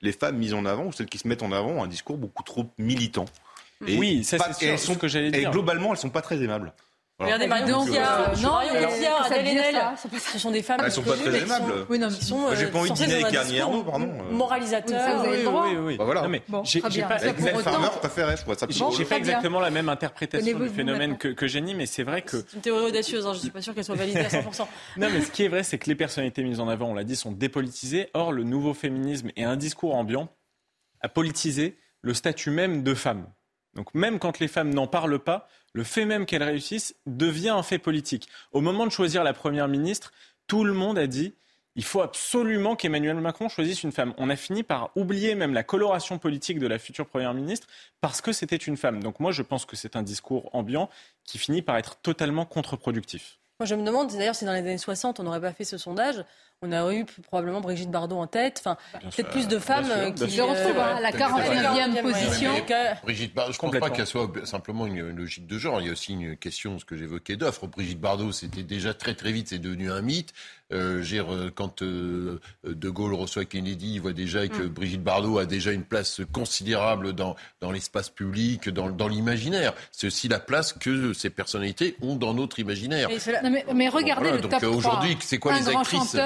les 0.01 0.11
femmes 0.11 0.37
mises 0.37 0.53
en 0.53 0.65
avant 0.65 0.85
ou 0.85 0.91
celles 0.91 1.07
qui 1.07 1.17
se 1.17 1.27
mettent 1.27 1.43
en 1.43 1.51
avant 1.51 1.69
ont 1.69 1.83
un 1.83 1.87
discours 1.87 2.17
beaucoup 2.17 2.43
trop 2.43 2.65
militant. 2.77 3.25
Et 3.87 3.97
oui, 3.97 4.23
ça 4.23 4.37
c'est 4.53 4.77
ce 4.77 4.91
que 4.93 5.07
j'allais 5.07 5.31
dire. 5.31 5.49
Et 5.49 5.51
globalement, 5.51 5.91
elles 5.91 5.99
sont 5.99 6.09
pas 6.09 6.21
très 6.21 6.41
aimables. 6.41 6.73
Regardez 7.21 7.47
Marion 7.47 7.85
Cotillard, 7.85 8.33
non, 8.41 8.55
Adèle 8.55 9.47
Haenel, 9.47 9.81
ce 10.33 10.39
sont 10.39 10.51
des 10.51 10.61
femmes 10.61 10.81
elles 10.83 10.91
sont 10.91 11.01
pas 11.03 11.15
très 11.15 11.37
aimables. 11.37 11.85
Oui, 11.89 11.99
non, 11.99 12.09
qui 12.09 12.25
sont. 12.25 12.53
J'ai 12.55 12.67
pas 12.67 12.79
envie 12.79 12.91
de 12.91 12.95
dîner 12.95 13.23
avec 13.23 13.35
Annie 13.35 13.57
Ernaux, 13.57 13.83
pardon. 13.83 14.09
Moralisateurs. 14.31 15.23
Oui, 15.23 15.37
oui, 15.45 15.77
oui. 15.77 15.97
Bah 15.97 16.05
voilà. 16.05 16.27
Mais 16.27 16.41
j'ai 16.63 16.81
pas. 16.81 16.89
J'ai 16.89 17.03
pas 19.05 19.17
exactement 19.17 19.59
la 19.59 19.69
même 19.69 19.89
interprétation 19.89 20.59
du 20.59 20.69
phénomène 20.69 21.17
que 21.17 21.47
Jenny, 21.47 21.75
mais 21.75 21.85
c'est 21.85 22.03
vrai 22.03 22.21
que. 22.21 22.37
C'est 22.47 22.55
une 22.55 22.61
théorie 22.61 22.85
audacieuse, 22.85 23.27
je 23.33 23.39
suis 23.39 23.49
pas 23.49 23.61
sûr 23.61 23.73
qu'elle 23.73 23.83
soit 23.83 23.95
validée 23.95 24.19
à 24.19 24.27
100%. 24.29 24.65
Non, 24.97 25.07
mais 25.11 25.21
ce 25.21 25.31
qui 25.31 25.43
est 25.43 25.47
vrai, 25.47 25.63
c'est 25.63 25.77
que 25.77 25.87
les 25.87 25.95
personnalités 25.95 26.43
mises 26.43 26.59
en 26.59 26.67
avant, 26.67 26.87
on 26.89 26.93
l'a 26.93 27.03
dit, 27.03 27.15
sont 27.15 27.31
dépolitisées. 27.31 28.09
Or, 28.13 28.31
le 28.31 28.43
nouveau 28.43 28.73
féminisme 28.73 29.31
et 29.35 29.43
un 29.43 29.55
discours 29.55 29.95
ambiant 29.95 30.29
a 31.01 31.09
politisé 31.09 31.77
le 32.01 32.13
statut 32.13 32.51
même 32.51 32.83
de 32.83 32.93
femme. 32.93 33.27
Donc 33.73 33.93
même 33.93 34.19
quand 34.19 34.39
les 34.39 34.47
femmes 34.47 34.73
n'en 34.73 34.87
parlent 34.87 35.19
pas, 35.19 35.47
le 35.73 35.83
fait 35.83 36.05
même 36.05 36.25
qu'elles 36.25 36.43
réussissent 36.43 36.95
devient 37.05 37.49
un 37.49 37.63
fait 37.63 37.79
politique. 37.79 38.27
Au 38.51 38.61
moment 38.61 38.85
de 38.85 38.91
choisir 38.91 39.23
la 39.23 39.33
première 39.33 39.67
ministre, 39.67 40.11
tout 40.47 40.63
le 40.63 40.73
monde 40.73 40.97
a 40.97 41.07
dit 41.07 41.33
il 41.75 41.85
faut 41.85 42.01
absolument 42.01 42.75
qu'Emmanuel 42.75 43.15
Macron 43.21 43.47
choisisse 43.47 43.83
une 43.83 43.93
femme. 43.93 44.13
On 44.17 44.29
a 44.29 44.35
fini 44.35 44.63
par 44.63 44.91
oublier 44.97 45.35
même 45.35 45.53
la 45.53 45.63
coloration 45.63 46.17
politique 46.17 46.59
de 46.59 46.67
la 46.67 46.79
future 46.79 47.07
première 47.07 47.33
ministre 47.33 47.67
parce 48.01 48.19
que 48.19 48.33
c'était 48.33 48.57
une 48.57 48.75
femme. 48.75 49.01
Donc 49.01 49.21
moi, 49.21 49.31
je 49.31 49.41
pense 49.41 49.65
que 49.65 49.77
c'est 49.77 49.95
un 49.95 50.03
discours 50.03 50.49
ambiant 50.53 50.89
qui 51.23 51.37
finit 51.37 51.61
par 51.61 51.77
être 51.77 51.95
totalement 52.01 52.45
contre-productif. 52.45 53.39
Moi, 53.61 53.67
je 53.67 53.75
me 53.75 53.85
demande, 53.85 54.11
d'ailleurs, 54.11 54.35
si 54.35 54.43
dans 54.43 54.53
les 54.53 54.59
années 54.59 54.77
60, 54.77 55.19
on 55.19 55.23
n'aurait 55.23 55.39
pas 55.39 55.53
fait 55.53 55.63
ce 55.63 55.77
sondage, 55.77 56.25
on 56.63 56.71
aurait 56.73 56.97
eu 56.97 57.05
probablement 57.23 57.59
Brigitte 57.59 57.89
Bardot 57.89 58.17
en 58.17 58.27
tête. 58.27 58.61
Enfin, 58.63 58.77
peut-être 58.93 59.31
plus 59.31 59.47
de 59.47 59.57
femmes 59.57 59.89
euh, 59.89 60.11
qui 60.11 60.29
se 60.29 60.41
retrouvent 60.41 60.77
à 60.77 61.01
la 61.01 61.11
41e 61.11 62.01
position. 62.03 62.51
Brigitte 63.03 63.33
Bardot, 63.33 63.53
je 63.53 63.57
ne 63.65 63.71
pense 63.71 63.79
pas 63.79 63.89
qu'elle 63.89 64.05
soit 64.05 64.29
simplement 64.45 64.85
une 64.85 65.09
logique 65.09 65.47
de 65.47 65.57
genre. 65.57 65.81
Il 65.81 65.87
y 65.87 65.89
a 65.89 65.93
aussi 65.93 66.13
une 66.13 66.37
question, 66.37 66.77
ce 66.77 66.85
que 66.85 66.95
j'évoquais 66.95 67.35
d'offre. 67.35 67.65
Brigitte 67.65 67.99
Bardot, 67.99 68.31
c'était 68.31 68.61
déjà 68.61 68.93
très 68.93 69.15
très 69.15 69.31
vite, 69.31 69.47
c'est 69.47 69.57
devenu 69.57 69.91
un 69.91 70.01
mythe. 70.01 70.33
Euh, 70.71 71.03
euh 71.13 71.49
quand 71.53 71.81
euh, 71.81 72.39
De 72.63 72.89
Gaulle 72.89 73.13
reçoit 73.13 73.45
Kennedy, 73.45 73.93
il 73.95 74.01
voit 74.01 74.13
déjà 74.13 74.47
que 74.47 74.63
mm. 74.63 74.69
Brigitte 74.69 75.03
Bardot 75.03 75.37
a 75.37 75.45
déjà 75.45 75.71
une 75.71 75.83
place 75.83 76.21
considérable 76.31 77.13
dans, 77.13 77.35
dans 77.59 77.71
l'espace 77.71 78.09
public, 78.09 78.69
dans, 78.69 78.89
dans 78.89 79.07
l'imaginaire. 79.07 79.73
C'est 79.91 80.07
aussi 80.07 80.27
la 80.27 80.39
place 80.39 80.73
que 80.73 81.13
ces 81.13 81.29
personnalités 81.29 81.95
ont 82.01 82.15
dans 82.15 82.33
notre 82.33 82.59
imaginaire. 82.59 83.09
mais, 83.73 83.89
regardez 83.89 84.31
le 84.31 84.41
top 84.41 84.63
Aujourd'hui, 84.63 85.17
c'est 85.21 85.37
quoi 85.37 85.57
les 85.57 85.67
actrices 85.69 86.17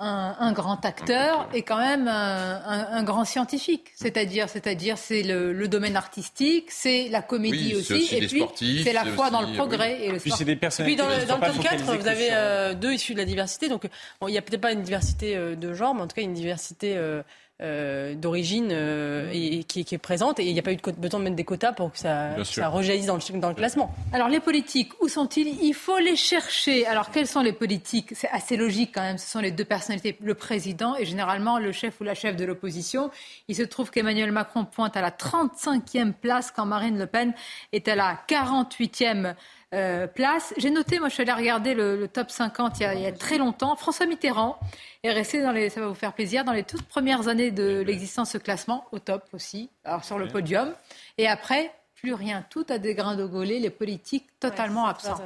un, 0.00 0.52
grand 0.52 0.84
acteur 0.84 1.48
et 1.52 1.62
quand 1.62 1.78
même 1.78 2.08
un, 2.08 3.02
grand 3.02 3.24
scientifique. 3.24 3.90
C'est-à-dire, 3.94 4.48
c'est-à-dire, 4.48 4.98
c'est 4.98 5.22
le, 5.22 5.68
domaine 5.68 5.96
artistique, 5.96 6.70
c'est 6.70 7.08
la 7.08 7.20
comédie 7.20 7.74
aussi, 7.74 8.08
et 8.14 8.26
puis 8.26 8.44
c'est 8.82 8.92
la 8.92 9.04
foi 9.04 9.30
dans 9.30 9.42
le 9.42 9.54
progrès 9.54 10.02
et 10.02 10.12
le 10.12 10.18
Puis 10.18 10.30
c'est 10.30 10.44
des 10.44 10.56
Puis 10.56 10.96
dans, 10.96 11.08
le, 11.08 11.26
top 11.26 11.40
4, 11.60 11.84
vous 11.84 12.06
avez 12.06 12.28
euh, 12.32 12.74
deux 12.74 12.92
issus 12.92 13.12
de 13.12 13.18
la 13.18 13.24
diversité. 13.24 13.68
Donc, 13.68 13.88
il 14.22 14.28
n'y 14.28 14.38
a 14.38 14.42
peut-être 14.42 14.60
pas 14.60 14.72
une 14.72 14.82
diversité 14.82 15.36
euh, 15.36 15.56
de 15.56 15.74
genre, 15.74 15.94
mais 15.94 16.02
en 16.02 16.06
tout 16.06 16.16
cas 16.16 16.22
une 16.22 16.34
diversité 16.34 16.96
euh, 16.96 17.22
euh, 17.60 18.14
d'origine 18.14 18.68
euh, 18.70 19.30
et, 19.32 19.64
qui, 19.64 19.84
qui, 19.84 19.96
est 19.96 19.98
présente. 19.98 20.38
Et 20.38 20.46
il 20.46 20.52
n'y 20.52 20.60
a 20.60 20.62
pas 20.62 20.72
eu 20.72 20.76
de, 20.76 20.92
besoin 20.92 21.18
de 21.18 21.24
mettre 21.24 21.34
des 21.34 21.44
quotas 21.44 21.72
pour 21.72 21.90
que 21.90 21.98
ça, 21.98 22.44
ça 22.44 22.68
rejaillisse 22.68 23.06
dans 23.06 23.16
le, 23.16 23.40
dans 23.40 23.48
le 23.48 23.54
classement. 23.56 23.92
Alors 24.12 24.28
les 24.28 24.38
politiques, 24.38 24.92
où 25.00 25.08
sont-ils? 25.08 25.60
Il 25.60 25.74
faut 25.74 25.98
les 25.98 26.14
chercher. 26.14 26.86
Alors 26.86 27.10
quels 27.10 27.26
sont 27.26 27.40
les 27.40 27.52
politiques? 27.52 28.10
C'est 28.14 28.30
assez 28.30 28.56
logique 28.56 28.92
quand 28.94 29.02
même. 29.02 29.18
Ce 29.18 29.28
sont 29.28 29.40
les 29.40 29.50
deux 29.50 29.64
personnalités, 29.64 30.16
le 30.20 30.34
président 30.34 30.94
et 30.94 31.04
généralement 31.04 31.58
le 31.58 31.72
chef 31.72 32.00
ou 32.00 32.04
la 32.04 32.14
chef 32.14 32.36
de 32.36 32.44
l'opposition. 32.44 33.10
Il 33.48 33.56
se 33.56 33.64
trouve 33.64 33.90
qu'Emmanuel 33.90 34.30
Macron 34.30 34.64
pointe 34.64 34.96
à 34.96 35.00
la 35.00 35.10
35e 35.10 36.12
place 36.12 36.52
quand 36.52 36.64
Marine 36.64 36.96
Le 36.96 37.06
Pen 37.06 37.34
est 37.72 37.88
à 37.88 37.96
la 37.96 38.20
48e 38.28 39.34
euh, 39.74 40.06
place. 40.06 40.54
J'ai 40.56 40.70
noté, 40.70 40.98
moi 40.98 41.08
je 41.08 41.14
suis 41.14 41.22
allée 41.22 41.32
regarder 41.32 41.74
le, 41.74 42.08
top 42.08 42.30
50 42.30 42.80
il 42.80 42.82
y, 42.82 42.86
a, 42.86 42.94
il 42.94 43.02
y, 43.02 43.06
a, 43.06 43.12
très 43.12 43.38
longtemps. 43.38 43.76
François 43.76 44.06
Mitterrand 44.06 44.58
est 45.02 45.12
resté 45.12 45.42
dans 45.42 45.52
les, 45.52 45.68
ça 45.68 45.80
va 45.80 45.88
vous 45.88 45.94
faire 45.94 46.14
plaisir, 46.14 46.44
dans 46.44 46.52
les 46.52 46.64
toutes 46.64 46.84
premières 46.84 47.28
années 47.28 47.50
de 47.50 47.80
l'existence 47.80 48.28
de 48.28 48.38
ce 48.38 48.42
classement, 48.42 48.86
au 48.92 48.98
top 48.98 49.24
aussi, 49.32 49.70
alors 49.84 50.04
sur 50.04 50.18
le 50.18 50.28
podium. 50.28 50.72
Et 51.18 51.28
après, 51.28 51.70
plus 52.00 52.14
rien. 52.14 52.44
Tout 52.48 52.64
a 52.68 52.78
dégringolé, 52.78 53.58
les 53.58 53.70
politiques 53.70 54.26
totalement 54.40 54.86
absents. 54.86 55.20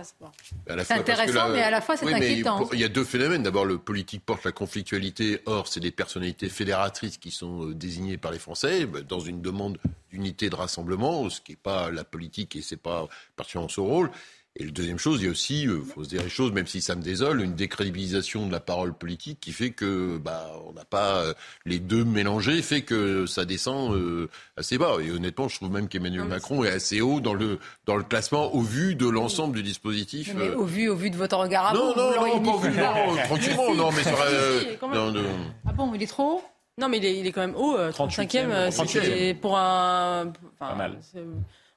C'est 0.67 0.93
intéressant, 0.93 1.51
mais 1.51 1.63
à 1.63 1.71
la 1.71 1.81
fois 1.81 1.97
c'est 1.97 2.13
inquiétant. 2.13 2.69
Il 2.73 2.81
y 2.81 2.85
a 2.85 2.89
deux 2.89 3.05
phénomènes. 3.05 3.43
D'abord, 3.43 3.65
le 3.65 3.79
politique 3.79 4.25
porte 4.25 4.45
la 4.45 4.53
conflictualité. 4.53 5.41
Or, 5.47 5.69
c'est 5.69 5.81
des 5.81 5.91
personnalités 5.91 6.49
fédératrices 6.49 7.19
qui 7.19 7.31
sont 7.31 7.69
euh, 7.69 7.75
désignées 7.75 8.17
par 8.17 8.33
les 8.33 8.39
Français 8.39 8.87
bah, 8.87 9.01
dans 9.03 9.21
une 9.21 9.43
demande 9.43 9.79
d'unité 10.11 10.51
de 10.51 10.55
rassemblement, 10.55 11.29
ce 11.29 11.41
qui 11.41 11.53
n'est 11.53 11.57
pas 11.57 11.91
la 11.91 12.05
politique 12.05 12.57
et 12.57 12.63
c'est 12.63 12.77
pas 12.77 13.07
particulièrement 13.37 13.69
son 13.69 13.85
rôle. 13.85 14.11
Et 14.57 14.65
la 14.65 14.71
deuxième 14.71 14.99
chose, 14.99 15.23
il 15.23 15.25
y 15.25 15.29
a 15.29 15.31
aussi, 15.31 15.63
il 15.63 15.71
euh, 15.71 15.81
faut 15.81 16.05
se 16.05 16.11
dire 16.11 16.23
les 16.23 16.29
choses, 16.29 16.53
même 16.53 16.67
si 16.67 16.83
ça 16.83 16.95
me 16.95 17.01
désole, 17.01 17.41
une 17.41 17.55
décrédibilisation 17.55 18.47
de 18.47 18.53
la 18.53 18.61
parole 18.61 18.93
politique 18.93 19.41
qui 19.41 19.51
fait 19.51 19.71
que 19.71 20.19
bah, 20.19 20.51
on 20.69 20.75
n'a 20.75 20.85
pas 20.85 21.21
euh, 21.21 21.35
les 21.65 21.79
deux 21.79 22.05
mélangés, 22.05 22.61
fait 22.61 22.83
que 22.83 23.25
ça 23.25 23.47
descend 23.47 23.95
euh, 23.95 24.29
assez 24.59 24.77
bas. 24.77 24.97
Et 25.03 25.11
honnêtement, 25.11 25.49
je 25.49 25.57
trouve 25.57 25.71
même 25.71 25.89
qu'Emmanuel 25.89 26.27
Macron 26.27 26.65
est 26.65 26.71
assez 26.71 27.01
haut 27.01 27.21
dans 27.21 27.33
le 27.33 27.59
dans 27.87 27.97
le 27.97 28.03
classement 28.03 28.55
au 28.55 28.61
vu 28.61 28.95
de 28.95 29.09
l'ensemble 29.09 29.55
du 29.55 29.63
dispositif. 29.63 30.35
Mais 30.37 30.51
au 30.51 30.67
vu 30.67 30.91
au 30.91 30.97
vu 30.97 31.09
de 31.09 31.17
votre 31.17 31.39
regard 31.39 31.69
à 31.69 31.73
non, 31.73 31.95
vous, 31.95 31.99
non, 31.99 32.11
non, 32.11 32.43
pas 32.43 32.51
au 32.51 32.59
vu, 32.59 32.71
non, 32.77 33.17
tranquillement, 33.25 33.75
non, 33.75 33.91
mais 33.91 34.95
non, 34.95 35.13
non. 35.13 35.23
Ah 35.67 35.73
bon, 35.73 35.95
il 35.95 36.03
est 36.03 36.07
trop 36.07 36.25
haut? 36.25 36.43
Non, 36.77 36.91
mais 36.91 36.99
il 36.99 37.05
est, 37.07 37.19
il 37.19 37.27
est 37.27 37.33
quand 37.33 37.41
même 37.41 37.57
haut, 37.57 37.79
35e. 37.79 38.71
C'est 38.71 39.35
pour 39.41 39.57
un. 39.57 40.31
Pas 40.59 40.75
mal 40.75 40.99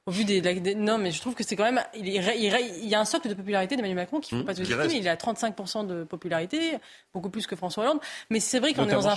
au 0.06 0.12
vu 0.12 0.24
des, 0.24 0.74
non 0.76 0.98
mais 0.98 1.10
je 1.10 1.20
trouve 1.20 1.34
que 1.34 1.42
c'est 1.42 1.56
quand 1.56 1.64
même 1.64 1.82
il, 1.94 2.08
y 2.08 2.94
a 2.94 3.00
un 3.00 3.04
socle 3.04 3.28
de 3.28 3.34
popularité 3.34 3.74
d'Emmanuel 3.74 3.96
Macron 3.96 4.20
qui 4.20 4.34
ne 4.34 4.38
faut 4.38 4.44
mmh, 4.44 4.46
pas 4.46 4.54
se 4.54 4.86
mais 4.88 4.98
il 4.98 5.08
a 5.08 5.16
35% 5.16 5.84
de 5.86 6.04
popularité 6.04 6.78
beaucoup 7.12 7.28
plus 7.28 7.46
que 7.48 7.56
François 7.56 7.84
Hollande. 7.84 8.00
Mais 8.30 8.38
c'est 8.38 8.60
vrai 8.60 8.72
qu'on 8.72 8.88
est 8.88 8.92
dans 8.92 9.08
un 9.08 9.16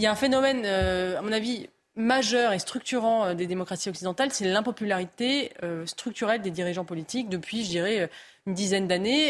il 0.00 0.02
y 0.02 0.06
a 0.06 0.10
un 0.10 0.16
phénomène 0.16 0.62
euh, 0.64 1.18
à 1.18 1.22
mon 1.22 1.30
avis 1.30 1.68
majeur 1.94 2.52
et 2.52 2.58
structurant 2.58 3.26
euh, 3.26 3.34
des 3.34 3.46
démocraties 3.46 3.88
occidentales 3.88 4.30
c'est 4.32 4.46
l'impopularité 4.46 5.52
euh, 5.62 5.86
structurelle 5.86 6.40
des 6.40 6.50
dirigeants 6.50 6.84
politiques 6.84 7.28
depuis 7.28 7.64
je 7.64 7.70
dirais 7.70 8.10
une 8.46 8.54
dizaine 8.54 8.88
d'années. 8.88 9.28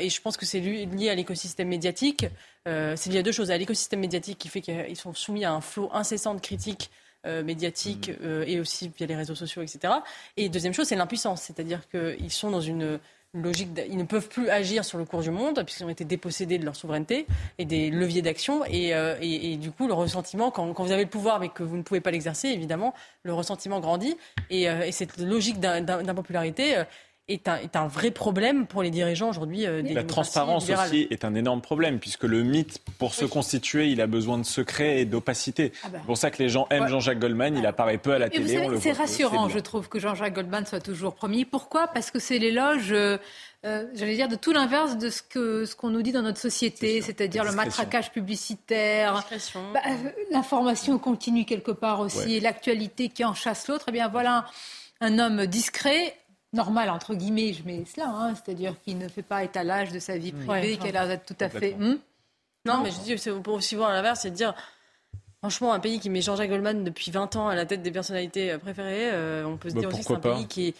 Et 0.00 0.08
je 0.08 0.20
pense 0.22 0.38
que 0.38 0.46
c'est 0.46 0.60
lié 0.60 1.10
à 1.10 1.14
l'écosystème 1.14 1.68
médiatique. 1.68 2.24
C'est 2.64 3.08
lié 3.08 3.18
à 3.18 3.22
deux 3.22 3.32
choses. 3.32 3.50
À 3.50 3.58
l'écosystème 3.58 4.00
médiatique 4.00 4.38
qui 4.38 4.48
fait 4.48 4.62
qu'ils 4.62 4.96
sont 4.96 5.12
soumis 5.12 5.44
à 5.44 5.52
un 5.52 5.60
flot 5.60 5.90
incessant 5.92 6.34
de 6.34 6.40
critiques 6.40 6.90
euh, 7.26 7.42
médiatiques 7.42 8.08
mm. 8.08 8.24
euh, 8.24 8.44
et 8.46 8.58
aussi 8.58 8.90
via 8.96 9.06
les 9.06 9.14
réseaux 9.14 9.34
sociaux, 9.34 9.62
etc. 9.62 9.94
Et 10.36 10.48
deuxième 10.48 10.74
chose, 10.74 10.86
c'est 10.88 10.96
l'impuissance, 10.96 11.42
c'est-à-dire 11.42 11.80
qu'ils 11.88 12.32
sont 12.32 12.50
dans 12.50 12.60
une 12.60 12.98
logique, 13.34 13.68
ils 13.88 13.96
ne 13.96 14.04
peuvent 14.04 14.28
plus 14.28 14.50
agir 14.50 14.84
sur 14.84 14.98
le 14.98 15.04
cours 15.04 15.22
du 15.22 15.30
monde 15.30 15.62
puisqu'ils 15.64 15.84
ont 15.84 15.88
été 15.88 16.04
dépossédés 16.04 16.58
de 16.58 16.64
leur 16.64 16.76
souveraineté 16.76 17.26
et 17.58 17.64
des 17.64 17.90
leviers 17.90 18.22
d'action. 18.22 18.64
Et, 18.66 18.94
euh, 18.94 19.16
et, 19.20 19.56
du 19.56 19.70
coup, 19.70 19.86
le 19.86 19.94
ressentiment, 19.94 20.50
quand, 20.50 20.72
quand, 20.74 20.84
vous 20.84 20.92
avez 20.92 21.04
le 21.04 21.08
pouvoir 21.08 21.40
mais 21.40 21.48
que 21.48 21.62
vous 21.62 21.76
ne 21.76 21.82
pouvez 21.82 22.00
pas 22.00 22.10
l'exercer, 22.10 22.48
évidemment, 22.48 22.92
le 23.22 23.32
ressentiment 23.32 23.80
grandit. 23.80 24.16
Et, 24.50 24.64
et 24.64 24.92
cette 24.92 25.18
logique 25.18 25.60
d'impopularité 25.60 26.82
est 27.32 27.48
un, 27.48 27.56
est 27.56 27.76
un, 27.76 27.86
vrai 27.86 28.10
problème 28.10 28.66
pour 28.66 28.82
les 28.82 28.90
dirigeants 28.90 29.28
aujourd'hui 29.28 29.66
euh, 29.66 29.82
La 29.82 30.04
transparence 30.04 30.68
aussi 30.68 31.06
est 31.10 31.24
un 31.24 31.34
énorme 31.34 31.60
problème, 31.60 31.98
puisque 31.98 32.24
le 32.24 32.42
mythe, 32.42 32.78
pour 32.98 33.14
se 33.14 33.24
constituer, 33.24 33.88
il 33.88 34.00
a 34.00 34.06
besoin 34.06 34.38
de 34.38 34.44
secret 34.44 35.00
et 35.00 35.04
d'opacité. 35.04 35.72
Ah 35.82 35.88
bah. 35.88 35.98
C'est 36.00 36.06
pour 36.06 36.18
ça 36.18 36.30
que 36.30 36.42
les 36.42 36.48
gens 36.48 36.66
aiment 36.70 36.88
Jean-Jacques 36.88 37.18
Goldman, 37.18 37.56
il 37.56 37.66
apparaît 37.66 37.98
peu 37.98 38.12
à 38.12 38.18
la 38.18 38.28
télé. 38.28 38.68
C'est 38.80 38.92
rassurant, 38.92 39.48
je 39.48 39.58
trouve, 39.58 39.88
que 39.88 39.98
Jean-Jacques 39.98 40.34
Goldman 40.34 40.66
soit 40.66 40.80
toujours 40.80 41.14
premier. 41.14 41.44
Pourquoi? 41.44 41.88
Parce 41.88 42.10
que 42.10 42.18
c'est 42.18 42.38
l'éloge... 42.38 42.92
Euh, 42.92 43.18
euh, 43.64 43.86
j'allais 43.94 44.16
dire 44.16 44.26
de 44.26 44.34
tout 44.34 44.52
l'inverse 44.52 44.98
de 44.98 45.08
ce 45.08 45.22
que 45.22 45.64
ce 45.66 45.76
qu'on 45.76 45.90
nous 45.90 46.02
dit 46.02 46.10
dans 46.10 46.22
notre 46.22 46.40
société, 46.40 47.00
c'est-à-dire 47.00 47.44
le 47.44 47.52
matraquage 47.52 48.10
publicitaire, 48.10 49.24
bah, 49.72 49.80
l'information 50.32 50.98
continue 50.98 51.44
quelque 51.44 51.70
part 51.70 52.00
aussi, 52.00 52.34
et 52.34 52.40
l'actualité 52.40 53.08
qui 53.08 53.24
en 53.24 53.34
chasse 53.34 53.68
l'autre. 53.68 53.84
Eh 53.86 53.92
bien 53.92 54.08
voilà 54.08 54.46
un 55.00 55.20
homme 55.20 55.46
discret 55.46 56.16
normal, 56.52 56.90
entre 56.90 57.14
guillemets, 57.14 57.52
je 57.52 57.64
mets 57.64 57.84
cela, 57.84 58.08
hein, 58.08 58.34
c'est-à-dire 58.34 58.74
qu'il 58.82 58.98
ne 58.98 59.08
fait 59.08 59.22
pas 59.22 59.42
étalage 59.42 59.90
de 59.90 59.98
sa 59.98 60.18
vie 60.18 60.32
privée, 60.32 60.76
qu'elle 60.76 60.96
a 60.96 61.16
tout 61.16 61.36
à 61.40 61.48
fait... 61.48 61.74
Hmm 61.78 61.96
non, 62.64 62.82
mais 62.82 62.90
je 62.90 63.00
dis, 63.00 63.18
c'est 63.18 63.32
pour 63.32 63.54
aussi 63.54 63.74
voir 63.74 63.90
à 63.90 63.94
l'inverse, 63.94 64.20
c'est 64.20 64.30
de 64.30 64.36
dire, 64.36 64.54
franchement, 65.38 65.72
un 65.72 65.80
pays 65.80 65.98
qui 65.98 66.10
met 66.10 66.20
Jean-Jacques 66.20 66.50
Goldman 66.50 66.84
depuis 66.84 67.10
20 67.10 67.36
ans 67.36 67.48
à 67.48 67.54
la 67.54 67.66
tête 67.66 67.82
des 67.82 67.90
personnalités 67.90 68.52
euh, 68.52 68.58
préférées, 68.58 69.10
euh, 69.12 69.44
on 69.44 69.56
peut 69.56 69.70
se 69.70 69.74
bah, 69.74 69.80
dire 69.80 69.88
aussi 69.88 70.02
c'est 70.02 70.12
un 70.12 70.20
pays 70.20 70.46
qui 70.46 70.68
est... 70.68 70.74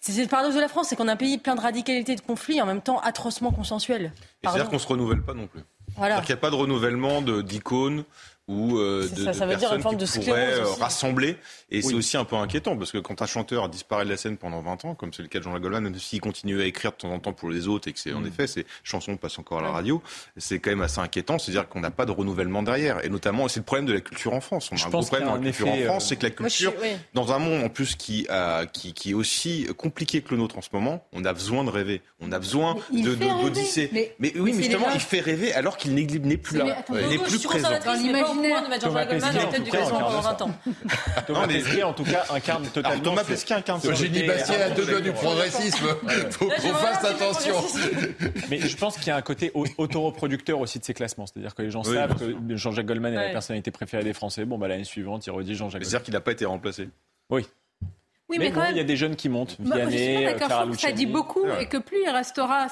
C'est 0.00 0.22
le 0.22 0.28
paradoxe 0.28 0.54
de 0.54 0.60
la 0.60 0.68
France, 0.68 0.86
c'est 0.88 0.96
qu'on 0.96 1.08
a 1.08 1.12
un 1.12 1.16
pays 1.16 1.38
plein 1.38 1.56
de 1.56 1.60
radicalité, 1.60 2.14
de 2.14 2.20
conflits, 2.20 2.62
en 2.62 2.66
même 2.66 2.82
temps 2.82 3.00
atrocement 3.00 3.50
consensuel. 3.50 4.12
C'est-à-dire 4.44 4.66
qu'on 4.66 4.74
ne 4.74 4.78
se 4.78 4.86
renouvelle 4.86 5.22
pas 5.22 5.34
non 5.34 5.48
plus. 5.48 5.60
Voilà. 5.96 6.20
qu'il 6.20 6.28
n'y 6.28 6.38
a 6.38 6.40
pas 6.40 6.50
de 6.50 6.54
renouvellement 6.54 7.20
d'icônes 7.20 8.04
ou 8.48 8.78
euh, 8.78 9.02
de, 9.02 9.24
ça, 9.24 9.46
de 9.46 9.54
personnes 9.54 9.96
qui 9.98 10.18
pourraient 10.20 10.54
euh, 10.54 10.64
rassembler. 10.80 11.36
Et 11.70 11.82
c'est 11.82 11.94
aussi 11.94 12.16
un 12.16 12.24
peu 12.24 12.36
inquiétant, 12.36 12.76
parce 12.78 12.90
que 12.90 12.98
quand 12.98 13.20
un 13.20 13.26
chanteur 13.26 13.68
disparaît 13.68 14.06
de 14.06 14.10
la 14.10 14.16
scène 14.16 14.38
pendant 14.38 14.62
20 14.62 14.86
ans, 14.86 14.94
comme 14.94 15.12
c'est 15.12 15.22
le 15.22 15.28
cas 15.28 15.38
de 15.38 15.44
Jean-Jacques 15.44 15.60
Goldman, 15.60 15.84
même 15.84 15.94
s'il 15.96 16.20
continue 16.22 16.60
à 16.62 16.64
écrire 16.64 16.92
de 16.92 16.96
temps 16.96 17.12
en 17.12 17.18
temps 17.18 17.34
pour 17.34 17.50
les 17.50 17.68
autres, 17.68 17.88
et 17.88 17.92
que 17.92 17.98
c'est 17.98 18.14
en 18.14 18.22
mm. 18.22 18.26
effet, 18.26 18.46
ces 18.46 18.66
chansons 18.82 19.18
passent 19.18 19.38
encore 19.38 19.58
à 19.58 19.62
la 19.62 19.70
radio, 19.70 20.02
c'est 20.38 20.60
quand 20.60 20.70
même 20.70 20.80
assez 20.80 21.00
inquiétant, 21.00 21.38
c'est-à-dire 21.38 21.68
qu'on 21.68 21.80
n'a 21.80 21.90
pas 21.90 22.06
de 22.06 22.10
renouvellement 22.10 22.62
derrière. 22.62 23.04
Et 23.04 23.10
notamment, 23.10 23.48
c'est 23.48 23.60
le 23.60 23.64
problème 23.64 23.84
de 23.84 23.92
la 23.92 24.00
culture 24.00 24.32
en 24.32 24.40
France. 24.40 24.70
On 24.72 24.76
a 24.76 24.86
un 24.86 24.88
gros 24.88 25.02
problème 25.02 25.28
dans 25.28 25.34
la 25.34 25.42
culture 25.42 25.68
en 25.68 25.76
France, 25.76 26.04
euh, 26.04 26.08
c'est 26.08 26.16
que 26.16 26.24
la 26.24 26.30
culture, 26.30 26.72
dans 27.12 27.32
un 27.32 27.38
monde 27.38 27.62
en 27.62 27.68
plus 27.68 27.96
qui, 27.96 28.26
a, 28.30 28.64
qui, 28.64 28.94
qui, 28.94 29.10
est 29.10 29.14
aussi 29.14 29.66
compliqué 29.76 30.22
que 30.22 30.30
le 30.30 30.38
nôtre 30.38 30.56
en 30.56 30.62
ce 30.62 30.70
moment, 30.72 31.04
on 31.12 31.22
a 31.26 31.34
besoin 31.34 31.64
de 31.64 31.70
rêver, 31.70 32.00
on 32.20 32.32
a 32.32 32.38
besoin 32.38 32.76
de 32.90 33.14
d'odyssée. 33.14 33.90
Mais, 33.92 34.14
mais, 34.18 34.32
oui, 34.36 34.54
mais 34.56 34.62
justement, 34.62 34.86
il 34.94 35.00
fait 35.00 35.20
rêver 35.20 35.52
alors 35.52 35.76
qu'il 35.76 35.94
n'est 35.94 36.36
plus 36.38 36.56
là, 36.56 36.82
il 36.88 37.08
n'est 37.08 37.18
plus 37.18 37.42
présent 37.42 37.68
de 38.42 38.68
mettre 38.68 38.86
Jean-Jacques 38.86 39.08
Goldman 39.08 39.36
à 39.36 39.40
la 39.40 39.46
tête 39.46 39.64
du 39.64 39.70
Gazon 39.70 39.98
pendant 39.98 40.20
20 40.20 40.42
ans. 40.42 40.50
Thomas 41.26 41.46
Pesquet, 41.46 41.82
en 41.82 41.92
tout 41.92 42.04
cas, 42.04 42.24
incarne 42.30 42.66
totalement. 42.68 43.02
Thomas 43.02 43.24
Pesquet 43.24 43.54
incarne 43.54 43.80
ce 43.80 43.88
Eugénie 43.88 44.22
Bastier 44.24 44.62
à 44.62 44.70
deux 44.70 44.86
doigts 44.86 45.00
du 45.00 45.12
progressisme. 45.12 45.86
Faut 46.30 46.46
qu'on 46.48 46.74
fasse 46.74 47.04
attention. 47.04 47.54
Mais 48.50 48.60
je 48.60 48.76
pense 48.76 48.96
qu'il 48.96 49.08
y 49.08 49.10
a 49.10 49.16
un 49.16 49.22
côté 49.22 49.52
autoreproducteur 49.76 50.60
aussi 50.60 50.78
de 50.78 50.84
ces 50.84 50.94
classements. 50.94 51.26
C'est-à-dire 51.26 51.54
que 51.54 51.62
les 51.62 51.70
gens 51.70 51.82
savent 51.82 52.16
que 52.16 52.56
Jean-Jacques 52.56 52.86
Goldman 52.86 53.14
est 53.14 53.26
la 53.26 53.30
personnalité 53.30 53.70
préférée 53.70 54.04
des 54.04 54.12
Français. 54.12 54.44
Bon, 54.44 54.58
bah, 54.58 54.68
l'année 54.68 54.84
suivante, 54.84 55.26
il 55.26 55.30
redit 55.30 55.54
Jean-Jacques 55.54 55.84
C'est-à-dire 55.84 56.02
qu'il 56.02 56.14
n'a 56.14 56.20
pas 56.20 56.32
été 56.32 56.44
remplacé. 56.44 56.88
Oui. 57.30 57.46
Oui, 58.28 58.36
mais, 58.38 58.50
quand 58.50 58.60
même... 58.60 58.72
il 58.72 58.76
y 58.76 58.80
a 58.80 58.84
des 58.84 58.96
jeunes 58.96 59.16
qui 59.16 59.28
montent. 59.28 59.58
Moi, 59.58 59.76
je 59.84 59.96
suis 59.96 60.14
pas 60.14 60.32
d'accord. 60.34 60.74
ça 60.78 60.92
dit 60.92 61.06
beaucoup 61.06 61.44
et 61.60 61.66
que 61.66 61.78
plus 61.78 61.98
il 62.04 62.10
restera 62.10 62.68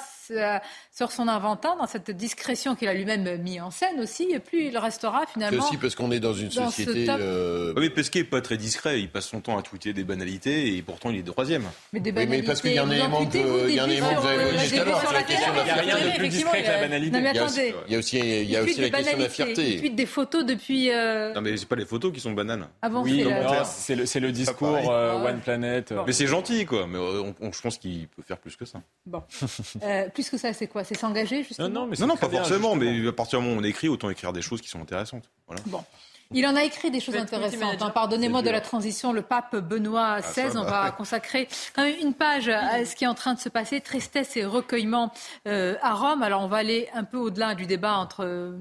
sur 0.93 1.13
son 1.13 1.29
inventaire, 1.29 1.77
dans 1.77 1.87
cette 1.87 2.11
discrétion 2.11 2.75
qu'il 2.75 2.89
a 2.89 2.95
lui-même 2.95 3.41
mis 3.43 3.61
en 3.61 3.71
scène 3.71 4.01
aussi, 4.01 4.29
et 4.33 4.39
plus 4.39 4.67
il 4.67 4.79
restera 4.79 5.25
finalement. 5.27 5.63
C'est 5.63 5.69
aussi 5.69 5.77
parce 5.79 5.95
qu'on 5.95 6.11
est 6.11 6.21
dans 6.21 6.35
une 6.35 6.51
société. 6.51 7.07
Euh... 7.09 7.73
Oui, 7.77 7.91
parce 7.91 8.11
qu'il 8.11 8.23
n'est 8.23 8.27
pas 8.27 8.41
très 8.41 8.57
discret. 8.57 9.01
Il 9.01 9.09
passe 9.09 9.29
son 9.29 9.41
temps 9.41 9.57
à 9.59 9.63
tweeter 9.63 9.93
des 9.93 10.05
banalités 10.05 10.77
et 10.77 10.83
pourtant 10.83 11.11
il 11.11 11.19
est 11.19 11.23
troisième. 11.23 11.65
Mais 11.93 12.01
des 12.01 12.13
banalités. 12.13 12.39
mais 12.39 12.47
parce 12.47 12.61
qu'il 12.61 12.73
y 12.73 12.79
a 12.79 12.85
un 12.85 12.91
élément 12.91 13.25
que 13.25 13.39
vous 13.39 14.27
avez 14.27 14.49
évoqué 14.49 14.69
tout 14.69 14.79
à 14.79 14.85
l'heure. 14.85 15.03
Il 15.29 15.85
n'y 15.85 15.91
a 15.91 15.97
rien 15.97 16.13
de 16.13 16.19
plus 16.19 16.29
discret 16.29 16.63
que 16.63 16.69
la 16.69 16.81
banalité. 16.81 17.21
mais. 17.21 17.31
Il 17.31 17.93
y 17.93 17.95
a 17.95 17.99
aussi, 17.99 18.19
il 18.19 18.51
y 18.51 18.57
a 18.57 18.63
aussi 18.63 18.81
la 18.81 18.91
question 18.91 19.17
de 19.17 19.23
la 19.23 19.29
fierté. 19.29 19.75
Il 19.75 19.81
tweet 19.81 19.97
des 19.97 20.07
photos 20.07 20.45
depuis. 20.45 20.91
Euh, 20.91 21.33
non, 21.35 21.41
mais 21.41 21.57
c'est 21.57 21.69
pas 21.69 21.77
les 21.77 21.87
photos 21.87 22.13
qui 22.13 22.21
sont 22.21 22.33
bananes. 22.33 22.67
Avant, 22.83 23.03
oui, 23.03 23.25
c'est 23.65 24.21
le 24.21 24.33
discours 24.33 24.91
euh, 24.91 25.19
Mais 25.49 26.13
c'est 26.13 26.27
gentil, 26.27 26.67
quoi. 26.67 26.87
Mais 26.87 26.99
je 26.99 27.61
pense 27.61 27.79
qu'il 27.79 28.09
peut 28.09 28.23
faire 28.23 28.39
plus 28.39 28.57
que 28.57 28.65
ça. 28.65 28.81
Bon. 29.05 29.23
Plus 30.15 30.31
que 30.31 30.39
ça, 30.39 30.53
c'est 30.53 30.67
quoi? 30.67 30.85
S'engager 30.85 31.43
justement? 31.43 31.69
Non, 31.69 31.81
non, 31.83 31.87
mais 31.87 32.07
non, 32.07 32.17
pas 32.17 32.29
forcément. 32.29 32.75
Mais 32.75 33.07
à 33.07 33.13
partir 33.13 33.39
du 33.39 33.45
moment 33.45 33.59
où 33.59 33.61
on 33.61 33.65
écrit, 33.65 33.89
autant 33.89 34.11
écrire 34.11 34.33
des 34.33 34.43
choses 34.43 34.61
qui 34.61 34.69
sont 34.69 34.81
intéressantes. 34.81 35.31
Voilà. 35.47 35.63
Bon. 35.67 35.85
Il 36.33 36.45
en 36.47 36.57
a 36.57 36.65
écrit 36.65 36.91
des 36.91 37.01
choses 37.01 37.17
intéressantes. 37.17 37.81
Hein. 37.81 37.91
Pardonnez-moi 37.91 38.43
de 38.43 38.51
la 38.51 38.61
transition. 38.61 39.13
Le 39.13 39.23
pape 39.23 39.57
Benoît 39.57 40.21
XVI, 40.21 40.49
ah, 40.55 40.59
on 40.61 40.65
va 40.65 40.91
consacrer 40.91 41.49
quand 41.75 41.85
même 41.85 41.97
une 42.01 42.15
page 42.15 42.49
à 42.49 42.85
ce 42.85 42.97
qui 42.97 43.05
est 43.05 43.09
en 43.09 43.15
train 43.15 43.35
de 43.35 43.39
se 43.39 43.49
passer. 43.49 43.81
Tristesse 43.81 44.37
et 44.37 44.45
recueillement 44.45 45.13
euh, 45.47 45.77
à 45.83 45.95
Rome. 45.95 46.23
Alors 46.23 46.43
on 46.43 46.49
va 46.49 46.57
aller 46.57 46.89
un 46.95 47.05
peu 47.05 47.17
au-delà 47.17 47.55
du 47.55 47.67
débat 47.67 47.97
entre 47.97 48.25
euh, 48.25 48.57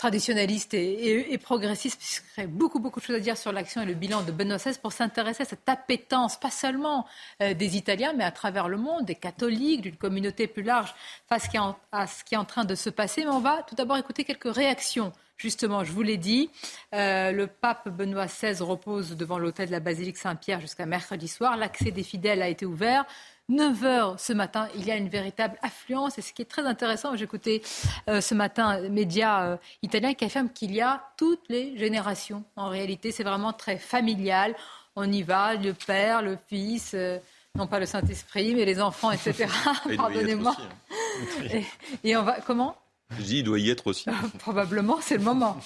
traditionnaliste 0.00 0.72
et, 0.72 1.36
progressiste, 1.36 1.98
puisqu'il 1.98 2.40
y 2.40 2.44
aurait 2.44 2.46
beaucoup, 2.46 2.78
beaucoup 2.78 3.00
de 3.00 3.04
choses 3.04 3.16
à 3.16 3.20
dire 3.20 3.36
sur 3.36 3.52
l'action 3.52 3.82
et 3.82 3.84
le 3.84 3.92
bilan 3.92 4.22
de 4.22 4.32
Benoît 4.32 4.56
XVI 4.56 4.78
pour 4.80 4.92
s'intéresser 4.92 5.42
à 5.42 5.44
cette 5.44 5.68
appétence, 5.68 6.40
pas 6.40 6.50
seulement 6.50 7.06
euh, 7.42 7.52
des 7.52 7.76
Italiens, 7.76 8.14
mais 8.16 8.24
à 8.24 8.30
travers 8.30 8.66
le 8.66 8.78
monde, 8.78 9.04
des 9.04 9.14
catholiques, 9.14 9.82
d'une 9.82 9.96
communauté 9.96 10.46
plus 10.46 10.62
large, 10.62 10.94
face 11.28 11.48
à 11.92 12.06
ce 12.06 12.24
qui 12.24 12.34
est 12.34 12.38
en 12.38 12.46
train 12.46 12.64
de 12.64 12.74
se 12.74 12.88
passer. 12.88 13.24
Mais 13.24 13.30
on 13.30 13.40
va 13.40 13.62
tout 13.68 13.74
d'abord 13.74 13.98
écouter 13.98 14.24
quelques 14.24 14.54
réactions 14.54 15.12
Justement, 15.40 15.84
je 15.84 15.92
vous 15.92 16.02
l'ai 16.02 16.18
dit, 16.18 16.50
euh, 16.94 17.32
le 17.32 17.46
pape 17.46 17.88
Benoît 17.88 18.26
XVI 18.26 18.62
repose 18.62 19.16
devant 19.16 19.38
l'hôtel 19.38 19.68
de 19.68 19.72
la 19.72 19.80
basilique 19.80 20.18
Saint-Pierre 20.18 20.60
jusqu'à 20.60 20.84
mercredi 20.84 21.28
soir. 21.28 21.56
L'accès 21.56 21.92
des 21.92 22.02
fidèles 22.02 22.42
a 22.42 22.48
été 22.48 22.66
ouvert. 22.66 23.06
9 23.50 23.84
heures 23.84 24.20
ce 24.20 24.32
matin, 24.32 24.68
il 24.76 24.86
y 24.86 24.90
a 24.90 24.96
une 24.96 25.08
véritable 25.08 25.58
affluence. 25.60 26.18
Et 26.18 26.22
ce 26.22 26.32
qui 26.32 26.42
est 26.42 26.46
très 26.46 26.64
intéressant, 26.64 27.16
j'ai 27.16 27.24
écouté 27.24 27.62
euh, 28.08 28.20
ce 28.20 28.34
matin 28.34 28.80
médias 28.88 29.44
euh, 29.44 29.56
italiens 29.82 30.14
qui 30.14 30.24
affirment 30.24 30.50
qu'il 30.50 30.72
y 30.72 30.80
a 30.80 31.02
toutes 31.16 31.48
les 31.48 31.76
générations. 31.76 32.44
En 32.56 32.68
réalité, 32.68 33.12
c'est 33.12 33.24
vraiment 33.24 33.52
très 33.52 33.76
familial. 33.76 34.54
On 34.96 35.10
y 35.10 35.22
va, 35.22 35.56
le 35.56 35.74
père, 35.74 36.22
le 36.22 36.38
fils. 36.48 36.92
Euh, 36.94 37.18
non 37.56 37.66
pas 37.66 37.80
le 37.80 37.86
Saint-Esprit, 37.86 38.54
mais 38.54 38.64
les 38.64 38.80
enfants, 38.80 39.10
etc. 39.10 39.46
Pardonnez-moi. 39.96 40.56
Hein. 40.56 41.44
Et, 41.52 41.64
et 42.10 42.16
on 42.16 42.22
va 42.22 42.40
comment? 42.40 42.76
Je 43.18 43.22
dis, 43.24 43.38
il 43.38 43.44
doit 43.44 43.58
y 43.58 43.70
être 43.70 43.88
aussi. 43.88 44.06
Probablement, 44.38 44.98
c'est 45.00 45.16
le 45.16 45.24
moment. 45.24 45.58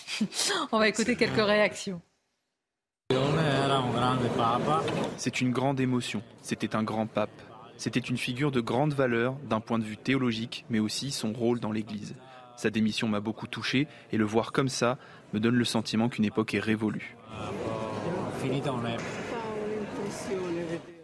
on 0.72 0.78
va 0.78 0.88
écooter 0.88 1.14
quelques 1.14 1.44
réactions. 1.44 2.00
C'est 5.18 5.40
une 5.42 5.52
grande 5.52 5.78
émotion. 5.78 6.22
C'était 6.40 6.74
un 6.74 6.82
grand 6.82 7.06
pape. 7.06 7.53
C'était 7.76 8.00
une 8.00 8.16
figure 8.16 8.50
de 8.50 8.60
grande 8.60 8.94
valeur 8.94 9.36
d'un 9.48 9.60
point 9.60 9.78
de 9.78 9.84
vue 9.84 9.96
théologique, 9.96 10.64
mais 10.70 10.78
aussi 10.78 11.10
son 11.10 11.32
rôle 11.32 11.60
dans 11.60 11.72
l'Église. 11.72 12.14
Sa 12.56 12.70
démission 12.70 13.08
m'a 13.08 13.20
beaucoup 13.20 13.46
touché 13.46 13.88
et 14.12 14.16
le 14.16 14.24
voir 14.24 14.52
comme 14.52 14.68
ça 14.68 14.96
me 15.32 15.40
donne 15.40 15.56
le 15.56 15.64
sentiment 15.64 16.08
qu'une 16.08 16.24
époque 16.24 16.54
est 16.54 16.60
révolue. 16.60 17.16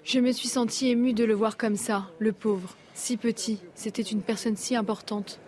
Je 0.05 0.21
me 0.21 0.33
suis 0.33 0.49
sentie 0.49 0.89
émue 0.89 1.13
de 1.13 1.25
le 1.25 1.35
voir 1.35 1.57
comme 1.57 1.77
ça, 1.77 2.07
le 2.19 2.33
pauvre, 2.33 2.77
si 2.95 3.17
petit. 3.17 3.59
C'était 3.75 4.03
une 4.03 4.23
personne 4.23 4.57
si 4.57 4.77
importante. 4.77 5.41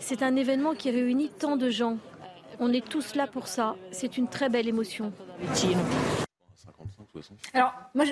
C'est 0.00 0.22
un 0.22 0.36
événement 0.36 0.74
qui 0.74 0.90
réunit 0.90 1.30
tant 1.38 1.56
de 1.56 1.70
gens. 1.70 1.98
On 2.60 2.72
est 2.72 2.86
tous 2.86 3.14
là 3.14 3.26
pour 3.26 3.48
ça. 3.48 3.76
C'est 3.90 4.16
une 4.16 4.28
très 4.28 4.48
belle 4.48 4.68
émotion. 4.68 5.12
Alors, 7.52 7.72
moi, 7.94 8.04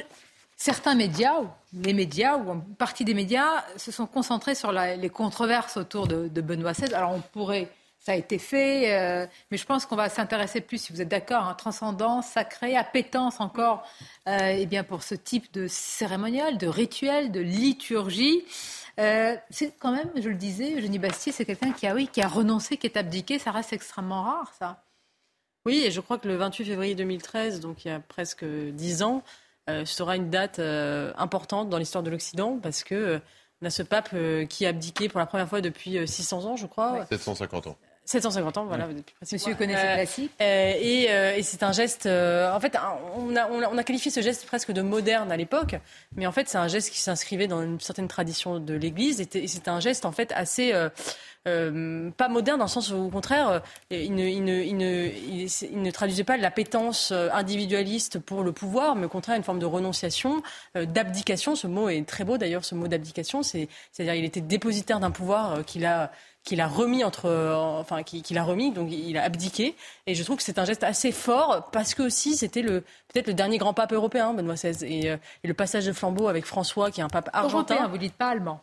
certains 0.56 0.94
médias, 0.94 1.34
les 1.72 1.92
médias, 1.92 2.36
ou 2.36 2.52
une 2.52 2.74
partie 2.76 3.04
des 3.04 3.14
médias, 3.14 3.64
se 3.76 3.90
sont 3.90 4.06
concentrés 4.06 4.54
sur 4.54 4.72
les 4.72 5.10
controverses 5.10 5.76
autour 5.76 6.06
de, 6.06 6.40
Benoît 6.40 6.72
XVI. 6.72 6.94
Alors, 6.94 7.12
on 7.12 7.20
pourrait, 7.20 7.68
ça 7.98 8.12
a 8.12 8.14
été 8.14 8.38
fait, 8.38 8.94
euh, 8.94 9.26
mais 9.50 9.56
je 9.56 9.66
pense 9.66 9.86
qu'on 9.86 9.96
va 9.96 10.08
s'intéresser 10.08 10.60
plus, 10.60 10.78
si 10.78 10.92
vous 10.92 11.00
êtes 11.00 11.08
d'accord, 11.08 11.48
à 11.48 11.54
transcendance, 11.54 12.28
sacré, 12.28 12.76
appétence 12.76 13.40
encore, 13.40 13.84
euh, 14.28 14.56
eh 14.58 14.66
bien, 14.66 14.84
pour 14.84 15.02
ce 15.02 15.14
type 15.14 15.52
de 15.52 15.66
cérémonial, 15.66 16.58
de 16.58 16.68
rituel, 16.68 17.32
de 17.32 17.40
liturgie. 17.40 18.44
Euh, 19.00 19.36
c'est 19.50 19.72
quand 19.78 19.92
même, 19.92 20.10
je 20.16 20.28
le 20.28 20.34
disais, 20.34 20.74
Eugénie 20.76 20.98
Bastier, 20.98 21.32
c'est 21.32 21.44
quelqu'un 21.44 21.72
qui 21.72 21.86
a, 21.86 21.94
oui, 21.94 22.08
qui 22.12 22.20
a 22.20 22.28
renoncé, 22.28 22.76
qui 22.76 22.86
est 22.86 22.96
abdiqué. 22.96 23.38
Ça 23.38 23.50
reste 23.50 23.72
extrêmement 23.72 24.22
rare, 24.22 24.52
ça. 24.58 24.82
Oui, 25.66 25.82
et 25.84 25.90
je 25.90 26.00
crois 26.00 26.18
que 26.18 26.28
le 26.28 26.36
28 26.36 26.64
février 26.64 26.94
2013, 26.94 27.60
donc 27.60 27.84
il 27.84 27.88
y 27.88 27.90
a 27.90 28.00
presque 28.00 28.44
dix 28.44 29.02
ans, 29.02 29.22
euh, 29.70 29.84
sera 29.84 30.16
une 30.16 30.28
date 30.28 30.58
euh, 30.58 31.12
importante 31.16 31.68
dans 31.68 31.78
l'histoire 31.78 32.02
de 32.02 32.10
l'Occident 32.10 32.58
parce 32.60 32.82
que 32.82 33.20
on 33.60 33.66
a 33.66 33.70
ce 33.70 33.84
pape 33.84 34.12
qui 34.48 34.66
a 34.66 34.70
abdiqué 34.70 35.08
pour 35.08 35.20
la 35.20 35.26
première 35.26 35.48
fois 35.48 35.60
depuis 35.60 35.96
600 36.06 36.46
ans, 36.46 36.56
je 36.56 36.66
crois. 36.66 37.06
750 37.06 37.68
ans. 37.68 37.76
750 38.04 38.58
ans, 38.58 38.64
voilà. 38.64 38.88
Monsieur 39.20 39.54
connaît 39.54 39.76
ce 39.76 39.94
classique. 39.94 40.30
et, 40.40 41.04
et 41.04 41.42
c'est 41.42 41.62
un 41.62 41.72
geste. 41.72 42.06
en 42.06 42.60
fait, 42.60 42.76
on 43.16 43.36
a, 43.36 43.48
on 43.48 43.78
a, 43.78 43.84
qualifié 43.84 44.10
ce 44.10 44.20
geste 44.20 44.46
presque 44.46 44.72
de 44.72 44.82
moderne 44.82 45.30
à 45.30 45.36
l'époque, 45.36 45.76
mais 46.16 46.26
en 46.26 46.32
fait, 46.32 46.48
c'est 46.48 46.58
un 46.58 46.68
geste 46.68 46.90
qui 46.90 47.00
s'inscrivait 47.00 47.46
dans 47.46 47.62
une 47.62 47.80
certaine 47.80 48.08
tradition 48.08 48.58
de 48.58 48.74
l'Église. 48.74 49.20
Et 49.20 49.46
c'est 49.46 49.68
un 49.68 49.80
geste 49.80 50.04
en 50.04 50.12
fait 50.12 50.32
assez 50.34 50.72
euh, 51.48 52.10
pas 52.12 52.28
moderne 52.28 52.58
dans 52.58 52.66
le 52.66 52.70
sens 52.70 52.92
où, 52.92 52.96
au 52.96 53.08
contraire, 53.08 53.48
euh, 53.48 53.58
il 53.90 54.14
ne, 54.14 54.28
il, 54.28 54.44
ne, 54.44 54.62
il, 54.62 54.76
ne, 54.76 55.08
il, 55.08 55.82
ne, 55.82 55.90
traduisait 55.90 56.22
pas 56.22 56.36
l'appétence 56.36 57.10
euh, 57.10 57.30
individualiste 57.32 58.20
pour 58.20 58.44
le 58.44 58.52
pouvoir, 58.52 58.94
mais 58.94 59.06
au 59.06 59.08
contraire 59.08 59.36
une 59.36 59.42
forme 59.42 59.58
de 59.58 59.66
renonciation, 59.66 60.42
d'abdication. 60.74 61.56
Ce 61.56 61.66
mot 61.66 61.88
est 61.88 62.06
très 62.06 62.24
beau 62.24 62.38
d'ailleurs, 62.38 62.64
ce 62.64 62.74
mot 62.74 62.86
d'abdication. 62.86 63.42
C'est-à-dire 63.42 64.14
il 64.14 64.24
était 64.24 64.40
dépositaire 64.40 65.00
d'un 65.00 65.10
pouvoir 65.10 65.64
qu'il 65.64 65.84
a 65.84 66.12
qu'il 66.44 66.60
a 66.60 66.66
remis 66.66 67.04
entre, 67.04 67.30
enfin, 67.78 68.02
qu'il 68.02 68.38
a 68.38 68.42
remis, 68.42 68.72
donc 68.72 68.90
il 68.90 69.16
a 69.16 69.22
abdiqué. 69.22 69.76
Et 70.06 70.14
je 70.14 70.24
trouve 70.24 70.36
que 70.36 70.42
c'est 70.42 70.58
un 70.58 70.64
geste 70.64 70.82
assez 70.82 71.12
fort 71.12 71.70
parce 71.72 71.94
que 71.94 72.02
aussi 72.02 72.36
c'était 72.36 72.62
le 72.62 72.80
peut-être 73.12 73.28
le 73.28 73.34
dernier 73.34 73.58
grand 73.58 73.74
pape 73.74 73.92
européen, 73.92 74.34
Benoît 74.34 74.54
XVI, 74.54 74.84
et, 74.84 75.06
et, 75.06 75.48
le 75.48 75.54
passage 75.54 75.86
de 75.86 75.92
flambeau 75.92 76.28
avec 76.28 76.44
François, 76.44 76.90
qui 76.90 77.00
est 77.00 77.04
un 77.04 77.08
pape 77.08 77.30
argentin. 77.32 77.74
Européen, 77.74 77.88
vous 77.88 77.98
dites 77.98 78.14
pas 78.14 78.28
allemand. 78.28 78.60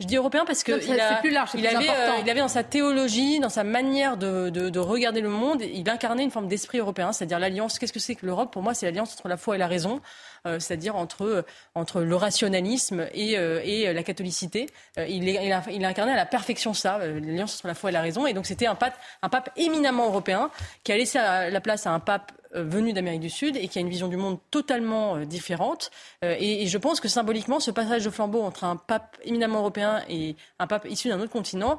Je 0.00 0.06
dis 0.06 0.16
européen 0.16 0.44
parce 0.44 0.64
qu'il 0.64 0.74
il, 0.82 1.00
avait, 1.00 1.88
euh, 1.88 2.18
il 2.20 2.28
avait 2.28 2.40
dans 2.40 2.48
sa 2.48 2.64
théologie, 2.64 3.38
dans 3.38 3.48
sa 3.48 3.62
manière 3.62 4.16
de, 4.16 4.50
de, 4.50 4.68
de, 4.68 4.78
regarder 4.80 5.20
le 5.20 5.28
monde, 5.28 5.62
il 5.62 5.88
incarnait 5.88 6.24
une 6.24 6.32
forme 6.32 6.48
d'esprit 6.48 6.78
européen, 6.78 7.12
c'est-à-dire 7.12 7.38
l'alliance. 7.38 7.78
Qu'est-ce 7.78 7.92
que 7.92 8.00
c'est 8.00 8.16
que 8.16 8.26
l'Europe? 8.26 8.52
Pour 8.52 8.62
moi, 8.62 8.74
c'est 8.74 8.86
l'alliance 8.86 9.12
entre 9.12 9.28
la 9.28 9.36
foi 9.36 9.54
et 9.54 9.58
la 9.58 9.68
raison, 9.68 9.94
euh, 9.94 9.98
c'est-à-dire 10.44 10.96
entre, 10.96 11.44
entre 11.74 12.02
le 12.02 12.16
rationalisme 12.16 13.06
et, 13.12 13.38
euh, 13.38 13.60
et 13.64 13.92
la 13.92 14.02
catholicité. 14.02 14.66
il, 14.96 15.28
il, 15.28 15.52
a, 15.52 15.88
incarné 15.88 16.12
à 16.12 16.16
la 16.16 16.26
perfection 16.26 16.74
ça, 16.74 16.98
l'alliance 16.98 17.56
entre 17.56 17.66
la 17.66 17.74
foi 17.74 17.90
et 17.90 17.92
la 17.92 18.02
raison. 18.02 18.26
Et 18.26 18.32
donc 18.32 18.46
c'était 18.46 18.66
un 18.66 18.74
pape, 18.74 18.98
un 19.22 19.28
pape 19.28 19.50
éminemment 19.56 20.06
européen 20.06 20.50
qui 20.82 20.92
a 20.92 20.96
laissé 20.96 21.18
la 21.18 21.60
place 21.60 21.86
à 21.86 21.92
un 21.92 22.00
pape 22.00 22.32
euh, 22.56 22.62
venu 22.62 22.92
d'Amérique 22.92 23.20
du 23.20 23.30
Sud 23.30 23.56
et 23.56 23.66
qui 23.68 23.78
a 23.78 23.80
une 23.80 23.88
vision 23.88 24.06
du 24.06 24.16
monde 24.16 24.38
totalement 24.50 25.16
euh, 25.16 25.24
différente. 25.24 25.90
Euh, 26.24 26.36
et, 26.38 26.66
je 26.66 26.78
pense 26.78 27.00
que 27.00 27.08
symboliquement, 27.08 27.58
ce 27.58 27.70
passage 27.70 28.04
de 28.04 28.10
flambeau 28.10 28.42
entre 28.42 28.64
un 28.64 28.76
pape 28.76 29.16
éminemment 29.24 29.58
européen 29.58 30.02
et 30.08 30.36
un 30.58 30.66
pape 30.66 30.86
issu 30.88 31.08
d'un 31.08 31.20
autre 31.20 31.32
continent 31.32 31.78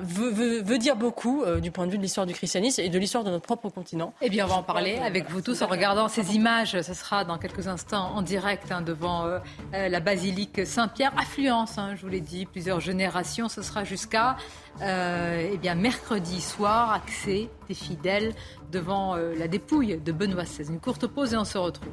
veut, 0.00 0.78
dire 0.78 0.96
beaucoup 0.96 1.44
du 1.60 1.70
point 1.70 1.86
de 1.86 1.92
vue 1.92 1.98
de 1.98 2.02
l'histoire 2.02 2.26
du 2.26 2.34
christianisme 2.34 2.80
et 2.80 2.88
de 2.88 2.98
l'histoire 2.98 3.24
de 3.24 3.30
notre 3.30 3.44
propre 3.44 3.68
continent. 3.68 4.12
Eh 4.20 4.28
bien, 4.28 4.44
on 4.44 4.48
va 4.48 4.56
en 4.56 4.62
parler 4.62 4.98
avec 4.98 5.30
vous 5.30 5.40
tous 5.40 5.62
en 5.62 5.66
regardant 5.66 6.08
ces 6.08 6.34
images. 6.34 6.80
Ce 6.80 6.94
sera 6.94 7.24
dans 7.24 7.38
quelques 7.38 7.68
instants 7.68 8.12
en 8.14 8.22
direct 8.22 8.70
hein, 8.70 8.82
devant 8.82 9.26
la 9.72 10.00
basilique 10.00 10.66
Saint-Pierre. 10.66 11.12
Affluence, 11.18 11.78
hein, 11.78 11.94
je 11.96 12.02
vous 12.02 12.08
l'ai 12.08 12.20
dit, 12.20 12.46
plusieurs 12.46 12.80
générations. 12.80 13.48
Ce 13.48 13.62
sera 13.62 13.84
jusqu'à 13.84 14.36
eh 14.80 15.56
bien 15.58 15.74
mercredi 15.74 16.40
soir, 16.40 16.92
accès 16.92 17.48
des 17.68 17.74
fidèles 17.74 18.34
devant 18.70 19.16
euh, 19.16 19.34
la 19.36 19.48
dépouille 19.48 19.98
de 19.98 20.12
Benoît 20.12 20.44
XVI. 20.44 20.68
Une 20.68 20.80
courte 20.80 21.06
pause 21.06 21.34
et 21.34 21.36
on 21.36 21.44
se 21.44 21.58
retrouve. 21.58 21.88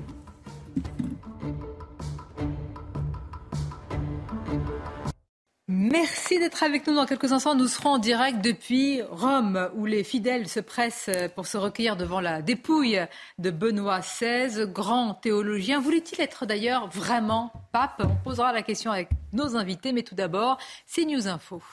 Merci 5.68 6.38
d'être 6.38 6.62
avec 6.62 6.86
nous 6.86 6.94
dans 6.94 7.08
quelques 7.08 7.32
instants. 7.32 7.56
Nous 7.56 7.68
serons 7.68 7.94
en 7.94 7.98
direct 7.98 8.40
depuis 8.40 9.02
Rome, 9.02 9.72
où 9.74 9.88
les 9.88 10.04
fidèles 10.04 10.48
se 10.48 10.60
pressent 10.60 11.10
pour 11.34 11.48
se 11.48 11.58
recueillir 11.58 11.98
devant 11.98 12.20
la 12.20 12.44
dépouille 12.44 13.00
de 13.40 13.50
Benoît 13.50 14.02
XVI, 14.02 14.68
grand 14.68 15.16
théologien. 15.16 15.80
Voulait-il 15.80 16.22
être 16.22 16.46
d'ailleurs 16.46 16.88
vraiment 16.90 17.52
pape? 17.72 18.04
On 18.06 18.24
posera 18.24 18.54
la 18.54 18.62
question 18.62 18.92
avec 18.92 19.10
nos 19.34 19.56
invités, 19.56 19.92
mais 19.92 20.04
tout 20.04 20.14
d'abord, 20.14 20.60
c'est 20.86 21.04
News 21.04 21.28
Info. 21.28 21.64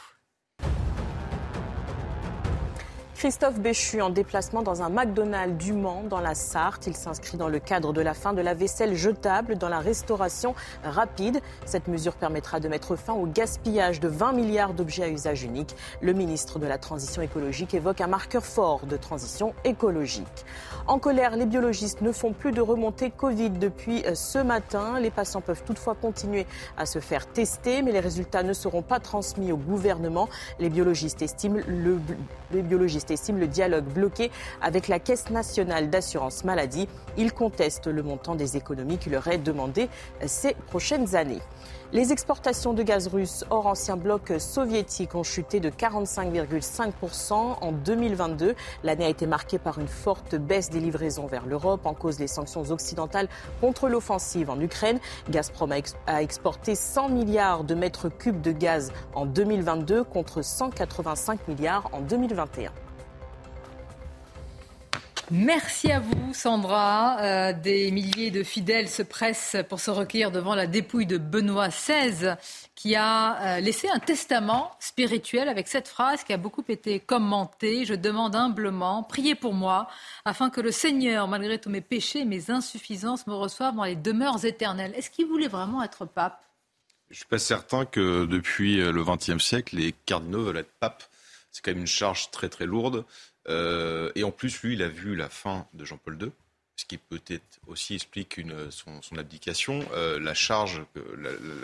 Christophe 3.23 3.61
Béchu 3.61 4.03
en 4.03 4.11
déplacement 4.11 4.62
dans 4.62 4.82
un 4.82 4.89
McDonald's 4.89 5.57
du 5.57 5.73
Mans 5.73 6.03
dans 6.11 6.19
la 6.19 6.35
Sarthe. 6.35 6.89
Il 6.89 6.97
s'inscrit 6.97 7.36
dans 7.36 7.47
le 7.47 7.61
cadre 7.61 7.93
de 7.93 8.01
la 8.01 8.15
fin 8.15 8.32
de 8.32 8.40
la 8.40 8.53
vaisselle 8.53 8.97
jetable 8.97 9.57
dans 9.59 9.69
la 9.69 9.78
restauration 9.78 10.57
rapide. 10.82 11.40
Cette 11.65 11.86
mesure 11.86 12.16
permettra 12.16 12.59
de 12.59 12.66
mettre 12.66 12.97
fin 12.97 13.12
au 13.12 13.27
gaspillage 13.27 14.01
de 14.01 14.09
20 14.09 14.32
milliards 14.32 14.74
d'objets 14.74 15.05
à 15.05 15.09
usage 15.09 15.44
unique. 15.44 15.77
Le 16.01 16.15
ministre 16.15 16.59
de 16.59 16.66
la 16.66 16.78
Transition 16.78 17.23
écologique 17.23 17.74
évoque 17.74 18.01
un 18.01 18.09
marqueur 18.09 18.44
fort 18.44 18.86
de 18.86 18.97
transition 18.97 19.55
écologique. 19.62 20.44
En 20.89 20.99
colère, 20.99 21.36
les 21.36 21.47
biologistes 21.47 22.01
ne 22.01 22.11
font 22.11 22.32
plus 22.32 22.51
de 22.51 22.61
remontée 22.61 23.12
Covid 23.12 23.51
depuis 23.51 24.05
euh, 24.05 24.16
ce 24.16 24.39
matin. 24.39 24.99
Les 24.99 25.12
patients 25.12 25.43
peuvent 25.43 25.62
toutefois 25.62 25.94
continuer 25.94 26.44
à 26.77 26.86
se 26.86 26.99
faire 26.99 27.28
tester, 27.28 27.82
mais 27.82 27.93
les 27.93 28.01
résultats 28.01 28.43
ne 28.43 28.53
seront 28.53 28.82
pas 28.82 28.99
transmis 28.99 29.53
au 29.53 29.57
gouvernement. 29.57 30.28
Les 30.59 30.70
biologistes 30.70 31.23
estiment 31.23 31.61
estime 33.13 33.39
le 33.39 33.47
dialogue 33.47 33.85
bloqué 33.85 34.31
avec 34.61 34.89
la 34.89 34.99
Caisse 34.99 35.31
nationale 35.31 35.91
d'assurance 35.91 36.45
maladie. 36.45 36.89
Il 37.17 37.33
conteste 37.33 37.87
le 37.87 38.03
montant 38.03 38.35
des 38.35 38.57
économies 38.57 38.99
qui 38.99 39.11
leur 39.11 39.29
est 39.29 39.39
demandé 39.39 39.89
ces 40.27 40.55
prochaines 40.69 41.15
années. 41.15 41.41
Les 41.93 42.11
exportations 42.11 42.73
de 42.73 42.83
gaz 42.83 43.09
russe 43.09 43.45
hors 43.51 43.67
ancien 43.67 43.99
bloc 43.99 44.33
soviétique 44.39 45.15
ont 45.15 45.23
chuté 45.23 45.61
de 45.61 45.69
45,5% 45.69 47.33
en 47.35 47.73
2022. 47.73 48.55
L'année 48.83 49.05
a 49.05 49.09
été 49.11 49.27
marquée 49.27 49.59
par 49.59 49.79
une 49.79 49.89
forte 49.89 50.35
baisse 50.35 50.71
des 50.71 50.81
livraisons 50.81 51.27
vers 51.27 51.45
l'Europe 51.45 51.85
en 51.85 51.93
cause 51.93 52.17
des 52.17 52.29
sanctions 52.29 52.71
occidentales 52.71 53.29
contre 53.61 53.89
l'offensive 53.89 54.49
en 54.49 54.59
Ukraine. 54.59 55.01
Gazprom 55.29 55.71
a 56.07 56.23
exporté 56.23 56.75
100 56.75 57.11
milliards 57.11 57.65
de 57.65 57.75
mètres 57.75 58.09
cubes 58.09 58.41
de 58.41 58.53
gaz 58.53 58.91
en 59.15 59.27
2022 59.27 60.03
contre 60.03 60.41
185 60.41 61.47
milliards 61.47 61.91
en 61.93 62.01
2021. 62.01 62.73
Merci 65.31 65.93
à 65.93 66.01
vous, 66.01 66.35
Sandra. 66.35 67.20
Euh, 67.20 67.53
des 67.53 67.90
milliers 67.90 68.31
de 68.31 68.43
fidèles 68.43 68.89
se 68.89 69.03
pressent 69.03 69.57
pour 69.69 69.81
se 69.81 69.90
recueillir 69.90 70.31
devant 70.31 70.55
la 70.55 70.66
dépouille 70.66 71.07
de 71.07 71.16
Benoît 71.16 71.69
XVI, 71.69 72.35
qui 72.74 72.97
a 72.97 73.57
euh, 73.57 73.61
laissé 73.61 73.89
un 73.89 74.01
testament 74.01 74.73
spirituel 74.81 75.49
avec 75.49 75.69
cette 75.69 75.89
phrase 75.89 76.24
qui 76.24 76.32
a 76.32 76.36
beaucoup 76.36 76.65
été 76.69 76.99
commentée. 76.99 77.85
Je 77.85 77.94
demande 77.94 78.35
humblement, 78.35 79.05
priez 79.05 79.35
pour 79.35 79.55
moi, 79.55 79.89
afin 80.24 80.51
que 80.51 80.61
le 80.61 80.73
Seigneur, 80.73 81.28
malgré 81.28 81.59
tous 81.59 81.70
mes 81.70 81.81
péchés 81.81 82.20
et 82.20 82.24
mes 82.24 82.51
insuffisances, 82.51 83.27
me 83.27 83.35
reçoive 83.35 83.77
dans 83.77 83.85
les 83.85 83.97
demeures 83.97 84.44
éternelles. 84.44 84.93
Est-ce 84.97 85.11
qu'il 85.11 85.27
voulait 85.27 85.49
vraiment 85.49 85.82
être 85.85 86.05
pape? 86.05 86.43
Je 87.09 87.15
ne 87.15 87.16
suis 87.19 87.27
pas 87.27 87.39
certain 87.39 87.85
que 87.85 88.24
depuis 88.27 88.78
le 88.78 89.05
XXe 89.05 89.43
siècle, 89.43 89.77
les 89.77 89.94
cardinaux 90.05 90.43
veulent 90.44 90.57
être 90.59 90.73
pape. 90.81 91.05
C'est 91.53 91.62
quand 91.62 91.73
même 91.73 91.81
une 91.81 91.86
charge 91.86 92.31
très 92.31 92.49
très 92.49 92.65
lourde. 92.65 93.05
Euh, 93.48 94.10
et 94.14 94.24
en 94.24 94.31
plus, 94.31 94.62
lui, 94.62 94.74
il 94.74 94.82
a 94.82 94.89
vu 94.89 95.16
la 95.16 95.28
fin 95.28 95.66
de 95.74 95.85
Jean-Paul 95.85 96.19
II, 96.20 96.31
ce 96.83 96.87
qui 96.87 96.99
peut-être 96.99 97.61
aussi 97.69 97.95
explique 97.95 98.39
une, 98.39 98.69
son, 98.71 99.17
abdication, 99.17 99.87
euh, 99.95 100.19
la 100.19 100.35
charge, 100.35 100.83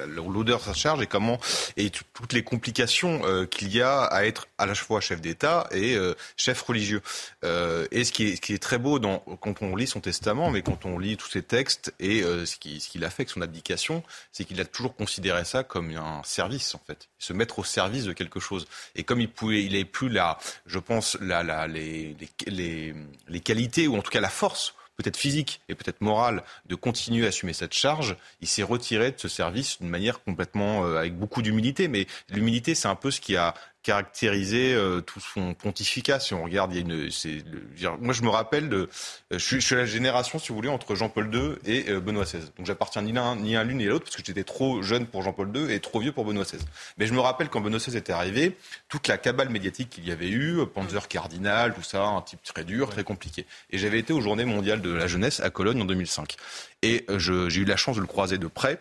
l'odeur 0.07 0.61
de 0.61 0.65
sa 0.65 0.74
charge 0.74 1.03
et 1.03 1.09
comment 1.09 1.40
et 1.77 1.90
toutes 1.90 2.32
les 2.32 2.45
complications 2.45 3.23
euh, 3.24 3.45
qu'il 3.45 3.74
y 3.74 3.82
a 3.82 4.05
à 4.05 4.24
être 4.27 4.47
à 4.59 4.66
la 4.66 4.77
fois 4.77 5.01
chef 5.01 5.20
d'État 5.20 5.66
et 5.73 5.97
euh, 5.97 6.15
chef 6.36 6.62
religieux. 6.62 7.03
et 7.43 8.05
ce 8.05 8.12
qui, 8.12 8.28
est, 8.28 8.40
qui 8.40 8.55
est 8.55 8.62
très 8.62 8.78
beau 8.78 9.01
dans, 9.01 9.19
quand 9.40 9.61
on 9.61 9.74
lit 9.74 9.89
son 9.89 10.01
testament, 10.01 10.53
mais 10.53 10.62
quand 10.62 10.85
on 10.85 11.01
lit 11.01 11.16
tous 11.16 11.31
ses 11.31 11.43
textes 11.43 11.93
et 11.99 12.23
ce 12.23 12.57
qu'il 12.57 12.81
ce 12.81 12.89
qu'il 12.89 13.05
a 13.05 13.11
fait 13.11 13.23
avec 13.23 13.31
son 13.31 13.43
abdication, 13.43 14.05
c'est 14.31 14.45
qu'il 14.45 14.61
a 14.61 14.65
toujours 14.65 14.95
considéré 14.95 15.45
ça 15.45 15.65
comme 15.65 15.90
un 15.97 16.23
service 16.23 16.77
en 16.77 16.81
fait, 16.86 17.09
se 17.19 17.32
mettre 17.32 17.59
au 17.59 17.65
service 17.65 18.05
de 18.05 18.12
quelque 18.12 18.39
chose. 18.39 18.69
Et 18.95 19.03
comme 19.03 19.20
il 19.20 19.28
pouvait, 19.28 19.65
il 19.65 19.73
n'avait 19.73 19.85
plus 19.85 20.09
la, 20.09 20.39
je 20.66 20.78
pense, 20.78 21.19
la, 21.20 21.43
la, 21.43 21.66
les, 21.66 22.16
les, 22.47 22.95
les 23.27 23.40
qualités 23.40 23.89
ou 23.89 23.97
en 23.97 24.03
tout 24.03 24.12
cas 24.12 24.20
la 24.20 24.28
force 24.28 24.74
peut-être 24.99 25.16
physique 25.16 25.61
et 25.69 25.75
peut-être 25.75 26.01
morale 26.01 26.43
de 26.66 26.75
continuer 26.75 27.25
à 27.25 27.29
assumer 27.29 27.53
cette 27.53 27.73
charge, 27.73 28.16
il 28.41 28.49
s'est 28.49 28.65
retiré 28.65 29.12
de 29.12 29.19
ce 29.19 29.29
service 29.29 29.79
d'une 29.81 29.89
manière 29.89 30.23
complètement 30.25 30.85
euh, 30.85 30.99
avec 30.99 31.16
beaucoup 31.16 31.41
d'humilité. 31.41 31.89
Mais 31.89 32.07
l'humilité, 32.29 32.75
c'est 32.75 32.89
un 32.89 32.97
peu 32.97 33.11
ce 33.11 33.20
qui 33.20 33.37
a 33.37 33.55
caractériser 33.89 34.74
euh, 34.74 35.01
tout 35.01 35.19
son 35.19 35.55
pontificat. 35.55 36.20
Si 36.20 36.35
on 36.35 36.44
regarde, 36.44 36.74
il 36.74 36.74
y 36.74 36.78
a 36.78 36.81
une, 36.82 37.10
c'est, 37.10 37.43
moi 37.98 38.12
je 38.12 38.23
me 38.23 38.28
rappelle 38.28 38.69
de, 38.69 38.77
euh, 38.77 38.86
je, 39.31 39.39
suis, 39.39 39.62
je, 39.62 39.66
suis, 39.66 39.77
la 39.77 39.86
génération, 39.86 40.39
si 40.39 40.51
vous 40.51 40.56
voulez, 40.56 40.69
entre 40.69 40.94
Jean-Paul 40.94 41.35
II 41.35 41.55
et 41.65 41.89
euh, 41.89 41.98
Benoît 41.98 42.24
XVI. 42.24 42.40
Donc 42.59 42.66
j'appartiens 42.66 43.01
ni 43.01 43.12
l'un 43.12 43.35
ni 43.36 43.56
à 43.56 43.65
l'une 43.65 43.78
ni 43.78 43.86
à 43.86 43.89
l'autre 43.89 44.05
parce 44.05 44.16
que 44.16 44.23
j'étais 44.23 44.44
trop 44.44 44.82
jeune 44.82 45.06
pour 45.06 45.23
Jean-Paul 45.23 45.56
II 45.56 45.73
et 45.73 45.81
trop 45.81 46.01
vieux 46.01 46.12
pour 46.12 46.27
Benoît 46.27 46.44
XVI. 46.44 46.59
Mais 46.98 47.06
je 47.06 47.15
me 47.15 47.20
rappelle 47.20 47.48
quand 47.48 47.62
Benoît 47.62 47.78
XVI 47.78 47.97
était 47.97 48.12
arrivé, 48.12 48.59
toute 48.90 49.09
la 49.09 49.16
cabale 49.16 49.48
médiatique 49.48 49.89
qu'il 49.89 50.06
y 50.06 50.12
avait 50.12 50.28
eu, 50.28 50.66
Panzer 50.66 51.09
Cardinal, 51.09 51.73
tout 51.73 51.82
ça, 51.82 52.05
un 52.05 52.20
type 52.20 52.43
très 52.43 52.65
dur, 52.65 52.90
très 52.90 53.05
compliqué. 53.05 53.47
Et 53.70 53.78
j'avais 53.78 54.01
été 54.01 54.12
aux 54.12 54.20
Journées 54.20 54.44
mondiales 54.44 54.82
de 54.82 54.93
la 54.93 55.06
jeunesse 55.06 55.40
à 55.40 55.48
Cologne 55.48 55.81
en 55.81 55.86
2005. 55.86 56.36
Et 56.82 57.06
j'ai 57.16 57.60
eu 57.60 57.65
la 57.65 57.77
chance 57.77 57.97
de 57.97 58.02
le 58.02 58.06
croiser 58.06 58.36
de 58.36 58.48
près. 58.48 58.78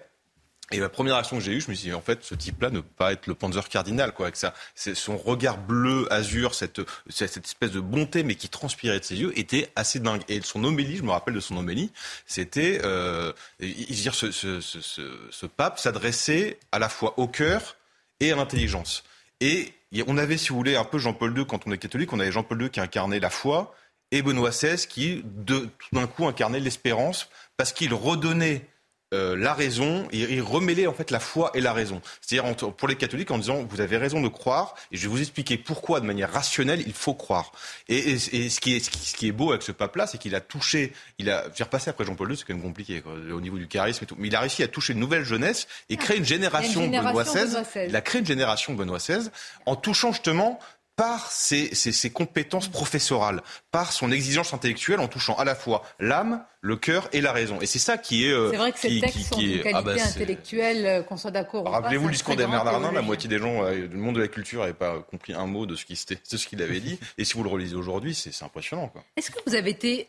Et 0.72 0.80
la 0.80 0.89
première 0.89 1.15
action 1.15 1.38
que 1.38 1.44
j'ai 1.44 1.53
eue, 1.53 1.61
je 1.61 1.69
me 1.69 1.76
suis 1.76 1.89
dit, 1.89 1.94
en 1.94 2.02
fait, 2.02 2.23
ce 2.23 2.35
type-là 2.35 2.69
ne 2.69 2.81
peut 2.81 2.95
pas 2.98 3.14
être 3.14 3.27
le 3.27 3.35
Panzer 3.35 3.69
cardinal, 3.69 4.11
quoi. 4.11 4.26
Avec 4.26 4.35
ça, 4.35 4.53
son 4.76 5.15
regard 5.15 5.57
bleu, 5.57 6.11
azur, 6.11 6.53
cette, 6.53 6.81
cette 7.10 7.45
espèce 7.45 7.72
de 7.72 7.80
bonté, 7.80 8.23
mais 8.23 8.35
qui 8.35 8.49
transpirait 8.49 8.99
de 8.99 9.06
ses 9.06 9.15
yeux, 9.15 9.38
était 9.39 9.69
assez 9.77 9.99
dingue. 9.99 10.23
Et 10.27 10.41
son 10.41 10.65
homélie, 10.65 10.98
je 10.98 11.03
me 11.03 11.11
rappelle 11.11 11.35
de 11.35 11.39
son 11.39 11.56
homélie, 11.56 11.91
c'était, 12.26 12.81
euh, 12.84 13.31
dire, 13.61 14.14
ce, 14.14 14.31
ce, 14.31 14.60
ce, 14.60 14.81
ce 15.30 15.45
pape 15.45 15.80
s'adressait 15.80 16.60
à 16.73 16.80
la 16.80 16.89
fois 16.89 17.18
au 17.18 17.27
cœur 17.27 17.77
et 18.19 18.34
à 18.34 18.35
l'intelligence. 18.35 19.06
Et 19.39 19.73
on 20.06 20.18
avait, 20.18 20.38
si 20.38 20.49
vous 20.49 20.56
voulez, 20.56 20.76
un 20.76 20.84
peu 20.84 20.98
Jean-Paul 20.98 21.38
II, 21.38 21.45
quand 21.45 21.65
on 21.65 21.72
est 21.72 21.77
catholique, 21.77 22.11
on 22.11 22.19
avait 22.19 22.31
Jean-Paul 22.31 22.61
II 22.61 22.69
qui 22.69 22.81
incarnait 22.81 23.19
la 23.19 23.30
foi, 23.30 23.73
et 24.11 24.22
Benoît 24.22 24.49
XVI 24.49 24.85
qui, 24.88 25.23
tout 25.45 25.69
d'un 25.94 26.07
coup, 26.07 26.27
incarnait 26.27 26.60
l'espérance, 26.60 27.30
parce 27.56 27.72
qu'il 27.73 27.94
redonnait 27.94 28.68
euh, 29.13 29.38
la 29.38 29.53
raison, 29.53 30.07
il, 30.11 30.29
il 30.29 30.41
remêlait 30.41 30.85
en 30.85 30.93
fait 30.93 31.11
la 31.11 31.21
foi 31.21 31.51
et 31.53 31.61
la 31.61 31.71
raison. 31.71 32.01
C'est-à-dire 32.19 32.73
pour 32.73 32.88
les 32.89 32.95
catholiques 32.95 33.31
en 33.31 33.38
disant 33.38 33.63
vous 33.69 33.79
avez 33.79 33.95
raison 33.95 34.21
de 34.21 34.27
croire 34.27 34.75
et 34.91 34.97
je 34.97 35.03
vais 35.03 35.07
vous 35.07 35.21
expliquer 35.21 35.57
pourquoi 35.57 36.01
de 36.01 36.05
manière 36.05 36.31
rationnelle 36.31 36.84
il 36.85 36.93
faut 36.93 37.13
croire. 37.13 37.53
Et, 37.88 38.17
ce, 38.17 38.59
qui 38.59 38.75
est, 38.75 38.79
ce, 38.79 39.15
qui, 39.15 39.27
est, 39.27 39.31
beau 39.31 39.51
avec 39.51 39.63
ce 39.63 39.71
pape-là, 39.71 40.07
c'est 40.07 40.17
qu'il 40.17 40.35
a 40.35 40.41
touché, 40.41 40.91
il 41.19 41.29
a 41.29 41.49
faire 41.51 41.69
passer 41.69 41.89
après 41.89 42.03
Jean-Paul 42.03 42.31
II, 42.31 42.38
c'est 42.38 42.45
quand 42.45 42.53
même 42.53 42.63
compliqué 42.63 43.01
au 43.05 43.39
niveau 43.39 43.57
du 43.57 43.67
charisme 43.67 44.03
et 44.03 44.07
tout, 44.07 44.15
mais 44.17 44.27
il 44.27 44.35
a 44.35 44.41
réussi 44.41 44.61
à 44.61 44.67
toucher 44.67 44.91
une 44.91 44.99
nouvelle 44.99 45.23
jeunesse 45.23 45.67
et 45.89 45.95
créer 45.95 46.17
une 46.17 46.25
génération, 46.25 46.81
une 46.81 46.88
génération 46.88 47.13
Benoît 47.13 47.63
XVI. 47.63 47.88
Il 47.88 47.95
a 47.95 48.01
créé 48.01 48.19
une 48.19 48.27
génération 48.27 48.73
Benoît 48.73 48.97
XVI 48.97 49.29
en 49.65 49.77
touchant 49.77 50.11
justement 50.11 50.59
par 50.97 51.31
ses, 51.31 51.69
compétences 52.09 52.67
professorales, 52.67 53.41
par 53.71 53.93
son 53.93 54.11
exigence 54.11 54.53
intellectuelle, 54.53 54.99
en 54.99 55.07
touchant 55.07 55.35
à 55.35 55.45
la 55.45 55.53
fois 55.53 55.83
l'âme, 55.99 56.43
le 56.59 56.75
cœur 56.75 57.07
et 57.13 57.21
la 57.21 57.31
raison. 57.31 57.61
Et 57.61 57.67
c'est 57.67 57.79
ça 57.79 57.99
qui 57.99 58.25
est. 58.25 58.31
Euh, 58.31 58.49
c'est 58.49 58.57
vrai 58.57 58.71
que 58.71 58.79
ces 58.79 58.99
textes 58.99 59.29
sont 59.29 59.37
d'une 59.37 59.61
qualité 59.61 59.71
ah 59.75 59.81
bah, 59.83 59.93
intellectuelle, 60.03 60.85
euh, 60.85 61.03
qu'on 61.03 61.15
soit 61.15 61.29
d'accord. 61.29 61.69
Rappelez-vous 61.69 62.07
le 62.07 62.13
discours 62.13 62.35
Darnin, 62.35 62.91
la 62.91 63.01
moitié 63.03 63.29
des 63.29 63.37
gens 63.37 63.63
euh, 63.63 63.87
du 63.87 63.95
monde 63.95 64.15
de 64.15 64.21
la 64.21 64.27
culture 64.27 64.61
n'avaient 64.61 64.73
pas 64.73 64.99
compris 64.99 65.33
un 65.33 65.45
mot 65.45 65.67
de 65.67 65.75
ce 65.75 65.85
qu'il 65.85 66.61
avait 66.63 66.79
dit. 66.79 66.99
Et 67.19 67.25
si 67.25 67.35
vous 67.35 67.43
le 67.43 67.49
relisez 67.49 67.75
aujourd'hui, 67.75 68.15
c'est 68.15 68.43
impressionnant. 68.43 68.91
Est-ce 69.15 69.29
que 69.29 69.37
vous 69.45 69.53
avez 69.53 69.69
été. 69.69 70.07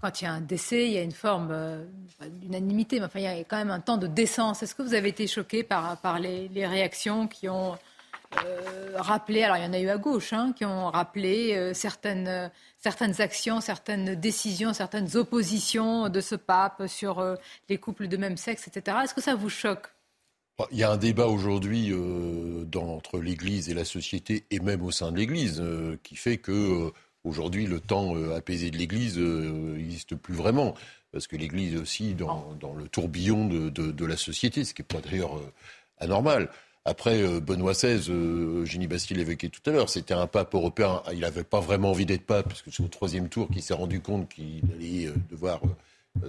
quand 0.00 0.20
il 0.20 0.24
y 0.24 0.26
a 0.26 0.32
un 0.32 0.40
décès, 0.40 0.84
il 0.86 0.92
y 0.94 0.98
a 0.98 1.02
une 1.02 1.12
forme 1.12 1.86
d'unanimité, 2.28 2.98
mais 2.98 3.06
enfin, 3.06 3.20
il 3.20 3.24
y 3.24 3.28
a 3.28 3.36
quand 3.44 3.56
même 3.56 3.70
un 3.70 3.78
temps 3.78 3.98
de 3.98 4.08
décence. 4.08 4.64
Est-ce 4.64 4.74
que 4.74 4.82
vous 4.82 4.94
avez 4.94 5.10
été 5.10 5.28
choqué 5.28 5.62
par, 5.62 5.96
par 5.98 6.18
les, 6.18 6.48
les 6.48 6.66
réactions 6.66 7.28
qui 7.28 7.48
ont 7.48 7.78
euh, 8.44 8.96
rappelé, 8.96 9.42
alors 9.42 9.56
il 9.56 9.64
y 9.64 9.66
en 9.66 9.72
a 9.72 9.80
eu 9.80 9.88
à 9.88 9.98
gauche, 9.98 10.32
hein, 10.32 10.52
qui 10.56 10.64
ont 10.64 10.90
rappelé 10.90 11.54
euh, 11.54 11.74
certaines, 11.74 12.50
certaines 12.78 13.20
actions, 13.20 13.60
certaines 13.60 14.14
décisions, 14.14 14.72
certaines 14.72 15.16
oppositions 15.16 16.08
de 16.08 16.20
ce 16.20 16.34
pape 16.34 16.86
sur 16.86 17.18
euh, 17.18 17.36
les 17.68 17.78
couples 17.78 18.08
de 18.08 18.16
même 18.16 18.36
sexe, 18.36 18.68
etc. 18.68 18.98
Est-ce 19.04 19.14
que 19.14 19.20
ça 19.20 19.34
vous 19.34 19.50
choque? 19.50 19.88
Il 20.70 20.78
y 20.78 20.84
a 20.84 20.90
un 20.90 20.96
débat 20.96 21.26
aujourd'hui 21.26 21.92
entre 22.76 23.18
l'Église 23.18 23.68
et 23.68 23.74
la 23.74 23.84
société, 23.84 24.44
et 24.50 24.60
même 24.60 24.82
au 24.82 24.92
sein 24.92 25.10
de 25.10 25.16
l'Église, 25.16 25.62
qui 26.04 26.14
fait 26.14 26.36
que 26.36 26.92
aujourd'hui 27.24 27.66
le 27.66 27.80
temps 27.80 28.14
apaisé 28.32 28.70
de 28.70 28.76
l'Église 28.76 29.18
n'existe 29.18 30.14
plus 30.14 30.34
vraiment, 30.34 30.74
parce 31.10 31.26
que 31.26 31.36
l'Église 31.36 31.74
aussi 31.80 32.14
dans, 32.14 32.54
dans 32.60 32.74
le 32.74 32.86
tourbillon 32.86 33.48
de, 33.48 33.70
de, 33.70 33.90
de, 33.90 34.06
la 34.06 34.16
société, 34.16 34.62
ce 34.62 34.72
qui 34.72 34.82
n'est 34.82 34.86
pas 34.86 35.00
d'ailleurs 35.00 35.40
anormal. 35.98 36.48
Après, 36.84 37.22
euh, 37.22 37.40
Benoît 37.40 37.74
XVI, 37.74 38.10
euh, 38.10 38.62
Eugénie 38.62 38.88
Bastille 38.88 39.16
l'évoquait 39.16 39.48
tout 39.48 39.60
à 39.66 39.72
l'heure, 39.72 39.88
c'était 39.88 40.14
un 40.14 40.26
pape 40.26 40.54
européen. 40.54 41.02
Il 41.12 41.20
n'avait 41.20 41.44
pas 41.44 41.60
vraiment 41.60 41.90
envie 41.90 42.06
d'être 42.06 42.26
pape, 42.26 42.48
parce 42.48 42.62
que 42.62 42.70
c'est 42.72 42.82
au 42.82 42.88
troisième 42.88 43.28
tour 43.28 43.48
qu'il 43.48 43.62
s'est 43.62 43.74
rendu 43.74 44.00
compte 44.00 44.28
qu'il 44.28 44.62
allait 44.74 45.06
euh, 45.06 45.14
devoir 45.30 45.60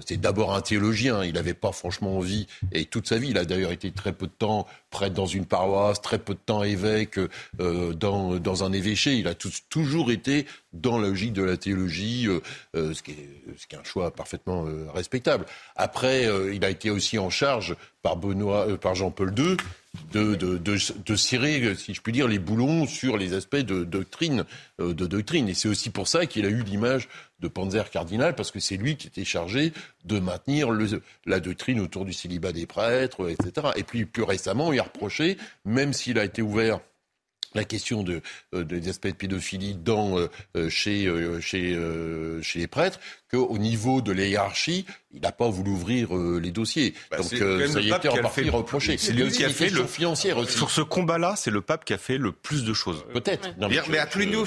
c'est 0.08 0.16
d'abord 0.16 0.56
un 0.56 0.62
théologien, 0.62 1.26
il 1.26 1.34
n'avait 1.34 1.54
pas 1.54 1.74
franchement 1.74 2.16
envie, 2.16 2.48
et 2.72 2.86
toute 2.86 3.06
sa 3.06 3.18
vie, 3.18 3.32
il 3.32 3.38
a 3.38 3.44
d'ailleurs 3.44 3.74
été 3.74 3.92
très 3.92 4.14
peu 4.14 4.28
de 4.28 4.32
temps 4.32 4.66
prêtre 4.90 5.14
dans 5.14 5.26
une 5.26 5.46
paroisse, 5.46 6.02
très 6.02 6.20
peu 6.20 6.36
de 6.36 6.40
temps 6.40 6.64
évêque 6.64 7.20
dans, 7.60 8.38
dans 8.38 8.64
un 8.64 8.72
évêché, 8.72 9.16
il 9.16 9.28
a 9.28 9.36
toujours 9.36 10.10
été 10.10 10.46
dans 10.72 10.98
la 10.98 11.10
logique 11.10 11.34
de 11.34 11.44
la 11.44 11.58
théologie, 11.58 12.30
ce, 12.74 13.02
qui 13.02 13.12
est, 13.12 13.30
ce, 13.58 13.68
qui 13.68 13.76
est, 13.76 13.78
un 13.78 13.84
choix 13.84 14.12
parfaitement 14.12 14.66
respectable. 14.94 15.46
Après, 15.76 16.30
il 16.54 16.64
a 16.64 16.70
été 16.70 16.90
aussi 16.90 17.20
en 17.20 17.30
charge 17.30 17.76
par, 18.02 18.16
Benoît, 18.16 18.78
par 18.78 18.96
Jean-Paul 18.96 19.38
II 19.38 19.58
de, 20.12 20.36
de, 20.36 21.16
cirer, 21.16 21.76
si 21.76 21.94
je 21.94 22.02
puis 22.02 22.12
dire, 22.12 22.28
les 22.28 22.40
boulons 22.40 22.88
sur 22.88 23.18
les 23.18 23.34
aspects 23.34 23.56
de 23.56 23.84
doctrine. 23.84 24.46
Euh, 24.80 24.94
de 24.94 25.06
doctrine. 25.06 25.50
Et 25.50 25.54
c'est 25.54 25.68
aussi 25.68 25.90
pour 25.90 26.08
ça 26.08 26.26
qu'il 26.26 26.46
a 26.46 26.50
eu 26.50 26.64
l'image 26.64 27.10
de 27.40 27.48
Panzer 27.48 27.90
Cardinal, 27.90 28.36
parce 28.36 28.52
que 28.52 28.60
c'est 28.60 28.78
lui 28.78 28.96
qui 28.96 29.08
était 29.08 29.26
chargé 29.26 29.74
de 30.06 30.20
maintenir 30.20 30.70
la 31.26 31.40
doctrine 31.40 31.80
autour 31.80 32.06
du 32.06 32.14
célibat 32.14 32.52
des 32.52 32.66
prêtres, 32.66 33.30
etc. 33.30 33.68
Et 33.76 33.84
puis 33.84 34.06
plus 34.06 34.24
récemment, 34.24 34.72
il 34.74 34.80
a 34.80 34.84
reproché, 34.84 35.38
même 35.66 35.94
s'il 35.94 36.18
a 36.18 36.26
été 36.26 36.42
ouvert 36.42 36.80
la 37.56 37.64
question 37.64 38.04
de, 38.04 38.22
euh, 38.54 38.64
des 38.64 38.90
aspects 38.90 39.08
de 39.08 39.14
pédophilie 39.14 39.76
dans, 39.76 40.18
euh, 40.18 40.28
euh, 40.56 40.70
chez, 40.70 41.10
chez, 41.42 41.78
chez 42.42 42.60
les 42.60 42.68
prêtres, 42.68 43.00
qu'au 43.32 43.58
niveau 43.58 44.02
de 44.02 44.12
la 44.12 44.26
hiérarchie, 44.26 44.86
il 45.14 45.22
n'a 45.22 45.32
pas 45.32 45.50
voulu 45.50 45.72
ouvrir 45.72 46.14
les 46.14 46.52
dossiers. 46.52 46.94
Bah, 47.12 47.18
Donc 47.18 47.28
ça 47.28 47.82
y 47.82 47.92
était 47.92 48.10
en 48.10 48.18
partie 48.18 48.50
reproché. 48.50 48.98
C'est 48.98 49.14
lui 49.14 49.30
qui 49.32 49.44
a 49.44 49.50
fait 49.50 49.70
le 49.70 49.86
financière 49.86 50.38
aussi. 50.38 50.58
Sur 50.58 50.72
ce 50.72 50.82
combat-là, 50.82 51.36
c'est 51.36 51.52
le 51.52 51.62
pape 51.62 51.86
qui 51.86 51.94
a 51.94 51.98
fait 51.98 52.18
le 52.18 52.32
plus 52.32 52.64
plus 52.64 52.84
Peut-être. 53.14 53.50
Mais, 53.90 53.98
à 53.98 54.06
tous 54.06 54.20
les 54.20 54.26
niveaux, 54.26 54.46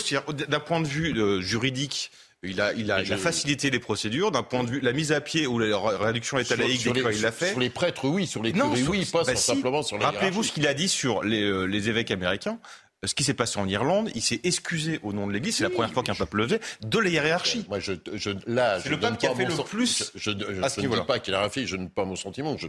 d'un 0.48 0.60
point 0.60 0.80
de 0.80 0.86
vue 0.86 1.42
juridique. 1.42 2.10
Il 2.42 2.60
a, 2.60 2.72
il 2.74 2.92
a, 2.92 3.02
il 3.02 3.12
a 3.12 3.16
facilité 3.16 3.70
les 3.70 3.80
procédures 3.80 4.30
d'un 4.30 4.42
point 4.42 4.62
de 4.62 4.68
vue 4.68 4.80
la 4.80 4.92
mise 4.92 5.10
à 5.10 5.20
pied 5.20 5.46
ou 5.46 5.58
la 5.58 5.78
réduction 5.78 6.38
état 6.38 6.54
laïque 6.54 6.84
des 6.92 7.00
il 7.00 7.22
l'a 7.22 7.32
fait. 7.32 7.50
Sur 7.50 7.58
les 7.58 7.70
prêtres, 7.70 8.06
oui, 8.06 8.26
sur 8.26 8.42
les 8.42 8.52
curés, 8.52 8.84
oui, 8.88 9.04
pas 9.06 9.24
bah 9.24 9.34
simplement 9.34 9.82
sur 9.82 9.98
les 9.98 10.04
Rappelez-vous 10.04 10.42
ce 10.44 10.52
qu'il 10.52 10.66
a 10.66 10.74
dit 10.74 10.88
sur 10.88 11.24
les, 11.24 11.66
les 11.66 11.88
évêques 11.88 12.10
américains 12.10 12.58
ce 13.04 13.14
qui 13.14 13.24
s'est 13.24 13.34
passé 13.34 13.58
en 13.58 13.68
Irlande, 13.68 14.10
il 14.14 14.22
s'est 14.22 14.40
excusé 14.44 15.00
au 15.02 15.12
nom 15.12 15.26
de 15.26 15.32
l'Église, 15.32 15.56
c'est 15.56 15.64
la 15.64 15.70
première 15.70 15.92
fois 15.92 16.02
qu'un 16.02 16.14
pape 16.14 16.32
le 16.34 16.44
faisait, 16.44 16.60
de 16.80 16.98
la 16.98 17.10
hiérarchie. 17.10 17.64
Moi, 17.68 17.78
je, 17.78 17.92
je 18.14 18.30
là, 18.46 18.80
c'est 18.80 18.88
le 18.88 18.98
pape 18.98 19.18
qui 19.18 19.26
a 19.26 19.34
fait 19.34 19.44
le 19.44 19.64
plus. 19.64 20.12
Je, 20.14 20.30
je, 20.30 20.30
ne 20.30 20.88
dis 20.88 21.06
pas 21.06 21.18
qu'il 21.18 21.34
a 21.34 21.40
rien 21.40 21.50
fait, 21.50 21.66
je 21.66 21.76
ne 21.76 21.88
pas 21.88 22.04
mon 22.04 22.16
sentiment. 22.16 22.56
Je 22.56 22.68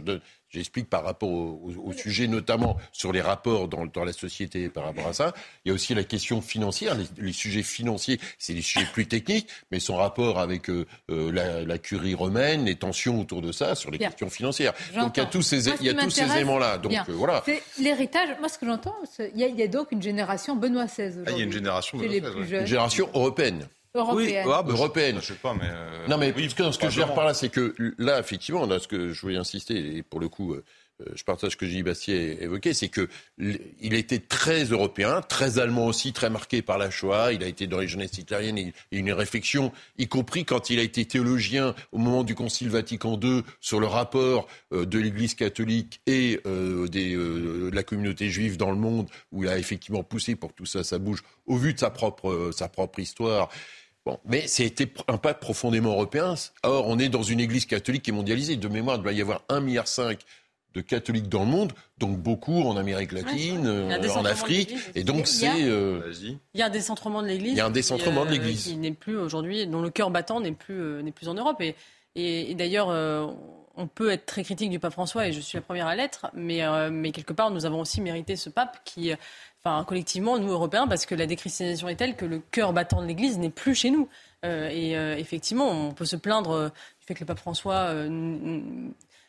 J'explique 0.50 0.88
par 0.88 1.04
rapport 1.04 1.28
au, 1.28 1.92
sujet, 1.92 2.26
notamment 2.26 2.78
sur 2.92 3.12
les 3.12 3.20
rapports 3.20 3.68
dans, 3.68 3.84
dans, 3.84 4.04
la 4.04 4.14
société 4.14 4.70
par 4.70 4.84
rapport 4.84 5.06
à 5.06 5.12
ça. 5.12 5.34
Il 5.64 5.68
y 5.68 5.70
a 5.70 5.74
aussi 5.74 5.94
la 5.94 6.04
question 6.04 6.40
financière. 6.40 6.96
Les, 7.18 7.32
sujets 7.32 7.62
financiers, 7.62 8.18
c'est 8.38 8.54
des 8.54 8.62
sujets 8.62 8.86
plus 8.92 9.06
techniques, 9.06 9.48
mais 9.70 9.78
son 9.78 9.96
rapport 9.96 10.38
avec 10.38 10.70
euh, 10.70 10.86
euh, 11.10 11.30
la, 11.30 11.62
la, 11.64 11.78
curie 11.78 12.14
romaine, 12.14 12.64
les 12.64 12.76
tensions 12.76 13.20
autour 13.20 13.42
de 13.42 13.52
ça, 13.52 13.74
sur 13.74 13.90
les 13.90 13.98
questions 13.98 14.30
financières. 14.30 14.72
Donc 14.94 15.16
il 15.16 15.20
y 15.20 15.22
a 15.22 15.26
tous 15.26 15.42
ces, 15.42 15.68
il 15.68 15.86
y 15.86 15.90
a 15.90 15.94
tous 15.94 16.10
ces 16.10 16.30
éléments-là. 16.32 16.78
Donc 16.78 16.92
euh, 16.92 17.12
voilà. 17.12 17.42
C'est 17.44 17.62
l'héritage. 17.78 18.28
Moi, 18.40 18.48
ce 18.48 18.58
que 18.58 18.66
j'entends, 18.66 18.96
il, 19.18 19.40
y, 19.40 19.62
a 19.62 19.68
donc 19.68 19.92
une 19.92 20.02
génération 20.02 20.56
Benoît 20.56 20.86
XVI. 20.86 21.24
Ah, 21.26 21.30
il 21.32 21.38
y 21.38 21.40
a 21.42 21.44
une 21.44 21.52
génération 21.52 21.98
Benoît 21.98 22.30
XVI. 22.30 22.60
Une 22.60 22.66
génération 22.66 23.10
européenne. 23.12 23.68
Européenne. 23.94 24.46
Oui, 24.46 24.52
ah, 24.54 24.62
bah, 24.62 24.72
européenne. 24.72 25.18
Je 25.20 25.26
sais 25.26 25.34
pas, 25.34 25.54
mais. 25.54 25.68
Euh... 25.70 26.06
Non, 26.08 26.18
mais 26.18 26.32
ce 26.32 26.54
que, 26.54 26.70
ce 26.70 26.78
que 26.78 26.90
je 26.90 27.00
veux 27.00 27.06
dire 27.06 27.14
par 27.14 27.24
là, 27.24 27.34
c'est 27.34 27.48
que 27.48 27.74
là, 27.98 28.18
effectivement, 28.18 28.66
là, 28.66 28.78
ce 28.78 28.88
que 28.88 29.12
je 29.12 29.20
voulais 29.20 29.36
insister, 29.36 29.96
et 29.96 30.02
pour 30.02 30.20
le 30.20 30.28
coup, 30.28 30.54
euh, 30.54 30.64
je 31.14 31.22
partage 31.24 31.52
ce 31.52 31.56
que 31.56 31.66
Gilles 31.66 31.84
Bastier 31.84 32.42
évoqué, 32.42 32.74
c'est 32.74 32.88
que 32.88 33.08
il 33.38 33.94
a 33.94 33.98
été 33.98 34.20
très 34.20 34.64
européen, 34.64 35.20
très 35.22 35.58
allemand 35.58 35.86
aussi, 35.86 36.12
très 36.12 36.30
marqué 36.30 36.62
par 36.62 36.78
la 36.78 36.90
Shoah. 36.90 37.32
Il 37.32 37.42
a 37.42 37.46
été 37.46 37.66
dans 37.66 37.78
les 37.78 37.88
jeunesses 37.88 38.12
y 38.18 38.34
a 38.34 38.40
une 38.90 39.12
réflexion, 39.12 39.72
y 39.96 40.08
compris 40.08 40.44
quand 40.44 40.70
il 40.70 40.78
a 40.78 40.82
été 40.82 41.04
théologien 41.04 41.74
au 41.92 41.98
moment 41.98 42.24
du 42.24 42.34
Concile 42.34 42.70
Vatican 42.70 43.18
II 43.22 43.42
sur 43.60 43.80
le 43.80 43.86
rapport 43.86 44.48
de 44.70 44.98
l'Église 44.98 45.34
catholique 45.34 46.00
et 46.06 46.40
des, 46.44 47.14
de 47.14 47.70
la 47.72 47.82
communauté 47.82 48.28
juive 48.30 48.56
dans 48.56 48.70
le 48.70 48.76
monde, 48.76 49.08
où 49.32 49.44
il 49.44 49.48
a 49.48 49.58
effectivement 49.58 50.02
poussé 50.02 50.36
pour 50.36 50.50
que 50.50 50.56
tout 50.56 50.66
ça, 50.66 50.84
ça 50.84 50.98
bouge 50.98 51.22
au 51.46 51.56
vu 51.56 51.74
de 51.74 51.78
sa 51.78 51.90
propre, 51.90 52.50
sa 52.52 52.68
propre 52.68 52.98
histoire 52.98 53.50
mais 54.24 54.46
c'était 54.46 54.90
un 55.08 55.18
pape 55.18 55.40
profondément 55.40 55.90
européen. 55.90 56.34
Or, 56.62 56.86
on 56.86 56.98
est 56.98 57.08
dans 57.08 57.22
une 57.22 57.40
église 57.40 57.66
catholique 57.66 58.02
qui 58.02 58.10
est 58.10 58.14
mondialisée. 58.14 58.56
De 58.56 58.68
mémoire, 58.68 58.96
il 58.96 59.02
doit 59.02 59.12
y 59.12 59.20
avoir 59.20 59.42
1,5 59.48 59.62
milliard 59.62 59.86
de 60.78 60.86
catholiques 60.86 61.28
dans 61.28 61.40
le 61.40 61.50
monde, 61.50 61.72
donc 61.98 62.16
beaucoup 62.18 62.62
en 62.62 62.76
Amérique 62.76 63.12
latine, 63.12 63.66
euh, 63.66 64.14
en 64.14 64.24
Afrique, 64.24 64.74
et 64.94 65.04
donc 65.04 65.26
c'est. 65.26 65.64
Euh, 65.64 66.12
il 66.54 66.60
y 66.60 66.62
a 66.62 66.66
un 66.66 66.70
décentrement 66.70 67.22
de 67.22 67.28
l'Église. 67.28 67.52
Il 67.52 67.58
y 67.58 67.60
a 67.60 67.66
un 67.66 67.70
décentrement 67.70 68.24
de 68.24 68.30
euh, 68.30 68.32
l'Église 68.32 68.64
qui 68.64 68.76
n'est 68.76 68.92
plus 68.92 69.16
aujourd'hui, 69.16 69.66
dont 69.66 69.82
le 69.82 69.90
cœur 69.90 70.10
battant 70.10 70.40
n'est 70.40 70.52
plus 70.52 71.02
n'est 71.02 71.12
plus 71.12 71.28
en 71.28 71.34
Europe. 71.34 71.60
Et, 71.60 71.74
et, 72.14 72.54
d'ailleurs, 72.54 72.88
on 73.76 73.86
peut 73.86 74.10
être 74.10 74.26
très 74.26 74.42
critique 74.42 74.70
du 74.70 74.78
pape 74.78 74.92
François, 74.92 75.28
et 75.28 75.32
je 75.32 75.40
suis 75.40 75.58
la 75.58 75.62
première 75.62 75.86
à 75.86 75.96
l'être, 75.96 76.30
mais 76.34 76.62
mais 76.90 77.12
quelque 77.12 77.32
part, 77.32 77.50
nous 77.50 77.66
avons 77.66 77.80
aussi 77.80 78.00
mérité 78.00 78.36
ce 78.36 78.50
pape 78.50 78.78
qui 78.84 79.12
enfin 79.64 79.84
collectivement, 79.84 80.38
nous 80.38 80.50
Européens, 80.50 80.86
parce 80.86 81.06
que 81.06 81.14
la 81.14 81.26
déchristianisation 81.26 81.88
est 81.88 81.96
telle 81.96 82.16
que 82.16 82.24
le 82.24 82.38
cœur 82.38 82.72
battant 82.72 83.02
de 83.02 83.06
l'Église 83.06 83.38
n'est 83.38 83.50
plus 83.50 83.74
chez 83.74 83.90
nous. 83.90 84.08
Euh, 84.44 84.68
et 84.68 84.96
euh, 84.96 85.16
effectivement, 85.16 85.68
on 85.68 85.92
peut 85.92 86.04
se 86.04 86.16
plaindre 86.16 86.50
euh, 86.52 86.68
du 86.68 87.06
fait 87.06 87.14
que 87.14 87.20
le 87.20 87.26
pape 87.26 87.38
François 87.38 87.92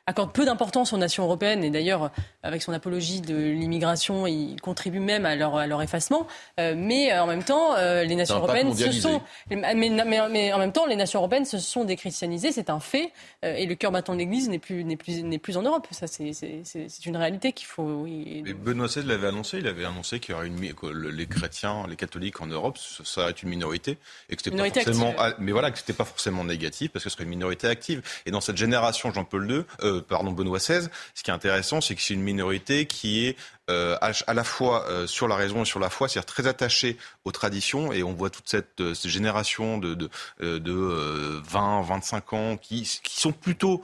accorde 0.09 0.31
peu 0.31 0.45
d'importance 0.45 0.91
aux 0.93 0.97
nations 0.97 1.23
européennes 1.23 1.63
et 1.63 1.69
d'ailleurs 1.69 2.11
avec 2.43 2.61
son 2.61 2.73
apologie 2.73 3.21
de 3.21 3.35
l'immigration, 3.35 4.25
il 4.25 4.59
contribue 4.61 4.99
même 4.99 5.25
à 5.25 5.35
leur, 5.35 5.55
à 5.57 5.67
leur 5.67 5.81
effacement. 5.81 6.27
Euh, 6.59 6.73
mais 6.75 7.17
en 7.17 7.27
même 7.27 7.43
temps, 7.43 7.75
euh, 7.75 8.03
les 8.03 8.15
nations 8.15 8.37
européennes 8.37 8.75
se 8.75 8.91
sont, 8.91 9.21
mais, 9.49 9.75
mais, 9.75 10.53
en 10.53 10.59
même 10.59 10.71
temps, 10.71 10.85
les 10.85 10.95
nations 10.95 11.19
européennes 11.19 11.45
se 11.45 11.59
sont 11.59 11.83
déchristianisées, 11.83 12.51
c'est 12.51 12.69
un 12.69 12.79
fait. 12.79 13.11
Euh, 13.45 13.55
et 13.55 13.65
le 13.65 13.75
cœur 13.75 13.91
battant 13.91 14.13
de 14.13 14.19
l'Église 14.19 14.49
n'est 14.49 14.59
plus 14.59 14.83
n'est 14.83 14.97
plus 14.97 15.23
n'est 15.23 15.37
plus 15.37 15.57
en 15.57 15.61
Europe. 15.61 15.87
Ça, 15.91 16.07
c'est 16.07 16.31
c'est 16.33 17.05
une 17.05 17.17
réalité 17.17 17.51
qu'il 17.51 17.67
faut. 17.67 17.83
Oui, 17.83 18.41
mais 18.43 18.53
Benoît 18.53 18.87
XVI 18.87 19.03
l'avait 19.03 19.27
annoncé. 19.27 19.59
Il 19.59 19.67
avait 19.67 19.85
annoncé 19.85 20.19
qu'il 20.19 20.33
y 20.33 20.37
aurait 20.37 20.47
une 20.47 20.73
que 20.73 20.87
les 20.87 21.27
chrétiens, 21.27 21.85
les 21.87 21.95
catholiques 21.95 22.41
en 22.41 22.47
Europe, 22.47 22.77
ça 22.77 23.03
serait 23.03 23.31
une 23.31 23.49
minorité 23.49 23.97
et 24.29 24.35
que 24.35 24.41
c'était 24.41 24.55
pas 24.55 24.69
forcément, 24.69 25.13
mais 25.39 25.51
voilà, 25.51 25.71
que 25.71 25.77
c'était 25.77 25.93
pas 25.93 26.05
forcément 26.05 26.43
négatif 26.43 26.91
parce 26.91 27.03
que 27.03 27.09
ce 27.09 27.15
serait 27.15 27.25
une 27.25 27.29
minorité 27.29 27.67
active. 27.67 28.01
Et 28.25 28.31
dans 28.31 28.41
cette 28.41 28.57
génération 28.57 29.11
Jean-Paul 29.11 29.51
II 29.51 29.98
pardon, 30.01 30.31
Benoît 30.31 30.59
XVI, 30.59 30.87
ce 31.13 31.23
qui 31.23 31.31
est 31.31 31.33
intéressant, 31.33 31.81
c'est 31.81 31.95
que 31.95 32.01
c'est 32.01 32.13
une 32.13 32.21
minorité 32.21 32.85
qui 32.85 33.25
est 33.25 33.35
euh, 33.69 33.97
à, 34.01 34.33
la 34.33 34.43
fois 34.43 34.87
euh, 34.89 35.05
sur 35.05 35.27
la 35.27 35.35
raison 35.35 35.61
et 35.61 35.65
sur 35.65 35.79
la 35.79 35.91
foi, 35.91 36.09
c'est-à-dire 36.09 36.25
très 36.25 36.47
attachée 36.47 36.97
aux 37.23 37.31
traditions. 37.31 37.93
Et 37.93 38.01
on 38.01 38.13
voit 38.13 38.31
toute 38.31 38.49
cette, 38.49 38.81
euh, 38.81 38.93
génération 39.05 39.77
de, 39.77 39.93
de, 39.93 40.09
de 40.39 41.41
20, 41.47 41.81
25 41.83 42.33
ans 42.33 42.57
qui, 42.57 42.99
qui 43.03 43.19
sont 43.19 43.31
plutôt 43.31 43.81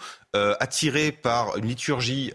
attirés 0.60 1.14
par 1.14 1.56
une 1.56 1.66
liturgie 1.66 2.34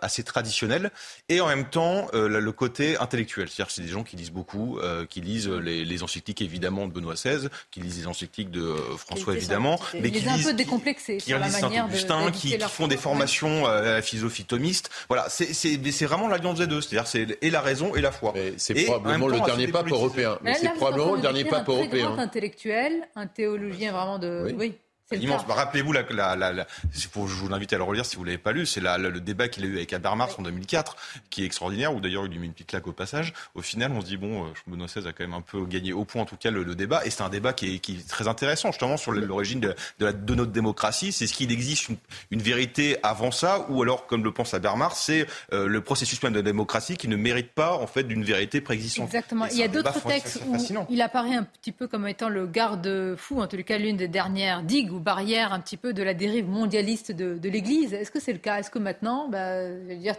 assez 0.00 0.22
traditionnelle 0.22 0.92
et 1.28 1.40
en 1.40 1.48
même 1.48 1.68
temps 1.68 2.06
le 2.12 2.52
côté 2.52 2.96
intellectuel. 2.98 3.48
C'est-à-dire 3.48 3.66
que 3.66 3.72
c'est 3.72 3.82
des 3.82 3.88
gens 3.88 4.04
qui 4.04 4.14
lisent 4.14 4.30
beaucoup, 4.30 4.78
qui 5.10 5.20
lisent 5.20 5.48
les, 5.48 5.84
les, 5.84 6.02
encycliques 6.04 6.40
évidemment 6.40 6.86
de 6.86 6.92
Benoît 6.92 7.14
XVI, 7.14 7.48
qui 7.72 7.80
lisent 7.80 7.98
les 7.98 8.06
encycliques 8.06 8.52
de 8.52 8.76
François 8.96 9.34
évidemment, 9.34 9.80
mais 9.94 10.12
qui 10.12 10.20
lisent, 10.20 10.46
un 10.46 10.50
peu 10.50 10.54
décomplexés 10.54 11.18
sur 11.18 11.40
la 11.40 11.48
manière 11.48 11.88
de, 11.88 12.30
qui, 12.30 12.56
qui 12.56 12.58
font 12.60 12.86
des 12.86 12.96
formations 12.96 13.66
à 13.66 13.80
la 13.80 14.02
philosophie 14.02 14.44
thomiste. 14.44 14.90
Voilà, 15.08 15.26
c'est 15.28 16.04
vraiment 16.06 16.28
l'alliance 16.28 16.58
des 16.58 16.68
deux. 16.68 16.81
C'est-à-dire 16.82 17.06
c'est 17.06 17.38
et 17.40 17.50
la 17.50 17.60
raison 17.60 17.94
et 17.94 18.00
la 18.00 18.12
foi. 18.12 18.34
C'est 18.56 18.84
probablement 18.84 19.28
le 19.28 19.40
dernier 19.40 19.68
pape 19.68 19.90
européen. 19.90 20.38
Mais 20.42 20.54
c'est 20.54 20.72
probablement 20.74 21.14
le 21.14 21.20
dernier 21.20 21.44
pape 21.44 21.68
européen. 21.68 22.12
Un 22.12 22.18
intellectuel, 22.18 23.08
un 23.16 23.26
théologien 23.26 23.92
vraiment 23.92 24.18
de. 24.18 24.54
Oui. 24.56 24.74
Immense. 25.20 25.46
Bah, 25.46 25.54
rappelez-vous, 25.54 25.92
la, 25.92 26.02
la, 26.10 26.52
la, 26.52 26.66
pour, 27.12 27.28
je 27.28 27.34
vous 27.34 27.48
l'invite 27.48 27.72
à 27.72 27.76
le 27.76 27.82
relire 27.82 28.04
si 28.04 28.16
vous 28.16 28.24
l'avez 28.24 28.38
pas 28.38 28.52
lu, 28.52 28.66
c'est 28.66 28.80
le 28.80 29.20
débat 29.20 29.48
qu'il 29.48 29.64
a 29.64 29.66
eu 29.66 29.76
avec 29.76 29.92
Habermas 29.92 30.34
en 30.38 30.42
2004, 30.42 30.96
qui 31.30 31.42
est 31.42 31.46
extraordinaire, 31.46 31.94
où 31.94 32.00
d'ailleurs 32.00 32.26
il 32.26 32.32
lui 32.32 32.38
met 32.38 32.46
une 32.46 32.52
petite 32.52 32.68
claque 32.68 32.86
au 32.86 32.92
passage. 32.92 33.32
Au 33.54 33.62
final, 33.62 33.92
on 33.92 34.00
se 34.00 34.06
dit, 34.06 34.16
bon, 34.16 34.44
euh, 34.44 34.48
Benoît 34.66 34.86
XVI 34.86 35.06
a 35.06 35.12
quand 35.12 35.24
même 35.24 35.34
un 35.34 35.40
peu 35.40 35.64
gagné 35.66 35.92
au 35.92 36.04
point, 36.04 36.22
en 36.22 36.26
tout 36.26 36.36
cas, 36.36 36.50
le, 36.50 36.64
débat. 36.74 37.04
Et 37.04 37.10
c'est 37.10 37.22
un 37.22 37.28
débat 37.28 37.52
qui 37.52 37.74
est, 37.74 37.78
qui 37.78 37.96
est, 37.96 38.08
très 38.08 38.28
intéressant, 38.28 38.70
justement, 38.70 38.96
sur 38.96 39.12
l'origine 39.12 39.60
de, 39.60 39.74
de, 39.98 40.10
de, 40.10 40.34
notre 40.34 40.52
démocratie. 40.52 41.12
C'est 41.12 41.26
ce 41.26 41.34
qu'il 41.34 41.52
existe 41.52 41.88
une, 41.88 41.96
une, 42.30 42.42
vérité 42.42 42.96
avant 43.02 43.30
ça, 43.30 43.66
ou 43.68 43.82
alors, 43.82 44.06
comme 44.06 44.24
le 44.24 44.32
pense 44.32 44.54
Habermas, 44.54 44.92
c'est 44.94 45.26
euh, 45.52 45.66
le 45.66 45.80
processus 45.80 46.22
même 46.22 46.32
de 46.32 46.38
la 46.38 46.42
démocratie 46.42 46.96
qui 46.96 47.08
ne 47.08 47.16
mérite 47.16 47.52
pas, 47.52 47.74
en 47.74 47.86
fait, 47.86 48.04
d'une 48.04 48.24
vérité 48.24 48.60
préexistante. 48.60 49.06
Exactement. 49.06 49.46
Il 49.46 49.58
y 49.58 49.62
a 49.62 49.68
d'autres 49.68 50.00
textes 50.04 50.40
où 50.46 50.56
il 50.88 51.02
apparaît 51.02 51.34
un 51.34 51.44
petit 51.44 51.72
peu 51.72 51.86
comme 51.86 52.06
étant 52.08 52.28
le 52.28 52.46
garde-fou, 52.46 53.40
en 53.40 53.46
tout 53.46 53.62
cas 53.62 53.78
l'une 53.78 53.96
des 53.96 54.08
dernières 54.08 54.62
digues 54.62 54.92
ou 55.02 55.04
barrières 55.04 55.52
un 55.52 55.60
petit 55.60 55.76
peu 55.76 55.92
de 55.92 56.02
la 56.02 56.14
dérive 56.14 56.48
mondialiste 56.48 57.12
de, 57.12 57.48
l'Église. 57.48 57.92
Est-ce 57.92 58.10
que 58.10 58.20
c'est 58.20 58.32
le 58.32 58.38
cas? 58.38 58.60
Est-ce 58.60 58.70
que 58.70 58.78
maintenant, 58.78 59.28
bah, 59.28 59.68
dire, 59.96 60.14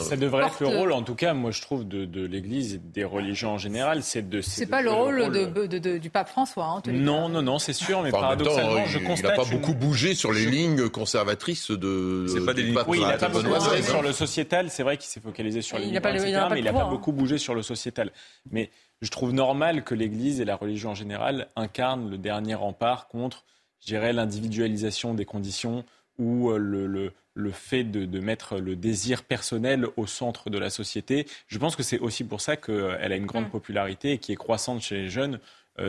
ça 0.00 0.16
devrait 0.16 0.46
être 0.46 0.60
le 0.60 0.68
rôle, 0.68 0.92
en 0.92 1.02
tout 1.02 1.14
cas, 1.14 1.32
moi 1.32 1.50
je 1.50 1.62
trouve, 1.62 1.86
de, 1.86 2.26
l'Église 2.26 2.74
et 2.74 2.78
des 2.78 3.04
religions 3.04 3.52
en 3.52 3.58
général, 3.58 4.02
c'est 4.02 4.28
de. 4.28 4.40
C'est 4.40 4.66
pas 4.66 4.82
le 4.82 4.90
rôle, 4.90 5.30
de, 5.30 5.98
du 5.98 6.10
pape 6.10 6.28
François. 6.28 6.66
Hein, 6.66 6.82
non, 6.92 7.28
non, 7.28 7.42
non, 7.42 7.58
c'est 7.58 7.72
sûr, 7.72 8.02
mais 8.02 8.10
paradoxalement, 8.10 8.84
je 8.86 8.98
constate. 8.98 9.32
Il 9.34 9.38
n'a 9.38 9.44
pas 9.44 9.50
beaucoup 9.50 9.74
bougé 9.74 10.14
sur 10.14 10.32
les 10.32 10.46
lignes 10.46 10.88
conservatrices 10.88 11.70
de. 11.70 12.26
C'est 12.28 12.44
pas 12.44 12.54
des 12.54 12.62
lignes. 12.62 12.78
Oui, 12.86 12.98
il 13.00 13.06
n'a 13.06 13.16
pas 13.16 13.28
beaucoup 13.28 13.48
bougé 13.48 13.82
sur 13.82 14.02
le 14.02 14.12
sociétal. 14.12 14.70
C'est 14.70 14.82
vrai 14.82 14.96
qu'il 14.96 15.08
s'est 15.08 15.20
focalisé 15.20 15.62
sur 15.62 15.78
les 15.78 15.86
lignes, 15.86 16.00
mais 16.02 16.58
il 16.58 16.64
n'a 16.64 16.72
pas 16.72 16.84
beaucoup 16.84 17.12
bougé 17.12 17.38
sur 17.38 17.54
le 17.54 17.62
sociétal. 17.62 18.12
Mais 18.50 18.70
je 19.02 19.10
trouve 19.10 19.32
normal 19.32 19.84
que 19.84 19.94
l'Église 19.94 20.40
et 20.40 20.44
la 20.44 20.56
religion 20.56 20.90
en 20.90 20.94
général 20.94 21.48
incarnent 21.56 22.10
le 22.10 22.18
dernier 22.18 22.54
rempart 22.54 23.08
contre 23.08 23.44
je 23.86 23.92
dirais, 23.92 24.12
l'individualisation 24.12 25.14
des 25.14 25.24
conditions 25.24 25.84
ou 26.18 26.50
euh, 26.50 26.58
le, 26.58 27.12
le, 27.34 27.50
fait 27.52 27.84
de, 27.84 28.18
mettre 28.18 28.58
le 28.58 28.74
désir 28.74 29.22
personnel 29.22 29.86
au 29.96 30.06
centre 30.06 30.50
de 30.50 30.58
la 30.58 30.70
société. 30.70 31.26
Je 31.46 31.58
pense 31.58 31.76
que 31.76 31.84
c'est 31.84 32.00
aussi 32.00 32.24
pour 32.24 32.40
ça 32.40 32.56
qu'elle 32.56 33.12
a 33.12 33.16
une 33.16 33.26
grande 33.26 33.46
mm. 33.46 33.50
popularité 33.50 34.12
et 34.12 34.18
qui 34.18 34.32
est 34.32 34.36
croissante 34.36 34.80
chez 34.80 34.96
les 34.96 35.08
jeunes 35.08 35.38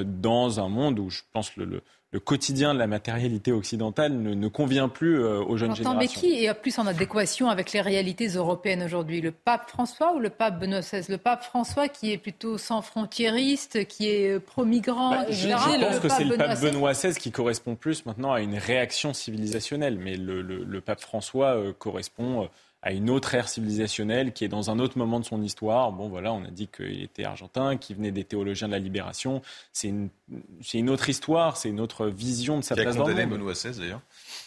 dans 0.05 0.59
un 0.59 0.69
monde 0.69 0.99
où 0.99 1.09
je 1.09 1.21
pense 1.31 1.55
le, 1.55 1.65
le 1.65 1.83
le 2.11 2.21
quotidien 2.21 2.73
de 2.73 2.79
la 2.79 2.87
matérialité 2.87 3.51
occidentale 3.51 4.13
ne, 4.13 4.47
convient 4.47 4.87
plus 4.87 5.19
euh, 5.19 5.39
aux 5.39 5.57
jeunes 5.57 5.75
générations. 5.75 5.99
Mais 5.99 6.07
qui 6.07 6.45
est 6.45 6.53
plus 6.53 6.79
en 6.79 6.87
adéquation 6.87 7.49
avec 7.49 7.73
les 7.73 7.81
réalités 7.81 8.27
européennes 8.27 8.81
aujourd'hui. 8.81 9.19
Le 9.19 9.31
pape 9.31 9.69
François 9.69 10.15
ou 10.15 10.19
le 10.19 10.29
pape 10.29 10.57
Benoît 10.57 10.79
XVI? 10.79 11.03
Le 11.09 11.17
pape 11.17 11.43
François 11.43 11.89
qui 11.89 12.13
est 12.13 12.17
plutôt 12.17 12.57
sans 12.57 12.81
frontiériste, 12.81 13.85
qui 13.87 14.07
est 14.07 14.35
euh, 14.35 14.39
pro-migrant, 14.39 15.11
bah, 15.11 15.25
Je 15.29 15.49
pense 15.49 15.99
que 15.99 16.09
c'est 16.09 16.23
le 16.23 16.37
pape 16.37 16.61
Benoît 16.61 16.93
XVI? 16.93 17.13
Qui 17.13 17.31
correspond 17.31 17.75
plus 17.75 18.05
maintenant 18.05 18.31
à 18.31 18.39
une 18.39 18.57
réaction 18.57 19.13
civilisationnelle, 19.13 19.97
mais 19.97 20.15
le, 20.15 20.79
pape 20.79 21.01
François 21.01 21.57
euh, 21.57 21.73
correspond 21.73 22.47
à 22.81 22.91
une 22.91 23.09
autre 23.09 23.33
ère 23.33 23.49
civilisationnelle 23.49 24.33
qui 24.33 24.45
est 24.45 24.47
dans 24.47 24.69
un 24.69 24.79
autre 24.79 24.97
moment 24.97 25.19
de 25.19 25.25
son 25.25 25.41
histoire. 25.41 25.91
Bon, 25.91 26.09
voilà, 26.09 26.31
on 26.31 26.43
a 26.43 26.51
dit 26.51 26.67
qu'il 26.67 27.01
était 27.01 27.23
argentin, 27.23 27.75
qu'il 27.75 27.95
venait 27.95 28.11
des 28.11 28.23
théologiens 28.23 28.67
de 28.67 28.73
la 28.73 28.79
libération. 28.79 29.41
C'est 29.73 29.87
une, 29.87 30.09
c'est 30.61 30.77
une 30.77 30.89
autre 30.89 31.09
histoire, 31.09 31.57
c'est 31.57 31.69
une 31.69 31.79
autre 31.79 32.07
vision 32.07 32.57
de 32.57 32.63
sa 32.63 32.75
place 32.75 32.95
dans 32.95 33.07
le 33.07 33.15
monde. 33.15 33.29
Benoît 33.29 33.53
XVI, 33.53 33.77
d'ailleurs. 33.77 34.01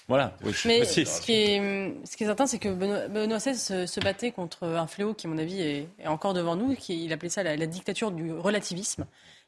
Voilà. 0.06 0.36
Mais 0.64 0.84
ce 0.84 1.20
qui, 1.20 1.32
est, 1.32 1.94
ce 2.04 2.16
qui 2.16 2.24
est 2.24 2.26
certain, 2.26 2.46
c'est 2.46 2.58
que 2.58 2.68
Benoît, 2.68 3.38
XVI 3.38 3.56
se, 3.56 4.00
battait 4.00 4.30
contre 4.30 4.64
un 4.64 4.86
fléau 4.86 5.12
qui, 5.12 5.26
à 5.26 5.30
mon 5.30 5.38
avis, 5.38 5.60
est, 5.60 5.88
encore 6.06 6.32
devant 6.32 6.54
nous. 6.54 6.74
Qui, 6.76 7.04
il 7.04 7.12
appelait 7.12 7.28
ça 7.28 7.42
la, 7.42 7.66
dictature 7.66 8.12
du 8.12 8.32
relativisme. 8.32 9.06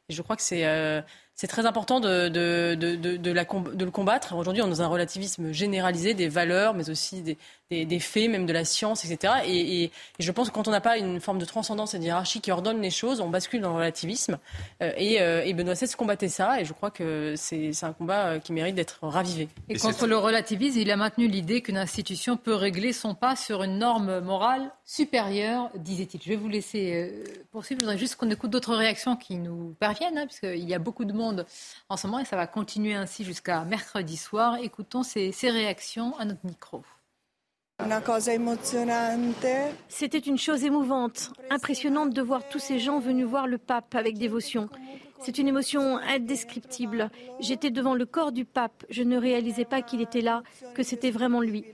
Et 0.09 0.13
je 0.13 0.21
crois 0.21 0.35
que 0.35 0.41
c'est 0.41 0.65
euh, 0.65 1.01
c'est 1.35 1.47
très 1.47 1.65
important 1.65 1.99
de, 1.99 2.29
de, 2.29 2.75
de, 2.75 2.95
de, 2.95 3.31
la, 3.31 3.43
de 3.43 3.85
le 3.85 3.91
combattre. 3.91 4.35
Aujourd'hui, 4.35 4.61
on 4.61 4.67
est 4.67 4.69
dans 4.69 4.81
un 4.83 4.87
relativisme 4.87 5.51
généralisé 5.51 6.13
des 6.13 6.27
valeurs, 6.27 6.75
mais 6.75 6.89
aussi 6.91 7.21
des, 7.23 7.37
des, 7.69 7.85
des 7.85 7.99
faits, 7.99 8.29
même 8.29 8.45
de 8.45 8.53
la 8.53 8.65
science, 8.65 9.05
etc. 9.05 9.33
Et, 9.45 9.83
et, 9.83 9.91
je 10.19 10.31
pense 10.31 10.49
que 10.49 10.53
quand 10.53 10.67
on 10.67 10.71
n'a 10.71 10.81
pas 10.81 10.97
une 10.97 11.19
forme 11.19 11.39
de 11.39 11.45
transcendance 11.45 11.93
et 11.93 11.99
de 11.99 12.03
hiérarchie 12.03 12.41
qui 12.41 12.51
ordonne 12.51 12.81
les 12.81 12.89
choses, 12.89 13.21
on 13.21 13.29
bascule 13.29 13.61
dans 13.61 13.69
le 13.69 13.75
relativisme. 13.75 14.37
Euh, 14.81 14.91
et, 14.97 15.21
euh, 15.21 15.43
et, 15.43 15.53
Benoît 15.53 15.73
XVI 15.73 15.93
combattait 15.95 16.29
ça, 16.29 16.59
et 16.59 16.65
je 16.65 16.73
crois 16.73 16.91
que 16.91 17.33
c'est 17.37 17.71
un 17.83 17.93
combat 17.93 18.25
euh, 18.25 18.39
qui 18.39 18.53
mérite 18.53 18.75
d'être 18.75 18.99
ravivé. 19.01 19.49
Et, 19.69 19.77
contre 19.77 20.07
le 20.07 20.17
relativisme, 20.17 20.79
il 20.79 20.91
a 20.91 20.97
maintenu 20.97 21.27
l'idée 21.27 21.61
qu'une 21.61 21.77
institution 21.77 22.37
peut 22.37 22.55
régler 22.55 22.93
son 22.93 23.15
pas 23.15 23.35
sur 23.35 23.63
une 23.63 23.77
norme 23.77 24.19
morale 24.19 24.71
supérieure, 24.85 25.69
disait-il. 25.75 26.21
Je 26.21 26.29
vais 26.29 26.35
vous 26.35 26.49
laisser 26.49 27.23
poursuivre. 27.51 27.79
Je 27.81 27.85
voudrais 27.85 27.97
juste 27.97 28.15
qu'on 28.15 28.29
écoute 28.29 28.51
d'autres 28.51 28.75
réactions 28.75 29.15
qui 29.15 29.37
nous 29.37 29.75
parviennent, 29.79 30.17
hein, 30.17 30.25
puisqu'il 30.25 30.67
y 30.67 30.73
a 30.73 30.79
beaucoup 30.79 31.05
de 31.05 31.13
monde 31.13 31.45
en 31.89 31.97
ce 31.97 32.07
moment 32.07 32.19
et 32.19 32.25
ça 32.25 32.35
va 32.35 32.47
continuer 32.47 32.93
ainsi 32.93 33.23
jusqu'à 33.23 33.63
mercredi 33.63 34.17
soir. 34.17 34.57
Écoutons 34.61 35.03
ces, 35.03 35.31
ces 35.31 35.49
réactions 35.49 36.17
à 36.17 36.25
notre 36.25 36.45
micro. 36.45 36.83
C'était 39.89 40.17
une 40.19 40.37
chose 40.37 40.63
émouvante, 40.63 41.33
impressionnante 41.49 42.13
de 42.13 42.21
voir 42.21 42.47
tous 42.47 42.59
ces 42.59 42.79
gens 42.79 42.99
venus 42.99 43.25
voir 43.25 43.47
le 43.47 43.57
pape 43.57 43.95
avec 43.95 44.17
dévotion. 44.17 44.69
C'est 45.21 45.37
une 45.37 45.47
émotion 45.47 45.97
indescriptible. 45.97 47.09
J'étais 47.39 47.71
devant 47.71 47.95
le 47.95 48.05
corps 48.05 48.31
du 48.31 48.45
pape, 48.45 48.85
je 48.89 49.03
ne 49.03 49.17
réalisais 49.17 49.65
pas 49.65 49.81
qu'il 49.81 50.01
était 50.01 50.21
là, 50.21 50.43
que 50.75 50.83
c'était 50.83 51.11
vraiment 51.11 51.41
lui. 51.41 51.65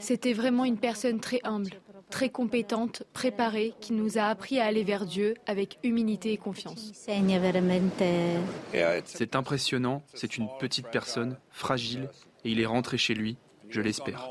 C'était 0.00 0.32
vraiment 0.32 0.64
une 0.64 0.78
personne 0.78 1.20
très 1.20 1.40
humble, 1.44 1.70
très 2.12 2.28
compétente, 2.28 3.02
préparée, 3.12 3.74
qui 3.80 3.94
nous 3.94 4.18
a 4.18 4.24
appris 4.24 4.60
à 4.60 4.66
aller 4.66 4.84
vers 4.84 5.06
Dieu 5.06 5.34
avec 5.46 5.78
humilité 5.82 6.32
et 6.32 6.36
confiance. 6.36 6.92
C'est 9.04 9.34
impressionnant, 9.34 10.02
c'est 10.14 10.36
une 10.36 10.48
petite 10.60 10.88
personne, 10.88 11.36
fragile, 11.50 12.08
et 12.44 12.50
il 12.50 12.60
est 12.60 12.66
rentré 12.66 12.98
chez 12.98 13.14
lui, 13.14 13.38
je 13.70 13.80
l'espère. 13.80 14.28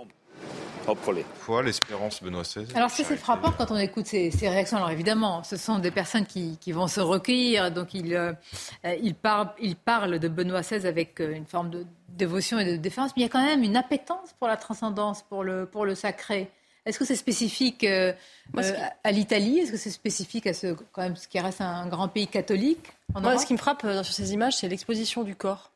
Fois 1.36 1.64
l'espérance 1.64 2.22
Benoît 2.24 2.41
XVI. 2.41 2.66
Alors 2.76 2.90
c'est 2.90 3.03
frappant 3.16 3.52
quand 3.52 3.72
on 3.72 3.78
écoute 3.78 4.08
ces, 4.08 4.30
réactions. 4.41 4.78
Alors 4.78 4.90
évidemment, 4.90 5.44
ce 5.44 5.56
sont 5.56 5.80
des 5.80 5.91
personnes 5.91 6.26
qui, 6.26 6.58
vont 6.72 6.88
se 6.88 6.99
recueillir, 6.99 7.72
donc 7.72 7.94
ils, 7.94 8.16
euh, 8.16 8.34
ils, 9.02 9.16
parlent, 9.16 10.20
de 10.20 10.28
Benoît 10.28 10.62
XVI 10.62 10.88
avec 10.88 11.22
euh, 11.22 11.34
une 11.34 11.45
forme 11.45 11.70
de 11.70 11.86
dévotion 12.10 12.60
et 12.60 12.66
de 12.66 12.78
défense, 12.78 13.12
mais 13.16 13.22
il 13.22 13.26
y 13.26 13.26
a 13.26 13.30
quand 13.30 13.45
même 13.45 13.64
une 13.64 13.78
appétence 13.78 14.34
pour 14.40 14.48
la 14.48 14.58
transcendance, 14.58 15.24
pour 15.24 15.44
le, 15.44 15.66
pour 15.66 15.86
le 15.86 15.95
sacré. 15.95 16.52
Est-ce 16.86 16.98
que 16.98 17.06
c'est 17.06 17.16
spécifique 17.16 17.84
euh, 17.84 18.14
à 19.03 19.12
l'Italie? 19.12 19.60
Est-ce 19.60 19.72
que 19.72 19.78
c'est 19.78 19.91
spécifique 19.91 20.48
à 20.48 20.53
ce, 20.53 20.74
quand 20.91 21.03
même, 21.03 21.16
ce 21.16 21.28
qui 21.28 21.40
reste 21.40 21.62
un 21.62 21.88
grand 21.88 22.08
pays 22.08 22.28
catholique 22.28 22.91
Moi, 23.14 23.38
ce 23.38 23.45
qui 23.45 23.53
me 23.53 23.60
frappe 23.60 23.82
sur 23.82 24.14
ces 24.14 24.34
images, 24.34 24.58
c'est 24.58 24.68
l'exposition 24.68 25.24
du 25.24 25.36
corps. 25.36 25.72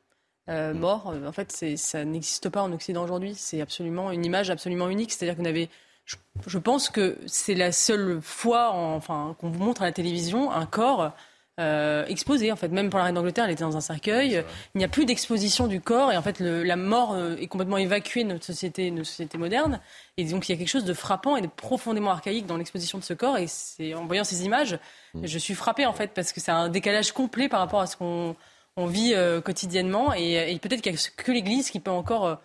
Euh, 0.48 0.76
mort. 0.76 1.11
En 1.26 1.32
fait, 1.32 1.52
ça 1.76 2.06
n'existe 2.06 2.49
pas 2.49 2.61
en 2.61 2.72
Occident 2.72 3.03
aujourd'hui. 3.03 3.34
C'est 3.36 3.61
absolument 3.61 4.11
une 4.11 4.23
image 4.23 4.52
absolument 4.52 4.90
unique. 4.90 5.11
C'est-à-dire 5.11 5.36
que 5.36 5.41
vous 5.41 5.48
avez, 5.48 5.69
je, 6.06 6.57
pense 6.60 6.90
que 6.90 7.18
c'est 7.26 7.56
la 7.56 7.72
seule 7.72 8.19
fois, 8.22 8.72
enfin, 8.72 9.36
qu'on 9.40 9.49
vous 9.49 9.64
montre 9.64 9.82
à 9.82 9.86
la 9.86 9.91
télévision 9.91 10.52
un 10.52 10.68
corps. 10.68 11.14
Euh, 11.61 12.06
exposé 12.07 12.52
en 12.52 12.57
fait. 12.57 12.68
Même 12.68 12.90
pour 12.90 12.99
la 12.99 13.06
reine 13.06 13.15
d'Angleterre 13.15 13.45
elle 13.45 13.52
était 13.52 13.64
dans 13.64 13.77
un 13.77 13.82
cercueil. 13.82 14.44
Il 14.73 14.77
n'y 14.77 14.84
a 14.84 14.90
plus 14.90 15.06
d'exposition 15.06 15.68
du 15.68 15.80
corps 15.80 16.11
et 16.11 16.18
en 16.18 16.22
fait 16.22 16.41
la 16.41 16.76
mort 16.76 17.14
euh, 17.14 17.38
est 17.38 17.48
complètement 17.48 17.77
évacuée 17.77 18.26
de 18.26 18.30
notre 18.30 18.44
société 18.44 18.91
notre 18.91 19.07
société 19.07 19.38
moderne. 19.38 19.80
Et 20.18 20.26
donc 20.26 20.49
il 20.49 20.52
y 20.52 20.56
a 20.56 20.57
quelque 20.57 20.68
chose 20.68 20.84
de 20.84 20.94
frappant 20.94 21.38
et 21.38 21.41
de 21.41 21.48
profondément 21.48 22.11
archaïque 22.11 22.45
dans 22.45 22.57
l'exposition 22.57 22.98
de 22.98 23.06
ce 23.06 23.14
corps. 23.14 23.38
Et 23.38 23.48
c'est 23.48 23.94
en 23.94 24.06
voyant 24.06 24.26
ces 24.26 24.44
images 24.44 24.77
mm. 25.14 25.26
je 25.26 25.38
suis 25.38 25.53
frappée 25.53 25.86
en 25.86 25.94
fait 25.94 26.11
parce 26.14 26.34
que 26.34 26.41
c'est 26.41 26.52
un 26.52 26.68
décalage 26.68 27.14
complet 27.14 27.48
par 27.48 27.61
rapport 27.61 27.80
à 27.80 27.88
ce 27.88 27.95
qu'on 27.95 28.36
on 28.76 28.88
vit 28.88 29.14
euh, 29.14 29.40
quotidiennement. 29.40 30.14
Et, 30.14 30.60
peut-être 30.61 30.82
qu'il 30.82 30.91
n'y 30.91 30.98
a 30.98 31.02
que 31.15 31.32
l'Église 31.32 31.69
qui 31.69 31.80
peut 31.80 31.91
encore, 31.91 32.40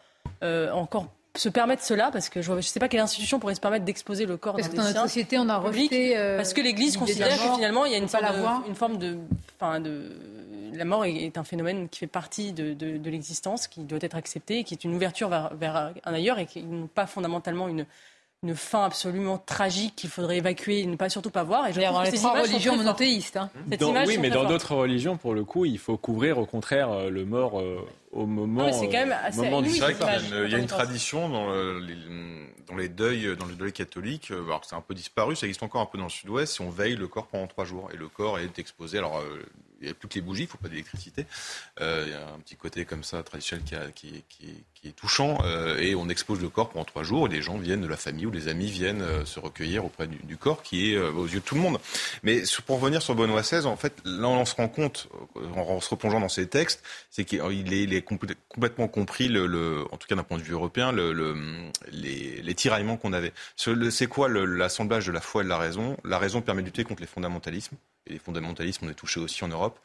euh, 0.45 0.71
encore 0.71 1.07
se 1.37 1.49
permettre 1.49 1.83
cela 1.83 2.11
parce 2.11 2.29
que 2.29 2.43
je 2.43 2.53
ne 2.53 2.61
sais 2.61 2.81
pas 2.81 2.89
quelle 2.89 3.01
institution 3.01 3.39
pourrait 3.39 3.55
se 3.55 3.61
permettre 3.61 3.85
d'exposer 3.85 4.27
le 4.27 4.37
corps 4.37 4.57
parce 4.57 4.69
que 4.69 4.77
dans 4.77 4.85
notre 4.85 5.03
société 5.03 5.39
on 5.39 5.49
a 5.49 5.59
rejeté 5.59 6.15
parce 6.37 6.53
que 6.53 6.61
l'Église 6.61 6.97
considère 6.97 7.29
que 7.29 7.55
finalement 7.55 7.85
il 7.85 7.93
y 7.93 7.95
a 7.95 7.99
une, 7.99 8.09
forme 8.09 8.27
de, 8.27 8.69
une 8.69 8.75
forme 8.75 8.99
de, 8.99 9.17
enfin 9.59 9.81
de 9.81 10.11
la 10.75 10.85
mort 10.85 11.05
est 11.05 11.39
un 11.39 11.45
phénomène 11.45 11.89
qui 11.89 12.01
fait 12.01 12.07
partie 12.07 12.53
de, 12.53 12.75
de, 12.75 13.11
l'existence 13.11 13.69
qui 13.69 13.85
doit 13.85 14.01
être 14.03 14.17
accepté 14.17 14.65
qui 14.65 14.75
est 14.75 14.85
une 14.85 14.95
ouverture 14.95 15.29
vers, 15.29 15.55
vers 15.55 15.93
un 16.05 16.15
ailleurs 16.15 16.39
et 16.39 16.47
qui 16.47 16.63
n'est 16.63 16.89
pas 16.89 17.07
fondamentalement 17.07 17.69
une 17.69 17.87
une 18.43 18.55
fin 18.55 18.85
absolument 18.85 19.37
tragique 19.37 19.97
qu'il 19.97 20.09
faudrait 20.09 20.39
évacuer 20.39 20.81
et 20.81 20.87
ne 20.87 20.97
pas 20.97 21.11
surtout 21.11 21.31
pas 21.31 21.43
voir. 21.43 21.69
Et 21.69 21.73
je 21.75 21.81
dans 21.81 22.03
les 22.03 22.13
trois 22.13 22.41
religions 22.41 22.77
monothéistes. 22.77 23.37
Hein. 23.37 23.51
oui, 24.07 24.17
mais 24.19 24.31
dans 24.31 24.45
d'autres 24.45 24.75
religions, 24.75 25.19
pour 25.19 25.35
le 25.35 25.45
coup, 25.45 25.67
il 25.67 25.79
faut 25.79 25.99
couvrir 25.99 26.39
au 26.39 26.47
contraire 26.47 26.91
euh, 26.91 27.11
le 27.11 27.27
mort 27.27 27.61
euh, 27.61 27.87
au 28.13 28.27
moment, 28.27 28.67
ah, 28.67 28.79
quand 28.81 28.91
même 28.91 29.13
assez 29.13 29.43
moment 29.43 29.63
du 29.63 29.71
sac. 29.71 29.97
Il 30.01 30.51
y 30.51 30.55
a 30.55 30.59
une, 30.59 30.67
tradition 30.67 31.29
dans, 31.29 31.53
les, 31.79 31.97
dans 32.67 32.77
les 32.77 32.89
deuils, 32.89 33.37
dans 33.37 33.47
le 33.47 33.55
deuil 33.55 33.73
catholique, 33.73 34.31
euh, 34.33 34.45
alors 34.45 34.65
c'est 34.65 34.75
un 34.75 34.81
peu 34.81 34.95
disparu, 34.95 35.37
ça 35.37 35.47
existe 35.47 35.63
encore 35.63 35.81
un 35.81 35.87
peu 35.87 35.99
dans 35.99 36.05
le 36.05 36.11
sud-ouest, 36.11 36.55
si 36.55 36.61
on 36.61 36.71
veille 36.71 36.97
le 36.97 37.07
corps 37.07 37.29
pendant 37.29 37.47
trois 37.47 37.65
jours. 37.65 37.89
Et 37.95 37.97
le 37.97 38.09
corps 38.09 38.39
est 38.39 38.59
exposé. 38.59 38.99
Alors, 38.99 39.23
il 39.81 39.87
n'y 39.87 39.91
a 39.91 39.95
plus 39.95 40.09
que 40.09 40.15
les 40.15 40.21
bougies, 40.21 40.43
il 40.43 40.47
ne 40.47 40.51
faut 40.51 40.59
pas 40.59 40.69
d'électricité. 40.69 41.25
Euh, 41.81 42.05
il 42.07 42.13
y 42.13 42.15
a 42.15 42.35
un 42.35 42.39
petit 42.41 42.57
côté 42.57 42.85
comme 42.85 43.03
ça, 43.03 43.23
traditionnel, 43.23 43.93
qui, 43.95 44.25
qui, 44.29 44.65
est 44.85 44.93
touchant. 44.93 45.39
Euh, 45.45 45.79
et 45.79 45.95
on 45.95 46.09
expose 46.09 46.41
le 46.41 46.51
corps 46.51 46.69
pendant 46.69 46.85
trois 46.85 47.03
jours, 47.03 47.27
et 47.27 47.31
les 47.31 47.41
gens 47.41 47.57
viennent, 47.57 47.81
de 47.81 47.87
la 47.87 47.97
famille 47.97 48.27
ou 48.27 48.31
les 48.31 48.49
amis 48.49 48.71
viennent 48.71 49.01
euh, 49.01 49.25
se 49.25 49.41
recueillir 49.41 49.85
auprès 49.85 50.07
du, 50.07 50.37
corps, 50.37 50.63
qui 50.63 50.93
est 50.93 50.99
aux 50.99 51.27
yeux 51.27 51.41
de 51.41 51.45
tout 51.45 51.55
le 51.55 51.63
monde. 51.63 51.79
Mais 52.23 52.43
pour 52.67 52.81
revenir 52.81 53.01
sur 53.01 53.15
Benoît 53.15 53.41
XVI, 53.41 53.65
en 53.67 53.77
fait, 53.77 53.95
là, 54.05 54.29
on 54.29 54.45
se 54.45 54.55
rend 54.55 54.69
compte, 54.69 55.09
en, 55.57 55.81
se 55.81 55.89
replongeant 55.89 56.21
dans 56.21 56.29
ces 56.29 56.47
textes, 56.47 56.83
c'est 57.11 57.25
qu'il 57.25 57.41
est, 57.41 57.83
il 57.83 57.95
est, 57.95 58.00
complètement 58.03 58.89
compris, 58.89 59.29
le, 59.29 59.85
en 59.91 59.97
tout 59.97 60.07
cas 60.09 60.15
d'un 60.15 60.23
point 60.23 60.39
de 60.39 60.43
vue 60.43 60.53
européen, 60.53 60.93
le, 60.93 61.71
les, 61.93 62.55
tiraillements 62.55 62.97
qu'on 62.97 63.13
avait. 63.13 63.33
C'est 63.57 64.07
quoi 64.07 64.29
l'assemblage 64.29 65.07
de 65.07 65.13
la 65.13 65.21
foi 65.21 65.43
et 65.43 65.45
de 65.45 65.49
la 65.49 65.59
raison? 65.59 65.97
La 66.05 66.19
raison 66.19 66.43
permet 66.43 66.63
de 66.63 66.67
lutter 66.67 66.85
contre 66.85 67.01
les 67.01 67.07
fondamentalismes 67.07 67.77
et 68.07 68.15
les 68.15 68.19
fondamentalismes, 68.19 68.87
on 68.87 68.91
est 68.91 68.95
touché 68.95 69.21
aussi 69.21 69.45
en 69.45 69.49
Europe. 69.49 69.79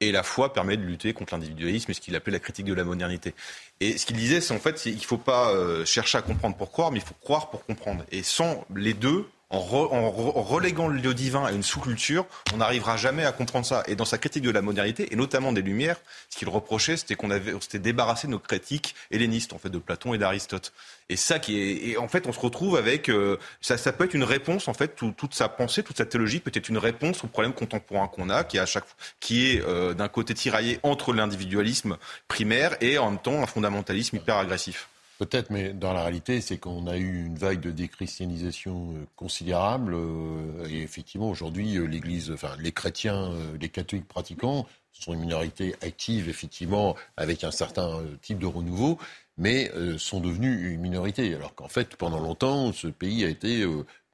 Et 0.00 0.10
la 0.10 0.24
foi 0.24 0.52
permet 0.52 0.76
de 0.76 0.82
lutter 0.82 1.12
contre 1.12 1.34
l'individualisme 1.34 1.90
et 1.90 1.94
ce 1.94 2.00
qu'il 2.00 2.16
appelait 2.16 2.32
la 2.32 2.40
critique 2.40 2.66
de 2.66 2.74
la 2.74 2.82
modernité. 2.82 3.34
Et 3.80 3.98
ce 3.98 4.06
qu'il 4.06 4.16
disait, 4.16 4.40
c'est 4.40 4.52
en 4.52 4.58
fait 4.58 4.74
qu'il 4.74 4.96
ne 4.96 5.00
faut 5.00 5.18
pas 5.18 5.52
euh, 5.52 5.84
chercher 5.84 6.18
à 6.18 6.22
comprendre 6.22 6.56
pour 6.56 6.72
croire, 6.72 6.90
mais 6.90 6.98
il 6.98 7.04
faut 7.04 7.14
croire 7.20 7.50
pour 7.50 7.64
comprendre. 7.64 8.04
Et 8.10 8.24
sans 8.24 8.66
les 8.74 8.94
deux, 8.94 9.28
en, 9.52 10.10
reléguant 10.10 10.88
le 10.88 11.14
divin 11.14 11.44
à 11.44 11.52
une 11.52 11.62
sous-culture, 11.62 12.24
on 12.54 12.56
n'arrivera 12.56 12.96
jamais 12.96 13.24
à 13.24 13.32
comprendre 13.32 13.66
ça. 13.66 13.82
Et 13.86 13.94
dans 13.94 14.06
sa 14.06 14.18
critique 14.18 14.42
de 14.42 14.50
la 14.50 14.62
modernité, 14.62 15.12
et 15.12 15.16
notamment 15.16 15.52
des 15.52 15.62
Lumières, 15.62 16.00
ce 16.30 16.38
qu'il 16.38 16.48
reprochait, 16.48 16.96
c'était 16.96 17.14
qu'on 17.14 17.30
avait, 17.30 17.52
s'était 17.60 17.78
débarrassé 17.78 18.26
de 18.26 18.32
nos 18.32 18.38
critiques 18.38 18.94
hellénistes, 19.10 19.52
en 19.52 19.58
fait, 19.58 19.68
de 19.68 19.78
Platon 19.78 20.14
et 20.14 20.18
d'Aristote. 20.18 20.72
Et 21.10 21.16
ça 21.16 21.38
qui 21.38 21.60
est, 21.60 21.88
et 21.88 21.98
en 21.98 22.08
fait, 22.08 22.26
on 22.26 22.32
se 22.32 22.40
retrouve 22.40 22.76
avec, 22.76 23.10
euh, 23.10 23.36
ça, 23.60 23.76
ça 23.76 23.92
peut 23.92 24.04
être 24.04 24.14
une 24.14 24.24
réponse, 24.24 24.68
en 24.68 24.74
fait, 24.74 24.96
toute 24.96 25.34
sa 25.34 25.48
pensée, 25.48 25.82
toute 25.82 25.98
sa 25.98 26.06
théologie 26.06 26.40
peut 26.40 26.52
être 26.54 26.70
une 26.70 26.78
réponse 26.78 27.22
au 27.22 27.26
problème 27.26 27.52
contemporain 27.52 28.08
qu'on 28.08 28.30
a, 28.30 28.44
qui 28.44 28.56
est 28.56 28.60
à 28.60 28.66
chaque, 28.66 28.86
qui 29.20 29.50
est 29.50 29.62
euh, 29.62 29.92
d'un 29.92 30.08
côté 30.08 30.32
tiraillé 30.32 30.80
entre 30.82 31.12
l'individualisme 31.12 31.98
primaire 32.28 32.76
et 32.80 32.96
en 32.96 33.10
même 33.10 33.20
temps 33.20 33.42
un 33.42 33.46
fondamentalisme 33.46 34.16
hyper 34.16 34.36
agressif. 34.36 34.88
Peut-être, 35.22 35.50
mais 35.50 35.72
dans 35.72 35.92
la 35.92 36.02
réalité, 36.02 36.40
c'est 36.40 36.58
qu'on 36.58 36.88
a 36.88 36.96
eu 36.96 37.26
une 37.26 37.36
vague 37.36 37.60
de 37.60 37.70
déchristianisation 37.70 38.90
euh, 38.90 39.06
considérable. 39.14 39.94
Euh, 39.94 40.66
et 40.68 40.82
effectivement, 40.82 41.30
aujourd'hui, 41.30 41.76
euh, 41.76 41.84
l'Église, 41.84 42.32
enfin, 42.32 42.56
les 42.58 42.72
chrétiens, 42.72 43.30
les 43.60 43.68
catholiques 43.68 44.08
pratiquants 44.08 44.66
sont 44.90 45.14
une 45.14 45.20
minorité 45.20 45.76
active, 45.80 46.28
effectivement, 46.28 46.96
avec 47.16 47.44
un 47.44 47.52
certain 47.52 48.02
type 48.20 48.40
de 48.40 48.46
renouveau, 48.46 48.98
mais 49.38 49.70
sont 49.96 50.18
devenus 50.18 50.74
une 50.74 50.80
minorité. 50.80 51.34
Alors 51.34 51.54
qu'en 51.54 51.68
fait, 51.68 51.94
pendant 51.94 52.18
longtemps, 52.18 52.72
ce 52.72 52.88
pays 52.88 53.24
a 53.24 53.28
été 53.28 53.64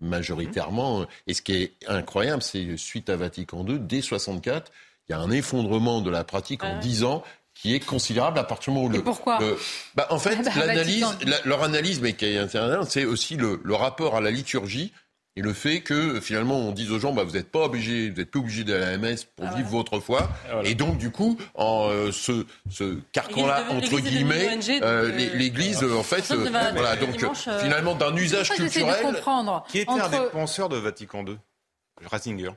majoritairement. 0.00 1.06
Et 1.26 1.32
ce 1.34 1.40
qui 1.40 1.54
est 1.54 1.72
incroyable, 1.88 2.42
c'est 2.42 2.76
suite 2.76 3.08
à 3.08 3.16
Vatican 3.16 3.66
II, 3.66 3.80
dès 3.80 4.02
64, 4.02 4.70
il 5.08 5.12
y 5.12 5.14
a 5.14 5.20
un 5.20 5.30
effondrement 5.30 6.00
de 6.00 6.10
la 6.10 6.22
pratique 6.22 6.62
en 6.64 6.78
10 6.78 7.04
ans 7.04 7.24
qui 7.60 7.74
est 7.74 7.80
considérable 7.80 8.38
à 8.38 8.44
partir 8.44 8.72
du 8.72 8.78
moment 8.78 8.88
où 8.88 8.96
le. 8.96 9.02
pourquoi 9.02 9.38
bah, 9.94 10.06
En 10.10 10.18
fait, 10.18 10.36
bah, 10.44 10.66
l'analyse, 10.66 11.06
leur 11.44 11.62
analyse, 11.62 12.00
mais 12.00 12.12
qui 12.14 12.26
est 12.26 12.38
intéressante, 12.38 12.90
c'est 12.90 13.04
aussi 13.04 13.36
le, 13.36 13.60
le, 13.64 13.74
rapport 13.74 14.16
à 14.16 14.20
la 14.20 14.30
liturgie 14.30 14.92
et 15.38 15.40
le 15.40 15.52
fait 15.52 15.82
que 15.82 16.20
finalement 16.20 16.58
on 16.58 16.72
dise 16.72 16.90
aux 16.90 16.98
gens, 16.98 17.12
bah, 17.12 17.22
vous 17.22 17.32
n'êtes 17.32 17.52
pas 17.52 17.64
obligés, 17.64 18.10
vous 18.10 18.16
n'êtes 18.16 18.30
plus 18.30 18.40
obligés 18.40 18.64
d'aller 18.64 18.84
à 18.84 18.90
la 18.90 18.98
messe 18.98 19.22
pour 19.24 19.46
ah 19.48 19.54
vivre 19.54 19.68
votre 19.68 20.00
foi. 20.00 20.28
Ah, 20.50 20.62
et 20.64 20.74
donc 20.74 20.98
du 20.98 21.12
coup, 21.12 21.38
en 21.54 21.88
euh, 21.88 22.10
ce, 22.10 22.44
ce 22.68 22.98
carcan-là 23.12 23.66
entre 23.70 24.00
guillemets, 24.00 24.58
euh, 24.82 25.12
l'Église, 25.12 25.84
en 25.84 26.02
fait, 26.02 26.28
euh, 26.32 26.48
voilà, 26.72 26.96
donc 26.96 27.24
finalement 27.60 27.94
d'un 27.94 28.16
usage 28.16 28.50
culturel. 28.50 28.96
Qui 29.68 29.78
était 29.78 29.90
un 29.92 30.08
des 30.08 30.28
penseurs 30.32 30.68
de 30.68 30.76
Vatican 30.76 31.24
II, 31.24 31.38
Ratzinger. 32.04 32.50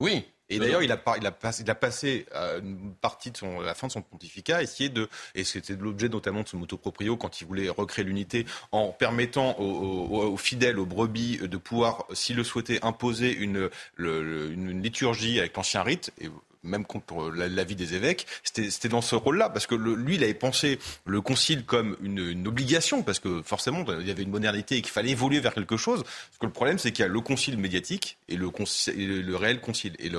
Oui. 0.00 0.24
Et 0.50 0.58
d'ailleurs, 0.58 0.82
il 0.82 0.92
a, 0.92 1.00
il, 1.18 1.26
a 1.26 1.30
passé, 1.30 1.62
il 1.62 1.70
a 1.70 1.74
passé 1.74 2.26
euh, 2.34 2.60
une 2.60 2.94
partie 2.94 3.30
de 3.30 3.36
son, 3.36 3.60
la 3.60 3.74
fin 3.74 3.86
de 3.86 3.92
son 3.92 4.02
pontificat 4.02 4.62
essayer 4.62 4.88
de, 4.88 5.08
et 5.34 5.44
c'était 5.44 5.76
l'objet 5.76 6.08
notamment 6.08 6.42
de 6.42 6.48
son 6.48 6.58
motoproprio 6.58 7.16
quand 7.16 7.40
il 7.40 7.46
voulait 7.46 7.68
recréer 7.68 8.04
l'unité, 8.04 8.46
en 8.72 8.88
permettant 8.88 9.58
aux, 9.58 10.36
fidèles, 10.36 10.78
aux 10.78 10.86
brebis, 10.86 11.38
de 11.38 11.56
pouvoir, 11.56 12.06
s'ils 12.12 12.36
le 12.36 12.44
souhaitaient, 12.44 12.84
imposer 12.84 13.32
une, 13.32 13.70
une 13.98 14.82
liturgie 14.82 15.38
avec 15.38 15.56
l'ancien 15.56 15.82
rite. 15.82 16.12
Et 16.20 16.28
même 16.62 16.84
contre 16.84 17.30
l'avis 17.30 17.76
des 17.76 17.94
évêques, 17.94 18.26
c'était 18.42 18.88
dans 18.88 19.00
ce 19.00 19.14
rôle-là, 19.14 19.48
parce 19.50 19.66
que 19.66 19.74
lui, 19.74 20.16
il 20.16 20.24
avait 20.24 20.34
pensé 20.34 20.78
le 21.06 21.20
concile 21.20 21.64
comme 21.64 21.96
une, 22.02 22.46
obligation, 22.46 23.02
parce 23.02 23.18
que 23.18 23.42
forcément, 23.42 23.84
il 24.00 24.06
y 24.06 24.10
avait 24.10 24.22
une 24.22 24.30
modernité 24.30 24.76
et 24.76 24.82
qu'il 24.82 24.90
fallait 24.90 25.10
évoluer 25.10 25.40
vers 25.40 25.54
quelque 25.54 25.76
chose. 25.76 26.02
Parce 26.02 26.38
que 26.40 26.46
le 26.46 26.52
problème, 26.52 26.78
c'est 26.78 26.92
qu'il 26.92 27.02
y 27.02 27.04
a 27.04 27.08
le 27.08 27.20
concile 27.20 27.58
médiatique 27.58 28.18
et 28.28 28.36
le, 28.36 28.50
le 28.50 29.36
réel 29.36 29.60
concile. 29.60 29.94
Et 29.98 30.08
le, 30.08 30.18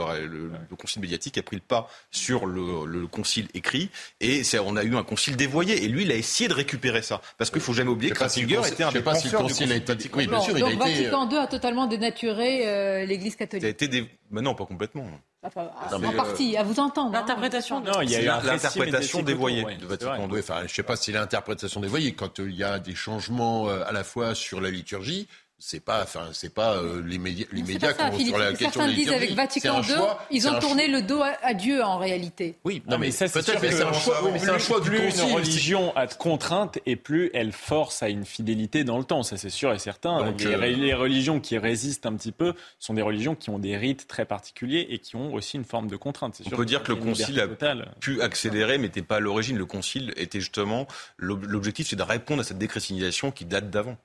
le, 0.69 0.75
concile 0.75 1.01
médiatique 1.01 1.37
a 1.37 1.43
pris 1.43 1.55
le 1.55 1.61
pas 1.61 1.89
sur 2.11 2.45
le, 2.45 3.07
concile 3.07 3.47
écrit, 3.53 3.89
et 4.21 4.43
on 4.63 4.75
a 4.75 4.83
eu 4.83 4.95
un 4.95 5.03
concile 5.03 5.35
dévoyé. 5.35 5.83
Et 5.83 5.87
lui, 5.87 6.03
il 6.03 6.11
a 6.11 6.15
essayé 6.15 6.47
de 6.47 6.53
récupérer 6.53 7.01
ça, 7.01 7.21
parce 7.37 7.49
qu'il 7.49 7.61
faut 7.61 7.73
jamais 7.73 7.89
oublier 7.89 8.11
que 8.11 8.19
Ratzinger 8.19 8.61
était 8.67 8.83
un 8.83 8.91
des 8.91 9.01
penseurs 9.01 9.43
du 9.43 9.47
concile 9.47 9.83
Oui, 10.15 10.27
bien 10.27 10.41
sûr, 10.41 10.57
il 10.57 10.63
a 10.63 10.69
été... 10.69 10.77
Vatican 10.77 11.29
II 11.29 11.37
a 11.37 11.47
totalement 11.47 11.87
dénaturé 11.87 12.67
euh, 12.67 13.05
l'Église 13.05 13.35
catholique. 13.35 13.61
Ça 13.61 13.67
a 13.67 13.69
été 13.69 14.09
Mais 14.31 14.41
non, 14.41 14.55
pas 14.55 14.65
complètement 14.65 15.05
en 15.41 16.03
euh, 16.03 16.11
partie, 16.15 16.57
à 16.57 16.63
vous 16.63 16.79
entendre. 16.79 17.15
Hein. 17.15 17.21
L'interprétation. 17.21 17.79
Non, 17.79 18.01
il 18.01 18.11
y 18.11 18.15
a 18.27 18.41
l'interprétation 18.41 19.21
dévoyée 19.21 19.63
de 19.63 19.85
Vatican 19.85 20.27
Enfin, 20.31 20.57
je 20.59 20.63
ne 20.63 20.67
sais 20.67 20.83
pas 20.83 20.97
si 20.97 21.11
l'interprétation 21.11 21.79
dévoyée, 21.79 22.13
quand 22.13 22.39
euh, 22.39 22.49
il 22.49 22.55
y 22.55 22.63
a 22.63 22.79
des 22.79 22.95
changements 22.95 23.69
euh, 23.69 23.83
à 23.85 23.91
la 23.91 24.03
fois 24.03 24.35
sur 24.35 24.59
la 24.59 24.69
liturgie, 24.69 25.27
c'est 25.59 25.81
pas, 25.81 26.03
enfin, 26.03 26.29
c'est 26.31 26.53
pas 26.53 26.77
euh, 26.77 27.01
les 27.05 27.17
médias, 27.17 27.45
les 27.51 27.63
médias 27.63 27.93
qui 27.93 28.25
sur 28.27 28.37
la 28.37 28.53
question 28.53 28.71
Certains 28.71 28.93
disent 28.93 29.11
avec 29.11 29.31
Vatican 29.31 29.81
II, 29.81 29.95
ils 30.31 30.47
ont 30.47 30.57
tourné 30.59 30.87
le 30.87 31.01
dos 31.01 31.21
à, 31.21 31.53
Dieu 31.53 31.83
en 31.83 31.97
réalité. 31.97 32.55
Oui, 32.63 32.81
non, 32.87 32.97
mais, 32.97 33.11
ça 33.11 33.27
c'est 33.27 33.41
sûr 33.41 33.59
que 33.59 33.69
c'est 33.69 33.83
un 33.83 33.91
choix. 33.91 34.23
Oui, 34.23 34.39
c'est 34.39 34.49
un 34.49 34.57
choix 34.57 34.81
plus 34.81 34.97
une 34.97 35.33
religion 35.33 35.95
a 35.97 36.07
de 36.07 36.13
contraintes 36.13 36.79
et 36.85 36.95
plus 36.95 37.29
elle 37.33 37.51
force 37.51 38.01
à 38.01 38.09
une 38.09 38.25
fidélité 38.25 38.85
dans 38.85 38.97
le 38.97 39.03
temps. 39.03 39.21
Ça 39.23 39.35
c'est 39.35 39.49
sûr 39.49 39.73
et 39.73 39.79
certain. 39.79 40.31
les, 40.31 40.45
euh, 40.45 40.57
les, 40.57 40.93
religions 40.93 41.41
qui 41.41 41.57
résistent 41.57 42.05
un 42.05 42.15
petit 42.15 42.31
peu 42.31 42.53
sont 42.79 42.93
des 42.93 43.01
religions 43.01 43.35
qui 43.35 43.49
ont 43.49 43.59
des 43.59 43.75
rites 43.75 44.07
très 44.07 44.25
particuliers 44.25 44.87
et 44.89 44.99
qui 44.99 45.17
ont 45.17 45.33
aussi 45.33 45.57
une 45.57 45.65
forme 45.65 45.87
de 45.87 45.97
contrainte. 45.97 46.41
On 46.45 46.55
peut 46.55 46.65
dire 46.65 46.83
que 46.83 46.93
le 46.93 46.97
concile 46.97 47.39
a 47.41 47.47
pu 47.99 48.21
accélérer, 48.21 48.77
mais 48.77 48.87
n'était 48.87 49.01
pas 49.01 49.17
à 49.17 49.19
l'origine. 49.19 49.57
Le 49.57 49.65
concile 49.65 50.13
était 50.15 50.39
justement 50.39 50.87
l'objectif, 51.17 51.87
c'est 51.89 51.97
de 51.97 52.03
répondre 52.03 52.41
à 52.41 52.43
cette 52.45 52.57
déchristianisation 52.57 53.31
qui 53.31 53.43
date 53.43 53.69
d'avant. 53.69 53.97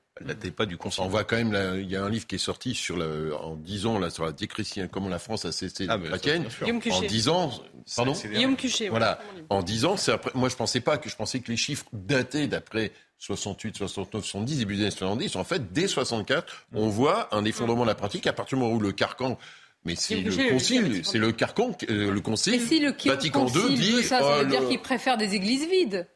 Pas 0.57 0.67
du. 0.67 0.79
On 0.99 1.09
voit 1.09 1.25
quand 1.25 1.37
même, 1.37 1.81
il 1.81 1.91
y 1.91 1.97
a 1.97 2.05
un 2.05 2.09
livre 2.09 2.27
qui 2.27 2.37
est 2.37 2.39
sorti 2.39 2.75
sur 2.75 2.97
le, 2.97 3.35
en 3.35 3.57
10 3.57 3.87
ans 3.87 3.99
là, 3.99 4.11
sur 4.11 4.25
la 4.25 4.31
déchristinisation, 4.31 4.89
comment 4.93 5.09
la 5.09 5.19
France 5.19 5.45
a 5.45 5.51
cessé 5.51 5.87
ah, 5.89 5.99
chrétienne. 5.99 6.47
En 6.63 7.01
10 7.01 7.29
ans, 7.29 7.51
pardon 7.97 8.13
Guillaume 8.13 8.57
Cuchet. 8.57 8.91
Voilà. 8.91 9.19
En 9.51 9.63
10 9.63 9.85
ans, 9.87 9.97
c'est 9.97 10.13
après, 10.13 10.31
moi 10.35 10.49
je 10.49 10.55
pensais 10.55 10.81
pas 10.81 10.99
que 10.99 11.09
je 11.09 11.17
pensais 11.17 11.41
que 11.41 11.51
les 11.51 11.57
chiffres 11.57 11.87
dataient 11.93 12.47
d'après 12.47 12.93
68, 13.19 13.77
69, 13.77 14.23
70, 14.25 14.59
début 14.59 14.77
des 14.77 14.83
années 14.83 14.91
70. 14.93 15.35
En 15.35 15.43
fait, 15.43 15.73
dès 15.73 15.89
64, 15.89 16.67
on 16.75 16.89
voit 16.89 17.35
un 17.35 17.45
effondrement 17.45 17.83
de 17.83 17.89
la 17.89 17.97
pratique 17.97 18.29
à 18.29 18.33
partir 18.33 18.57
du 18.57 18.63
moment 18.63 18.77
où 18.77 18.81
le 18.81 18.93
carcan 18.93 19.37
mais 19.85 19.97
c'est 19.97 20.17
le 20.17 20.51
concile, 20.51 21.05
c'est 21.05 21.19
le 21.19 21.33
carcan, 21.33 21.77
euh, 21.91 22.11
le 22.11 22.21
concile. 22.23 22.61
si 22.61 22.81
le 22.81 22.95
Vatican 23.05 23.47
II 23.47 23.75
dit. 23.75 24.03
Ça, 24.03 24.21
ça 24.21 24.37
veut 24.37 24.45
oh, 24.47 24.51
dire 24.51 24.67
qu'il 24.69 24.81
préfère 24.81 25.19
des 25.19 25.35
églises 25.35 25.69
vides. 25.69 26.09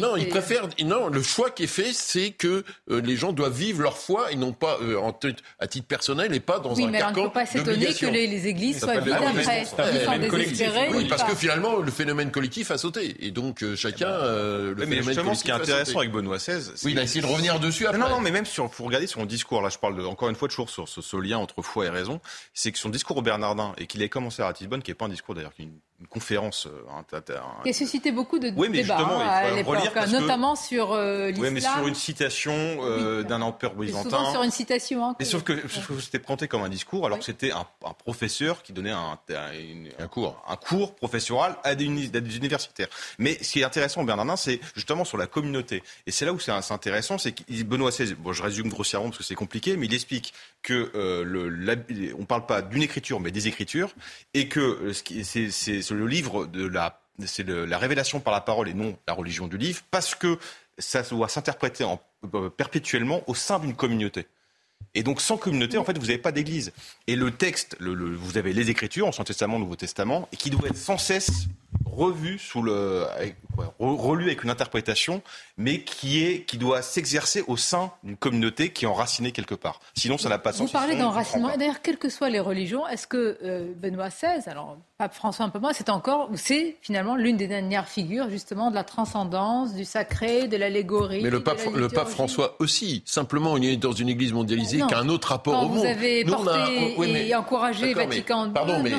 Non, 0.00 0.16
ils 0.16 0.28
préfèrent. 0.28 0.68
Non, 0.84 1.08
le 1.08 1.22
choix 1.22 1.50
qui 1.50 1.64
est 1.64 1.68
fait, 1.68 1.92
c'est 1.92 2.30
que 2.30 2.64
euh, 2.90 3.00
les 3.00 3.16
gens 3.16 3.32
doivent 3.32 3.56
vivre 3.56 3.82
leur 3.82 3.96
foi 3.96 4.32
et 4.32 4.36
non 4.36 4.52
pas 4.52 4.78
euh, 4.82 4.98
en 4.98 5.16
à 5.58 5.66
titre 5.66 5.86
personnel 5.86 6.34
et 6.34 6.40
pas 6.40 6.58
dans 6.58 6.74
oui, 6.74 6.84
un 6.84 6.90
mais 6.90 6.98
carcan. 6.98 7.14
Il 7.14 7.22
ne 7.22 7.26
faut 7.28 7.32
pas 7.32 7.46
s'étonner 7.46 7.94
que 7.94 8.06
les, 8.06 8.46
églises 8.46 8.80
soient 8.80 9.00
vides 9.00 9.12
après. 9.12 9.62
Ils 9.62 10.00
sont 10.00 10.18
désespérés. 10.18 10.88
Oui, 10.92 11.06
parce 11.08 11.24
que 11.24 11.34
finalement, 11.34 11.76
le 11.76 11.90
phénomène 11.90 12.30
collectif 12.30 12.70
a 12.70 12.78
sauté. 12.78 13.16
Et 13.20 13.30
donc, 13.30 13.62
euh, 13.62 13.76
chacun. 13.76 14.08
le 14.08 14.74
mais 14.86 15.02
justement, 15.02 15.34
ce 15.34 15.44
qui 15.44 15.50
est 15.50 15.54
intéressant 15.54 16.00
avec 16.00 16.12
Benoît 16.12 16.38
XVI. 16.38 16.72
Oui, 16.84 16.92
il 16.92 16.98
a 16.98 17.02
essayé 17.02 17.20
de 17.20 17.26
revenir 17.26 17.60
dessus 17.60 17.86
après. 17.86 17.98
Non, 17.98 18.08
non, 18.08 18.20
mais 18.20 18.30
même 18.30 18.46
sur, 18.46 18.72
faut 18.72 18.84
regarder 18.84 19.06
son 19.06 19.24
discours. 19.24 19.62
Là, 19.62 19.68
je 19.68 19.78
parle 19.78 20.04
encore 20.06 20.28
une 20.28 20.36
fois 20.36 20.48
toujours 20.48 20.70
sur 20.70 20.88
ce, 20.88 21.16
lien 21.16 21.38
entre 21.38 21.62
foi 21.62 21.86
et 21.86 21.90
raison. 21.90 22.20
C'est 22.52 22.72
que 22.72 22.78
son 22.78 22.88
discours 22.88 23.16
au 23.16 23.22
Bernardin 23.22 23.74
et 23.78 23.86
qu'il 23.86 24.02
ait 24.02 24.08
commencé 24.08 24.42
à 24.42 24.46
Ratisbonne, 24.46 24.82
qui 24.82 24.90
n'est 24.90 24.96
pas 24.96 25.04
un 25.04 25.10
discours 25.10 25.34
d'ailleurs, 25.34 25.54
qui 25.54 25.68
une 26.02 26.08
conférence. 26.08 26.68
Un, 26.90 27.04
qui 27.62 27.70
a 27.70 27.72
suscité 27.72 28.10
beaucoup 28.10 28.38
de 28.38 28.52
oui, 28.56 28.68
mais 28.68 28.82
débats 28.82 28.98
hein, 28.98 29.20
à 29.20 29.50
l'époque, 29.52 29.78
notamment 30.10 30.56
sur 30.56 30.92
euh, 30.92 31.28
l'islam. 31.28 31.46
Oui, 31.46 31.50
mais 31.52 31.60
sur 31.60 31.86
une 31.86 31.94
citation 31.94 32.52
euh, 32.52 33.22
d'un 33.22 33.40
empereur 33.40 33.74
byzantin. 33.74 34.10
Souvent 34.10 34.32
sur 34.32 34.42
une 34.42 34.50
citation. 34.50 35.04
Hein, 35.06 35.16
et 35.20 35.24
sauf 35.24 35.42
que, 35.42 35.54
c'était 36.00 36.18
présenté 36.18 36.48
comme 36.48 36.62
un 36.62 36.68
discours, 36.68 37.06
alors 37.06 37.18
que 37.18 37.24
c'était 37.24 37.52
un, 37.52 37.64
professeur 38.04 38.62
qui 38.62 38.72
donnait 38.72 38.90
un, 38.90 39.18
un, 39.98 40.08
cours, 40.08 40.42
un 40.48 40.56
cours 40.56 40.94
professoral 40.94 41.56
à 41.62 41.74
des, 41.74 41.84
universitaires. 41.84 42.88
Mais 43.18 43.38
ce 43.42 43.52
qui 43.52 43.60
est 43.60 43.64
intéressant, 43.64 44.02
Bernardin, 44.02 44.36
c'est 44.36 44.60
justement 44.74 45.04
sur 45.04 45.18
la 45.18 45.26
communauté. 45.26 45.82
Et 46.06 46.10
c'est 46.10 46.24
là 46.24 46.32
où 46.32 46.40
c'est 46.40 46.50
intéressant, 46.50 47.18
c'est 47.18 47.32
que 47.32 47.62
Benoît 47.62 47.90
XVI, 47.90 48.14
bon, 48.14 48.32
je 48.32 48.42
résume 48.42 48.68
grossièrement 48.68 49.08
parce 49.08 49.18
que 49.18 49.24
c'est 49.24 49.34
compliqué, 49.34 49.76
mais 49.76 49.86
il 49.86 49.94
explique 49.94 50.32
que 50.62 50.90
euh, 50.94 51.24
le, 51.24 52.14
on 52.18 52.24
parle 52.24 52.46
pas 52.46 52.62
d'une 52.62 52.82
écriture, 52.82 53.20
mais 53.20 53.30
des 53.30 53.48
écritures, 53.48 53.94
et 54.34 54.48
que 54.48 54.92
c'est 54.92 55.91
le 55.92 56.06
livre 56.06 56.46
de 56.46 56.66
la 56.66 56.98
c'est 57.26 57.46
la 57.46 57.78
révélation 57.78 58.20
par 58.20 58.32
la 58.32 58.40
parole 58.40 58.68
et 58.68 58.74
non 58.74 58.96
la 59.06 59.14
religion 59.14 59.46
du 59.46 59.58
livre, 59.58 59.82
parce 59.90 60.14
que 60.14 60.38
ça 60.78 61.02
doit 61.02 61.28
s'interpréter 61.28 61.84
euh, 62.34 62.48
perpétuellement 62.48 63.22
au 63.26 63.34
sein 63.34 63.58
d'une 63.58 63.74
communauté. 63.74 64.26
Et 64.94 65.02
donc, 65.02 65.20
sans 65.20 65.36
communauté, 65.36 65.78
en 65.78 65.84
fait, 65.84 65.96
vous 65.96 66.06
n'avez 66.06 66.18
pas 66.18 66.32
d'église. 66.32 66.72
Et 67.06 67.16
le 67.16 67.30
texte, 67.30 67.76
le, 67.78 67.94
vous 68.14 68.36
avez 68.36 68.52
les 68.52 68.68
Écritures, 68.68 69.06
Ancien 69.06 69.24
Testament, 69.24 69.58
Nouveau 69.58 69.76
Testament, 69.76 70.28
et 70.32 70.36
qui 70.36 70.50
doit 70.50 70.68
être 70.68 70.76
sans 70.76 70.98
cesse 70.98 71.46
revu 71.86 72.38
sous 72.38 72.62
le, 72.62 73.06
relu 73.78 74.24
avec 74.24 74.44
une 74.44 74.50
interprétation, 74.50 75.22
mais 75.56 75.82
qui 75.82 76.24
est, 76.24 76.42
qui 76.42 76.58
doit 76.58 76.82
s'exercer 76.82 77.42
au 77.46 77.56
sein 77.56 77.92
d'une 78.02 78.16
communauté 78.16 78.70
qui 78.70 78.84
est 78.84 78.88
enracinée 78.88 79.32
quelque 79.32 79.54
part. 79.54 79.80
Sinon, 79.94 80.18
ça 80.18 80.28
n'a 80.28 80.38
pas 80.38 80.52
de 80.52 80.56
sens. 80.56 80.66
Vous 80.66 80.72
parlez 80.72 80.96
d'enracinement. 80.96 81.56
D'ailleurs, 81.56 81.82
quelles 81.82 81.98
que 81.98 82.08
soient 82.08 82.30
les 82.30 82.40
religions, 82.40 82.86
est-ce 82.88 83.06
que 83.06 83.38
euh, 83.42 83.72
Benoît 83.76 84.08
XVI, 84.08 84.42
alors 84.46 84.78
Pape 85.02 85.14
François 85.14 85.46
un 85.46 85.48
peu 85.48 85.58
moins, 85.58 85.72
c'est 85.72 85.88
encore, 85.88 86.30
c'est 86.36 86.76
finalement 86.80 87.16
l'une 87.16 87.36
des 87.36 87.48
dernières 87.48 87.88
figures 87.88 88.30
justement 88.30 88.70
de 88.70 88.76
la 88.76 88.84
transcendance, 88.84 89.74
du 89.74 89.84
sacré, 89.84 90.46
de 90.46 90.56
l'allégorie. 90.56 91.24
Mais 91.24 91.30
le 91.30 91.42
pape, 91.42 91.58
le 91.74 91.88
pape 91.88 92.06
François 92.06 92.54
aussi. 92.60 93.02
Simplement, 93.04 93.56
il 93.56 93.64
est 93.64 93.76
dans 93.76 93.90
une 93.90 94.08
église 94.08 94.32
mondialisée 94.32 94.80
qui 94.86 94.94
a 94.94 95.00
un 95.00 95.08
autre 95.08 95.30
rapport 95.30 95.60
au 95.60 95.66
monde. 95.66 95.78
Vous 95.78 95.84
avez 95.84 96.24
porté 96.24 97.26
et 97.26 97.34
encouragé 97.34 97.94
Vatican 97.94 98.46
II. 98.46 98.52
Pardon, 98.52 98.80
mais 98.80 98.92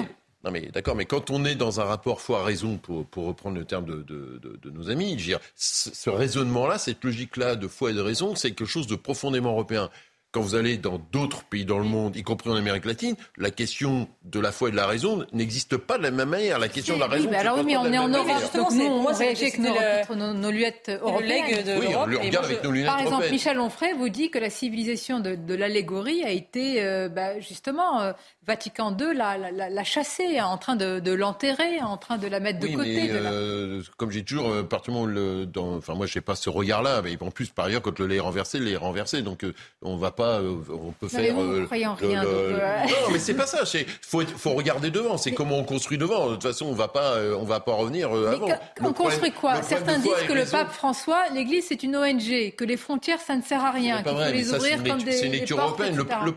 non 0.44 0.52
mais 0.52 0.64
d'accord, 0.74 0.98
mais 0.98 1.06
quand 1.06 1.32
on 1.32 1.46
est 1.46 1.56
dans 1.56 1.80
un 1.80 1.86
rapport 1.86 2.20
foi-raison, 2.20 2.76
pour, 2.76 3.06
pour 3.06 3.26
reprendre 3.26 3.58
le 3.58 3.64
terme 3.64 3.86
de, 3.86 4.04
de, 4.04 4.60
de, 4.62 4.70
nos 4.72 4.90
amis, 4.90 5.12
je 5.12 5.24
veux 5.24 5.30
dire, 5.30 5.40
ce 5.56 6.10
raisonnement-là, 6.10 6.80
cette 6.80 7.02
logique-là 7.02 7.56
de 7.56 7.70
foi 7.70 7.92
et 7.92 7.94
de 7.94 8.02
raison, 8.02 8.36
c'est 8.36 8.52
quelque 8.52 8.68
chose 8.68 8.88
de 8.88 8.98
profondément 8.98 9.52
européen 9.52 9.90
quand 10.34 10.42
vous 10.42 10.56
allez 10.56 10.78
dans 10.78 11.00
d'autres 11.12 11.44
pays 11.44 11.64
dans 11.64 11.78
le 11.78 11.86
monde, 11.86 12.16
y 12.16 12.24
compris 12.24 12.50
en 12.50 12.56
Amérique 12.56 12.86
latine, 12.86 13.16
la 13.38 13.52
question 13.52 14.10
de 14.24 14.40
la 14.40 14.52
foi 14.52 14.70
et 14.70 14.72
de 14.72 14.76
la 14.76 14.88
raison 14.88 15.26
n'existe 15.32 15.78
pas 15.78 16.00
de 16.00 16.04
la 16.04 16.10
même 16.12 16.30
manière. 16.30 16.58
La 16.58 16.70
question 16.70 16.96
de 16.96 17.02
la 17.02 17.08
raison. 17.08 17.30
Oui, 17.30 17.36
alors 17.36 17.58
oui, 17.60 17.64
mais 17.68 17.78
on 17.78 17.86
est 17.94 17.98
en 18.00 18.08
Europe, 18.10 18.56
donc 18.56 18.72
nous, 18.72 18.84
on 18.86 19.06
réagit 19.06 19.44
avec 19.44 19.60
nos, 19.60 20.34
nos, 20.34 20.52
lunettes 20.52 20.92
européennes. 21.02 21.64
De 21.64 21.80
oui, 21.80 21.96
on 21.96 22.08
le 22.08 22.18
regarde 22.18 22.46
avec 22.46 22.64
nos 22.64 22.72
lunettes 22.72 22.88
Par 22.88 23.00
exemple, 23.00 23.30
Michel 23.30 23.60
Onfray 23.60 23.94
vous 23.94 24.10
dit 24.10 24.32
que 24.32 24.40
la 24.40 24.50
civilisation 24.50 25.20
de, 25.20 25.54
l'allégorie 25.54 26.24
a 26.24 26.32
été 26.32 26.84
euh, 26.84 27.10
bah, 27.10 27.40
justement 27.40 28.02
euh, 28.02 28.14
Vatican 28.46 28.96
II 28.98 29.16
l'a 29.16 29.84
chassée, 29.84 30.42
en 30.42 30.58
train 30.58 30.76
de, 30.76 31.12
l'enterrer, 31.12 31.82
en 31.82 31.98
train 31.98 32.18
de 32.18 32.28
la 32.28 32.40
mettre 32.40 32.60
de 32.60 32.68
côté. 32.68 33.10
Mais, 33.12 33.12
euh, 33.12 33.82
Comme 33.98 34.12
j'ai 34.12 34.24
toujours, 34.24 34.50
euh, 34.50 34.64
le, 35.08 35.46
dans, 35.46 35.78
enfin 35.78 35.96
moi 35.96 36.06
je 36.06 36.14
sais 36.14 36.22
pas 36.22 36.36
ce 36.36 36.50
regard-là, 36.50 37.02
mais 37.02 37.18
en 37.22 37.32
plus 37.32 37.50
par 37.50 37.66
ailleurs 37.66 37.82
quand 37.82 37.98
le 38.00 38.08
lait 38.08 38.18
est 38.18 38.20
renversé, 38.20 38.60
le 38.60 38.66
lait 38.66 38.72
est 38.72 38.78
renversé, 38.78 39.22
donc 39.22 39.46
on 39.82 39.96
va 39.98 40.12
pas 40.12 40.40
euh, 40.40 40.56
on 40.70 40.92
peut 40.92 41.08
faire. 41.08 41.34
Vous 41.34 41.66
rien. 41.70 41.96
Non, 42.02 43.12
mais 43.12 43.20
c'est 43.20 43.34
pas 43.36 43.46
ça. 43.46 43.64
Il 43.74 43.86
faut, 44.02 44.22
faut 44.22 44.54
regarder 44.54 44.92
devant. 44.92 45.18
C'est 45.18 45.32
comment 45.32 45.58
on 45.58 45.64
construit 45.64 45.98
devant. 45.98 46.28
De 46.28 46.34
toute 46.34 46.44
façon, 46.44 46.66
on 46.66 46.74
va 46.74 46.88
pas, 46.88 47.14
euh, 47.14 47.36
on 47.40 47.44
va 47.44 47.60
pas 47.60 47.74
revenir 47.74 48.16
euh, 48.16 48.34
avant. 48.34 48.48
on 48.82 48.94
construit 48.94 49.32
quoi? 49.32 49.62
Certains 49.62 50.00
disent 50.00 50.12
que 50.28 50.34
le 50.34 50.46
pape 50.46 50.72
François, 50.72 51.30
l'Église, 51.34 51.66
c'est 51.70 51.84
une 51.84 51.96
ONG, 51.96 52.56
que 52.56 52.64
les 52.64 52.78
frontières, 52.78 53.20
ça 53.20 53.36
ne 53.36 53.42
sert 53.42 53.64
à 53.64 53.72
rien, 53.72 54.04
qu'il 54.04 54.12
faut 54.12 54.32
les 54.32 54.54
ouvrir 54.54 54.84
comme 54.84 55.04
des. 55.04 55.12
C'est 55.14 55.28
une 55.28 55.34
lecture 55.34 55.60
européenne. 55.60 55.96
Le, 55.96 56.32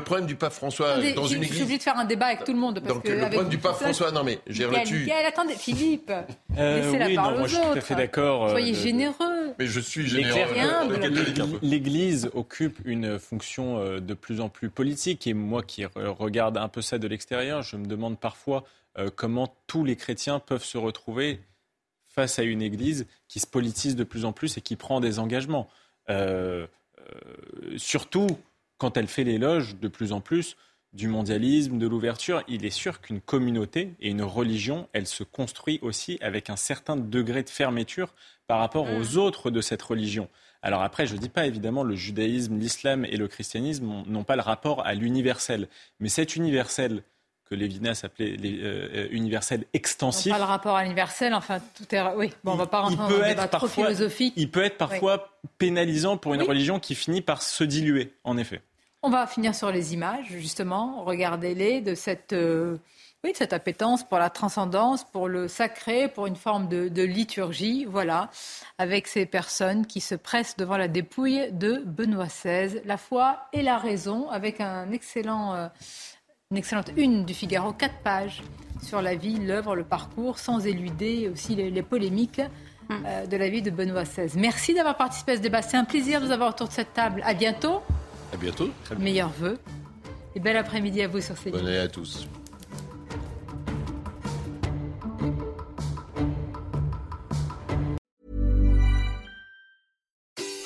problème 0.00 0.26
du 0.26 0.36
pape 0.36 0.52
François. 0.52 0.81
Dans 1.14 1.26
une 1.26 1.42
Église. 1.42 1.50
Je 1.50 1.54
suis 1.54 1.62
obligé 1.62 1.78
de 1.78 1.82
faire 1.82 1.98
un 1.98 2.04
débat 2.04 2.26
avec 2.26 2.44
tout 2.44 2.52
le 2.52 2.58
monde. 2.58 2.80
Donc 2.80 3.06
le 3.06 3.18
problème 3.18 3.48
du 3.48 3.58
pape 3.58 3.76
François. 3.76 4.10
Non 4.10 4.24
mais 4.24 4.38
j'ai 4.46 4.64
reçu. 4.64 5.10
Attendez, 5.26 5.54
Philippe. 5.54 6.12
Laissez 6.56 6.98
la 6.98 7.10
parole 7.14 7.34
aux 7.34 7.44
autres. 7.44 7.48
Je 7.48 7.54
suis 7.54 7.62
tout 7.62 7.78
à 7.78 7.80
fait 7.80 7.94
d'accord. 7.94 8.50
Soyez 8.50 8.74
généreux. 8.74 9.54
Mais 9.58 9.66
je 9.66 9.80
suis 9.80 10.06
généreux. 10.06 11.58
L'Église 11.62 12.30
occupe 12.34 12.78
une 12.84 13.18
fonction 13.18 13.78
euh, 13.78 14.00
de 14.00 14.14
plus 14.14 14.40
en 14.40 14.48
plus 14.48 14.70
politique. 14.70 15.26
Et 15.26 15.34
moi 15.34 15.62
qui 15.62 15.84
regarde 15.84 16.56
un 16.56 16.68
peu 16.68 16.82
ça 16.82 16.98
de 16.98 17.06
l'extérieur, 17.06 17.62
je 17.62 17.76
me 17.76 17.86
demande 17.86 18.18
parfois 18.18 18.64
euh, 18.98 19.10
comment 19.14 19.54
tous 19.66 19.84
les 19.84 19.96
chrétiens 19.96 20.38
peuvent 20.38 20.64
se 20.64 20.78
retrouver 20.78 21.40
face 22.06 22.38
à 22.38 22.42
une 22.42 22.62
Église 22.62 23.06
qui 23.28 23.40
se 23.40 23.46
politise 23.46 23.96
de 23.96 24.04
plus 24.04 24.24
en 24.24 24.32
plus 24.32 24.58
et 24.58 24.60
qui 24.60 24.76
prend 24.76 25.00
des 25.00 25.18
engagements. 25.18 25.68
Euh, 26.10 26.66
surtout 27.76 28.26
quand 28.78 28.96
elle 28.96 29.08
fait 29.08 29.24
l'éloge 29.24 29.76
de 29.76 29.88
plus 29.88 30.12
en 30.12 30.20
plus 30.20 30.56
du 30.92 31.08
mondialisme, 31.08 31.78
de 31.78 31.86
l'ouverture, 31.86 32.42
il 32.48 32.64
est 32.66 32.70
sûr 32.70 33.00
qu'une 33.00 33.20
communauté 33.20 33.94
et 34.00 34.10
une 34.10 34.22
religion, 34.22 34.88
elle 34.92 35.06
se 35.06 35.24
construit 35.24 35.78
aussi 35.82 36.18
avec 36.20 36.50
un 36.50 36.56
certain 36.56 36.96
degré 36.96 37.42
de 37.42 37.48
fermeture 37.48 38.14
par 38.46 38.58
rapport 38.58 38.86
mmh. 38.86 38.96
aux 38.96 39.16
autres 39.16 39.50
de 39.50 39.60
cette 39.60 39.82
religion. 39.82 40.28
Alors 40.60 40.82
après, 40.82 41.06
je 41.06 41.14
ne 41.14 41.18
dis 41.18 41.28
pas 41.28 41.46
évidemment 41.46 41.82
le 41.82 41.96
judaïsme, 41.96 42.58
l'islam 42.58 43.04
et 43.04 43.16
le 43.16 43.26
christianisme 43.26 44.04
n'ont 44.06 44.24
pas 44.24 44.36
le 44.36 44.42
rapport 44.42 44.86
à 44.86 44.94
l'universel. 44.94 45.68
Mais 45.98 46.08
cet 46.08 46.36
universel 46.36 47.02
que 47.52 47.56
Lévinas 47.56 48.02
appelait 48.04 48.36
euh, 48.38 48.88
euh, 48.94 49.08
universel 49.10 49.64
extensif. 49.74 50.32
Pas 50.32 50.38
le 50.38 50.44
rapport 50.44 50.76
à 50.76 50.84
l'universel, 50.84 51.34
enfin 51.34 51.58
tout 51.74 51.94
est. 51.94 52.00
Oui, 52.14 52.32
bon, 52.44 52.52
on 52.52 52.56
va 52.56 52.66
pas 52.66 52.80
rentrer 52.80 52.96
dans 52.96 53.22
un 53.22 53.28
débat 53.28 53.48
trop 53.48 53.66
philosophique. 53.66 54.32
Il 54.36 54.50
peut 54.50 54.62
être 54.62 54.78
parfois 54.78 55.38
pénalisant 55.58 56.16
pour 56.16 56.34
une 56.34 56.42
religion 56.42 56.78
qui 56.78 56.94
finit 56.94 57.20
par 57.20 57.42
se 57.42 57.64
diluer, 57.64 58.14
en 58.24 58.38
effet. 58.38 58.62
On 59.04 59.10
va 59.10 59.26
finir 59.26 59.52
sur 59.52 59.72
les 59.72 59.94
images, 59.94 60.26
justement. 60.28 61.02
Regardez-les 61.04 61.80
de 61.80 61.96
cette. 61.96 62.32
Euh, 62.32 62.76
oui, 63.24 63.32
cette 63.34 63.52
appétence 63.52 64.04
pour 64.04 64.18
la 64.18 64.30
transcendance, 64.30 65.04
pour 65.04 65.28
le 65.28 65.46
sacré, 65.48 66.08
pour 66.08 66.26
une 66.26 66.36
forme 66.36 66.68
de, 66.68 67.02
liturgie, 67.02 67.84
voilà, 67.84 68.30
avec 68.78 69.06
ces 69.06 69.26
personnes 69.26 69.86
qui 69.86 70.00
se 70.00 70.16
pressent 70.16 70.56
devant 70.56 70.76
la 70.76 70.88
dépouille 70.88 71.52
de 71.52 71.82
Benoît 71.84 72.26
XVI, 72.26 72.80
la 72.84 72.96
foi 72.96 73.46
et 73.52 73.62
la 73.62 73.78
raison, 73.78 74.28
avec 74.28 74.60
un 74.60 74.90
excellent, 74.90 75.54
euh, 75.54 75.68
une 76.50 76.56
excellente 76.56 76.90
une 76.96 77.24
du 77.24 77.32
Figaro, 77.32 77.72
quatre 77.72 77.98
pages 78.02 78.42
sur 78.82 79.00
la 79.00 79.14
vie, 79.14 79.38
l'œuvre, 79.38 79.76
le 79.76 79.84
parcours, 79.84 80.40
sans 80.40 80.66
éluder 80.66 81.28
aussi 81.28 81.54
les, 81.54 81.82
polémiques 81.82 82.42
hum. 82.90 83.04
euh, 83.06 83.26
de 83.26 83.36
la 83.36 83.48
vie 83.48 83.62
de 83.62 83.70
Benoît 83.70 84.02
XVI. 84.02 84.36
Merci 84.36 84.74
d'avoir 84.74 84.96
participé 84.96 85.32
à 85.32 85.36
ce 85.36 85.42
débat. 85.42 85.62
C'est 85.62 85.76
un 85.76 85.84
plaisir 85.84 86.20
de 86.20 86.26
vous 86.26 86.32
avoir 86.32 86.50
autour 86.50 86.66
de 86.66 86.72
cette 86.72 86.92
table. 86.92 87.22
À 87.24 87.34
bientôt 87.34 87.82
À 88.32 88.36
bientôt. 88.36 88.70
Meilleurs 88.98 89.30
vœux. 89.30 89.58
Et 90.34 90.40
bel 90.40 90.56
après-midi 90.56 91.02
à 91.02 91.08
vous 91.08 91.20
sur 91.20 91.36
CNews. 91.36 91.52
Bonne 91.52 91.66
année 91.66 91.78
à 91.78 91.88
tous. 91.88 92.26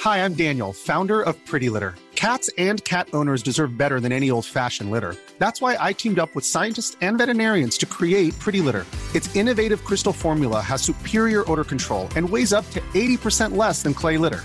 Hi, 0.04 0.18
I'm 0.24 0.34
Daniel, 0.34 0.72
founder 0.72 1.20
of 1.20 1.34
Pretty 1.46 1.68
Litter. 1.68 1.96
Cats 2.14 2.48
and 2.56 2.82
cat 2.84 3.08
owners 3.12 3.42
deserve 3.42 3.76
better 3.76 3.98
than 3.98 4.12
any 4.12 4.30
old-fashioned 4.30 4.90
litter. 4.90 5.16
That's 5.38 5.60
why 5.60 5.76
I 5.78 5.92
teamed 5.92 6.18
up 6.20 6.34
with 6.34 6.44
scientists 6.44 6.96
and 7.00 7.18
veterinarians 7.18 7.76
to 7.78 7.86
create 7.86 8.38
Pretty 8.38 8.60
Litter. 8.60 8.86
Its 9.14 9.34
innovative 9.34 9.84
crystal 9.84 10.12
formula 10.12 10.60
has 10.60 10.80
superior 10.80 11.42
odor 11.50 11.64
control 11.64 12.08
and 12.14 12.30
weighs 12.30 12.52
up 12.52 12.70
to 12.70 12.80
80% 12.94 13.56
less 13.56 13.82
than 13.82 13.94
clay 13.94 14.16
litter. 14.16 14.44